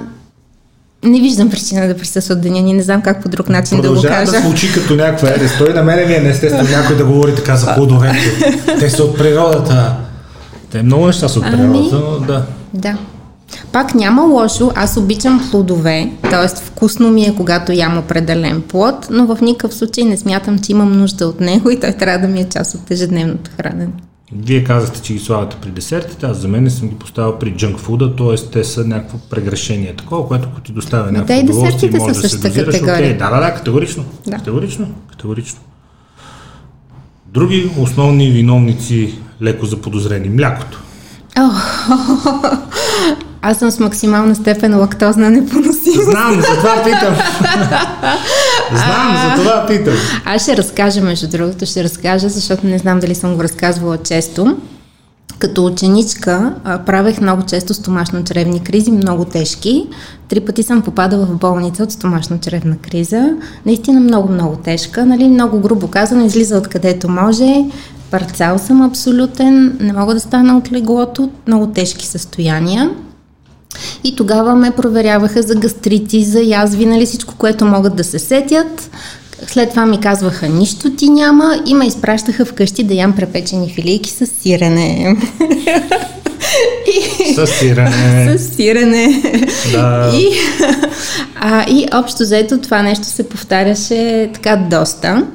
не 1.05 1.21
виждам 1.21 1.51
причина 1.51 1.89
да 1.89 1.97
присъства 1.97 2.37
деня 2.37 2.61
ни, 2.61 2.73
не 2.73 2.83
знам 2.83 3.03
как 3.03 3.23
по 3.23 3.29
друг 3.29 3.49
начин 3.49 3.81
да 3.81 3.95
го 3.95 4.03
кажа. 4.03 4.33
да 4.33 4.41
звучи 4.41 4.73
като 4.73 4.95
някаква 4.95 5.29
ерес. 5.29 5.53
Той 5.59 5.75
на 5.75 5.83
мене 5.83 6.07
ми 6.07 6.15
е 6.15 6.21
неестествено 6.21 6.71
някой 6.71 6.97
да 6.97 7.05
говори 7.05 7.35
така 7.35 7.57
за 7.57 7.75
плодовете. 7.75 8.57
Те 8.79 8.91
са 8.91 9.05
от 9.05 9.19
природата. 9.19 9.97
Те 10.71 10.83
много 10.83 11.07
неща 11.07 11.29
са 11.29 11.39
от 11.39 11.45
ами, 11.49 11.57
природата, 11.57 11.97
но 11.97 12.27
да. 12.27 12.43
Да. 12.75 12.97
Пак 13.73 13.95
няма 13.95 14.23
лошо, 14.23 14.73
аз 14.75 14.97
обичам 14.97 15.49
плодове, 15.51 16.11
т.е. 16.31 16.49
вкусно 16.49 17.11
ми 17.11 17.25
е, 17.25 17.35
когато 17.37 17.73
ям 17.73 17.99
определен 17.99 18.63
плод, 18.63 19.07
но 19.11 19.27
в 19.27 19.41
никакъв 19.41 19.75
случай 19.75 20.05
не 20.05 20.17
смятам, 20.17 20.59
че 20.59 20.73
имам 20.73 20.99
нужда 20.99 21.27
от 21.27 21.41
него 21.41 21.71
и 21.71 21.81
той 21.81 21.93
трябва 21.93 22.27
да 22.27 22.33
ми 22.33 22.41
е 22.41 22.49
част 22.49 22.75
от 22.75 22.91
ежедневното 22.91 23.51
хранене. 23.57 23.93
Вие 24.33 24.65
казахте, 24.65 25.03
че 25.03 25.13
ги 25.13 25.19
слагате 25.19 25.57
при 25.63 25.71
десертите, 25.71 26.27
аз 26.27 26.37
за 26.37 26.49
мен 26.49 26.63
не 26.63 26.71
съм 26.71 26.89
ги 26.89 26.95
поставил 26.95 27.39
при 27.39 27.51
джънк 27.51 27.79
фуда, 27.79 28.17
т.е. 28.17 28.37
те 28.37 28.65
са 28.65 28.85
някакво 28.85 29.19
прегрешение, 29.19 29.97
такова, 29.97 30.29
което 30.29 30.49
ти 30.65 30.73
доставя 30.73 31.13
някакво 31.13 31.35
да, 31.35 31.41
удоволствие, 31.41 31.91
може 31.99 32.15
да 32.15 32.29
се 32.29 32.39
дозираш. 32.39 32.83
Окей, 32.83 33.17
да, 33.17 33.31
да, 33.31 33.41
да, 33.41 33.55
категорично. 33.55 34.05
Да. 34.27 34.37
Категорично, 34.37 34.89
категорично. 35.11 35.61
Други 37.27 37.71
основни 37.79 38.31
виновници 38.31 39.19
леко 39.43 39.67
заподозрени. 39.67 40.29
Млякото. 40.29 40.83
Аз 43.43 43.59
съм 43.59 43.71
с 43.71 43.79
максимална 43.79 44.35
степен 44.35 44.79
лактозна 44.79 45.31
непоносимост. 45.31 46.11
Знам, 46.11 46.35
за 46.35 46.57
това 46.57 46.85
питам. 46.85 47.15
знам, 48.77 49.17
за 49.25 49.43
това 49.43 49.67
питам. 49.69 49.95
Аз 50.25 50.43
ще 50.43 50.57
разкажа, 50.57 51.01
между 51.01 51.29
другото, 51.29 51.67
ще 51.67 51.85
разкажа, 51.85 52.29
защото 52.29 52.67
не 52.67 52.79
знам 52.79 53.01
дали 53.01 53.15
съм 53.15 53.37
го 53.37 53.43
разказвала 53.43 53.99
често. 53.99 54.57
Като 55.39 55.65
ученичка 55.65 56.55
правех 56.87 57.21
много 57.21 57.43
често 57.43 57.75
стомашно-чревни 57.75 58.63
кризи, 58.63 58.91
много 58.91 59.25
тежки. 59.25 59.87
Три 60.29 60.41
пъти 60.41 60.63
съм 60.63 60.83
попадала 60.83 61.27
в 61.27 61.39
болница 61.39 61.83
от 61.83 61.93
стомашно-чревна 61.93 62.79
криза. 62.79 63.35
Наистина 63.67 64.01
много-много 64.01 64.57
тежка. 64.57 65.07
Нали? 65.07 65.29
Много 65.29 65.61
грубо 65.61 65.89
казано, 65.89 66.25
излиза 66.25 66.59
откъдето 66.59 67.09
може. 67.09 67.65
Парцал 68.11 68.59
съм 68.59 68.83
абсолютен, 68.83 69.77
не 69.81 69.93
мога 69.93 70.15
да 70.15 70.21
стана 70.21 70.57
от 70.57 70.73
леглото, 70.73 71.31
много 71.47 71.67
тежки 71.67 72.07
състояния. 72.07 72.91
И 74.05 74.17
тогава 74.17 74.55
ме 74.55 74.71
проверяваха 74.71 75.43
за 75.43 75.55
гастрити, 75.55 76.25
за 76.25 76.41
язви, 76.41 76.87
нали 76.87 77.07
всичко, 77.07 77.35
което 77.39 77.65
могат 77.65 77.97
да 77.97 78.05
се 78.05 78.19
сетят. 78.19 78.91
След 79.47 79.71
това 79.71 79.87
ми 79.87 80.01
казваха, 80.01 80.49
нищо 80.49 80.91
ти 80.91 81.09
няма 81.09 81.63
и 81.67 81.75
ме 81.75 81.87
изпращаха 81.87 82.45
вкъщи 82.45 82.85
да 82.85 82.95
ям 82.95 83.13
препечени 83.13 83.73
филийки 83.75 84.11
с 84.11 84.27
сирене. 84.27 85.17
И... 86.87 87.35
С 87.35 87.47
сирене. 87.47 88.39
С 88.39 88.55
сирене. 88.55 89.23
Да. 89.73 90.11
И, 90.15 90.29
а, 91.37 91.71
и 91.71 91.87
общо 91.95 92.25
заето 92.25 92.59
това 92.59 92.83
нещо 92.83 93.05
се 93.05 93.29
повтаряше 93.29 94.31
така 94.35 94.57
доста. 94.57 95.27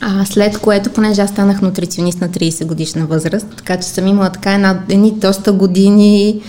А, 0.00 0.24
след 0.24 0.58
което, 0.58 0.90
понеже 0.90 1.22
аз 1.22 1.30
станах 1.30 1.62
нутриционист 1.62 2.20
на 2.20 2.28
30 2.28 2.64
годишна 2.64 3.06
възраст, 3.06 3.46
така 3.56 3.76
че 3.76 3.88
съм 3.88 4.06
имала 4.06 4.30
така 4.30 4.54
една, 4.54 4.80
едни 4.88 5.10
доста 5.10 5.52
години 5.52 6.40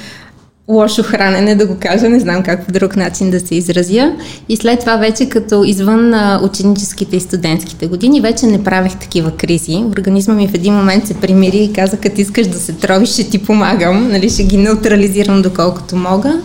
лошо 0.68 1.04
хранене, 1.04 1.56
да 1.56 1.66
го 1.66 1.78
кажа, 1.80 2.10
не 2.10 2.20
знам 2.20 2.44
как 2.44 2.66
по 2.66 2.72
друг 2.72 2.96
начин 2.96 3.32
да 3.32 3.40
се 3.40 3.56
изразя. 3.56 4.16
И 4.50 4.58
след 4.58 4.80
това 4.80 4.98
вече 4.98 5.30
като 5.30 5.64
извън 5.64 6.14
ученическите 6.44 7.16
и 7.16 7.20
студентските 7.20 7.88
години, 7.88 8.22
вече 8.22 8.46
не 8.46 8.64
правех 8.64 8.96
такива 8.96 9.32
кризи. 9.32 9.84
Организма 9.98 10.34
ми 10.34 10.48
в 10.48 10.54
един 10.54 10.74
момент 10.74 11.08
се 11.08 11.14
примири 11.14 11.58
и 11.58 11.74
каза, 11.74 11.98
като 11.98 12.22
искаш 12.22 12.48
да 12.48 12.60
се 12.60 12.74
тровиш, 12.74 13.10
ще 13.10 13.30
ти 13.30 13.38
помагам, 13.38 14.08
нали, 14.08 14.30
ще 14.30 14.44
ги 14.44 14.58
неутрализирам 14.58 15.42
доколкото 15.42 15.96
мога. 15.96 16.42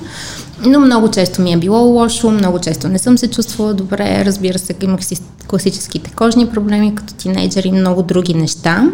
Но 0.67 0.81
много 0.81 1.11
често 1.11 1.43
ми 1.43 1.53
е 1.53 1.57
било 1.57 1.79
лошо, 1.79 2.31
много 2.31 2.59
често 2.59 2.89
не 2.89 2.99
съм 2.99 3.19
се 3.19 3.31
чувствала 3.31 3.75
добре. 3.75 4.23
Разбира 4.25 4.59
се, 4.59 4.75
имах 4.83 5.05
си 5.05 5.17
класическите 5.49 6.11
кожни 6.17 6.47
проблеми 6.47 6.95
като 6.95 7.15
тинейджър 7.15 7.65
и 7.65 7.73
много 7.73 8.03
други 8.03 8.35
неща. 8.35 8.91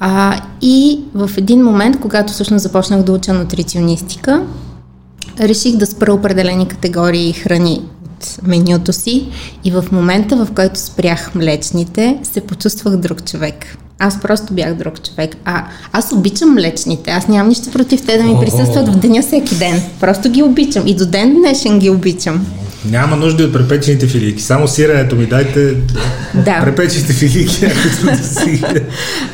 А, 0.00 0.40
и 0.60 1.00
в 1.14 1.30
един 1.36 1.64
момент, 1.64 2.00
когато 2.00 2.32
всъщност 2.32 2.62
започнах 2.62 3.02
да 3.02 3.12
уча 3.12 3.34
нутриционистика, 3.34 4.46
реших 5.40 5.76
да 5.76 5.86
спра 5.86 6.12
определени 6.12 6.68
категории 6.68 7.32
храни 7.32 7.82
от 8.04 8.38
менюто 8.42 8.92
си 8.92 9.28
и 9.64 9.70
в 9.70 9.84
момента, 9.92 10.44
в 10.44 10.52
който 10.54 10.80
спрях 10.80 11.34
млечните, 11.34 12.18
се 12.22 12.40
почувствах 12.40 12.96
друг 12.96 13.24
човек. 13.24 13.78
Аз 13.98 14.20
просто 14.20 14.52
бях 14.52 14.74
друг 14.74 15.02
човек. 15.02 15.36
А 15.44 15.64
аз 15.92 16.12
обичам 16.12 16.54
млечните. 16.54 17.10
Аз 17.10 17.28
нямам 17.28 17.48
нищо 17.48 17.70
против 17.70 18.06
те 18.06 18.18
да 18.18 18.24
ми 18.24 18.36
присъстват 18.40 18.88
в 18.88 18.98
деня 18.98 19.22
всеки 19.22 19.54
ден. 19.54 19.82
Просто 20.00 20.30
ги 20.30 20.42
обичам. 20.42 20.86
И 20.86 20.94
до 20.94 21.06
ден 21.06 21.34
днешен 21.34 21.78
ги 21.78 21.90
обичам. 21.90 22.46
Няма 22.84 23.16
нужда 23.16 23.44
от 23.44 23.52
препечените 23.52 24.06
филийки. 24.06 24.42
Само 24.42 24.68
сиренето 24.68 25.16
ми 25.16 25.26
дайте 25.26 25.74
да. 26.34 26.60
препечените 26.64 27.12
филийки. 27.12 27.66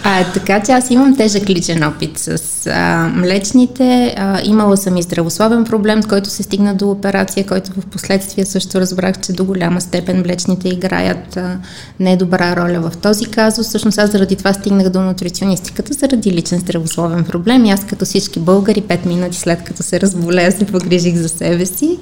а, 0.05 0.25
така 0.35 0.62
че 0.62 0.73
аз 0.73 0.91
имам 0.91 1.17
тежък 1.17 1.51
личен 1.51 1.85
опит 1.85 2.19
с 2.19 2.41
а, 2.67 3.11
млечните. 3.15 4.15
А, 4.19 4.41
имала 4.45 4.77
съм 4.77 4.97
и 4.97 5.03
здравословен 5.03 5.65
проблем, 5.65 6.03
с 6.03 6.07
който 6.07 6.31
се 6.31 6.43
стигна 6.43 6.75
до 6.75 6.91
операция, 6.91 7.47
който 7.47 7.71
в 7.71 7.87
последствие 7.87 8.47
също 8.47 8.81
разбрах, 8.81 9.21
че 9.21 9.33
до 9.33 9.45
голяма 9.45 9.81
степен 9.81 10.21
млечните 10.27 10.69
играят 10.69 11.37
а, 11.37 11.57
недобра 12.01 12.57
роля 12.57 12.91
в 12.91 12.97
този 12.97 13.25
казус. 13.25 13.67
Всъщност 13.67 13.99
аз 13.99 14.11
заради 14.11 14.37
това 14.37 14.53
стигнах 14.55 14.88
до 14.88 15.02
нутриционистиката, 15.02 15.92
заради 15.92 16.32
личен 16.32 16.59
здравословен 16.59 17.24
проблем. 17.24 17.64
И 17.64 17.70
аз 17.70 17.84
като 17.84 18.05
всички 18.05 18.40
българи, 18.40 18.82
5 18.82 19.07
минути 19.07 19.36
след 19.36 19.64
като 19.64 19.82
се 19.82 20.00
разболея, 20.00 20.52
се 20.52 20.66
погрижих 20.66 21.14
за 21.14 21.28
себе 21.28 21.66
си. 21.66 21.98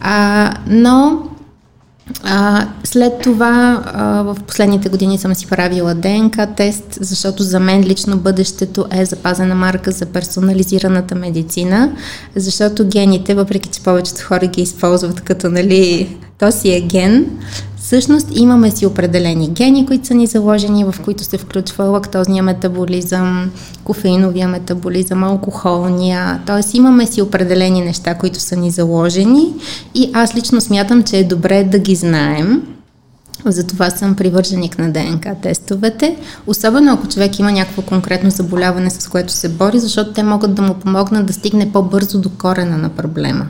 А, 0.00 0.54
но 0.66 1.22
а, 2.24 2.68
след 2.84 3.12
това 3.22 3.82
а, 3.86 4.22
в 4.22 4.36
последните 4.46 4.88
години 4.88 5.18
съм 5.18 5.34
си 5.34 5.46
правила 5.46 5.94
ДНК 5.94 6.46
тест, 6.56 6.98
защото 7.00 7.42
за 7.42 7.60
мен 7.60 7.84
лично 7.84 8.18
бъдещето 8.18 8.86
е 8.90 9.04
запазена 9.04 9.54
марка 9.54 9.92
за 9.92 10.06
персонализираната 10.06 11.14
медицина, 11.14 11.92
защото 12.36 12.88
гените, 12.88 13.34
въпреки 13.34 13.68
че 13.68 13.82
повечето 13.82 14.22
хора 14.24 14.46
ги 14.46 14.62
използват 14.62 15.20
като 15.20 15.50
нали, 15.50 16.16
то 16.40 16.52
си 16.52 16.72
е 16.72 16.80
ген, 16.80 17.26
Всъщност 17.82 18.28
имаме 18.34 18.70
си 18.70 18.86
определени 18.86 19.50
гени, 19.50 19.86
които 19.86 20.06
са 20.06 20.14
ни 20.14 20.26
заложени, 20.26 20.84
в 20.84 20.94
които 21.04 21.24
се 21.24 21.38
включва 21.38 21.84
лактозния 21.84 22.42
метаболизъм, 22.42 23.50
кофеиновия 23.84 24.48
метаболизъм, 24.48 25.24
алкохолния, 25.24 26.42
т.е. 26.46 26.76
имаме 26.76 27.06
си 27.06 27.22
определени 27.22 27.80
неща, 27.80 28.14
които 28.14 28.40
са 28.40 28.56
ни 28.56 28.70
заложени 28.70 29.54
и 29.94 30.10
аз 30.12 30.34
лично 30.34 30.60
смятам, 30.60 31.02
че 31.02 31.18
е 31.18 31.24
добре 31.24 31.64
да 31.64 31.78
ги 31.78 31.94
знаем, 31.94 32.62
затова 33.46 33.90
съм 33.90 34.14
привърженик 34.14 34.78
на 34.78 34.92
ДНК 34.92 35.34
тестовете, 35.42 36.16
особено 36.46 36.92
ако 36.92 37.08
човек 37.08 37.38
има 37.38 37.52
някакво 37.52 37.82
конкретно 37.82 38.30
заболяване, 38.30 38.90
с 38.90 39.08
което 39.08 39.32
се 39.32 39.48
бори, 39.48 39.78
защото 39.78 40.12
те 40.12 40.22
могат 40.22 40.54
да 40.54 40.62
му 40.62 40.74
помогнат 40.74 41.26
да 41.26 41.32
стигне 41.32 41.72
по-бързо 41.72 42.20
до 42.20 42.30
корена 42.30 42.78
на 42.78 42.88
проблема. 42.88 43.46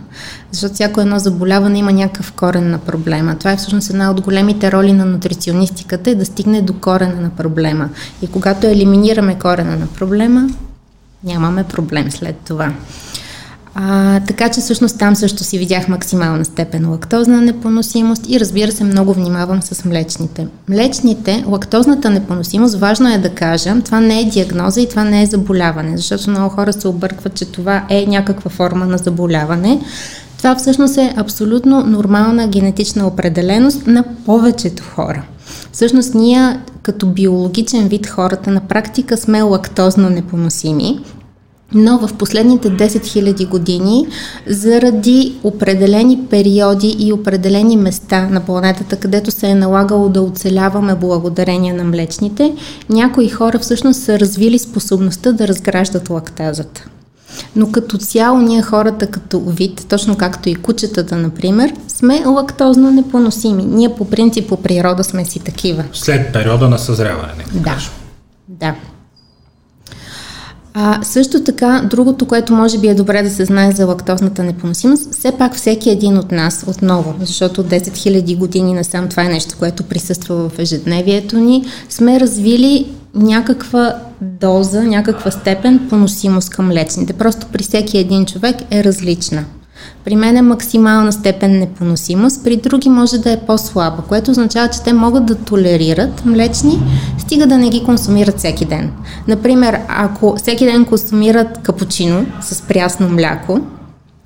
Защото 0.52 0.74
всяко 0.74 1.00
едно 1.00 1.18
заболяване 1.18 1.78
има 1.78 1.92
някакъв 1.92 2.32
корен 2.32 2.70
на 2.70 2.78
проблема. 2.78 3.36
Това 3.38 3.52
е 3.52 3.56
всъщност 3.56 3.90
една 3.90 4.10
от 4.10 4.20
големите 4.20 4.72
роли 4.72 4.92
на 4.92 5.04
нутриционистиката, 5.04 6.10
е 6.10 6.14
да 6.14 6.24
стигне 6.24 6.62
до 6.62 6.72
корена 6.72 7.20
на 7.20 7.30
проблема. 7.30 7.88
И 8.22 8.26
когато 8.26 8.66
елиминираме 8.66 9.38
корена 9.38 9.76
на 9.76 9.86
проблема, 9.86 10.48
нямаме 11.24 11.64
проблем 11.64 12.10
след 12.10 12.36
това. 12.36 12.72
А, 13.74 14.20
така 14.20 14.48
че 14.48 14.60
всъщност 14.60 14.98
там 14.98 15.16
също 15.16 15.44
си 15.44 15.58
видях 15.58 15.88
максимална 15.88 16.44
степен 16.44 16.90
лактозна 16.90 17.40
непоносимост 17.40 18.22
и 18.28 18.40
разбира 18.40 18.72
се 18.72 18.84
много 18.84 19.12
внимавам 19.12 19.62
с 19.62 19.84
млечните. 19.84 20.46
Млечните, 20.68 21.44
лактозната 21.46 22.10
непоносимост, 22.10 22.78
важно 22.78 23.14
е 23.14 23.18
да 23.18 23.30
кажа, 23.30 23.74
това 23.84 24.00
не 24.00 24.20
е 24.20 24.24
диагноза 24.24 24.80
и 24.80 24.88
това 24.88 25.04
не 25.04 25.22
е 25.22 25.26
заболяване, 25.26 25.96
защото 25.96 26.30
много 26.30 26.54
хора 26.54 26.72
се 26.72 26.88
объркват, 26.88 27.34
че 27.34 27.44
това 27.44 27.84
е 27.88 28.06
някаква 28.06 28.50
форма 28.50 28.86
на 28.86 28.98
заболяване. 28.98 29.80
Това 30.38 30.54
всъщност 30.54 30.96
е 30.96 31.14
абсолютно 31.16 31.86
нормална 31.86 32.48
генетична 32.48 33.06
определеност 33.06 33.86
на 33.86 34.04
повечето 34.26 34.82
хора. 34.94 35.22
Всъщност 35.72 36.14
ние 36.14 36.58
като 36.82 37.06
биологичен 37.06 37.88
вид 37.88 38.06
хората 38.06 38.50
на 38.50 38.60
практика 38.60 39.16
сме 39.16 39.42
лактозно 39.42 40.10
непоносими, 40.10 41.00
но 41.72 41.98
в 41.98 42.14
последните 42.14 42.68
10 42.68 42.86
000 42.86 43.48
години, 43.48 44.06
заради 44.46 45.34
определени 45.42 46.26
периоди 46.30 46.96
и 46.98 47.12
определени 47.12 47.76
места 47.76 48.28
на 48.30 48.40
планетата, 48.40 48.96
където 48.96 49.30
се 49.30 49.46
е 49.46 49.54
налагало 49.54 50.08
да 50.08 50.22
оцеляваме 50.22 50.94
благодарение 50.94 51.72
на 51.72 51.84
млечните, 51.84 52.54
някои 52.88 53.28
хора 53.28 53.58
всъщност 53.58 54.02
са 54.02 54.20
развили 54.20 54.58
способността 54.58 55.32
да 55.32 55.48
разграждат 55.48 56.10
лактазата. 56.10 56.84
Но 57.56 57.72
като 57.72 57.98
цяло 57.98 58.38
ние 58.38 58.62
хората 58.62 59.06
като 59.06 59.40
вид, 59.40 59.86
точно 59.88 60.16
както 60.16 60.48
и 60.48 60.54
кучетата, 60.54 61.16
например, 61.16 61.72
сме 61.88 62.26
лактозно 62.26 62.90
непоносими. 62.90 63.64
Ние 63.64 63.94
по 63.94 64.10
принцип 64.10 64.48
по 64.48 64.56
природа 64.56 65.04
сме 65.04 65.24
си 65.24 65.40
такива. 65.40 65.84
След 65.92 66.32
периода 66.32 66.68
на 66.68 66.78
съзряване. 66.78 67.44
Да. 67.54 67.76
Да. 68.48 68.74
А, 70.82 71.02
също 71.02 71.44
така, 71.44 71.82
другото, 71.90 72.26
което 72.26 72.52
може 72.52 72.78
би 72.78 72.88
е 72.88 72.94
добре 72.94 73.22
да 73.22 73.30
се 73.30 73.44
знае 73.44 73.72
за 73.72 73.86
лактозната 73.86 74.42
непоносимост, 74.42 75.14
все 75.14 75.32
пак 75.32 75.54
всеки 75.54 75.90
един 75.90 76.18
от 76.18 76.32
нас, 76.32 76.64
отново, 76.66 77.14
защото 77.20 77.64
10 77.64 77.78
000 77.78 78.38
години 78.38 78.72
насам 78.72 79.08
това 79.08 79.24
е 79.24 79.28
нещо, 79.28 79.54
което 79.58 79.82
присъства 79.82 80.48
в 80.48 80.58
ежедневието 80.58 81.38
ни, 81.38 81.64
сме 81.88 82.20
развили 82.20 82.86
някаква 83.14 83.94
доза, 84.20 84.82
някаква 84.82 85.30
степен 85.30 85.86
поносимост 85.88 86.50
към 86.50 86.66
млечните. 86.66 87.12
Просто 87.12 87.46
при 87.52 87.62
всеки 87.62 87.98
един 87.98 88.26
човек 88.26 88.56
е 88.70 88.84
различна. 88.84 89.44
При 90.04 90.16
мен 90.16 90.36
е 90.36 90.42
максимална 90.42 91.12
степен 91.12 91.58
непоносимост, 91.58 92.44
при 92.44 92.56
други 92.56 92.88
може 92.88 93.18
да 93.18 93.32
е 93.32 93.40
по-слаба, 93.40 94.02
което 94.08 94.30
означава, 94.30 94.68
че 94.68 94.82
те 94.82 94.92
могат 94.92 95.26
да 95.26 95.34
толерират 95.34 96.24
млечни, 96.24 96.82
стига 97.18 97.46
да 97.46 97.58
не 97.58 97.68
ги 97.68 97.84
консумират 97.84 98.38
всеки 98.38 98.64
ден. 98.64 98.92
Например, 99.28 99.78
ако 99.88 100.36
всеки 100.36 100.64
ден 100.64 100.84
консумират 100.84 101.58
капучино 101.58 102.26
с 102.40 102.62
прясно 102.62 103.08
мляко, 103.08 103.60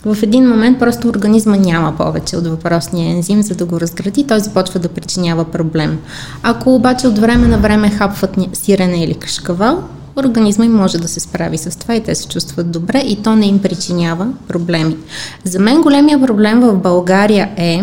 в 0.04 0.22
един 0.22 0.48
момент 0.48 0.78
просто 0.78 1.08
организма 1.08 1.56
няма 1.56 1.96
повече 1.96 2.36
от 2.36 2.46
въпросния 2.46 3.10
ензим, 3.10 3.42
за 3.42 3.54
да 3.54 3.64
го 3.64 3.80
разгради, 3.80 4.26
той 4.26 4.40
започва 4.40 4.80
да 4.80 4.88
причинява 4.88 5.44
проблем. 5.44 5.98
Ако 6.42 6.74
обаче 6.74 7.08
от 7.08 7.18
време 7.18 7.48
на 7.48 7.58
време 7.58 7.90
хапват 7.90 8.38
сирене 8.52 9.04
или 9.04 9.14
кашкавал, 9.14 9.82
организма 10.16 10.64
им 10.64 10.72
може 10.72 10.98
да 10.98 11.08
се 11.08 11.20
справи 11.20 11.58
с 11.58 11.78
това 11.78 11.94
и 11.94 12.02
те 12.02 12.14
се 12.14 12.28
чувстват 12.28 12.70
добре 12.70 12.98
и 12.98 13.22
то 13.22 13.36
не 13.36 13.46
им 13.46 13.58
причинява 13.58 14.32
проблеми. 14.48 14.96
За 15.44 15.58
мен 15.58 15.82
големия 15.82 16.20
проблем 16.20 16.60
в 16.60 16.74
България 16.74 17.50
е, 17.56 17.82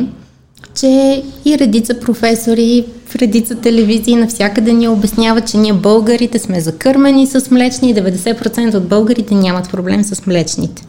че 0.76 1.24
и 1.46 1.58
редица 1.58 2.00
професори 2.00 2.86
в 3.06 3.16
редица 3.16 3.56
телевизии 3.56 4.16
навсякъде 4.16 4.74
ни 4.74 4.88
обясняват, 4.88 5.48
че 5.48 5.58
ние 5.58 5.74
българите 5.74 6.40
сме 6.40 6.62
закърмени 6.62 7.28
с 7.28 7.52
млечни 7.52 7.90
и 7.90 7.96
90% 7.96 8.76
от 8.76 8.88
българите 8.88 9.36
нямат 9.36 9.70
проблем 9.70 10.04
с 10.04 10.26
млечните. 10.26 10.86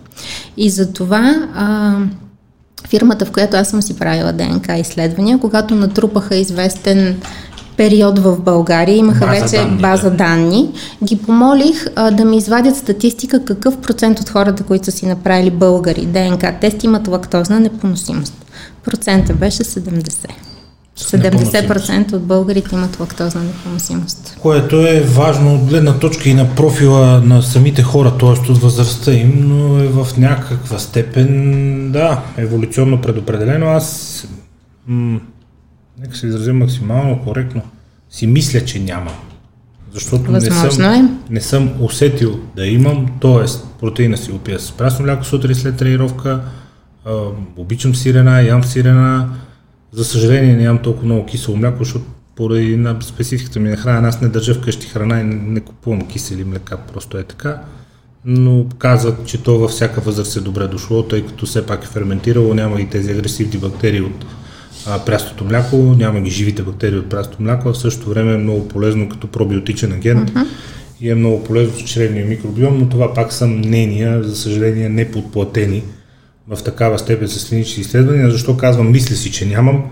И 0.57 0.71
за 0.71 0.93
това 0.93 1.49
а, 1.55 1.97
фирмата, 2.89 3.25
в 3.25 3.31
която 3.31 3.57
аз 3.57 3.69
съм 3.69 3.83
си 3.83 3.97
правила 3.97 4.33
ДНК 4.33 4.79
изследвания, 4.79 5.39
когато 5.39 5.75
натрупаха 5.75 6.37
известен 6.37 7.21
период 7.77 8.19
в 8.19 8.41
България, 8.41 8.97
имаха 8.97 9.27
База 9.27 9.41
вече 9.41 9.57
данни, 9.57 9.81
база 9.81 10.11
да. 10.11 10.17
данни, 10.17 10.71
ги 11.05 11.19
помолих 11.19 11.87
а, 11.97 12.11
да 12.11 12.25
ми 12.25 12.37
извадят 12.37 12.77
статистика 12.77 13.45
какъв 13.45 13.77
процент 13.77 14.21
от 14.21 14.29
хората, 14.29 14.63
които 14.63 14.85
са 14.85 14.91
си 14.91 15.07
направили 15.07 15.51
българи 15.51 16.07
ДНК 16.07 16.55
тест 16.61 16.85
имат 16.85 17.09
лактозна 17.09 17.61
непоносимост. 17.61 18.35
Процента 18.85 19.35
беше 19.35 19.65
70. 19.65 20.27
70% 20.99 22.13
от 22.13 22.23
българите 22.23 22.75
имат 22.75 23.01
лактозна 23.01 23.41
непоносимост. 23.43 24.37
Което 24.41 24.87
е 24.87 25.01
важно 25.01 25.55
от 25.55 25.65
гледна 25.65 25.99
точка 25.99 26.29
и 26.29 26.35
на 26.35 26.55
профила 26.55 27.21
на 27.21 27.43
самите 27.43 27.83
хора, 27.83 28.13
т.е. 28.19 28.29
от 28.29 28.59
възрастта 28.59 29.13
им, 29.13 29.33
но 29.45 29.79
е 29.79 29.87
в 29.87 30.09
някаква 30.19 30.79
степен, 30.79 31.93
да, 31.93 32.23
еволюционно 32.37 33.01
предопределено. 33.01 33.67
Аз, 33.67 34.19
м- 34.87 35.21
нека 36.03 36.17
се 36.17 36.27
изразя 36.27 36.53
максимално 36.53 37.23
коректно, 37.23 37.63
си 38.11 38.27
мисля, 38.27 38.65
че 38.65 38.81
нямам. 38.81 39.15
Защото 39.93 40.31
не 40.31 40.41
съм, 40.41 40.95
е. 40.95 41.09
не 41.31 41.41
съм 41.41 41.73
усетил 41.81 42.41
да 42.57 42.67
имам, 42.67 43.07
т.е. 43.21 43.45
протеина 43.81 44.17
си 44.17 44.31
го 44.31 44.39
пия 44.39 44.61
с 44.61 44.73
прясно 44.73 45.05
мляко 45.05 45.25
сутрин 45.25 45.55
след 45.55 45.77
тренировка, 45.77 46.41
а, 47.05 47.13
обичам 47.57 47.95
сирена, 47.95 48.43
ям 48.43 48.65
сирена, 48.65 49.29
за 49.93 50.05
съжаление 50.05 50.57
не 50.57 50.63
ям 50.63 50.79
толкова 50.79 51.07
много 51.07 51.27
кисело 51.27 51.57
мляко, 51.57 51.85
защото 51.85 52.05
поради 52.37 52.77
на 52.77 52.97
спецификата 53.03 53.61
ми 53.61 53.71
на 53.71 53.77
храна, 53.77 54.09
аз 54.09 54.21
не 54.21 54.29
държа 54.29 54.55
вкъщи 54.55 54.87
храна 54.87 55.21
и 55.21 55.25
не, 55.25 55.35
не 55.35 55.61
купувам 55.61 56.09
кисели 56.09 56.45
млека, 56.45 56.77
просто 56.77 57.19
е 57.19 57.25
така. 57.25 57.61
Но 58.25 58.67
казват, 58.79 59.27
че 59.27 59.43
то 59.43 59.59
във 59.59 59.71
всяка 59.71 60.01
възраст 60.01 60.37
е 60.37 60.41
добре 60.41 60.69
дошло, 60.69 61.03
тъй 61.03 61.27
като 61.27 61.47
все 61.47 61.67
пак 61.67 61.85
е 61.85 61.87
ферментирало, 61.87 62.55
няма 62.55 62.81
и 62.81 62.89
тези 62.89 63.11
агресивни 63.11 63.59
бактерии 63.59 64.01
от 64.01 64.25
а, 64.87 64.99
прястото 64.99 65.45
мляко, 65.45 65.77
няма 65.77 66.21
ги 66.21 66.31
живите 66.31 66.63
бактерии 66.63 66.99
от 66.99 67.09
прястото 67.09 67.43
мляко, 67.43 67.69
а 67.69 67.73
в 67.73 67.79
същото 67.79 68.11
време 68.11 68.35
е 68.35 68.39
много 68.39 68.69
полезно 68.69 69.09
като 69.09 69.27
пробиотичен 69.27 69.93
агент 69.93 70.31
uh-huh. 70.31 70.47
и 71.01 71.11
е 71.11 71.15
много 71.15 71.45
полезно 71.45 71.73
в 71.73 71.85
чревния 71.85 72.27
микробиом, 72.27 72.79
но 72.79 72.89
това 72.89 73.15
пак 73.15 73.33
са 73.33 73.47
мнения, 73.47 74.23
за 74.23 74.37
съжаление 74.37 74.89
не 74.89 75.11
подплатени 75.11 75.83
в 76.49 76.63
такава 76.63 76.99
степен 76.99 77.29
с 77.29 77.49
клинични 77.49 77.81
изследвания. 77.81 78.31
Защо 78.31 78.57
казвам, 78.57 78.91
мисля 78.91 79.17
си, 79.17 79.33
че 79.33 79.47
нямам, 79.47 79.85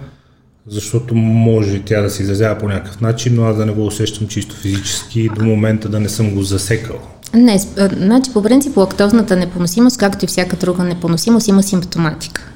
защото 0.66 1.14
може 1.14 1.82
тя 1.82 2.00
да 2.00 2.10
се 2.10 2.22
изразява 2.22 2.58
по 2.58 2.68
някакъв 2.68 3.00
начин, 3.00 3.34
но 3.34 3.44
аз 3.44 3.56
да 3.56 3.66
не 3.66 3.72
го 3.72 3.86
усещам 3.86 4.28
чисто 4.28 4.56
физически 4.56 5.28
до 5.38 5.44
момента 5.44 5.88
да 5.88 6.00
не 6.00 6.08
съм 6.08 6.34
го 6.34 6.42
засекал. 6.42 6.96
Не, 7.34 7.58
с- 7.58 7.90
значи 7.96 8.32
по 8.32 8.42
принцип 8.42 8.76
лактозната 8.76 9.36
непоносимост, 9.36 9.98
както 9.98 10.24
и 10.24 10.28
всяка 10.28 10.56
друга 10.56 10.84
непоносимост, 10.84 11.48
има 11.48 11.62
симптоматика. 11.62 12.49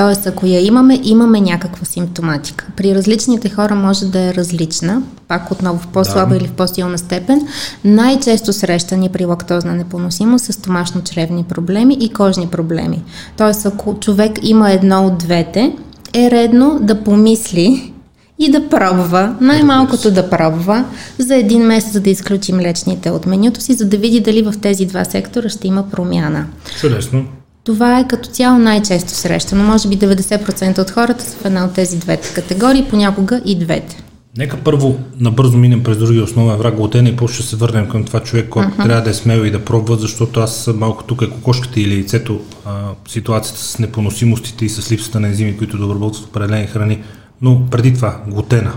Тоест, 0.00 0.26
ако 0.26 0.46
я 0.46 0.66
имаме, 0.66 1.00
имаме 1.02 1.40
някаква 1.40 1.84
симптоматика. 1.84 2.66
При 2.76 2.94
различните 2.94 3.48
хора 3.48 3.74
може 3.74 4.04
да 4.04 4.20
е 4.20 4.34
различна, 4.34 5.02
пак 5.28 5.50
отново 5.50 5.78
в 5.78 5.86
по-слаба 5.86 6.30
Да. 6.30 6.36
или 6.36 6.46
в 6.46 6.52
по-силна 6.52 6.98
степен. 6.98 7.48
Най-често 7.84 8.52
срещани 8.52 9.08
при 9.08 9.24
лактозна 9.24 9.74
непоносимост 9.74 10.44
са 10.44 10.52
стомашно-чревни 10.52 11.44
проблеми 11.44 11.96
и 12.00 12.08
кожни 12.08 12.46
проблеми. 12.46 13.02
Тоест, 13.36 13.66
ако 13.66 14.00
човек 14.00 14.38
има 14.42 14.70
едно 14.72 15.06
от 15.06 15.18
двете, 15.18 15.76
е 16.14 16.30
редно 16.30 16.78
да 16.82 17.04
помисли 17.04 17.92
и 18.38 18.50
да 18.50 18.68
пробва, 18.68 19.36
най-малкото 19.40 20.10
да 20.10 20.30
пробва, 20.30 20.84
за 21.18 21.36
един 21.36 21.62
месец 21.62 22.00
да 22.00 22.10
изключи 22.10 22.52
млечните 22.52 23.10
от 23.10 23.26
менюто 23.26 23.60
си, 23.60 23.74
за 23.74 23.84
да 23.84 23.96
види 23.96 24.20
дали 24.20 24.42
в 24.42 24.54
тези 24.62 24.86
два 24.86 25.04
сектора 25.04 25.48
ще 25.48 25.68
има 25.68 25.90
промяна. 25.90 26.46
Чудесно. 26.80 27.24
Това 27.64 27.98
е 27.98 28.08
като 28.08 28.28
цяло 28.28 28.58
най-често 28.58 29.10
срещано. 29.10 29.64
Може 29.64 29.88
би 29.88 29.98
90% 29.98 30.78
от 30.78 30.90
хората 30.90 31.24
са 31.24 31.36
в 31.36 31.44
една 31.44 31.64
от 31.64 31.74
тези 31.74 31.98
двете 31.98 32.34
категории, 32.34 32.86
понякога 32.90 33.40
и 33.44 33.58
двете. 33.58 34.02
Нека 34.38 34.56
първо 34.56 34.96
набързо 35.20 35.58
минем 35.58 35.82
през 35.82 35.98
другия 35.98 36.24
основен 36.24 36.56
враг 36.56 36.74
глутена 36.74 37.08
и 37.08 37.16
после 37.16 37.34
ще 37.34 37.46
се 37.46 37.56
върнем 37.56 37.88
към 37.88 38.04
това 38.04 38.20
човек, 38.20 38.48
който 38.48 38.70
uh-huh. 38.70 38.84
трябва 38.84 39.02
да 39.02 39.10
е 39.10 39.14
смел 39.14 39.38
и 39.38 39.50
да 39.50 39.64
пробва, 39.64 39.96
защото 39.96 40.40
аз 40.40 40.70
малко 40.74 41.04
тук 41.04 41.22
е 41.22 41.30
кокошката 41.30 41.80
или 41.80 41.94
яйцето, 41.94 42.40
а, 42.66 42.70
ситуацията 43.08 43.60
с 43.60 43.78
непоносимостите 43.78 44.64
и 44.64 44.68
с 44.68 44.92
липсата 44.92 45.20
на 45.20 45.28
ензими, 45.28 45.58
които 45.58 45.78
да 45.78 45.84
обработват 45.84 46.26
определени 46.26 46.66
храни. 46.66 47.02
Но 47.42 47.62
преди 47.70 47.94
това, 47.94 48.20
глутена. 48.26 48.72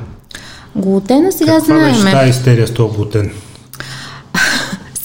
Глутена 0.75 1.31
сега 1.31 1.57
Каква 1.57 1.79
беше 1.79 1.99
знаеме. 1.99 2.19
тази 2.19 2.29
истерия 2.29 2.67
с 2.67 2.73
този 2.73 2.95
глутен? 2.95 3.31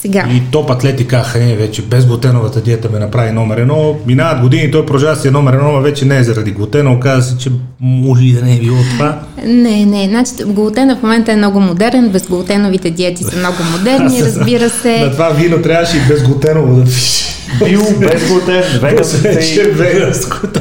Сега. 0.01 0.25
И 0.31 0.41
топ 0.51 0.71
атлети 0.71 1.07
казаха, 1.07 1.39
не, 1.39 1.55
вече 1.55 1.81
без 1.81 2.05
глутеновата 2.05 2.61
диета 2.61 2.89
ме 2.89 2.99
направи 2.99 3.31
номер 3.31 3.57
едно. 3.57 3.95
Минават 4.07 4.41
години, 4.41 4.71
той 4.71 4.85
продължава 4.85 5.15
си 5.15 5.27
е 5.27 5.31
номер 5.31 5.53
едно, 5.53 5.71
но 5.71 5.81
вече 5.81 6.05
не 6.05 6.17
е 6.17 6.23
заради 6.23 6.51
глутена. 6.51 6.91
Оказва 6.93 7.21
се, 7.21 7.37
че 7.37 7.49
може 7.79 8.25
и 8.25 8.33
да 8.33 8.41
не 8.41 8.55
е 8.55 8.59
било 8.59 8.77
това. 8.91 9.19
Не, 9.45 9.85
не, 9.85 10.07
значи 10.07 10.31
глутена 10.45 10.95
в 10.95 11.03
момента 11.03 11.31
е 11.31 11.35
много 11.35 11.59
модерен, 11.59 12.09
безглутеновите 12.09 12.89
диети 12.89 13.23
са 13.23 13.37
много 13.37 13.57
модерни, 13.77 14.23
разбира 14.23 14.63
На 14.63 14.69
се. 14.69 15.09
това 15.11 15.29
вино 15.29 15.61
трябваше 15.61 15.97
и 15.97 16.01
без 16.07 16.23
глутеново 16.23 16.75
да 16.75 16.83
пише. 16.83 17.25
Бил, 17.65 17.81
без 17.99 18.27
глутен, 18.27 18.63
веган 18.81 19.03
е 19.25 20.11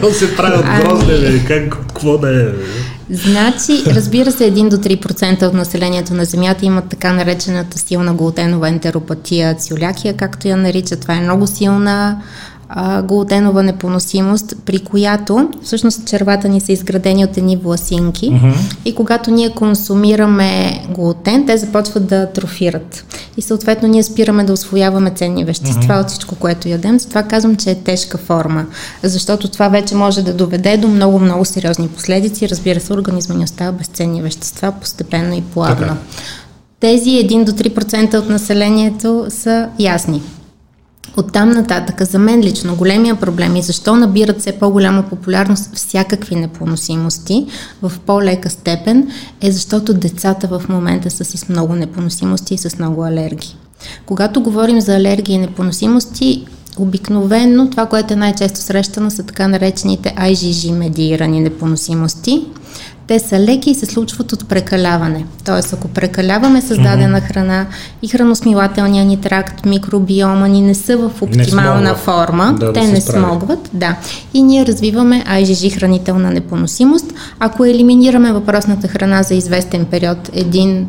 то 0.01 0.11
се 0.13 0.37
прави 0.37 0.59
от 0.59 0.85
грозде, 0.85 1.19
бе. 1.19 1.39
Как, 1.39 1.71
какво 1.71 2.19
да 2.19 2.43
е? 2.43 2.45
Значи, 3.11 3.83
разбира 3.87 4.33
се, 4.33 4.53
1 4.53 4.69
до 4.69 4.77
3% 4.77 5.47
от 5.47 5.55
населението 5.55 6.15
на 6.15 6.25
Земята 6.25 6.67
имат 6.67 6.89
така 6.89 7.13
наречената 7.13 7.79
силна 7.79 8.15
глутенова 8.15 8.69
ентеропатия, 8.69 9.55
циолякия, 9.55 10.17
както 10.17 10.49
я 10.49 10.57
наричат. 10.57 11.01
Това 11.01 11.15
е 11.15 11.21
много 11.21 11.47
силна 11.47 12.23
а, 12.69 13.03
глутенова 13.03 13.63
непоносимост, 13.63 14.55
при 14.65 14.79
която 14.79 15.49
всъщност 15.63 16.07
червата 16.07 16.49
ни 16.49 16.61
са 16.61 16.73
изградени 16.73 17.25
от 17.25 17.37
едни 17.37 17.57
власинки 17.57 18.31
Мгм. 18.31 18.51
и 18.85 18.95
когато 18.95 19.31
ние 19.31 19.51
консумираме 19.51 20.81
глутен, 20.91 21.47
те 21.47 21.57
започват 21.57 22.07
да 22.07 22.17
атрофират. 22.17 23.05
И 23.37 23.43
съответно 23.43 23.89
ние 23.89 24.03
спираме 24.03 24.45
да 24.45 24.53
освояваме 24.53 25.11
ценни 25.11 25.45
вещества 25.45 25.95
от 25.95 26.09
всичко, 26.09 26.35
което 26.35 26.69
ядем. 26.69 26.99
Затова 27.01 27.23
казвам, 27.23 27.57
че 27.57 27.71
е 27.71 27.75
тежка 27.75 28.19
форма, 28.19 28.67
защото 29.03 29.49
това 29.49 29.69
вече 29.69 29.95
може 29.95 30.23
да 30.23 30.35
доведе 30.35 30.77
до 30.77 30.89
много-много 30.89 31.45
сериозни 31.45 31.89
последици. 31.89 32.49
Разбира 32.49 32.81
се, 32.81 32.93
организма 32.93 33.35
ни 33.35 33.45
остава 33.45 33.73
без 33.73 33.87
ценни 33.87 34.23
вещества 34.23 34.73
постепенно 34.81 35.35
и 35.35 35.43
плавно. 35.43 35.77
Така. 35.77 35.97
Тези 36.81 37.11
1 37.11 37.45
до 37.45 37.53
3% 37.53 38.19
от 38.19 38.29
населението 38.29 39.27
са 39.29 39.69
ясни. 39.79 40.23
Оттам 41.17 41.51
нататък, 41.51 42.03
за 42.03 42.19
мен 42.19 42.41
лично, 42.41 42.77
големия 42.77 43.15
проблем 43.15 43.57
и 43.57 43.63
защо 43.63 43.97
набират 43.97 44.41
все 44.41 44.53
по-голяма 44.53 45.03
популярност 45.03 45.77
всякакви 45.77 46.35
непоносимости 46.35 47.47
в 47.83 47.93
по-лека 48.07 48.51
степен, 48.51 49.11
е 49.41 49.53
защото 49.53 49.95
децата 49.95 50.47
в 50.47 50.69
момента 50.69 51.11
са 51.11 51.25
с 51.25 51.49
много 51.49 51.75
непоносимости 51.75 52.55
и 52.55 52.59
с 52.59 52.79
много 52.79 53.05
алергии. 53.05 53.57
Когато 54.07 54.41
говорим 54.41 54.81
за 54.81 54.97
алергии 54.97 55.35
и 55.35 55.39
непоносимости, 55.39 56.47
обикновенно 56.79 57.71
това, 57.71 57.87
което 57.87 58.13
е 58.13 58.17
най-често 58.17 58.61
срещано 58.61 59.11
са 59.11 59.23
така 59.23 59.49
наречените 59.49 60.15
IgG 60.19 60.73
медиирани 60.73 61.41
непоносимости. 61.41 62.47
Те 63.09 63.19
са 63.19 63.41
леки 63.41 63.71
и 63.71 63.75
се 63.75 63.87
случват 63.87 64.33
от 64.33 64.49
прекаляване. 64.49 65.27
Тоест, 65.45 65.73
ако 65.73 65.89
прекаляваме 65.89 66.61
с 66.61 66.77
дадена 66.77 67.21
храна 67.21 67.67
и 68.03 68.09
храносмилателния 68.09 69.05
ни 69.05 69.21
тракт, 69.21 69.65
микробиома 69.65 70.49
ни 70.49 70.61
не 70.61 70.75
са 70.75 70.97
в 70.97 71.23
оптимална 71.23 71.95
форма, 71.95 72.57
Да, 72.61 72.67
да 72.67 72.73
те 72.73 72.87
се 72.87 72.93
не 72.93 73.01
справят. 73.01 73.29
смогват, 73.29 73.71
да. 73.73 73.97
И 74.35 74.43
ние 74.43 74.67
развиваме 74.67 75.25
IgG 75.29 75.79
хранителна 75.79 76.31
непоносимост. 76.31 77.15
Ако 77.39 77.65
елиминираме 77.65 78.33
въпросната 78.33 78.89
храна 78.89 79.23
за 79.23 79.35
известен 79.35 79.85
период, 79.85 80.31
един 80.33 80.89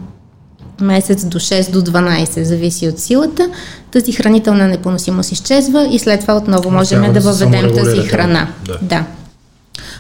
месец 0.82 1.26
до 1.26 1.40
6 1.40 1.72
до 1.72 1.82
12, 1.82 2.42
зависи 2.42 2.88
от 2.88 3.00
силата, 3.00 3.50
тази 3.92 4.12
хранителна 4.12 4.68
непоносимост 4.68 5.32
изчезва 5.32 5.88
и 5.92 6.00
след 6.00 6.22
това 6.22 6.38
отново 6.38 6.72
можем 6.72 7.02
да 7.02 7.14
да 7.14 7.20
въведем 7.20 7.76
тази 7.76 8.08
храна. 8.08 8.48
да. 8.66 8.78
да. 8.82 9.04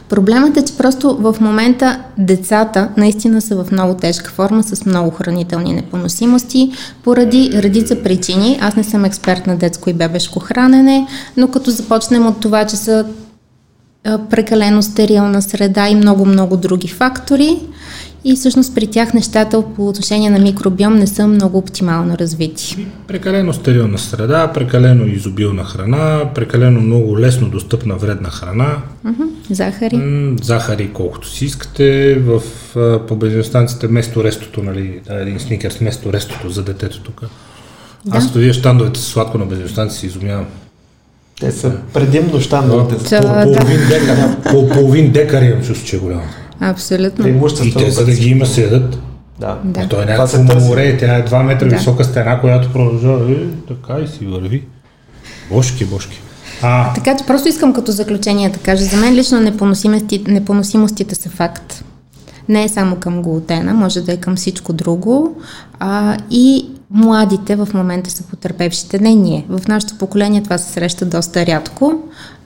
Проблемът 0.09 0.57
е, 0.57 0.65
че 0.65 0.77
просто 0.77 1.17
в 1.19 1.35
момента 1.41 1.99
децата 2.17 2.89
наистина 2.97 3.41
са 3.41 3.63
в 3.63 3.71
много 3.71 3.93
тежка 3.93 4.31
форма 4.31 4.63
с 4.63 4.85
много 4.85 5.11
хранителни 5.11 5.73
непоносимости 5.73 6.71
поради 7.03 7.51
редица 7.53 8.03
причини. 8.03 8.59
Аз 8.61 8.75
не 8.75 8.83
съм 8.83 9.05
експерт 9.05 9.47
на 9.47 9.55
детско 9.55 9.89
и 9.89 9.93
бебешко 9.93 10.39
хранене, 10.39 11.07
но 11.37 11.47
като 11.47 11.71
започнем 11.71 12.27
от 12.27 12.39
това, 12.39 12.65
че 12.65 12.75
са 12.75 13.05
прекалено 14.29 14.81
стерилна 14.81 15.41
среда 15.41 15.89
и 15.89 15.95
много-много 15.95 16.57
други 16.57 16.87
фактори. 16.87 17.59
И 18.23 18.35
всъщност 18.35 18.75
при 18.75 18.87
тях 18.87 19.13
нещата 19.13 19.63
по 19.75 19.89
отношение 19.89 20.29
на 20.29 20.39
микробиом 20.39 20.95
не 20.95 21.07
са 21.07 21.27
много 21.27 21.57
оптимално 21.57 22.17
развити. 22.17 22.87
Прекалено 23.07 23.53
стерилна 23.53 23.97
среда, 23.97 24.51
прекалено 24.53 25.05
изобилна 25.05 25.63
храна, 25.63 26.21
прекалено 26.35 26.81
много 26.81 27.19
лесно 27.19 27.49
достъпна 27.49 27.95
вредна 27.95 28.29
храна, 28.29 28.77
Мгм, 29.03 29.23
Захари. 29.51 29.97
м, 29.97 30.35
захари 30.41 30.89
колкото 30.93 31.29
си 31.29 31.45
искате, 31.45 32.15
в, 32.15 32.41
а, 32.75 32.99
по 33.07 33.15
бензиностанцията 33.15 33.87
вместо 33.87 34.23
рестото, 34.23 34.63
нали, 34.63 34.99
да, 35.07 35.13
един 35.21 35.39
сникерс 35.39 35.75
вместо 35.77 36.13
рестото 36.13 36.49
за 36.49 36.63
детето 36.63 37.01
тук. 37.01 37.21
Да. 38.05 38.17
Аз 38.17 38.27
като 38.27 38.39
вие 38.39 38.53
щандовете 38.53 38.99
с 38.99 39.03
сладко 39.03 39.37
на 39.37 39.45
бензиностанция 39.45 39.99
си 39.99 40.05
изумявам. 40.05 40.45
Те 41.39 41.51
са 41.51 41.71
предимно 41.93 42.41
щандовете. 42.41 43.09
Да. 43.21 43.43
половин 43.43 43.79
декар, 43.89 44.41
по 44.51 44.69
половин 44.69 45.11
декар 45.11 45.41
имам 45.41 45.63
чувство, 45.63 45.87
че 45.87 45.95
е 45.95 45.99
голямо. 45.99 46.23
Абсолютно. 46.61 47.27
И 47.27 47.31
Преимущество. 47.31 47.79
те, 47.79 47.91
за 47.91 48.05
да 48.05 48.11
ги 48.11 48.29
има, 48.29 48.45
се 48.45 48.63
ядат. 48.63 48.99
Да. 49.39 49.57
Да. 49.63 49.81
А 49.81 49.87
той 49.87 50.03
е 50.03 50.05
някакво 50.05 50.59
море, 50.59 50.97
тя 50.97 51.15
е 51.15 51.25
2 51.25 51.43
метра 51.43 51.67
Да. 51.67 51.75
висока 51.75 52.03
стена, 52.03 52.41
която 52.41 52.71
продължава 52.73 53.31
е, 53.31 53.35
така 53.67 53.99
и 54.03 54.07
си 54.07 54.25
върви. 54.25 54.63
Бошки, 55.51 55.85
бошки. 55.85 56.21
А, 56.61 56.93
Така 56.93 57.17
че 57.17 57.25
просто 57.25 57.47
искам 57.49 57.73
като 57.73 57.91
заключение 57.91 58.49
да 58.49 58.59
кажа, 58.59 58.83
за 58.83 58.97
мен 58.97 59.13
лично 59.13 59.39
непоносимости, 59.39 60.23
непоносимостите 60.27 61.15
са 61.15 61.29
факт. 61.29 61.83
Не 62.49 62.63
е 62.63 62.69
само 62.69 62.95
към 62.95 63.21
глутена, 63.21 63.73
може 63.73 64.01
да 64.01 64.13
е 64.13 64.17
към 64.17 64.35
всичко 64.35 64.73
друго. 64.73 65.35
А, 65.79 66.17
и 66.31 66.69
младите 66.91 67.55
в 67.55 67.67
момента 67.73 68.09
са 68.11 68.23
потърпевшите, 68.23 68.99
не 68.99 69.15
ние. 69.15 69.45
В 69.49 69.67
нашето 69.67 69.97
поколение 69.97 70.43
това 70.43 70.57
се 70.57 70.71
среща 70.73 71.05
доста 71.05 71.45
рядко, 71.45 71.93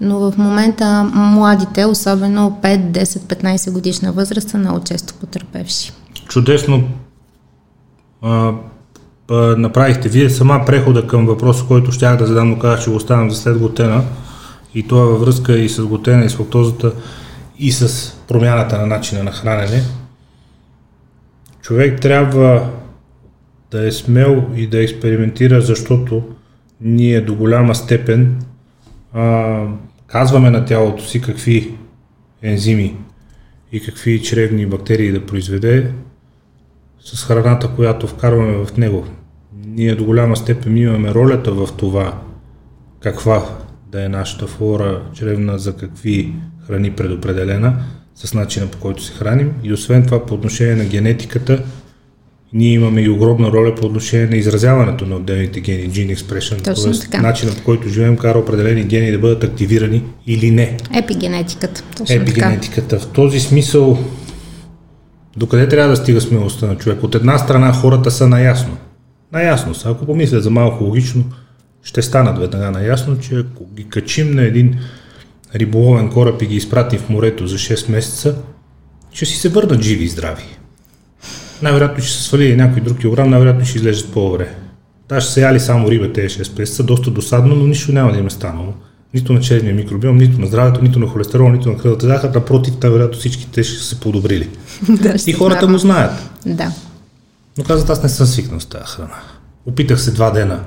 но 0.01 0.19
в 0.19 0.37
момента 0.37 1.11
младите, 1.13 1.85
особено 1.85 2.59
5, 2.63 2.91
10, 2.91 3.03
15 3.03 3.71
годишна 3.71 4.11
възраст, 4.11 4.49
са 4.49 4.57
много 4.57 4.83
често 4.83 5.13
потърпевши. 5.13 5.91
чудесно 6.29 6.83
а, 8.21 8.51
а, 9.31 9.35
направихте 9.35 10.09
вие 10.09 10.29
сама 10.29 10.63
прехода 10.65 11.07
към 11.07 11.25
въпроса, 11.25 11.65
който 11.67 11.91
щях 11.91 12.17
да 12.17 12.25
задам, 12.25 12.49
но 12.49 12.59
казах, 12.59 12.83
че 12.83 12.89
го 12.89 12.95
оставям 12.95 13.31
за 13.31 13.37
след 13.37 13.57
глутена. 13.57 14.03
И 14.75 14.87
това 14.87 15.01
във 15.01 15.21
връзка 15.21 15.57
и 15.57 15.69
с 15.69 15.85
глутена, 15.85 16.25
и 16.25 16.29
с 16.29 16.39
лактозата, 16.39 16.91
и 17.59 17.71
с 17.71 18.13
промяната 18.27 18.77
на 18.77 18.85
начина 18.85 19.23
на 19.23 19.31
хранене. 19.31 19.83
Човек 21.61 22.01
трябва 22.01 22.69
да 23.71 23.87
е 23.87 23.91
смел 23.91 24.43
и 24.55 24.67
да 24.67 24.83
експериментира, 24.83 25.61
защото 25.61 26.23
ние 26.81 27.21
до 27.21 27.35
голяма 27.35 27.75
степен 27.75 28.41
а, 29.13 29.67
казваме 30.07 30.49
на 30.49 30.65
тялото 30.65 31.03
си 31.03 31.21
какви 31.21 31.77
ензими 32.41 32.97
и 33.71 33.79
какви 33.79 34.21
чревни 34.21 34.65
бактерии 34.65 35.11
да 35.11 35.25
произведе 35.25 35.91
с 36.99 37.25
храната, 37.25 37.67
която 37.75 38.07
вкарваме 38.07 38.65
в 38.65 38.77
него. 38.77 39.07
Ние 39.65 39.95
до 39.95 40.05
голяма 40.05 40.35
степен 40.35 40.77
имаме 40.77 41.13
ролята 41.13 41.51
в 41.51 41.69
това 41.77 42.21
каква 43.03 43.45
да 43.91 44.05
е 44.05 44.09
нашата 44.09 44.47
флора 44.47 45.01
чревна, 45.13 45.59
за 45.59 45.77
какви 45.77 46.33
храни 46.67 46.91
предопределена, 46.91 47.73
с 48.15 48.33
начина 48.33 48.67
по 48.67 48.77
който 48.77 49.03
се 49.03 49.13
храним. 49.13 49.53
И 49.63 49.73
освен 49.73 50.05
това 50.05 50.25
по 50.25 50.33
отношение 50.33 50.75
на 50.75 50.85
генетиката, 50.85 51.63
ние 52.53 52.73
имаме 52.73 53.01
и 53.01 53.09
огромна 53.09 53.51
роля 53.51 53.75
по 53.75 53.85
отношение 53.85 54.27
на 54.27 54.35
изразяването 54.35 55.05
на 55.05 55.15
отделните 55.15 55.61
гени, 55.61 55.89
gene 55.89 56.15
expression, 56.15 56.63
Точно 56.63 56.91
т.е. 56.91 56.99
така. 56.99 57.21
начина 57.21 57.51
по 57.51 57.63
който 57.63 57.89
живеем 57.89 58.17
кара 58.17 58.39
определени 58.39 58.83
гени 58.83 59.11
да 59.11 59.19
бъдат 59.19 59.43
активирани 59.43 60.03
или 60.27 60.51
не. 60.51 60.77
Епигенетиката. 60.93 61.83
Точно 61.97 62.05
така. 62.05 62.21
Епигенетиката. 62.21 62.99
В 62.99 63.07
този 63.07 63.39
смисъл, 63.39 63.99
докъде 65.37 65.67
трябва 65.67 65.89
да 65.89 65.95
стига 65.95 66.21
смелостта 66.21 66.67
на 66.67 66.77
човек? 66.77 67.03
От 67.03 67.15
една 67.15 67.37
страна 67.37 67.73
хората 67.73 68.11
са 68.11 68.27
наясно. 68.27 68.77
Наясно 69.31 69.75
са. 69.75 69.89
Ако 69.89 70.05
помислят 70.05 70.43
за 70.43 70.49
малко 70.49 70.83
логично, 70.83 71.23
ще 71.83 72.01
станат 72.01 72.39
веднага 72.39 72.71
наясно, 72.71 73.19
че 73.19 73.35
ако 73.35 73.65
ги 73.75 73.83
качим 73.83 74.31
на 74.31 74.41
един 74.41 74.79
риболовен 75.55 76.09
кораб 76.09 76.41
и 76.41 76.45
ги 76.45 76.55
изпратим 76.55 76.99
в 76.99 77.09
морето 77.09 77.47
за 77.47 77.57
6 77.57 77.91
месеца, 77.91 78.35
ще 79.11 79.25
си 79.25 79.37
се 79.37 79.49
върнат 79.49 79.81
живи 79.81 80.03
и 80.03 80.07
здрави. 80.07 80.43
Най-вероятно 81.61 82.03
ще 82.03 82.13
се 82.13 82.23
свали 82.23 82.55
някой 82.55 82.81
друг 82.81 82.99
килограм, 82.99 83.29
най-вероятно 83.29 83.65
ще 83.65 83.77
излежат 83.77 84.11
по-добре. 84.11 84.55
Та 85.07 85.21
ще 85.21 85.31
са 85.31 85.41
яли 85.41 85.59
само 85.59 85.91
риба 85.91 86.13
тези 86.13 86.39
6 86.39 86.59
месеца, 86.59 86.83
доста 86.83 87.11
досадно, 87.11 87.55
но 87.55 87.67
нищо 87.67 87.91
няма 87.91 88.11
да 88.11 88.19
им 88.19 88.27
е 88.27 88.29
станало. 88.29 88.73
Нито 89.13 89.33
на 89.33 89.39
черния 89.39 89.75
микробиом, 89.75 90.17
нито 90.17 90.41
на 90.41 90.47
здравето, 90.47 90.81
нито 90.81 90.99
на 90.99 91.07
холестерол, 91.07 91.49
нито 91.49 91.69
на 91.69 91.77
кръвната 91.77 92.07
захар, 92.07 92.29
напротив, 92.29 92.73
най-вероятно 92.83 93.19
всички 93.19 93.47
те 93.51 93.63
ще 93.63 93.83
се 93.83 93.99
подобрили. 93.99 94.49
да, 94.89 95.15
И 95.27 95.33
хората 95.33 95.67
го 95.67 95.77
знаят. 95.77 96.29
Да. 96.45 96.71
Но 97.57 97.63
казват, 97.63 97.89
аз 97.89 98.03
не 98.03 98.09
съм 98.09 98.27
свикнал 98.27 98.59
с 98.59 98.65
тази 98.65 98.85
храна. 98.85 99.19
Опитах 99.65 100.01
се 100.01 100.11
два 100.11 100.31
дена 100.31 100.59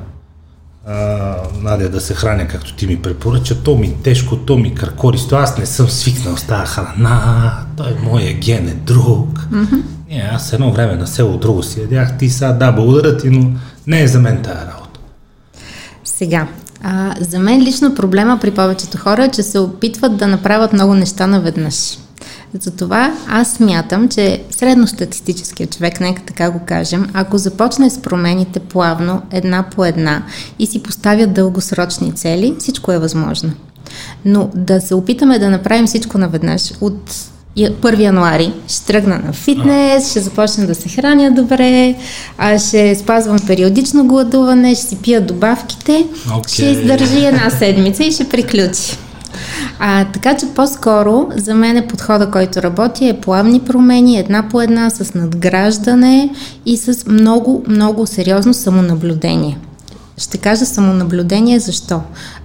а, 0.87 1.37
Надя 1.63 1.89
да 1.89 2.01
се 2.01 2.15
храня, 2.15 2.49
както 2.49 2.75
ти 2.75 2.87
ми 2.87 3.03
препоръча. 3.03 3.63
То 3.63 3.77
ми 3.77 3.95
тежко, 4.03 4.37
то 4.37 4.59
ми 4.59 4.75
кракористо. 4.75 5.37
Аз 5.37 5.59
не 5.59 5.67
съм 5.67 5.89
свикнал 5.89 6.37
с 6.37 6.43
тази 6.43 6.73
храна. 6.73 7.53
Той 7.77 7.97
моя 8.03 8.33
ген 8.33 8.69
е 8.69 8.75
друг. 8.75 9.49
Mm-hmm. 9.53 9.83
Не, 10.11 10.31
аз 10.33 10.53
едно 10.53 10.73
време 10.73 10.97
на 10.97 11.07
село 11.07 11.37
друго 11.37 11.63
си 11.63 11.81
ядях. 11.81 12.19
Ти 12.19 12.31
сега 12.31 12.53
да, 12.53 12.73
благодаря 12.73 13.17
ти, 13.17 13.31
но 13.31 13.51
не 13.87 14.03
е 14.03 14.09
за 14.09 14.21
мен 14.21 14.43
тази 14.43 14.61
работа. 14.61 15.01
Сега, 16.05 16.49
а, 16.83 17.15
за 17.21 17.39
мен 17.39 17.63
лично 17.63 17.95
проблема 17.95 18.39
при 18.41 18.51
повечето 18.51 18.99
хора 18.99 19.25
е, 19.25 19.31
че 19.31 19.43
се 19.43 19.59
опитват 19.59 20.17
да 20.17 20.27
направят 20.27 20.73
много 20.73 20.95
неща 20.95 21.27
наведнъж. 21.27 21.99
Затова 22.61 23.15
аз 23.29 23.53
смятам, 23.53 24.09
че 24.09 24.43
средностатистическият 24.51 25.77
човек, 25.77 26.01
нека 26.01 26.23
така 26.23 26.51
го 26.51 26.61
кажем, 26.67 27.11
ако 27.13 27.39
започне 27.39 27.91
с 27.91 28.03
промените 28.03 28.61
плавно, 28.61 29.23
една 29.31 29.63
по 29.63 29.85
една 29.85 30.23
и 30.59 30.67
си 30.67 30.83
поставят 30.83 31.33
дългосрочни 31.33 32.13
цели, 32.13 32.57
всичко 32.59 32.93
е 32.93 32.99
възможно. 32.99 33.53
Но 34.25 34.51
да 34.55 34.81
се 34.81 34.95
опитаме 34.95 35.39
да 35.39 35.51
направим 35.51 35.87
всичко 35.87 36.19
наведнъж 36.19 36.73
от 36.81 37.15
1 37.57 38.01
януари 38.01 38.53
ще 38.69 38.87
тръгна 38.87 39.19
на 39.27 39.33
фитнес, 39.33 40.11
ще 40.11 40.21
започна 40.21 40.67
да 40.67 40.75
се 40.75 40.89
храня 40.89 41.31
добре, 41.31 41.95
а 42.39 42.59
ще 42.59 42.95
спазвам 42.95 43.39
периодично 43.47 44.07
гладуване, 44.07 44.75
ще 44.75 44.85
си 44.85 44.97
пия 44.97 45.21
добавките, 45.21 46.07
Окей. 46.39 46.55
ще 46.55 46.65
издържи 46.65 47.25
една 47.25 47.51
седмица 47.59 48.05
и 48.05 48.13
ще 48.13 48.29
приключи. 48.29 48.99
А, 49.79 50.05
така 50.05 50.37
че 50.37 50.47
по-скоро 50.47 51.29
за 51.37 51.55
мен 51.55 51.77
е 51.77 51.87
подхода, 51.87 52.31
който 52.31 52.63
работи 52.63 53.09
е 53.09 53.21
плавни 53.21 53.61
промени, 53.61 54.19
една 54.19 54.49
по 54.49 54.61
една, 54.61 54.91
с 54.91 55.15
надграждане 55.15 56.31
и 56.67 56.77
с 56.77 57.07
много, 57.07 57.65
много 57.69 58.07
сериозно 58.07 58.55
самонаблюдение. 58.55 59.59
Ще 60.19 60.39
кажа 60.39 60.67
самонаблюдение 60.67 61.59
защо. 61.59 62.01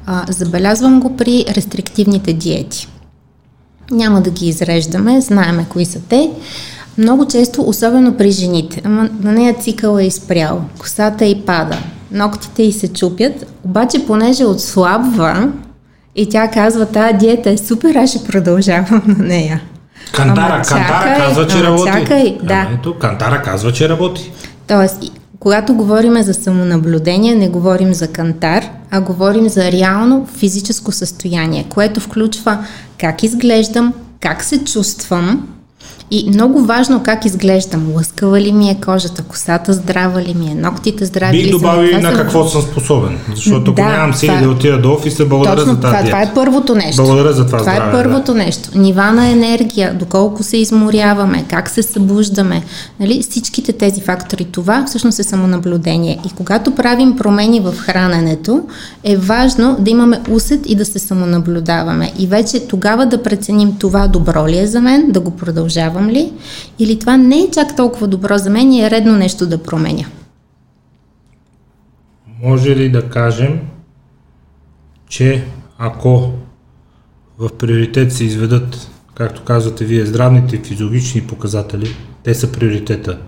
А, 0.06 0.24
забелязвам 0.30 1.00
го 1.00 1.18
при 1.18 1.46
рестриктивните 1.50 2.34
диети. 2.34 2.88
Няма 3.92 4.22
да 4.22 4.32
ги 4.32 4.48
изреждаме, 4.48 5.22
знаеме 5.22 5.66
кои 5.70 5.86
са 5.86 6.00
те. 6.10 6.32
Много 6.98 7.28
често, 7.28 7.62
особено 7.62 8.18
при 8.18 8.32
жените, 8.32 8.82
на 8.90 9.32
нея 9.32 9.54
цикъл 9.54 9.98
е 9.98 10.04
изпрял, 10.04 10.62
косата 10.80 11.26
й 11.26 11.46
пада, 11.46 11.78
ногтите 12.12 12.64
й 12.64 12.72
се 12.72 12.88
чупят, 12.88 13.46
обаче 13.64 14.06
понеже 14.06 14.46
отслабва 14.46 15.52
и 16.16 16.30
тя 16.30 16.48
казва, 16.48 16.86
тази 16.86 17.18
диета 17.18 17.50
е 17.50 17.58
супер, 17.58 17.96
аз 17.96 18.10
ще 18.10 18.24
продължавам 18.24 19.02
на 19.08 19.26
нея. 19.26 19.62
Кантара, 20.14 20.54
Ама 20.54 20.64
Кантара 20.64 21.04
чакай, 21.04 21.28
казва, 21.28 21.48
че 21.48 21.58
ама 21.58 21.66
работи. 21.68 21.92
чакай, 21.92 22.38
да. 22.44 22.68
Ето, 22.80 23.00
Кантара 23.00 23.42
казва, 23.42 23.72
че 23.74 23.90
работи. 23.90 24.32
Тоест, 24.68 24.98
когато 25.42 25.74
говорим 25.74 26.24
за 26.24 26.34
самонаблюдение, 26.34 27.36
не 27.36 27.50
говорим 27.50 27.94
за 27.94 28.08
кантар, 28.08 28.70
а 28.92 29.02
говорим 29.02 29.50
за 29.50 29.72
реално 29.72 30.28
физическо 30.38 30.92
състояние, 30.92 31.66
което 31.70 32.00
включва 32.00 32.66
как 33.00 33.24
изглеждам, 33.24 33.94
как 34.20 34.44
се 34.44 34.64
чувствам 34.64 35.48
и 36.12 36.26
много 36.28 36.62
важно 36.62 37.04
как 37.04 37.26
изглеждам. 37.26 37.92
Лъскава 37.96 38.42
ли 38.42 38.52
ми 38.52 38.70
е 38.70 38.78
кожата, 38.86 39.24
косата 39.24 39.74
здрава 39.74 40.22
ли 40.22 40.34
ми 40.34 40.48
е, 40.48 40.56
ногтите 40.56 41.06
здрави 41.06 41.38
ли 41.38 41.42
Бих 41.42 41.46
са 41.46 41.48
ми? 41.48 41.52
добавил 41.54 41.88
и 41.88 41.92
Това 41.92 42.12
на 42.12 42.18
какво 42.18 42.48
съм 42.48 42.62
способен. 42.62 43.18
Защото 43.36 43.72
ако 43.72 43.76
Да, 43.76 43.88
нямам 43.88 44.14
сили 44.14 44.30
това- 44.30 44.42
да 44.42 44.50
отида 44.50 44.78
до 44.78 44.94
офиса, 44.94 45.26
благодаря 45.26 45.56
Точно 45.56 45.74
за 45.74 45.80
тази 45.80 45.92
това, 45.94 46.04
това 46.06 46.18
е 46.18 46.26
диета. 46.26 46.36
първото 46.36 46.76
нещо. 46.76 47.04
Благодаря 47.04 47.34
за 47.34 47.46
това 47.46 47.58
Това 47.58 47.72
здраве, 47.72 47.90
е 47.90 48.04
първото 48.04 48.34
нещо. 48.34 48.70
Нива 48.76 49.12
на 49.12 49.28
енергия, 49.28 49.94
доколко 49.94 50.44
се 50.44 50.58
изморяваме, 50.58 51.46
как 51.48 51.70
се 51.70 51.84
събуждаме. 51.84 52.64
Нали? 53.00 53.22
Всичките 53.22 53.74
тези 53.74 54.02
фактори, 54.02 54.46
това 54.46 54.84
всъщност 54.88 55.20
е 55.20 55.24
самонаблюдение. 55.24 56.20
И 56.26 56.32
когато 56.32 56.72
правим 56.72 57.16
промени 57.16 57.60
в 57.60 57.74
храненето, 57.78 58.62
е 59.04 59.18
важно 59.18 59.78
да 59.80 59.92
имаме 59.92 60.22
усет 60.32 60.60
и 60.66 60.76
да 60.76 60.86
се 60.86 61.00
самонаблюдаваме. 61.00 62.12
И 62.18 62.28
вече 62.28 62.60
тогава 62.60 63.06
да 63.06 63.24
преценим 63.24 63.74
това 63.74 64.08
добро 64.08 64.48
ли 64.48 64.58
е 64.58 64.68
за 64.68 64.82
мен, 64.82 65.06
да 65.10 65.20
го 65.20 65.32
продължавам 66.02 66.10
ли, 66.10 66.34
или 66.80 67.00
това 67.00 67.18
не 67.18 67.40
е 67.40 67.52
чак 67.52 67.76
толкова 67.76 68.08
добро 68.08 68.38
за 68.38 68.50
мен 68.50 68.74
и 68.74 68.84
е 68.84 68.90
редно 68.90 69.18
нещо 69.18 69.48
да 69.48 69.64
променя. 69.64 70.06
Може 72.44 72.76
ли 72.76 72.90
да 72.90 73.10
кажем, 73.10 73.60
че 75.10 75.44
ако 75.78 76.32
в 77.38 77.50
приоритет 77.58 78.14
се 78.14 78.24
изведат, 78.24 78.90
както 79.16 79.44
казвате 79.44 79.86
вие, 79.86 80.06
здравните 80.06 80.56
и 80.56 80.60
физиологични 80.60 81.28
показатели, 81.28 81.96
те 82.24 82.34
са 82.34 82.52
приоритета 82.52 83.20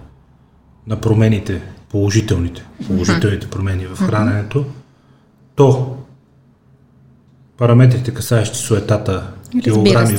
на 0.87 0.95
промените, 0.95 1.61
положителните, 1.89 2.65
положителните 2.87 3.49
промени 3.49 3.85
в 3.85 3.97
храненето, 3.97 4.65
то 5.55 5.97
параметрите, 7.57 8.13
касаещи 8.13 8.57
суетата, 8.57 9.27
килограми, 9.61 10.17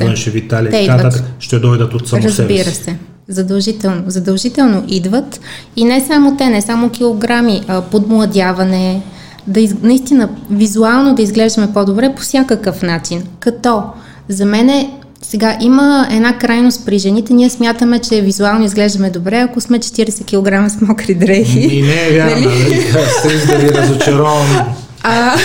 талия 0.49 0.71
Те 0.71 0.77
и 0.77 0.87
така 0.87 0.97
нататък, 0.97 1.25
ще 1.39 1.59
дойдат 1.59 1.95
от 1.95 2.09
само 2.09 2.23
себе 2.23 2.49
Разбира 2.49 2.75
се. 2.75 2.97
Задължително. 3.29 4.03
Задължително 4.07 4.85
идват 4.89 5.41
и 5.77 5.85
не 5.85 6.01
само 6.01 6.37
те, 6.37 6.49
не 6.49 6.63
само 6.63 6.91
килограми, 6.91 7.61
а 7.69 7.83
подмладяване, 7.83 9.03
да 9.47 9.61
из... 9.61 9.75
наистина 9.83 10.29
визуално 10.51 11.15
да 11.15 11.23
изглеждаме 11.23 11.73
по-добре 11.73 12.15
по 12.17 12.23
всякакъв 12.23 12.83
начин. 12.83 13.23
Като 13.41 13.83
за 14.29 14.45
мен 14.45 14.69
е 14.69 14.91
Сега 15.23 15.59
има 15.61 16.09
една 16.11 16.39
крайност 16.39 16.87
при 16.87 16.99
жените. 16.99 17.33
Ние 17.33 17.51
смятаме, 17.51 17.99
че 17.99 18.21
визуално 18.21 18.65
изглеждаме 18.65 19.11
добре, 19.11 19.37
ако 19.39 19.61
сме 19.61 19.79
40 19.79 20.25
кг 20.25 20.71
с 20.71 20.81
мокри 20.81 21.15
дрехи. 21.15 21.61
И 21.61 21.83
не 21.83 22.09
е 22.09 22.13
вярно, 22.13 22.51
нали? 22.51 22.93
нали? 23.25 23.47
да 23.47 23.57
ви 23.59 23.69
разочаровам. 23.75 24.75
А, 25.07 25.37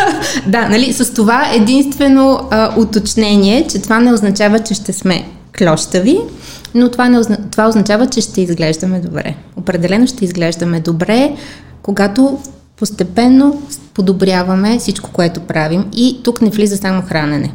да, 0.46 0.68
нали, 0.68 0.92
с 0.92 1.14
това 1.14 1.50
единствено 1.54 2.40
а, 2.50 2.74
уточнение, 2.80 3.66
че 3.70 3.82
това 3.82 4.00
не 4.00 4.12
означава, 4.12 4.58
че 4.58 4.74
ще 4.74 4.92
сме 4.92 5.24
клощави, 5.58 6.18
но 6.74 6.90
това, 6.90 7.08
не, 7.08 7.20
това 7.50 7.68
означава, 7.68 8.06
че 8.06 8.20
ще 8.20 8.40
изглеждаме 8.40 9.00
добре. 9.00 9.34
Определено 9.56 10.06
ще 10.06 10.24
изглеждаме 10.24 10.80
добре, 10.80 11.32
когато 11.82 12.38
постепенно 12.76 13.62
подобряваме 13.94 14.78
всичко, 14.78 15.10
което 15.12 15.40
правим. 15.40 15.84
И 15.92 16.20
тук 16.24 16.42
не 16.42 16.50
влиза 16.50 16.76
само 16.76 17.02
хранене. 17.02 17.52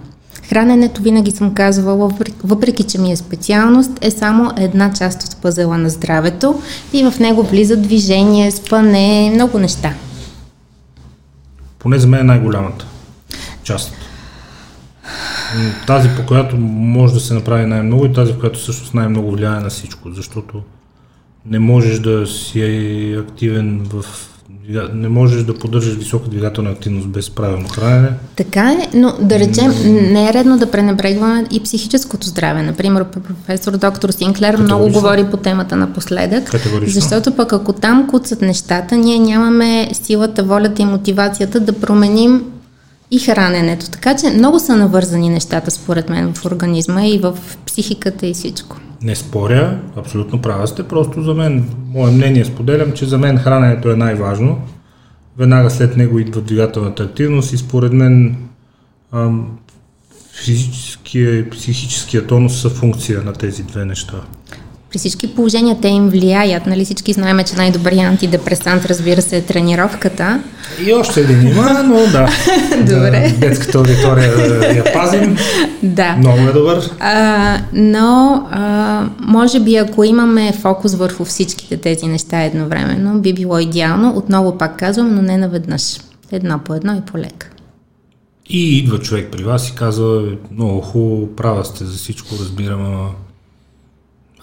Храненето, 0.50 1.02
винаги 1.02 1.32
съм 1.32 1.54
казвала, 1.54 2.12
въпреки 2.44 2.84
че 2.84 2.98
ми 2.98 3.12
е 3.12 3.16
специалност, 3.16 3.92
е 4.02 4.12
само 4.12 4.52
една 4.58 4.94
част 4.94 5.24
от 5.24 5.36
пъзела 5.36 5.78
на 5.78 5.90
здравето 5.90 6.62
и 6.94 7.04
в 7.04 7.20
него 7.20 7.44
влиза 7.44 7.78
движение, 7.78 8.52
спане, 8.52 9.32
много 9.34 9.60
неща. 9.60 9.94
Поне 11.84 12.00
за 12.00 12.08
мен 12.08 12.20
е 12.20 12.24
най-голямата 12.24 12.86
част. 13.64 13.96
Тази, 15.88 16.10
по 16.18 16.26
която 16.26 16.58
може 16.58 17.14
да 17.14 17.20
се 17.20 17.34
направи 17.34 17.66
най-много 17.66 18.06
и 18.06 18.14
тази, 18.14 18.34
в 18.34 18.40
която 18.40 18.60
всъщност 18.60 18.94
най-много 18.94 19.32
влияе 19.32 19.60
на 19.60 19.70
всичко, 19.70 20.12
защото 20.12 20.64
не 21.46 21.60
можеш 21.60 22.00
да 22.00 22.28
си 22.28 23.16
активен 23.20 23.82
в 23.84 24.06
не 24.94 25.10
можеш 25.10 25.44
да 25.44 25.60
поддържаш 25.60 25.94
висока 25.94 26.30
двигателна 26.30 26.70
активност 26.70 27.08
без 27.08 27.30
правилно 27.30 27.68
хранене. 27.68 28.10
Така 28.36 28.72
е, 28.72 28.98
но 28.98 29.14
да 29.22 29.40
речем, 29.40 29.72
не 29.86 30.30
е 30.30 30.34
редно 30.34 30.58
да 30.58 30.72
пренебрегваме 30.72 31.46
и 31.52 31.64
психическото 31.64 32.28
здраве. 32.28 32.62
Например, 32.62 33.06
професор 33.06 33.78
доктор 33.78 34.10
Синклер 34.10 34.58
много 34.58 34.90
говори 34.90 35.26
по 35.32 35.38
темата 35.38 35.76
напоследък, 35.76 36.52
защото 36.88 37.36
пък 37.36 37.54
ако 37.54 37.74
там 37.74 38.08
куцат 38.08 38.42
нещата, 38.42 38.98
ние 38.98 39.20
нямаме 39.20 39.90
силата, 39.94 40.44
волята 40.44 40.82
и 40.82 40.86
мотивацията 40.86 41.60
да 41.60 41.74
променим 41.74 42.44
и 43.12 43.20
храненето. 43.20 43.90
Така 43.90 44.16
че 44.16 44.30
много 44.30 44.60
са 44.60 44.76
навързани 44.76 45.30
нещата, 45.30 45.72
според 45.72 46.10
мен, 46.10 46.34
в 46.34 46.46
организма 46.46 47.06
и 47.06 47.18
в 47.18 47.38
психиката 47.66 48.28
и 48.28 48.34
всичко. 48.34 48.78
Не 49.04 49.16
споря, 49.16 49.80
абсолютно 49.96 50.42
права 50.42 50.68
сте, 50.68 50.84
просто 50.84 51.22
за 51.22 51.34
мен, 51.34 51.70
мое 51.88 52.12
мнение 52.12 52.46
споделям, 52.46 52.92
че 52.92 53.06
за 53.06 53.18
мен 53.18 53.38
храненето 53.38 53.92
е 53.92 53.96
най-важно. 53.96 54.62
Веднага 55.38 55.70
след 55.70 55.98
него 55.98 56.20
идва 56.20 56.42
двигателната 56.42 57.04
активност 57.04 57.54
и 57.54 57.58
според 57.58 57.94
мен 57.94 58.36
ам, 59.12 59.58
физическия 60.34 61.40
и 61.40 61.50
психическия 61.50 62.28
тонус 62.28 62.62
са 62.62 62.70
функция 62.70 63.22
на 63.22 63.34
тези 63.34 63.64
две 63.64 63.86
неща 63.86 64.22
при 64.94 65.00
всички 65.00 65.36
положения 65.36 65.78
те 65.82 65.88
им 65.88 66.10
влияят. 66.10 66.66
Нали 66.66 66.86
всички 66.86 67.14
знаем, 67.14 67.40
че 67.46 67.56
най-добрият 67.56 68.06
антидепресант, 68.06 68.86
разбира 68.86 69.22
се, 69.22 69.38
е 69.38 69.42
тренировката. 69.42 70.44
И 70.86 70.94
още 70.94 71.22
един 71.22 71.48
има, 71.48 71.84
но 71.84 71.96
да. 71.96 72.30
Добре. 72.78 73.34
Да, 73.40 73.48
детската 73.48 73.78
аудитория 73.78 74.32
я 74.76 74.94
пазим. 74.94 75.38
Да. 75.84 76.16
Много 76.16 76.38
е 76.38 76.52
добър. 76.52 76.90
А, 77.00 77.58
но, 77.74 78.48
а, 78.52 79.04
може 79.20 79.60
би, 79.60 79.76
ако 79.76 80.04
имаме 80.04 80.54
фокус 80.62 80.96
върху 80.96 81.26
всичките 81.26 81.78
тези 81.78 82.08
неща 82.08 82.44
едновременно, 82.44 83.20
би 83.20 83.34
било 83.34 83.60
идеално. 83.60 84.18
Отново 84.18 84.58
пак 84.58 84.80
казвам, 84.80 85.16
но 85.16 85.22
не 85.22 85.38
наведнъж. 85.38 86.00
Едно 86.32 86.60
по 86.60 86.74
едно 86.74 86.94
и 86.94 87.12
по 87.12 87.18
лека. 87.18 87.50
И 88.50 88.78
идва 88.78 89.00
човек 89.00 89.30
при 89.32 89.44
вас 89.44 89.70
и 89.70 89.76
казва, 89.76 90.24
много 90.52 90.82
хубаво, 90.82 91.36
права 91.36 91.66
сте 91.66 91.86
за 91.86 91.98
всичко, 91.98 92.36
разбирам, 92.40 93.10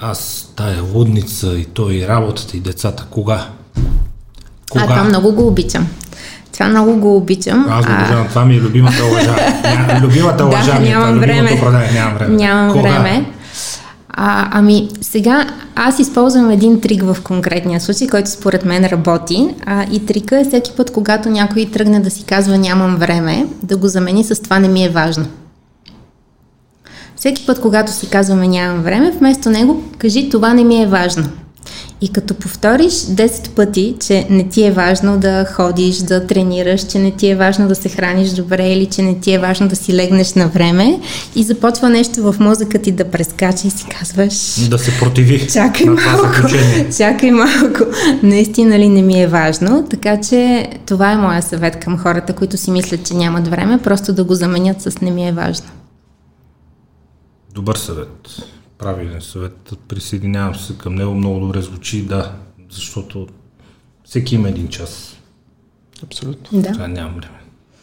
аз 0.01 0.49
тая 0.57 0.83
лудница 0.95 1.47
и 1.59 1.65
той 1.65 1.95
и 1.95 2.09
работата 2.09 2.57
и 2.57 2.61
децата, 2.61 3.07
кога? 3.11 3.47
Кога? 4.71 4.85
А, 4.85 4.87
това 4.87 5.05
много 5.05 5.33
го 5.33 5.47
обичам. 5.47 5.89
Това 6.53 6.69
много 6.69 6.97
го 6.97 7.17
обичам. 7.17 7.67
Аз 7.71 7.87
го 7.87 7.93
обичам. 7.93 8.29
Това 8.29 8.45
ми 8.45 8.55
е 8.55 8.61
любимата 8.61 9.05
лъжа. 9.05 9.37
любимата 10.03 10.45
лъжа 10.45 10.75
да, 10.75 10.81
ми 10.81 10.89
е 10.89 10.93
това. 10.93 11.11
Време. 11.11 11.59
Нямам 11.93 12.15
време. 12.19 12.37
Нямам 12.37 12.73
Кога? 12.73 12.91
време. 12.91 13.27
А, 14.09 14.49
ами 14.53 14.89
сега 15.01 15.47
аз 15.75 15.99
използвам 15.99 16.51
един 16.51 16.81
трик 16.81 17.03
в 17.03 17.17
конкретния 17.25 17.81
случай, 17.81 18.09
който 18.09 18.31
според 18.31 18.65
мен 18.65 18.85
работи. 18.85 19.55
А, 19.67 19.87
и 19.93 20.07
трика 20.07 20.41
е 20.41 20.45
всеки 20.45 20.73
път, 20.77 20.93
когато 20.93 21.29
някой 21.29 21.67
тръгне 21.73 22.01
да 22.01 22.11
си 22.11 22.25
казва 22.25 22.59
нямам 22.59 22.97
време, 22.97 23.47
да 23.63 23.77
го 23.77 23.89
замени 23.89 24.25
с 24.25 24.43
това 24.43 24.59
не 24.59 24.69
ми 24.69 24.85
е 24.85 24.89
важно. 24.89 25.27
Всеки 27.21 27.47
път, 27.47 27.61
когато 27.61 27.93
си 27.93 28.07
казваме 28.07 28.49
нямам 28.49 28.83
време, 28.83 29.11
вместо 29.11 29.51
него 29.51 29.83
кажи 29.99 30.29
това 30.31 30.55
не 30.55 30.65
ми 30.65 30.83
е 30.83 30.87
важно. 30.87 31.29
И 32.01 32.09
като 32.09 32.35
повториш 32.35 32.93
10 32.93 33.51
пъти, 33.51 33.95
че 34.07 34.27
не 34.31 34.49
ти 34.49 34.67
е 34.67 34.71
важно 34.71 35.19
да 35.19 35.45
ходиш, 35.53 35.97
да 35.97 36.27
тренираш, 36.27 36.87
че 36.87 36.99
не 36.99 37.11
ти 37.11 37.31
е 37.31 37.37
важно 37.37 37.69
да 37.69 37.75
се 37.75 37.89
храниш 37.89 38.31
добре 38.31 38.73
или 38.73 38.87
че 38.87 39.03
не 39.03 39.21
ти 39.21 39.33
е 39.33 39.39
важно 39.39 39.69
да 39.69 39.77
си 39.77 39.95
легнеш 39.95 40.35
на 40.35 40.49
време 40.49 41.01
и 41.37 41.43
започва 41.43 41.89
нещо 41.89 42.33
в 42.33 42.41
мозъка 42.41 42.79
ти 42.79 42.93
да 42.93 43.05
прескача 43.05 43.67
и 43.67 43.71
си 43.71 43.85
казваш... 43.99 44.69
Да 44.69 44.79
се 44.79 44.99
противи 44.99 45.49
чакай 45.49 45.87
на 45.87 45.93
малко, 45.93 46.49
чакай 46.97 47.31
малко, 47.31 47.85
наистина 48.23 48.79
ли 48.79 48.89
не 48.89 49.03
ми 49.03 49.23
е 49.23 49.27
важно, 49.27 49.87
така 49.91 50.21
че 50.21 50.69
това 50.87 51.13
е 51.13 51.17
моя 51.17 51.43
съвет 51.43 51.81
към 51.81 51.99
хората, 51.99 52.33
които 52.33 52.57
си 52.57 52.71
мислят, 52.71 53.05
че 53.05 53.15
нямат 53.15 53.49
време, 53.49 53.79
просто 53.79 54.13
да 54.13 54.25
го 54.25 54.35
заменят 54.35 54.83
с 54.83 55.01
не 55.01 55.11
ми 55.11 55.29
е 55.29 55.33
важно. 55.33 55.67
Добър 57.55 57.77
съвет. 57.77 58.37
Правилен 58.79 59.23
съвет. 59.23 59.73
Присъединявам 59.89 60.55
се 60.55 60.79
към 60.79 60.95
него. 60.95 61.15
Много 61.15 61.41
добре 61.41 61.63
звучи, 61.63 62.03
да, 62.07 62.35
защото 62.71 63.29
всеки 64.05 64.35
има 64.35 64.49
един 64.49 64.69
час. 64.69 65.17
Абсолютно. 66.03 66.63
Да. 66.63 66.73
Това 66.73 66.89
нямам 66.89 67.15
време. 67.15 67.41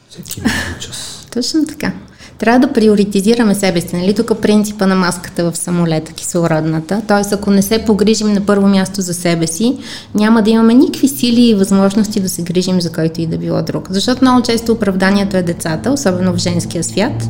Всеки 0.09 0.39
има 0.39 0.49
един 0.67 0.79
час. 0.79 1.27
Точно 1.33 1.65
така. 1.65 1.93
Трябва 2.39 2.67
да 2.67 2.73
приоритизираме 2.73 3.55
себе 3.55 3.81
си. 3.81 3.95
Нали? 3.95 4.15
Тук 4.15 4.41
принципа 4.41 4.85
на 4.85 4.95
маската 4.95 5.51
в 5.51 5.57
самолета, 5.57 6.13
кислородната. 6.13 7.01
Т.е. 7.07 7.35
ако 7.35 7.51
не 7.51 7.61
се 7.61 7.85
погрижим 7.85 8.33
на 8.33 8.41
първо 8.41 8.67
място 8.67 9.01
за 9.01 9.13
себе 9.13 9.47
си, 9.47 9.77
няма 10.15 10.41
да 10.41 10.49
имаме 10.49 10.73
никакви 10.73 11.07
сили 11.07 11.41
и 11.41 11.55
възможности 11.55 12.19
да 12.19 12.29
се 12.29 12.41
грижим 12.41 12.81
за 12.81 12.91
който 12.91 13.21
и 13.21 13.27
да 13.27 13.37
било 13.37 13.61
друг. 13.61 13.87
Защото 13.89 14.23
много 14.23 14.41
често 14.41 14.71
оправданието 14.71 15.37
е 15.37 15.43
децата, 15.43 15.91
особено 15.91 16.33
в 16.33 16.37
женския 16.37 16.83
свят. 16.83 17.29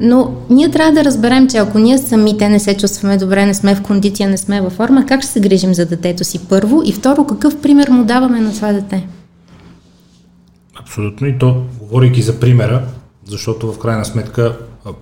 Но 0.00 0.34
ние 0.50 0.70
трябва 0.70 0.92
да 0.92 1.04
разберем, 1.04 1.48
че 1.48 1.56
ако 1.56 1.78
ние 1.78 1.98
самите 1.98 2.48
не 2.48 2.58
се 2.58 2.76
чувстваме 2.76 3.16
добре, 3.16 3.46
не 3.46 3.54
сме 3.54 3.74
в 3.74 3.82
кондиция, 3.82 4.28
не 4.28 4.36
сме 4.36 4.60
във 4.60 4.72
форма, 4.72 5.06
как 5.06 5.22
ще 5.22 5.32
се 5.32 5.40
грижим 5.40 5.74
за 5.74 5.86
детето 5.86 6.24
си 6.24 6.38
първо 6.48 6.82
и 6.84 6.92
второ, 6.92 7.24
какъв 7.24 7.60
пример 7.60 7.88
му 7.88 8.04
даваме 8.04 8.40
на 8.40 8.52
това 8.52 8.72
дете? 8.72 9.06
Абсолютно 10.80 11.26
и 11.26 11.38
то, 11.38 11.62
говорейки 11.80 12.22
за 12.22 12.40
примера, 12.40 12.82
защото 13.30 13.72
в 13.72 13.78
крайна 13.78 14.04
сметка 14.04 14.58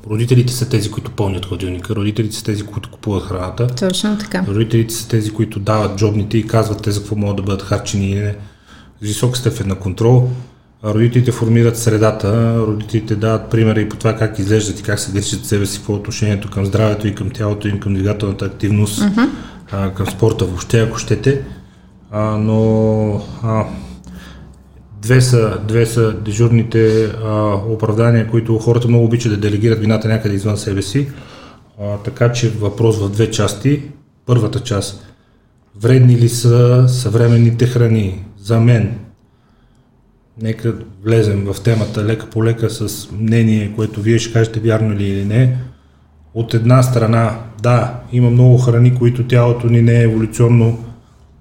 родителите 0.07 0.53
са 0.53 0.69
тези, 0.69 0.91
които 0.91 1.11
пълнят 1.11 1.47
хладилника, 1.47 1.95
родителите 1.95 2.37
са 2.37 2.45
тези, 2.45 2.63
които 2.63 2.91
купуват 2.91 3.25
храната. 3.25 3.67
Точно 3.67 4.19
така. 4.19 4.45
Родителите 4.49 4.95
са 4.95 5.09
тези, 5.09 5.31
които 5.31 5.61
дават 5.61 5.99
джобните 5.99 6.39
и 6.39 6.47
казват 6.47 6.83
те 6.83 6.91
за 6.91 7.01
какво 7.01 7.17
могат 7.17 7.37
да 7.37 7.43
бъдат 7.43 7.63
харчени 7.63 8.11
и 8.11 8.15
не. 8.15 8.37
Висок 9.03 9.37
степен 9.37 9.69
на 9.69 9.75
контрол. 9.75 10.29
Родителите 10.85 11.33
формират 11.33 11.79
средата, 11.79 12.59
родителите 12.59 13.17
дават 13.17 13.51
примера 13.51 13.81
и 13.81 13.89
по 13.89 13.97
това 13.97 14.17
как 14.17 14.39
изглеждат 14.39 14.81
и 14.81 14.83
как 14.83 14.99
се 14.99 15.13
грижат 15.13 15.47
себе 15.47 15.67
си 15.67 15.83
по 15.85 15.95
отношението 15.95 16.51
към 16.51 16.67
здравето 16.67 17.07
и 17.09 17.15
към 17.15 17.31
тялото 17.31 17.69
им, 17.69 17.81
към 17.81 17.95
двигателната 17.95 18.45
активност, 18.45 19.03
а, 19.73 19.91
към 19.91 20.07
спорта 20.07 20.45
въобще, 20.45 20.81
ако 20.81 20.99
щете. 20.99 21.43
А, 22.11 22.23
но 22.23 23.23
а, 23.43 23.65
Две 25.03 25.21
са, 25.21 25.59
две 25.69 25.87
са 25.87 26.13
дежурните 26.13 27.05
а, 27.05 27.55
оправдания, 27.69 28.31
които 28.31 28.59
хората 28.59 28.89
много 28.89 29.05
обичат 29.05 29.33
да 29.33 29.39
делегират 29.39 29.81
вината 29.81 30.09
някъде 30.09 30.35
извън 30.35 30.57
себе 30.57 30.83
си. 30.83 31.09
А, 31.81 31.97
така 31.97 32.33
че 32.33 32.51
въпрос 32.51 32.99
в 32.99 33.11
две 33.11 33.31
части. 33.31 33.83
Първата 34.27 34.61
част. 34.61 35.07
Вредни 35.81 36.17
ли 36.17 36.29
са 36.29 36.85
съвременните 36.89 37.67
храни? 37.67 38.25
За 38.39 38.61
мен. 38.61 38.99
Нека 40.43 40.75
влезем 41.05 41.45
в 41.45 41.61
темата 41.63 42.05
лека 42.05 42.31
по 42.31 42.45
лека 42.45 42.71
с 42.71 43.11
мнение, 43.13 43.73
което 43.77 44.01
вие 44.01 44.19
ще 44.19 44.33
кажете 44.33 44.61
вярно 44.61 44.95
ли 44.95 45.05
или 45.05 45.25
не. 45.25 45.59
От 46.35 46.55
една 46.55 46.83
страна, 46.83 47.39
да, 47.63 48.01
има 48.13 48.31
много 48.31 48.59
храни, 48.59 48.95
които 48.95 49.27
тялото 49.27 49.67
ни 49.67 49.83
не 49.83 50.01
е 50.01 50.03
еволюционно 50.03 50.88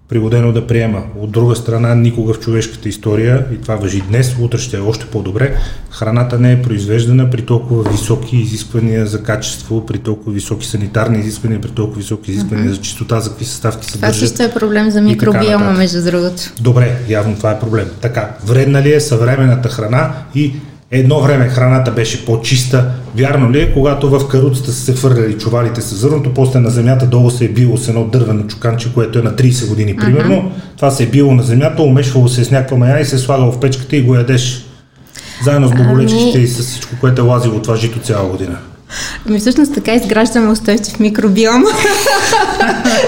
пригодено 0.10 0.52
да 0.52 0.68
приема. 0.68 1.04
От 1.20 1.32
друга 1.32 1.56
страна, 1.56 1.96
никога 1.96 2.34
в 2.34 2.40
човешката 2.40 2.90
история, 2.90 3.46
и 3.54 3.62
това 3.62 3.76
въжи 3.76 4.02
днес, 4.02 4.36
утре 4.42 4.58
ще 4.58 4.78
е 4.78 4.80
още 4.80 5.06
по-добре, 5.06 5.56
храната 5.92 6.40
не 6.40 6.52
е 6.52 6.62
произвеждана 6.62 7.30
при 7.30 7.42
толкова 7.42 7.92
високи 7.92 8.38
изисквания 8.38 9.06
за 9.06 9.24
качество, 9.24 9.86
при 9.86 9.98
толкова 9.98 10.32
високи 10.32 10.66
санитарни 10.66 11.20
изисквания, 11.20 11.62
при 11.62 11.72
толкова 11.72 11.98
високи 11.98 12.32
изисквания 12.32 12.72
за 12.72 12.78
чистота, 12.78 13.20
за 13.20 13.30
какви 13.30 13.46
съставки 13.46 13.86
се 13.86 13.94
Това 13.94 14.14
също 14.14 14.44
е 14.44 14.52
проблем 14.52 14.92
за 14.92 15.02
микробиома, 15.02 15.72
между 15.72 16.04
другото. 16.04 16.42
Добре, 16.62 16.98
явно 17.10 17.36
това 17.36 17.52
е 17.52 17.60
проблем. 17.60 17.88
Така, 18.02 18.30
вредна 18.46 18.82
ли 18.82 18.94
е 18.94 19.00
съвременната 19.00 19.70
храна 19.70 20.14
и 20.36 20.54
едно 20.92 21.22
време 21.22 21.50
храната 21.50 21.92
беше 21.92 22.26
по-чиста. 22.26 22.86
Вярно 23.16 23.52
ли 23.52 23.62
е, 23.62 23.74
когато 23.74 24.10
в 24.10 24.28
каруцата 24.28 24.72
са 24.72 24.82
се 24.82 24.94
хвърляли 24.94 25.38
чувалите 25.38 25.82
с 25.82 25.96
зърното, 25.96 26.34
после 26.34 26.60
на 26.60 26.70
земята 26.70 27.06
долу 27.06 27.32
се 27.32 27.46
е 27.46 27.50
било 27.50 27.78
с 27.78 27.88
едно 27.88 28.04
дървено 28.04 28.48
чуканче, 28.48 28.94
което 28.94 29.20
е 29.20 29.22
на 29.22 29.32
30 29.32 29.70
години 29.70 29.96
примерно. 29.96 30.36
Uh-huh. 30.36 30.76
Това 30.76 30.92
се 30.92 31.04
е 31.04 31.08
било 31.08 31.34
на 31.34 31.44
земята, 31.44 31.84
умешвало 31.84 32.28
се 32.28 32.44
с 32.44 32.52
някаква 32.52 32.78
мая 32.78 33.00
и 33.00 33.06
се 33.06 33.16
е 33.16 33.20
слагало 33.20 33.52
в 33.52 33.60
печката 33.60 33.96
и 33.96 34.02
го 34.02 34.16
ядеш. 34.16 34.66
Заедно 35.44 35.68
с 35.68 35.72
боболечките 35.72 36.32
ами... 36.36 36.44
и 36.44 36.48
с 36.48 36.68
всичко, 36.68 36.96
което 37.00 37.22
е 37.22 37.26
лазило 37.26 37.62
това 37.62 37.76
жито 37.76 38.00
цяла 38.00 38.30
година. 38.30 38.58
Ами 39.28 39.40
всъщност 39.40 39.74
така 39.74 39.94
изграждаме 39.94 40.52
устойчив 40.52 41.00
микробиом. 41.00 41.64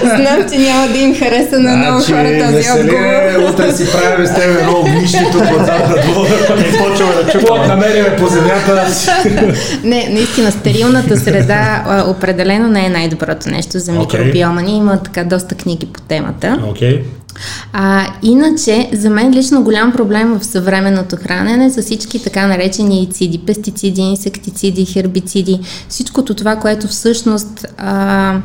Знам, 0.04 0.48
че 0.52 0.58
няма 0.58 0.88
да 0.88 0.98
им 0.98 1.18
хареса 1.18 1.58
на 1.58 1.76
много 1.76 2.00
значи, 2.00 2.12
хора 2.12 2.46
този 2.46 2.80
отговор. 2.80 3.52
Утре 3.52 3.72
си 3.72 3.92
правим 3.92 4.26
с 4.26 4.34
тебе 4.34 4.60
едно 4.60 4.80
огнище 4.80 5.26
тук 5.32 5.42
отзад 5.42 5.88
на 5.88 6.02
двора. 6.02 6.56
Не 6.56 6.78
почваме 6.78 7.14
да 7.24 7.30
чукаме. 7.30 7.66
намериме 7.66 8.16
по 8.16 8.26
земята. 8.26 8.86
не, 9.84 10.08
наистина, 10.10 10.52
стерилната 10.52 11.16
среда 11.16 11.84
определено 12.08 12.68
не 12.68 12.86
е 12.86 12.88
най-доброто 12.88 13.48
нещо 13.48 13.78
за 13.78 13.92
микробиома. 13.92 14.62
Ние 14.62 14.76
има 14.76 14.98
така 15.02 15.24
доста 15.24 15.54
книги 15.54 15.86
по 15.86 16.00
темата. 16.00 16.58
Okay. 16.62 17.00
А, 17.72 18.06
иначе, 18.22 18.90
за 18.92 19.10
мен 19.10 19.34
лично 19.34 19.62
голям 19.62 19.92
проблем 19.92 20.38
в 20.38 20.44
съвременното 20.44 21.16
хранене 21.16 21.70
са 21.70 21.82
всички 21.82 22.22
така 22.22 22.46
наречени 22.46 23.08
циди, 23.12 23.38
пестициди, 23.38 24.00
инсектициди, 24.00 24.84
хербициди, 24.84 25.60
всичкото 25.88 26.34
това, 26.34 26.56
което 26.56 26.88
всъщност 26.88 27.66
а, 27.78 28.40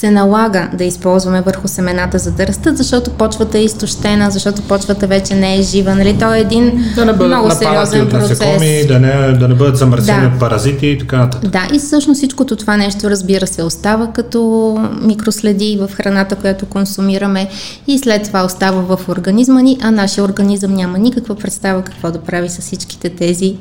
се 0.00 0.10
налага 0.10 0.68
да 0.74 0.84
използваме 0.84 1.40
върху 1.40 1.68
семената 1.68 2.18
за 2.18 2.30
да 2.30 2.46
растат, 2.46 2.76
защото 2.76 3.10
почвата 3.10 3.58
е 3.58 3.64
изтощена, 3.64 4.30
защото 4.30 4.62
почвата 4.62 5.06
вече 5.06 5.34
не 5.34 5.56
е 5.56 5.62
жива. 5.62 5.94
Нали? 5.94 6.18
То 6.18 6.34
е 6.34 6.38
един 6.38 6.84
да 6.94 7.04
не 7.04 7.12
много 7.12 7.50
сериозен 7.50 8.02
от 8.02 8.10
процес. 8.10 8.40
Насекоми, 8.40 8.86
да, 8.88 9.00
не, 9.00 9.32
да 9.32 9.48
не 9.48 9.54
бъдат 9.54 9.76
замърсени 9.76 10.20
да. 10.20 10.26
от 10.26 10.40
паразити 10.40 10.86
и 10.86 10.98
така 10.98 11.16
нататък. 11.16 11.50
Да, 11.50 11.68
и 11.74 11.78
всъщност 11.78 12.18
всичкото 12.18 12.56
това 12.56 12.76
нещо, 12.76 13.10
разбира 13.10 13.46
се, 13.46 13.62
остава 13.62 14.06
като 14.06 14.78
микроследи 15.02 15.78
в 15.80 15.94
храната, 15.94 16.36
която 16.36 16.66
консумираме 16.66 17.48
и 17.86 17.98
след 17.98 18.26
това 18.30 18.44
остава 18.44 18.96
в 18.96 19.08
организма 19.08 19.62
ни, 19.62 19.78
а 19.80 19.90
нашия 19.90 20.24
организъм 20.24 20.74
няма 20.74 20.98
никаква 20.98 21.34
представа 21.34 21.82
какво 21.82 22.10
да 22.10 22.20
прави 22.20 22.48
с 22.48 22.60
всичките 22.60 23.10
тези 23.10 23.56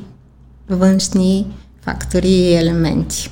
външни 0.70 1.48
фактори 1.82 2.30
и 2.30 2.56
елементи 2.56 3.30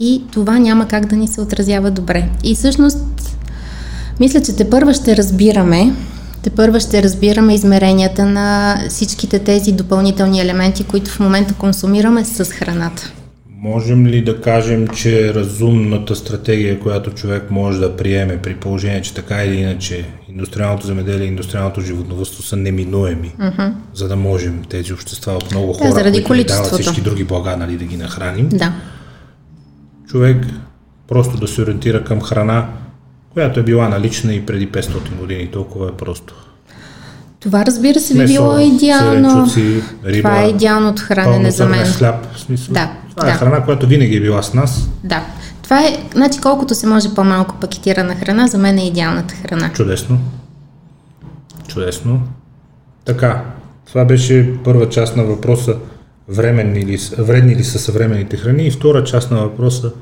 и 0.00 0.22
това 0.32 0.58
няма 0.58 0.88
как 0.88 1.06
да 1.06 1.16
ни 1.16 1.28
се 1.28 1.40
отразява 1.40 1.90
добре. 1.90 2.28
И 2.44 2.54
всъщност, 2.54 2.98
мисля, 4.20 4.42
че 4.42 4.56
те 4.56 4.70
първа 4.70 4.94
ще 4.94 5.16
разбираме, 5.16 5.92
те 6.42 6.50
първа 6.50 6.80
ще 6.80 7.02
разбираме 7.02 7.54
измеренията 7.54 8.26
на 8.26 8.78
всичките 8.88 9.38
тези 9.38 9.72
допълнителни 9.72 10.40
елементи, 10.40 10.84
които 10.84 11.10
в 11.10 11.20
момента 11.20 11.54
консумираме 11.54 12.24
с 12.24 12.44
храната. 12.44 13.12
Можем 13.62 14.06
ли 14.06 14.24
да 14.24 14.40
кажем, 14.40 14.88
че 14.88 15.34
разумната 15.34 16.16
стратегия, 16.16 16.80
която 16.80 17.10
човек 17.10 17.50
може 17.50 17.80
да 17.80 17.96
приеме 17.96 18.38
при 18.42 18.54
положение, 18.54 19.02
че 19.02 19.14
така 19.14 19.44
или 19.44 19.56
иначе 19.56 20.04
индустриалното 20.28 20.86
земеделие 20.86 21.26
и 21.26 21.28
индустриалното 21.28 21.80
животновътство 21.80 22.42
са 22.42 22.56
неминуеми, 22.56 23.34
uh-huh. 23.40 23.72
за 23.94 24.08
да 24.08 24.16
можем 24.16 24.62
тези 24.68 24.92
общества 24.92 25.32
от 25.32 25.50
много 25.50 25.72
хора, 25.72 25.88
да, 25.88 25.94
заради 25.94 26.24
които 26.24 26.54
дават 26.54 26.72
всички 26.72 27.00
други 27.00 27.24
блага, 27.24 27.56
нали, 27.56 27.76
да 27.76 27.84
ги 27.84 27.96
нахраним? 27.96 28.48
Да 28.48 28.72
човек 30.12 30.46
просто 31.08 31.36
да 31.36 31.48
се 31.48 31.62
ориентира 31.62 32.04
към 32.04 32.20
храна, 32.20 32.68
която 33.32 33.60
е 33.60 33.62
била 33.62 33.88
налична 33.88 34.34
и 34.34 34.46
преди 34.46 34.68
500 34.68 35.18
години. 35.18 35.50
Толкова 35.50 35.88
е 35.88 35.92
просто. 35.92 36.51
Това 37.42 37.66
разбира 37.66 38.00
се 38.00 38.14
би 38.14 38.26
било 38.26 38.58
идеално. 38.58 39.46
риба, 40.04 40.28
това 40.28 40.42
е 40.42 40.48
идеалното 40.48 41.02
хранене 41.02 41.50
за 41.50 41.66
мен. 41.66 41.86
хляб, 41.86 42.34
в 42.34 42.40
смисъл. 42.40 42.74
Да, 42.74 42.92
това 43.16 43.30
е 43.30 43.32
храна, 43.32 43.64
която 43.64 43.86
винаги 43.86 44.16
е 44.16 44.20
била 44.20 44.42
с 44.42 44.54
нас. 44.54 44.88
Да. 45.04 45.26
Това 45.62 45.80
е, 45.80 45.96
значи 46.14 46.40
колкото 46.40 46.74
се 46.74 46.86
може 46.86 47.14
по-малко 47.14 47.54
пакетирана 47.60 48.14
храна, 48.14 48.46
за 48.46 48.58
мен 48.58 48.78
е 48.78 48.86
идеалната 48.86 49.34
храна. 49.34 49.70
Чудесно. 49.72 50.18
Чудесно. 51.68 52.22
Така, 53.04 53.44
това 53.86 54.04
беше 54.04 54.54
първа 54.64 54.88
част 54.88 55.16
на 55.16 55.24
въпроса 55.24 55.76
временни 56.28 56.86
ли, 56.86 56.98
вредни 57.18 57.56
ли 57.56 57.64
са 57.64 57.78
съвременните 57.78 58.36
храни 58.36 58.66
и 58.66 58.70
втора 58.70 59.04
част 59.04 59.30
на 59.30 59.40
въпроса 59.40 59.92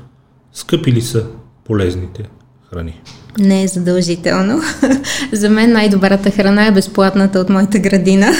скъпи 0.53 0.91
ли 0.91 1.01
са 1.01 1.25
полезните 1.63 2.23
храни? 2.73 3.01
Не 3.39 3.63
е 3.63 3.67
задължително. 3.67 4.61
За 5.31 5.49
мен 5.49 5.71
най-добрата 5.71 6.31
храна 6.31 6.67
е 6.67 6.71
безплатната 6.71 7.39
от 7.39 7.49
моята 7.49 7.79
градина, 7.79 8.33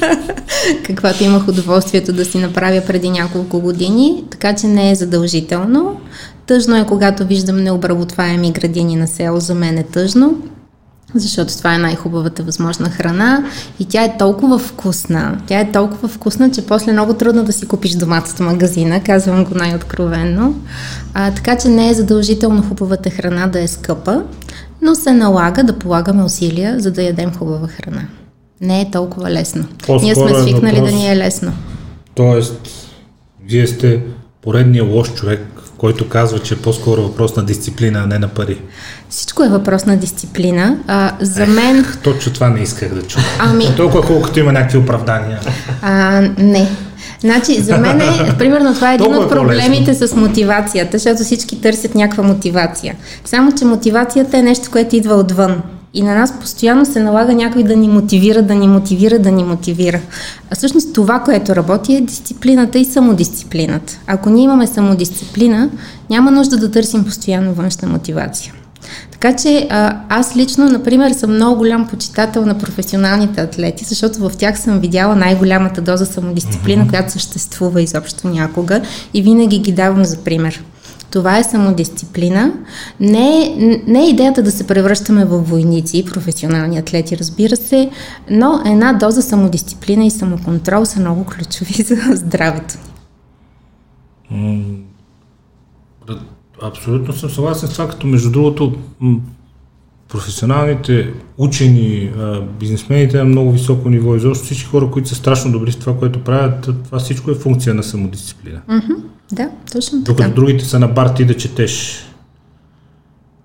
каквато 0.86 1.24
имах 1.24 1.48
удоволствието 1.48 2.12
да 2.12 2.24
си 2.24 2.38
направя 2.38 2.82
преди 2.86 3.10
няколко 3.10 3.60
години, 3.60 4.24
така 4.30 4.54
че 4.54 4.66
не 4.66 4.90
е 4.90 4.94
задължително. 4.94 6.00
Тъжно 6.46 6.76
е, 6.76 6.86
когато 6.86 7.26
виждам 7.26 7.62
необработваеми 7.62 8.52
градини 8.52 8.96
на 8.96 9.06
село, 9.06 9.40
за 9.40 9.54
мен 9.54 9.78
е 9.78 9.82
тъжно 9.82 10.42
защото 11.14 11.56
това 11.56 11.74
е 11.74 11.78
най-хубавата 11.78 12.42
възможна 12.42 12.90
храна 12.90 13.44
и 13.78 13.84
тя 13.84 14.04
е 14.04 14.18
толкова 14.18 14.58
вкусна. 14.58 15.38
Тя 15.46 15.60
е 15.60 15.72
толкова 15.72 16.08
вкусна, 16.08 16.50
че 16.50 16.66
после 16.66 16.90
е 16.90 16.92
много 16.92 17.14
трудно 17.14 17.44
да 17.44 17.52
си 17.52 17.66
купиш 17.66 17.92
домата 17.92 18.30
в 18.30 18.40
магазина, 18.40 19.02
казвам 19.02 19.44
го 19.44 19.54
най-откровенно. 19.54 20.60
А, 21.14 21.30
така 21.30 21.58
че 21.58 21.68
не 21.68 21.88
е 21.88 21.94
задължително 21.94 22.62
хубавата 22.62 23.10
храна 23.10 23.46
да 23.46 23.60
е 23.60 23.68
скъпа, 23.68 24.22
но 24.82 24.94
се 24.94 25.12
налага 25.12 25.64
да 25.64 25.78
полагаме 25.78 26.22
усилия, 26.22 26.80
за 26.80 26.90
да 26.90 27.02
ядем 27.02 27.34
хубава 27.34 27.68
храна. 27.68 28.02
Не 28.60 28.80
е 28.80 28.90
толкова 28.90 29.30
лесно. 29.30 29.64
По-скоро 29.86 30.02
Ние 30.02 30.14
сме 30.14 30.30
е 30.30 30.42
свикнали 30.42 30.74
въпрос, 30.74 30.90
да 30.90 30.96
ни 30.96 31.08
е 31.08 31.16
лесно. 31.16 31.52
Тоест, 32.14 32.68
вие 33.46 33.66
сте 33.66 34.02
поредния 34.42 34.84
лош 34.84 35.14
човек, 35.14 35.40
който 35.78 36.08
казва, 36.08 36.38
че 36.38 36.54
е 36.54 36.56
по-скоро 36.56 37.02
въпрос 37.02 37.36
на 37.36 37.44
дисциплина, 37.44 38.00
а 38.04 38.06
не 38.06 38.18
на 38.18 38.28
пари. 38.28 38.60
Всичко 39.08 39.44
е 39.44 39.48
въпрос 39.48 39.86
на 39.86 39.96
дисциплина. 39.96 40.76
А, 40.86 41.12
за 41.20 41.46
мен... 41.46 41.78
Ех, 41.78 41.96
точно 42.02 42.32
това 42.32 42.48
не 42.48 42.60
исках 42.60 42.94
да 42.94 43.02
чуя. 43.02 43.24
Ами... 43.38 43.64
Толкова 43.76 44.06
колкото 44.06 44.40
има 44.40 44.52
някакви 44.52 44.78
оправдания. 44.78 45.40
А, 45.82 46.20
не. 46.38 46.68
Значи, 47.20 47.60
за 47.60 47.78
мен 47.78 48.00
е, 48.00 48.34
примерно, 48.38 48.74
това 48.74 48.92
е 48.92 48.94
един 48.94 49.14
от 49.14 49.26
е 49.26 49.28
проблемите 49.28 49.90
е 49.90 49.94
с 49.94 50.16
мотивацията, 50.16 50.98
защото 50.98 51.24
всички 51.24 51.60
търсят 51.60 51.94
някаква 51.94 52.22
мотивация. 52.22 52.94
Само, 53.24 53.52
че 53.52 53.64
мотивацията 53.64 54.38
е 54.38 54.42
нещо, 54.42 54.70
което 54.70 54.96
идва 54.96 55.14
отвън. 55.14 55.62
И 55.94 56.02
на 56.02 56.14
нас 56.14 56.40
постоянно 56.40 56.86
се 56.86 57.00
налага 57.00 57.34
някой 57.34 57.62
да 57.62 57.76
ни 57.76 57.88
мотивира, 57.88 58.42
да 58.42 58.54
ни 58.54 58.68
мотивира, 58.68 59.18
да 59.18 59.30
ни 59.30 59.44
мотивира. 59.44 60.00
А 60.50 60.54
всъщност 60.54 60.94
това, 60.94 61.20
което 61.20 61.56
работи 61.56 61.94
е 61.94 62.00
дисциплината 62.00 62.78
и 62.78 62.84
самодисциплината. 62.84 63.98
Ако 64.06 64.30
ние 64.30 64.44
имаме 64.44 64.66
самодисциплина, 64.66 65.70
няма 66.10 66.30
нужда 66.30 66.56
да 66.56 66.70
търсим 66.70 67.04
постоянно 67.04 67.54
външна 67.54 67.88
мотивация. 67.88 68.54
Така 69.12 69.36
че 69.36 69.66
а, 69.70 70.00
аз 70.08 70.36
лично, 70.36 70.68
например, 70.68 71.10
съм 71.10 71.34
много 71.34 71.58
голям 71.58 71.88
почитател 71.88 72.46
на 72.46 72.58
професионалните 72.58 73.40
атлети, 73.40 73.84
защото 73.84 74.18
в 74.18 74.32
тях 74.38 74.60
съм 74.60 74.80
видяла 74.80 75.16
най-голямата 75.16 75.80
доза 75.80 76.06
самодисциплина, 76.06 76.84
mm-hmm. 76.84 76.90
която 76.90 77.12
съществува 77.12 77.82
изобщо 77.82 78.28
някога 78.28 78.80
и 79.14 79.22
винаги 79.22 79.58
ги 79.58 79.72
давам 79.72 80.04
за 80.04 80.16
пример. 80.16 80.64
Това 81.14 81.38
е 81.38 81.44
самодисциплина. 81.44 82.52
Не 83.00 83.44
е, 83.44 83.82
не 83.86 84.04
е 84.04 84.10
идеята 84.10 84.42
да 84.42 84.50
се 84.50 84.66
превръщаме 84.66 85.24
в 85.24 85.38
войници, 85.38 86.04
професионални 86.04 86.78
атлети, 86.78 87.18
разбира 87.18 87.56
се, 87.56 87.90
но 88.30 88.62
една 88.66 88.92
доза 88.92 89.22
самодисциплина 89.22 90.04
и 90.04 90.10
самоконтрол 90.10 90.84
са 90.84 91.00
много 91.00 91.24
ключови 91.24 91.82
за 91.82 91.96
здравето 92.16 92.74
ни. 94.30 94.84
Абсолютно 96.62 97.12
съм 97.12 97.30
съгласен 97.30 97.68
с 97.68 97.72
това, 97.72 97.88
като 97.88 98.06
между 98.06 98.30
другото 98.30 98.72
професионалните 100.14 101.12
учени, 101.38 102.10
бизнесмените 102.60 103.18
на 103.18 103.24
много 103.24 103.52
високо 103.52 103.90
ниво, 103.90 104.16
изобщо 104.16 104.44
всички 104.44 104.64
хора, 104.64 104.90
които 104.90 105.08
са 105.08 105.14
страшно 105.14 105.52
добри 105.52 105.70
в 105.70 105.76
това, 105.76 105.98
което 105.98 106.24
правят, 106.24 106.70
това 106.84 106.98
всичко 106.98 107.30
е 107.30 107.34
функция 107.34 107.74
на 107.74 107.82
самодисциплина. 107.82 108.60
Mm-hmm. 108.68 108.96
Да, 109.32 109.48
точно 109.72 109.98
Докато 109.98 110.22
така. 110.22 110.34
другите 110.34 110.64
са 110.64 110.78
на 110.78 110.88
бар, 110.88 111.08
ти 111.08 111.24
да 111.24 111.36
четеш. 111.36 112.04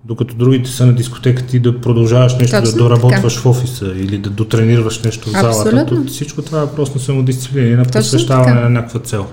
Докато 0.04 0.34
другите 0.34 0.70
са 0.70 0.86
на 0.86 0.92
дискотека, 0.92 1.42
ти 1.42 1.60
да 1.60 1.80
продължаваш 1.80 2.38
нещо, 2.38 2.56
точно 2.56 2.72
да 2.72 2.78
доработваш 2.78 3.34
така. 3.34 3.42
в 3.42 3.46
офиса 3.46 3.86
или 3.86 4.18
да 4.18 4.30
дотренираш 4.30 5.02
нещо 5.02 5.28
в 5.28 5.32
залата. 5.32 5.76
Абсолютно. 5.76 6.06
всичко 6.06 6.42
това 6.42 6.58
е 6.58 6.64
въпрос 6.64 6.94
на 6.94 7.00
самодисциплина 7.00 7.68
и 7.68 7.76
на 7.76 7.84
посвещаване 7.84 8.60
на 8.60 8.70
някаква 8.70 9.00
цел. 9.00 9.26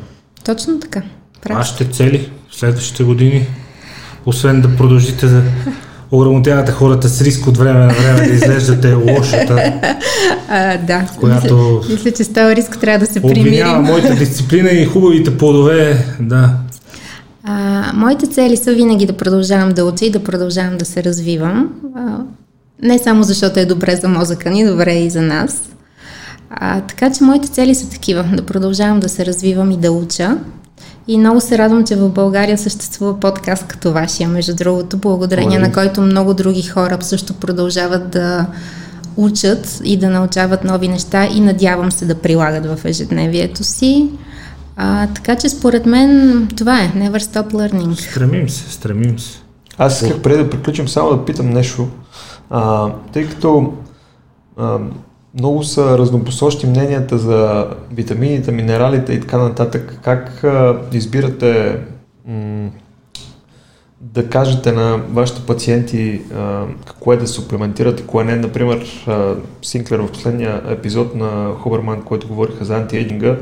Точно 0.46 0.80
така. 0.80 1.02
Вашите 1.50 1.86
цели 1.86 2.30
в 2.50 2.56
следващите 2.56 3.04
години, 3.04 3.46
освен 4.26 4.62
да 4.62 4.76
продължите 4.76 5.28
да 5.28 5.44
ограмотявате 6.12 6.72
хората 6.72 7.10
с 7.10 7.22
риск 7.22 7.48
от 7.48 7.58
време 7.58 7.80
на 7.80 7.94
време 7.94 8.28
да 8.28 8.34
изглеждате 8.34 8.94
лошата. 8.94 9.74
А, 10.50 10.78
да, 10.78 11.08
която 11.20 11.58
мисля, 11.58 11.94
мисля, 11.94 12.12
че 12.12 12.24
с 12.24 12.34
този 12.34 12.56
риск 12.56 12.80
трябва 12.80 13.06
да 13.06 13.14
се 13.14 13.22
примирим. 13.22 13.82
Моята 13.82 14.16
дисциплина 14.20 14.70
и 14.70 14.86
хубавите 14.86 15.38
плодове, 15.38 16.06
да. 16.20 16.50
А, 17.44 17.84
моите 17.94 18.28
цели 18.28 18.58
са 18.58 18.74
винаги 18.74 19.06
да 19.06 19.14
продължавам 19.14 19.70
да 19.70 19.86
уча 19.86 20.06
и 20.06 20.12
да 20.12 20.24
продължавам 20.24 20.78
да 20.78 20.86
се 20.86 21.04
развивам. 21.04 21.70
А, 21.96 22.02
не 22.82 23.00
само 23.00 23.24
защото 23.24 23.60
е 23.60 23.66
добре 23.66 23.96
за 23.96 24.08
мозъка 24.08 24.50
ни, 24.50 24.66
добре 24.66 24.94
е 24.94 25.06
и 25.06 25.10
за 25.10 25.22
нас. 25.22 25.62
А, 26.50 26.82
така 26.82 27.12
че 27.14 27.24
моите 27.24 27.48
цели 27.48 27.76
са 27.76 27.90
такива, 27.90 28.26
да 28.34 28.46
продължавам 28.46 29.00
да 29.00 29.10
се 29.10 29.26
развивам 29.26 29.72
и 29.72 29.78
да 29.78 29.92
уча. 29.92 30.38
И 31.08 31.18
много 31.18 31.42
се 31.42 31.58
радвам, 31.58 31.86
че 31.86 31.96
в 31.96 32.10
България 32.10 32.58
съществува 32.58 33.20
подкаст 33.20 33.68
като 33.68 33.94
вашия, 33.94 34.30
между 34.30 34.56
другото, 34.56 34.98
благодарение 34.98 35.60
Благодаря. 35.60 35.68
на 35.68 35.74
който 35.74 36.02
много 36.02 36.34
други 36.34 36.64
хора 36.64 36.98
също 37.02 37.34
продължават 37.34 38.10
да 38.10 38.46
учат 39.18 39.82
и 39.84 39.98
да 39.98 40.10
научават 40.10 40.64
нови 40.64 40.88
неща 40.88 41.26
и 41.26 41.40
надявам 41.40 41.92
се 41.92 42.06
да 42.06 42.16
прилагат 42.16 42.66
в 42.66 42.86
ежедневието 42.86 43.64
си. 43.64 44.10
А, 44.76 45.08
така 45.08 45.36
че 45.36 45.50
според 45.50 45.86
мен 45.86 46.48
това 46.58 46.82
е 46.82 46.92
Never 46.96 47.20
Stop 47.20 47.54
Learning. 47.54 48.10
Стремим 48.12 48.50
се, 48.50 48.72
стремим 48.72 49.20
се. 49.20 49.40
Аз 49.78 50.02
исках 50.02 50.22
преди 50.22 50.44
да 50.44 50.50
приключим 50.50 50.88
само 50.88 51.10
да 51.10 51.26
питам 51.26 51.50
нещо, 51.50 51.88
а, 52.50 52.92
тъй 53.14 53.30
като 53.30 53.74
а, 54.58 54.78
много 55.34 55.64
са 55.64 55.98
разнопосочни 55.98 56.70
мненията 56.70 57.18
за 57.18 57.68
витамините, 57.92 58.52
минералите 58.52 59.14
и 59.14 59.22
така 59.22 59.38
нататък. 59.38 60.00
Как 60.04 60.44
а, 60.44 60.80
избирате 60.94 61.80
м- 62.28 62.70
да 64.02 64.30
кажете 64.30 64.72
на 64.72 64.98
вашите 65.12 65.42
пациенти 65.42 66.22
а, 66.36 66.64
кое 67.00 67.18
да 67.18 67.28
суплементират 67.28 68.00
и 68.00 68.06
кое 68.08 68.24
не? 68.24 68.36
Например, 68.36 69.06
а, 69.08 69.36
Синклер 69.62 70.00
в 70.00 70.12
последния 70.12 70.62
епизод 70.68 71.16
на 71.16 71.52
Хуберман, 71.60 72.02
който 72.02 72.28
говориха 72.28 72.66
за 72.66 72.78
антиейдинга, 72.78 73.38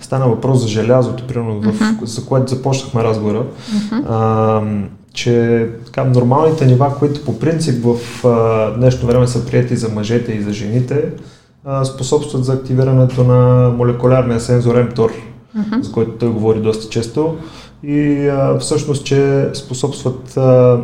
стана 0.00 0.28
въпрос 0.28 0.60
за 0.60 0.68
желязото, 0.68 1.26
примерно, 1.26 1.60
в, 1.60 1.94
за 2.02 2.26
което 2.26 2.54
започнахме 2.54 3.04
разговора. 3.04 3.44
А, 4.08 4.62
че 5.18 5.66
така, 5.86 6.04
нормалните 6.04 6.66
нива, 6.66 6.94
които 6.98 7.24
по 7.24 7.38
принцип 7.38 7.84
в 7.84 8.24
а, 8.26 8.70
днешно 8.70 9.06
време 9.08 9.26
са 9.26 9.46
прияти 9.46 9.76
за 9.76 9.88
мъжете 9.88 10.32
и 10.32 10.42
за 10.42 10.52
жените, 10.52 11.04
а, 11.64 11.84
способстват 11.84 12.44
за 12.44 12.52
активирането 12.52 13.24
на 13.24 13.70
молекулярния 13.70 14.40
сензор 14.40 14.74
mTOR, 14.74 15.10
за 15.80 15.92
който 15.92 16.10
той 16.10 16.28
говори 16.28 16.60
доста 16.60 16.88
често 16.88 17.36
и 17.82 18.28
а, 18.28 18.58
всъщност, 18.58 19.04
че 19.04 19.48
способстват 19.54 20.36
а, 20.36 20.78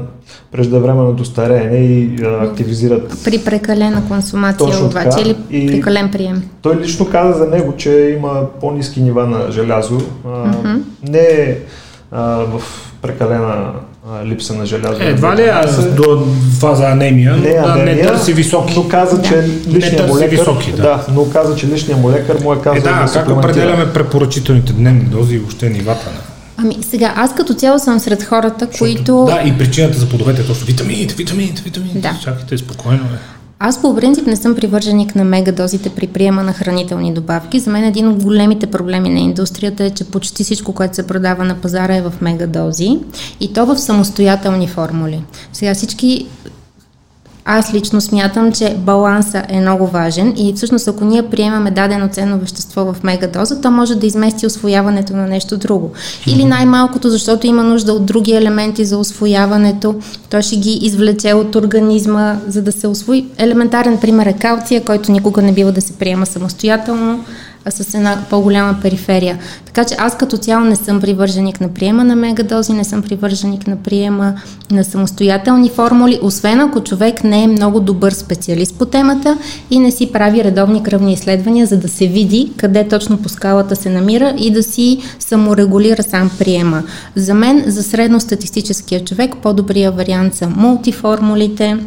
преждевременното 0.52 1.24
стареене 1.24 1.76
и 1.76 2.18
а, 2.24 2.44
активизират. 2.44 3.18
При 3.24 3.38
прекалена 3.44 4.08
консумация 4.08 4.66
Точно 4.66 4.86
обаче 4.86 5.08
така. 5.08 5.20
или 5.20 5.36
И- 5.50 5.66
прекален 5.66 6.10
прием. 6.10 6.42
Той 6.62 6.76
лично 6.76 7.10
каза 7.10 7.38
за 7.38 7.46
него, 7.46 7.74
че 7.76 8.16
има 8.18 8.46
по-низки 8.60 9.02
нива 9.02 9.26
на 9.26 9.52
желязо. 9.52 9.98
А, 10.26 10.52
Не 11.08 11.56
а, 12.14 12.20
в 12.22 12.62
прекалена 13.02 13.72
а, 14.10 14.26
липса 14.26 14.54
на 14.54 14.66
желязо. 14.66 15.02
Едва 15.02 15.36
ли 15.36 15.42
аз 15.42 15.76
Се- 15.76 15.90
до 15.90 16.26
фаза 16.60 16.84
анемия, 16.86 17.32
но 17.32 17.38
не, 17.38 17.54
да, 17.54 17.74
не 17.74 17.82
анемия, 17.82 18.06
търси 18.06 18.32
високи. 18.32 18.74
Но 18.76 18.88
каза, 18.88 19.22
че 19.22 19.36
Не 19.36 19.74
личният 19.74 19.96
търси 19.96 20.12
му 20.12 20.18
лекар, 20.18 20.30
високи, 20.30 20.72
да. 20.72 20.82
да. 20.82 21.04
но 21.14 21.30
каза, 21.30 21.56
че 21.56 21.66
личният 21.66 22.00
му 22.00 22.10
лекар 22.10 22.38
му 22.38 22.52
е 22.52 22.56
казал 22.56 22.78
Е, 22.78 22.80
да, 22.80 23.04
да 23.04 23.12
как 23.12 23.28
определяме 23.30 23.92
препоръчителните 23.92 24.72
дневни 24.72 25.04
дози 25.04 25.34
и 25.34 25.38
въобще 25.38 25.70
нивата 25.70 26.06
на... 26.10 26.18
Ами 26.56 26.78
сега, 26.82 27.12
аз 27.16 27.34
като 27.34 27.54
цяло 27.54 27.78
съм 27.78 28.00
сред 28.00 28.22
хората, 28.22 28.68
които... 28.78 29.24
Да, 29.24 29.48
и 29.48 29.58
причината 29.58 29.98
за 29.98 30.08
плодовете 30.08 30.42
е 30.42 30.44
точно 30.44 30.66
витамините, 30.66 31.14
витамините, 31.14 31.62
витамините. 31.62 31.98
Да. 31.98 32.16
Чакайте 32.22 32.58
спокойно, 32.58 33.04
бе. 33.04 33.16
Аз 33.58 33.82
по 33.82 33.96
принцип 33.96 34.26
не 34.26 34.36
съм 34.36 34.54
привърженик 34.54 35.14
на 35.14 35.24
мегадозите 35.24 35.90
при 35.90 36.06
приема 36.06 36.42
на 36.42 36.52
хранителни 36.52 37.14
добавки. 37.14 37.60
За 37.60 37.70
мен 37.70 37.84
един 37.84 38.08
от 38.08 38.22
големите 38.22 38.66
проблеми 38.66 39.08
на 39.10 39.20
индустрията 39.20 39.84
е, 39.84 39.90
че 39.90 40.04
почти 40.04 40.44
всичко, 40.44 40.72
което 40.72 40.94
се 40.94 41.06
продава 41.06 41.44
на 41.44 41.54
пазара 41.54 41.96
е 41.96 42.02
в 42.02 42.12
мегадози 42.20 42.98
и 43.40 43.52
то 43.52 43.66
в 43.66 43.78
самостоятелни 43.78 44.68
формули. 44.68 45.22
Сега 45.52 45.74
всички 45.74 46.26
аз 47.44 47.74
лично 47.74 48.00
смятам, 48.00 48.52
че 48.52 48.76
баланса 48.78 49.42
е 49.48 49.60
много 49.60 49.86
важен 49.86 50.34
и 50.36 50.52
всъщност 50.56 50.88
ако 50.88 51.04
ние 51.04 51.22
приемаме 51.22 51.70
дадено 51.70 52.08
ценно 52.08 52.38
вещество 52.38 52.92
в 52.92 53.02
мегадоза, 53.02 53.60
то 53.60 53.70
може 53.70 53.94
да 53.94 54.06
измести 54.06 54.46
освояването 54.46 55.16
на 55.16 55.26
нещо 55.26 55.56
друго. 55.56 55.92
Или 56.26 56.44
най-малкото, 56.44 57.10
защото 57.10 57.46
има 57.46 57.62
нужда 57.62 57.92
от 57.92 58.06
други 58.06 58.32
елементи 58.32 58.84
за 58.84 58.98
освояването, 58.98 59.94
той 60.30 60.42
ще 60.42 60.56
ги 60.56 60.78
извлече 60.82 61.32
от 61.32 61.54
организма, 61.54 62.36
за 62.48 62.62
да 62.62 62.72
се 62.72 62.86
освои. 62.86 63.26
Елементарен 63.38 63.98
пример 63.98 64.26
е 64.26 64.32
калция, 64.32 64.84
който 64.84 65.12
никога 65.12 65.42
не 65.42 65.52
бива 65.52 65.72
да 65.72 65.80
се 65.80 65.92
приема 65.92 66.26
самостоятелно, 66.26 67.24
а 67.64 67.70
с 67.70 67.94
една 67.94 68.18
по-голяма 68.30 68.76
периферия. 68.82 69.38
Така 69.66 69.84
че 69.84 69.94
аз 69.98 70.16
като 70.16 70.36
цяло 70.36 70.64
не 70.64 70.76
съм 70.76 71.00
привърженик 71.00 71.60
на 71.60 71.68
приема 71.68 72.04
на 72.04 72.16
мегадози, 72.16 72.72
не 72.72 72.84
съм 72.84 73.02
привърженик 73.02 73.66
на 73.66 73.76
приема 73.76 74.34
на 74.70 74.84
самостоятелни 74.84 75.68
формули, 75.68 76.18
освен 76.22 76.60
ако 76.60 76.80
човек 76.80 77.24
не 77.24 77.42
е 77.42 77.46
много 77.46 77.80
добър 77.80 78.12
специалист 78.12 78.78
по 78.78 78.86
темата 78.86 79.38
и 79.70 79.78
не 79.78 79.90
си 79.90 80.12
прави 80.12 80.44
редовни 80.44 80.82
кръвни 80.82 81.12
изследвания, 81.12 81.66
за 81.66 81.76
да 81.76 81.88
се 81.88 82.06
види 82.06 82.52
къде 82.56 82.88
точно 82.88 83.18
по 83.18 83.28
скалата 83.28 83.76
се 83.76 83.90
намира 83.90 84.34
и 84.38 84.50
да 84.50 84.62
си 84.62 84.98
саморегулира 85.18 86.02
сам 86.02 86.30
приема. 86.38 86.82
За 87.16 87.34
мен, 87.34 87.64
за 87.66 87.82
средностатистическия 87.82 89.04
човек, 89.04 89.36
по-добрият 89.42 89.96
вариант 89.96 90.34
са 90.34 90.48
мултиформулите, 90.48 91.78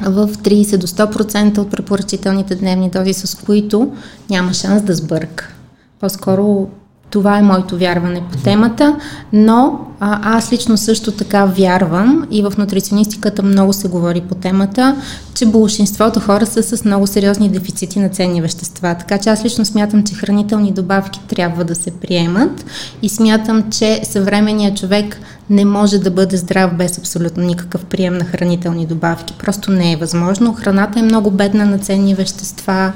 в 0.00 0.28
30 0.28 0.76
до 0.76 0.86
100% 0.86 1.58
от 1.58 1.70
препоръчителните 1.70 2.54
дневни 2.54 2.90
дози, 2.90 3.12
с 3.12 3.34
които 3.34 3.92
няма 4.30 4.54
шанс 4.54 4.82
да 4.82 4.94
сбърка. 4.94 5.54
По-скоро 6.00 6.68
това 7.10 7.38
е 7.38 7.42
моето 7.42 7.78
вярване 7.78 8.22
по 8.32 8.38
темата, 8.38 8.96
но 9.32 9.80
а, 10.00 10.36
аз 10.36 10.52
лично 10.52 10.76
също 10.76 11.12
така 11.12 11.44
вярвам 11.44 12.26
и 12.30 12.42
в 12.42 12.52
нутриционистиката 12.58 13.42
много 13.42 13.72
се 13.72 13.88
говори 13.88 14.20
по 14.20 14.34
темата, 14.34 14.96
че 15.34 15.46
большинството 15.46 16.20
хора 16.20 16.46
са 16.46 16.62
с 16.62 16.84
много 16.84 17.06
сериозни 17.06 17.48
дефицити 17.48 17.98
на 17.98 18.08
ценни 18.08 18.42
вещества. 18.42 18.96
Така 18.98 19.18
че 19.18 19.28
аз 19.28 19.44
лично 19.44 19.64
смятам, 19.64 20.04
че 20.04 20.14
хранителни 20.14 20.72
добавки 20.72 21.20
трябва 21.28 21.64
да 21.64 21.74
се 21.74 21.90
приемат 21.90 22.64
и 23.02 23.08
смятам, 23.08 23.70
че 23.70 24.00
съвременният 24.04 24.76
човек 24.76 25.20
не 25.50 25.64
може 25.64 25.98
да 25.98 26.10
бъде 26.10 26.36
здрав 26.36 26.74
без 26.74 26.98
абсолютно 26.98 27.42
никакъв 27.42 27.84
прием 27.84 28.18
на 28.18 28.24
хранителни 28.24 28.86
добавки. 28.86 29.34
Просто 29.38 29.70
не 29.70 29.92
е 29.92 29.96
възможно. 29.96 30.54
Храната 30.54 30.98
е 30.98 31.02
много 31.02 31.30
бедна 31.30 31.64
на 31.64 31.78
ценни 31.78 32.14
вещества, 32.14 32.92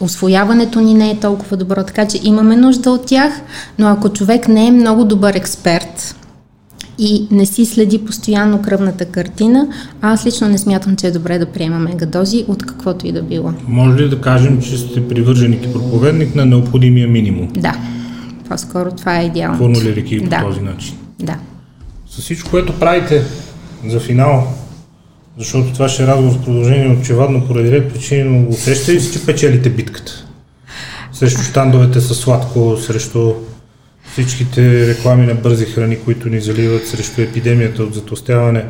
освояването 0.00 0.80
ни 0.80 0.94
не 0.94 1.10
е 1.10 1.20
толкова 1.20 1.56
добро, 1.56 1.84
така 1.84 2.08
че 2.08 2.20
имаме 2.22 2.56
нужда 2.56 2.90
от 2.90 3.06
тях, 3.06 3.32
но 3.78 3.86
ако 3.88 4.08
човек 4.08 4.48
не 4.48 4.66
е 4.66 4.70
много 4.70 5.04
добър 5.04 5.34
експерт 5.34 6.16
и 6.98 7.26
не 7.30 7.46
си 7.46 7.64
следи 7.66 7.98
постоянно 7.98 8.62
кръвната 8.62 9.04
картина, 9.04 9.68
аз 10.00 10.26
лично 10.26 10.48
не 10.48 10.58
смятам, 10.58 10.96
че 10.96 11.06
е 11.06 11.10
добре 11.10 11.38
да 11.38 11.46
приема 11.46 11.78
мегадози 11.78 12.44
от 12.48 12.66
каквото 12.66 13.06
и 13.06 13.12
да 13.12 13.22
било. 13.22 13.52
Може 13.68 13.96
ли 13.96 14.08
да 14.08 14.20
кажем, 14.20 14.62
че 14.62 14.78
сте 14.78 15.08
привърженик 15.08 15.64
и 15.64 15.72
проповедник 15.72 16.34
на 16.34 16.46
необходимия 16.46 17.08
минимум, 17.08 17.48
Да, 17.56 17.74
по-скоро 18.48 18.90
това 18.90 19.18
е 19.20 19.24
идеално. 19.24 19.58
формулирайки 19.58 20.20
Да. 20.20 20.38
по 20.38 20.46
този 20.46 20.60
начин? 20.60 20.94
Да. 21.18 21.36
С 22.10 22.20
всичко, 22.20 22.50
което 22.50 22.72
правите 22.72 23.24
за 23.86 24.00
финал, 24.00 24.46
защото 25.40 25.72
това 25.72 25.88
ще 25.88 26.02
е 26.02 26.06
разговор 26.06 26.32
с 26.32 26.44
продължение 26.44 26.96
очевадно 27.00 27.46
поради 27.46 27.70
ред 27.70 27.92
причини, 27.92 28.24
но 28.24 28.48
усещате 28.48 28.92
ли 28.92 29.00
си, 29.00 29.12
че 29.12 29.26
печелите 29.26 29.70
битката? 29.70 30.26
Срещу 31.12 31.42
щандовете 31.42 32.00
с 32.00 32.14
сладко, 32.14 32.76
срещу 32.76 33.32
всичките 34.12 34.86
реклами 34.86 35.26
на 35.26 35.34
бързи 35.34 35.64
храни, 35.64 35.98
които 36.04 36.28
ни 36.28 36.40
заливат, 36.40 36.88
срещу 36.88 37.20
епидемията 37.20 37.82
от 37.82 37.94
затостяване. 37.94 38.64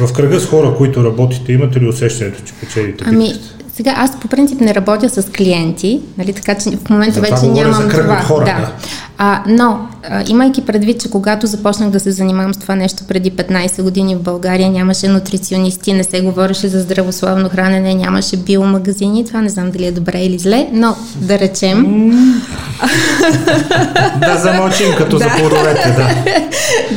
В 0.00 0.12
кръга 0.12 0.40
с 0.40 0.46
хора, 0.46 0.74
които 0.76 1.04
работите, 1.04 1.52
имате 1.52 1.80
ли 1.80 1.88
усещането, 1.88 2.42
че 2.44 2.54
печелите 2.60 3.04
Ами? 3.06 3.32
Сега 3.80 3.94
аз 3.96 4.20
по 4.20 4.28
принцип 4.28 4.60
не 4.60 4.74
работя 4.74 5.08
с 5.08 5.30
клиенти, 5.30 6.00
нали, 6.18 6.32
така 6.32 6.54
че 6.54 6.70
в 6.70 6.90
момента 6.90 7.14
За 7.14 7.20
вече 7.20 7.46
нямам 7.46 7.82
за 7.82 7.88
кръг 7.88 8.02
това. 8.02 8.14
от 8.14 8.20
хора, 8.20 8.44
да. 8.44 8.52
да. 8.52 8.68
А, 9.18 9.42
но, 9.46 9.78
а, 10.10 10.24
имайки 10.28 10.66
предвид, 10.66 11.00
че 11.00 11.10
когато 11.10 11.46
започнах 11.46 11.90
да 11.90 12.00
се 12.00 12.10
занимавам 12.10 12.54
с 12.54 12.56
това 12.56 12.74
нещо 12.74 13.04
преди 13.08 13.32
15 13.32 13.82
години 13.82 14.16
в 14.16 14.20
България, 14.20 14.70
нямаше 14.70 15.08
нутриционисти, 15.08 15.92
не 15.92 16.04
се 16.04 16.20
говореше 16.20 16.68
за 16.68 16.80
здравословно 16.80 17.48
хранене, 17.48 17.94
нямаше 17.94 18.36
биомагазини, 18.36 19.24
това 19.24 19.40
не 19.40 19.48
знам 19.48 19.70
дали 19.70 19.86
е 19.86 19.92
добре 19.92 20.18
или 20.18 20.38
зле, 20.38 20.68
но 20.72 20.96
да 21.16 21.38
речем, 21.38 22.10
Да 24.20 24.36
замълчим 24.36 24.94
като 24.98 25.18
за 25.18 25.28
плодовете, 25.38 25.88
да. 25.96 26.14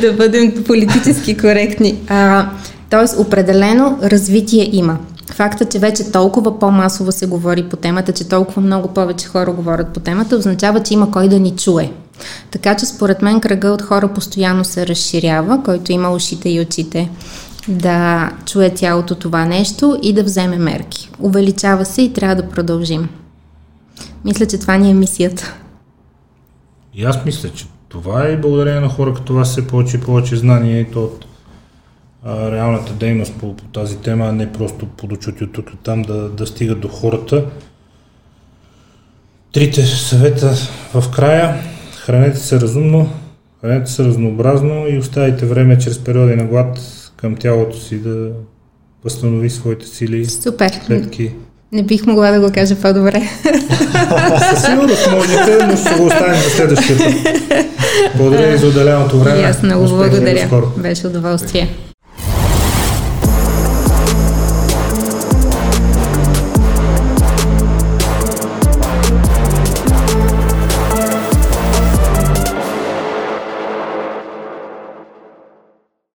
да 0.00 0.12
бъдем 0.12 0.64
политически 0.66 1.36
коректни. 1.36 1.94
А, 2.08 2.46
тоест, 2.90 3.18
определено 3.18 3.98
развитие 4.02 4.68
има. 4.72 4.96
Факта, 5.32 5.64
че 5.64 5.78
вече 5.78 6.12
толкова 6.12 6.58
по-масово 6.58 7.12
се 7.12 7.26
говори 7.26 7.68
по 7.68 7.76
темата, 7.76 8.12
че 8.12 8.28
толкова 8.28 8.62
много 8.62 8.88
повече 8.88 9.26
хора 9.26 9.52
говорят 9.52 9.88
по 9.88 10.00
темата, 10.00 10.36
означава, 10.36 10.82
че 10.82 10.94
има 10.94 11.10
кой 11.10 11.28
да 11.28 11.40
ни 11.40 11.56
чуе. 11.56 11.92
Така 12.50 12.76
че 12.76 12.86
според 12.86 13.22
мен 13.22 13.40
кръга 13.40 13.68
от 13.68 13.82
хора 13.82 14.08
постоянно 14.08 14.64
се 14.64 14.86
разширява, 14.86 15.62
който 15.64 15.92
има 15.92 16.10
ушите 16.10 16.50
и 16.50 16.60
очите 16.60 17.10
да 17.68 18.30
чуе 18.46 18.70
цялото 18.70 19.14
това 19.14 19.44
нещо 19.44 19.98
и 20.02 20.12
да 20.12 20.22
вземе 20.24 20.58
мерки. 20.58 21.10
Увеличава 21.20 21.84
се 21.84 22.02
и 22.02 22.12
трябва 22.12 22.34
да 22.34 22.48
продължим. 22.48 23.08
Мисля, 24.24 24.46
че 24.46 24.58
това 24.58 24.76
ни 24.76 24.90
е 24.90 24.94
мисията. 24.94 25.54
И 26.94 27.04
аз 27.04 27.24
мисля, 27.24 27.48
че 27.48 27.66
това 27.88 28.24
е 28.24 28.40
благодарение 28.40 28.80
на 28.80 28.88
хора 28.88 29.14
като 29.14 29.34
вас 29.34 29.50
все 29.50 29.66
повече 29.66 29.96
и 29.96 30.00
повече 30.00 30.36
знания 30.36 30.80
и 30.80 30.90
то 30.90 31.04
от 31.04 31.24
а, 32.24 32.50
реалната 32.50 32.92
дейност 32.92 33.34
по, 33.34 33.56
по 33.56 33.64
тази 33.64 33.96
тема, 33.96 34.26
а 34.26 34.32
не 34.32 34.52
просто 34.52 34.86
подочути 34.86 35.44
от 35.44 35.52
тук 35.52 35.70
и 35.70 35.76
там 35.76 36.02
да, 36.02 36.28
да 36.28 36.46
стигат 36.46 36.80
до 36.80 36.88
хората. 36.88 37.44
трите 39.52 39.82
съвета 39.82 40.54
в 40.94 41.10
края. 41.10 41.54
Хранете 41.96 42.38
се 42.38 42.60
разумно, 42.60 43.10
хранете 43.60 43.90
се 43.90 44.04
разнообразно 44.04 44.88
и 44.88 44.98
оставите 44.98 45.46
време 45.46 45.78
чрез 45.78 46.04
периоди 46.04 46.36
на 46.36 46.44
глад 46.44 46.78
към 47.16 47.36
тялото 47.36 47.76
си 47.80 47.98
да 47.98 48.30
възстанови 49.04 49.50
своите 49.50 49.86
сили, 49.86 50.24
Супер. 50.24 50.70
клетки. 50.86 51.32
Не 51.72 51.82
бих 51.82 52.06
могла 52.06 52.30
да 52.30 52.40
го 52.40 52.52
кажа 52.54 52.76
по-добре. 52.76 53.22
Със 54.50 54.64
сигурност 54.64 55.10
можете, 55.10 55.66
но 55.66 55.76
ще 55.76 55.94
го 55.94 56.06
оставим 56.06 56.34
за 56.34 56.50
следващия 56.50 56.98
път. 56.98 57.14
Благодаря 58.16 58.52
ви 58.52 58.58
за 58.58 58.66
отделеното 58.66 59.18
време. 59.18 59.40
И 59.40 59.44
аз 59.44 59.62
много 59.62 59.86
благодаря. 59.86 60.48
Беше 60.78 61.06
удоволствие. 61.06 61.68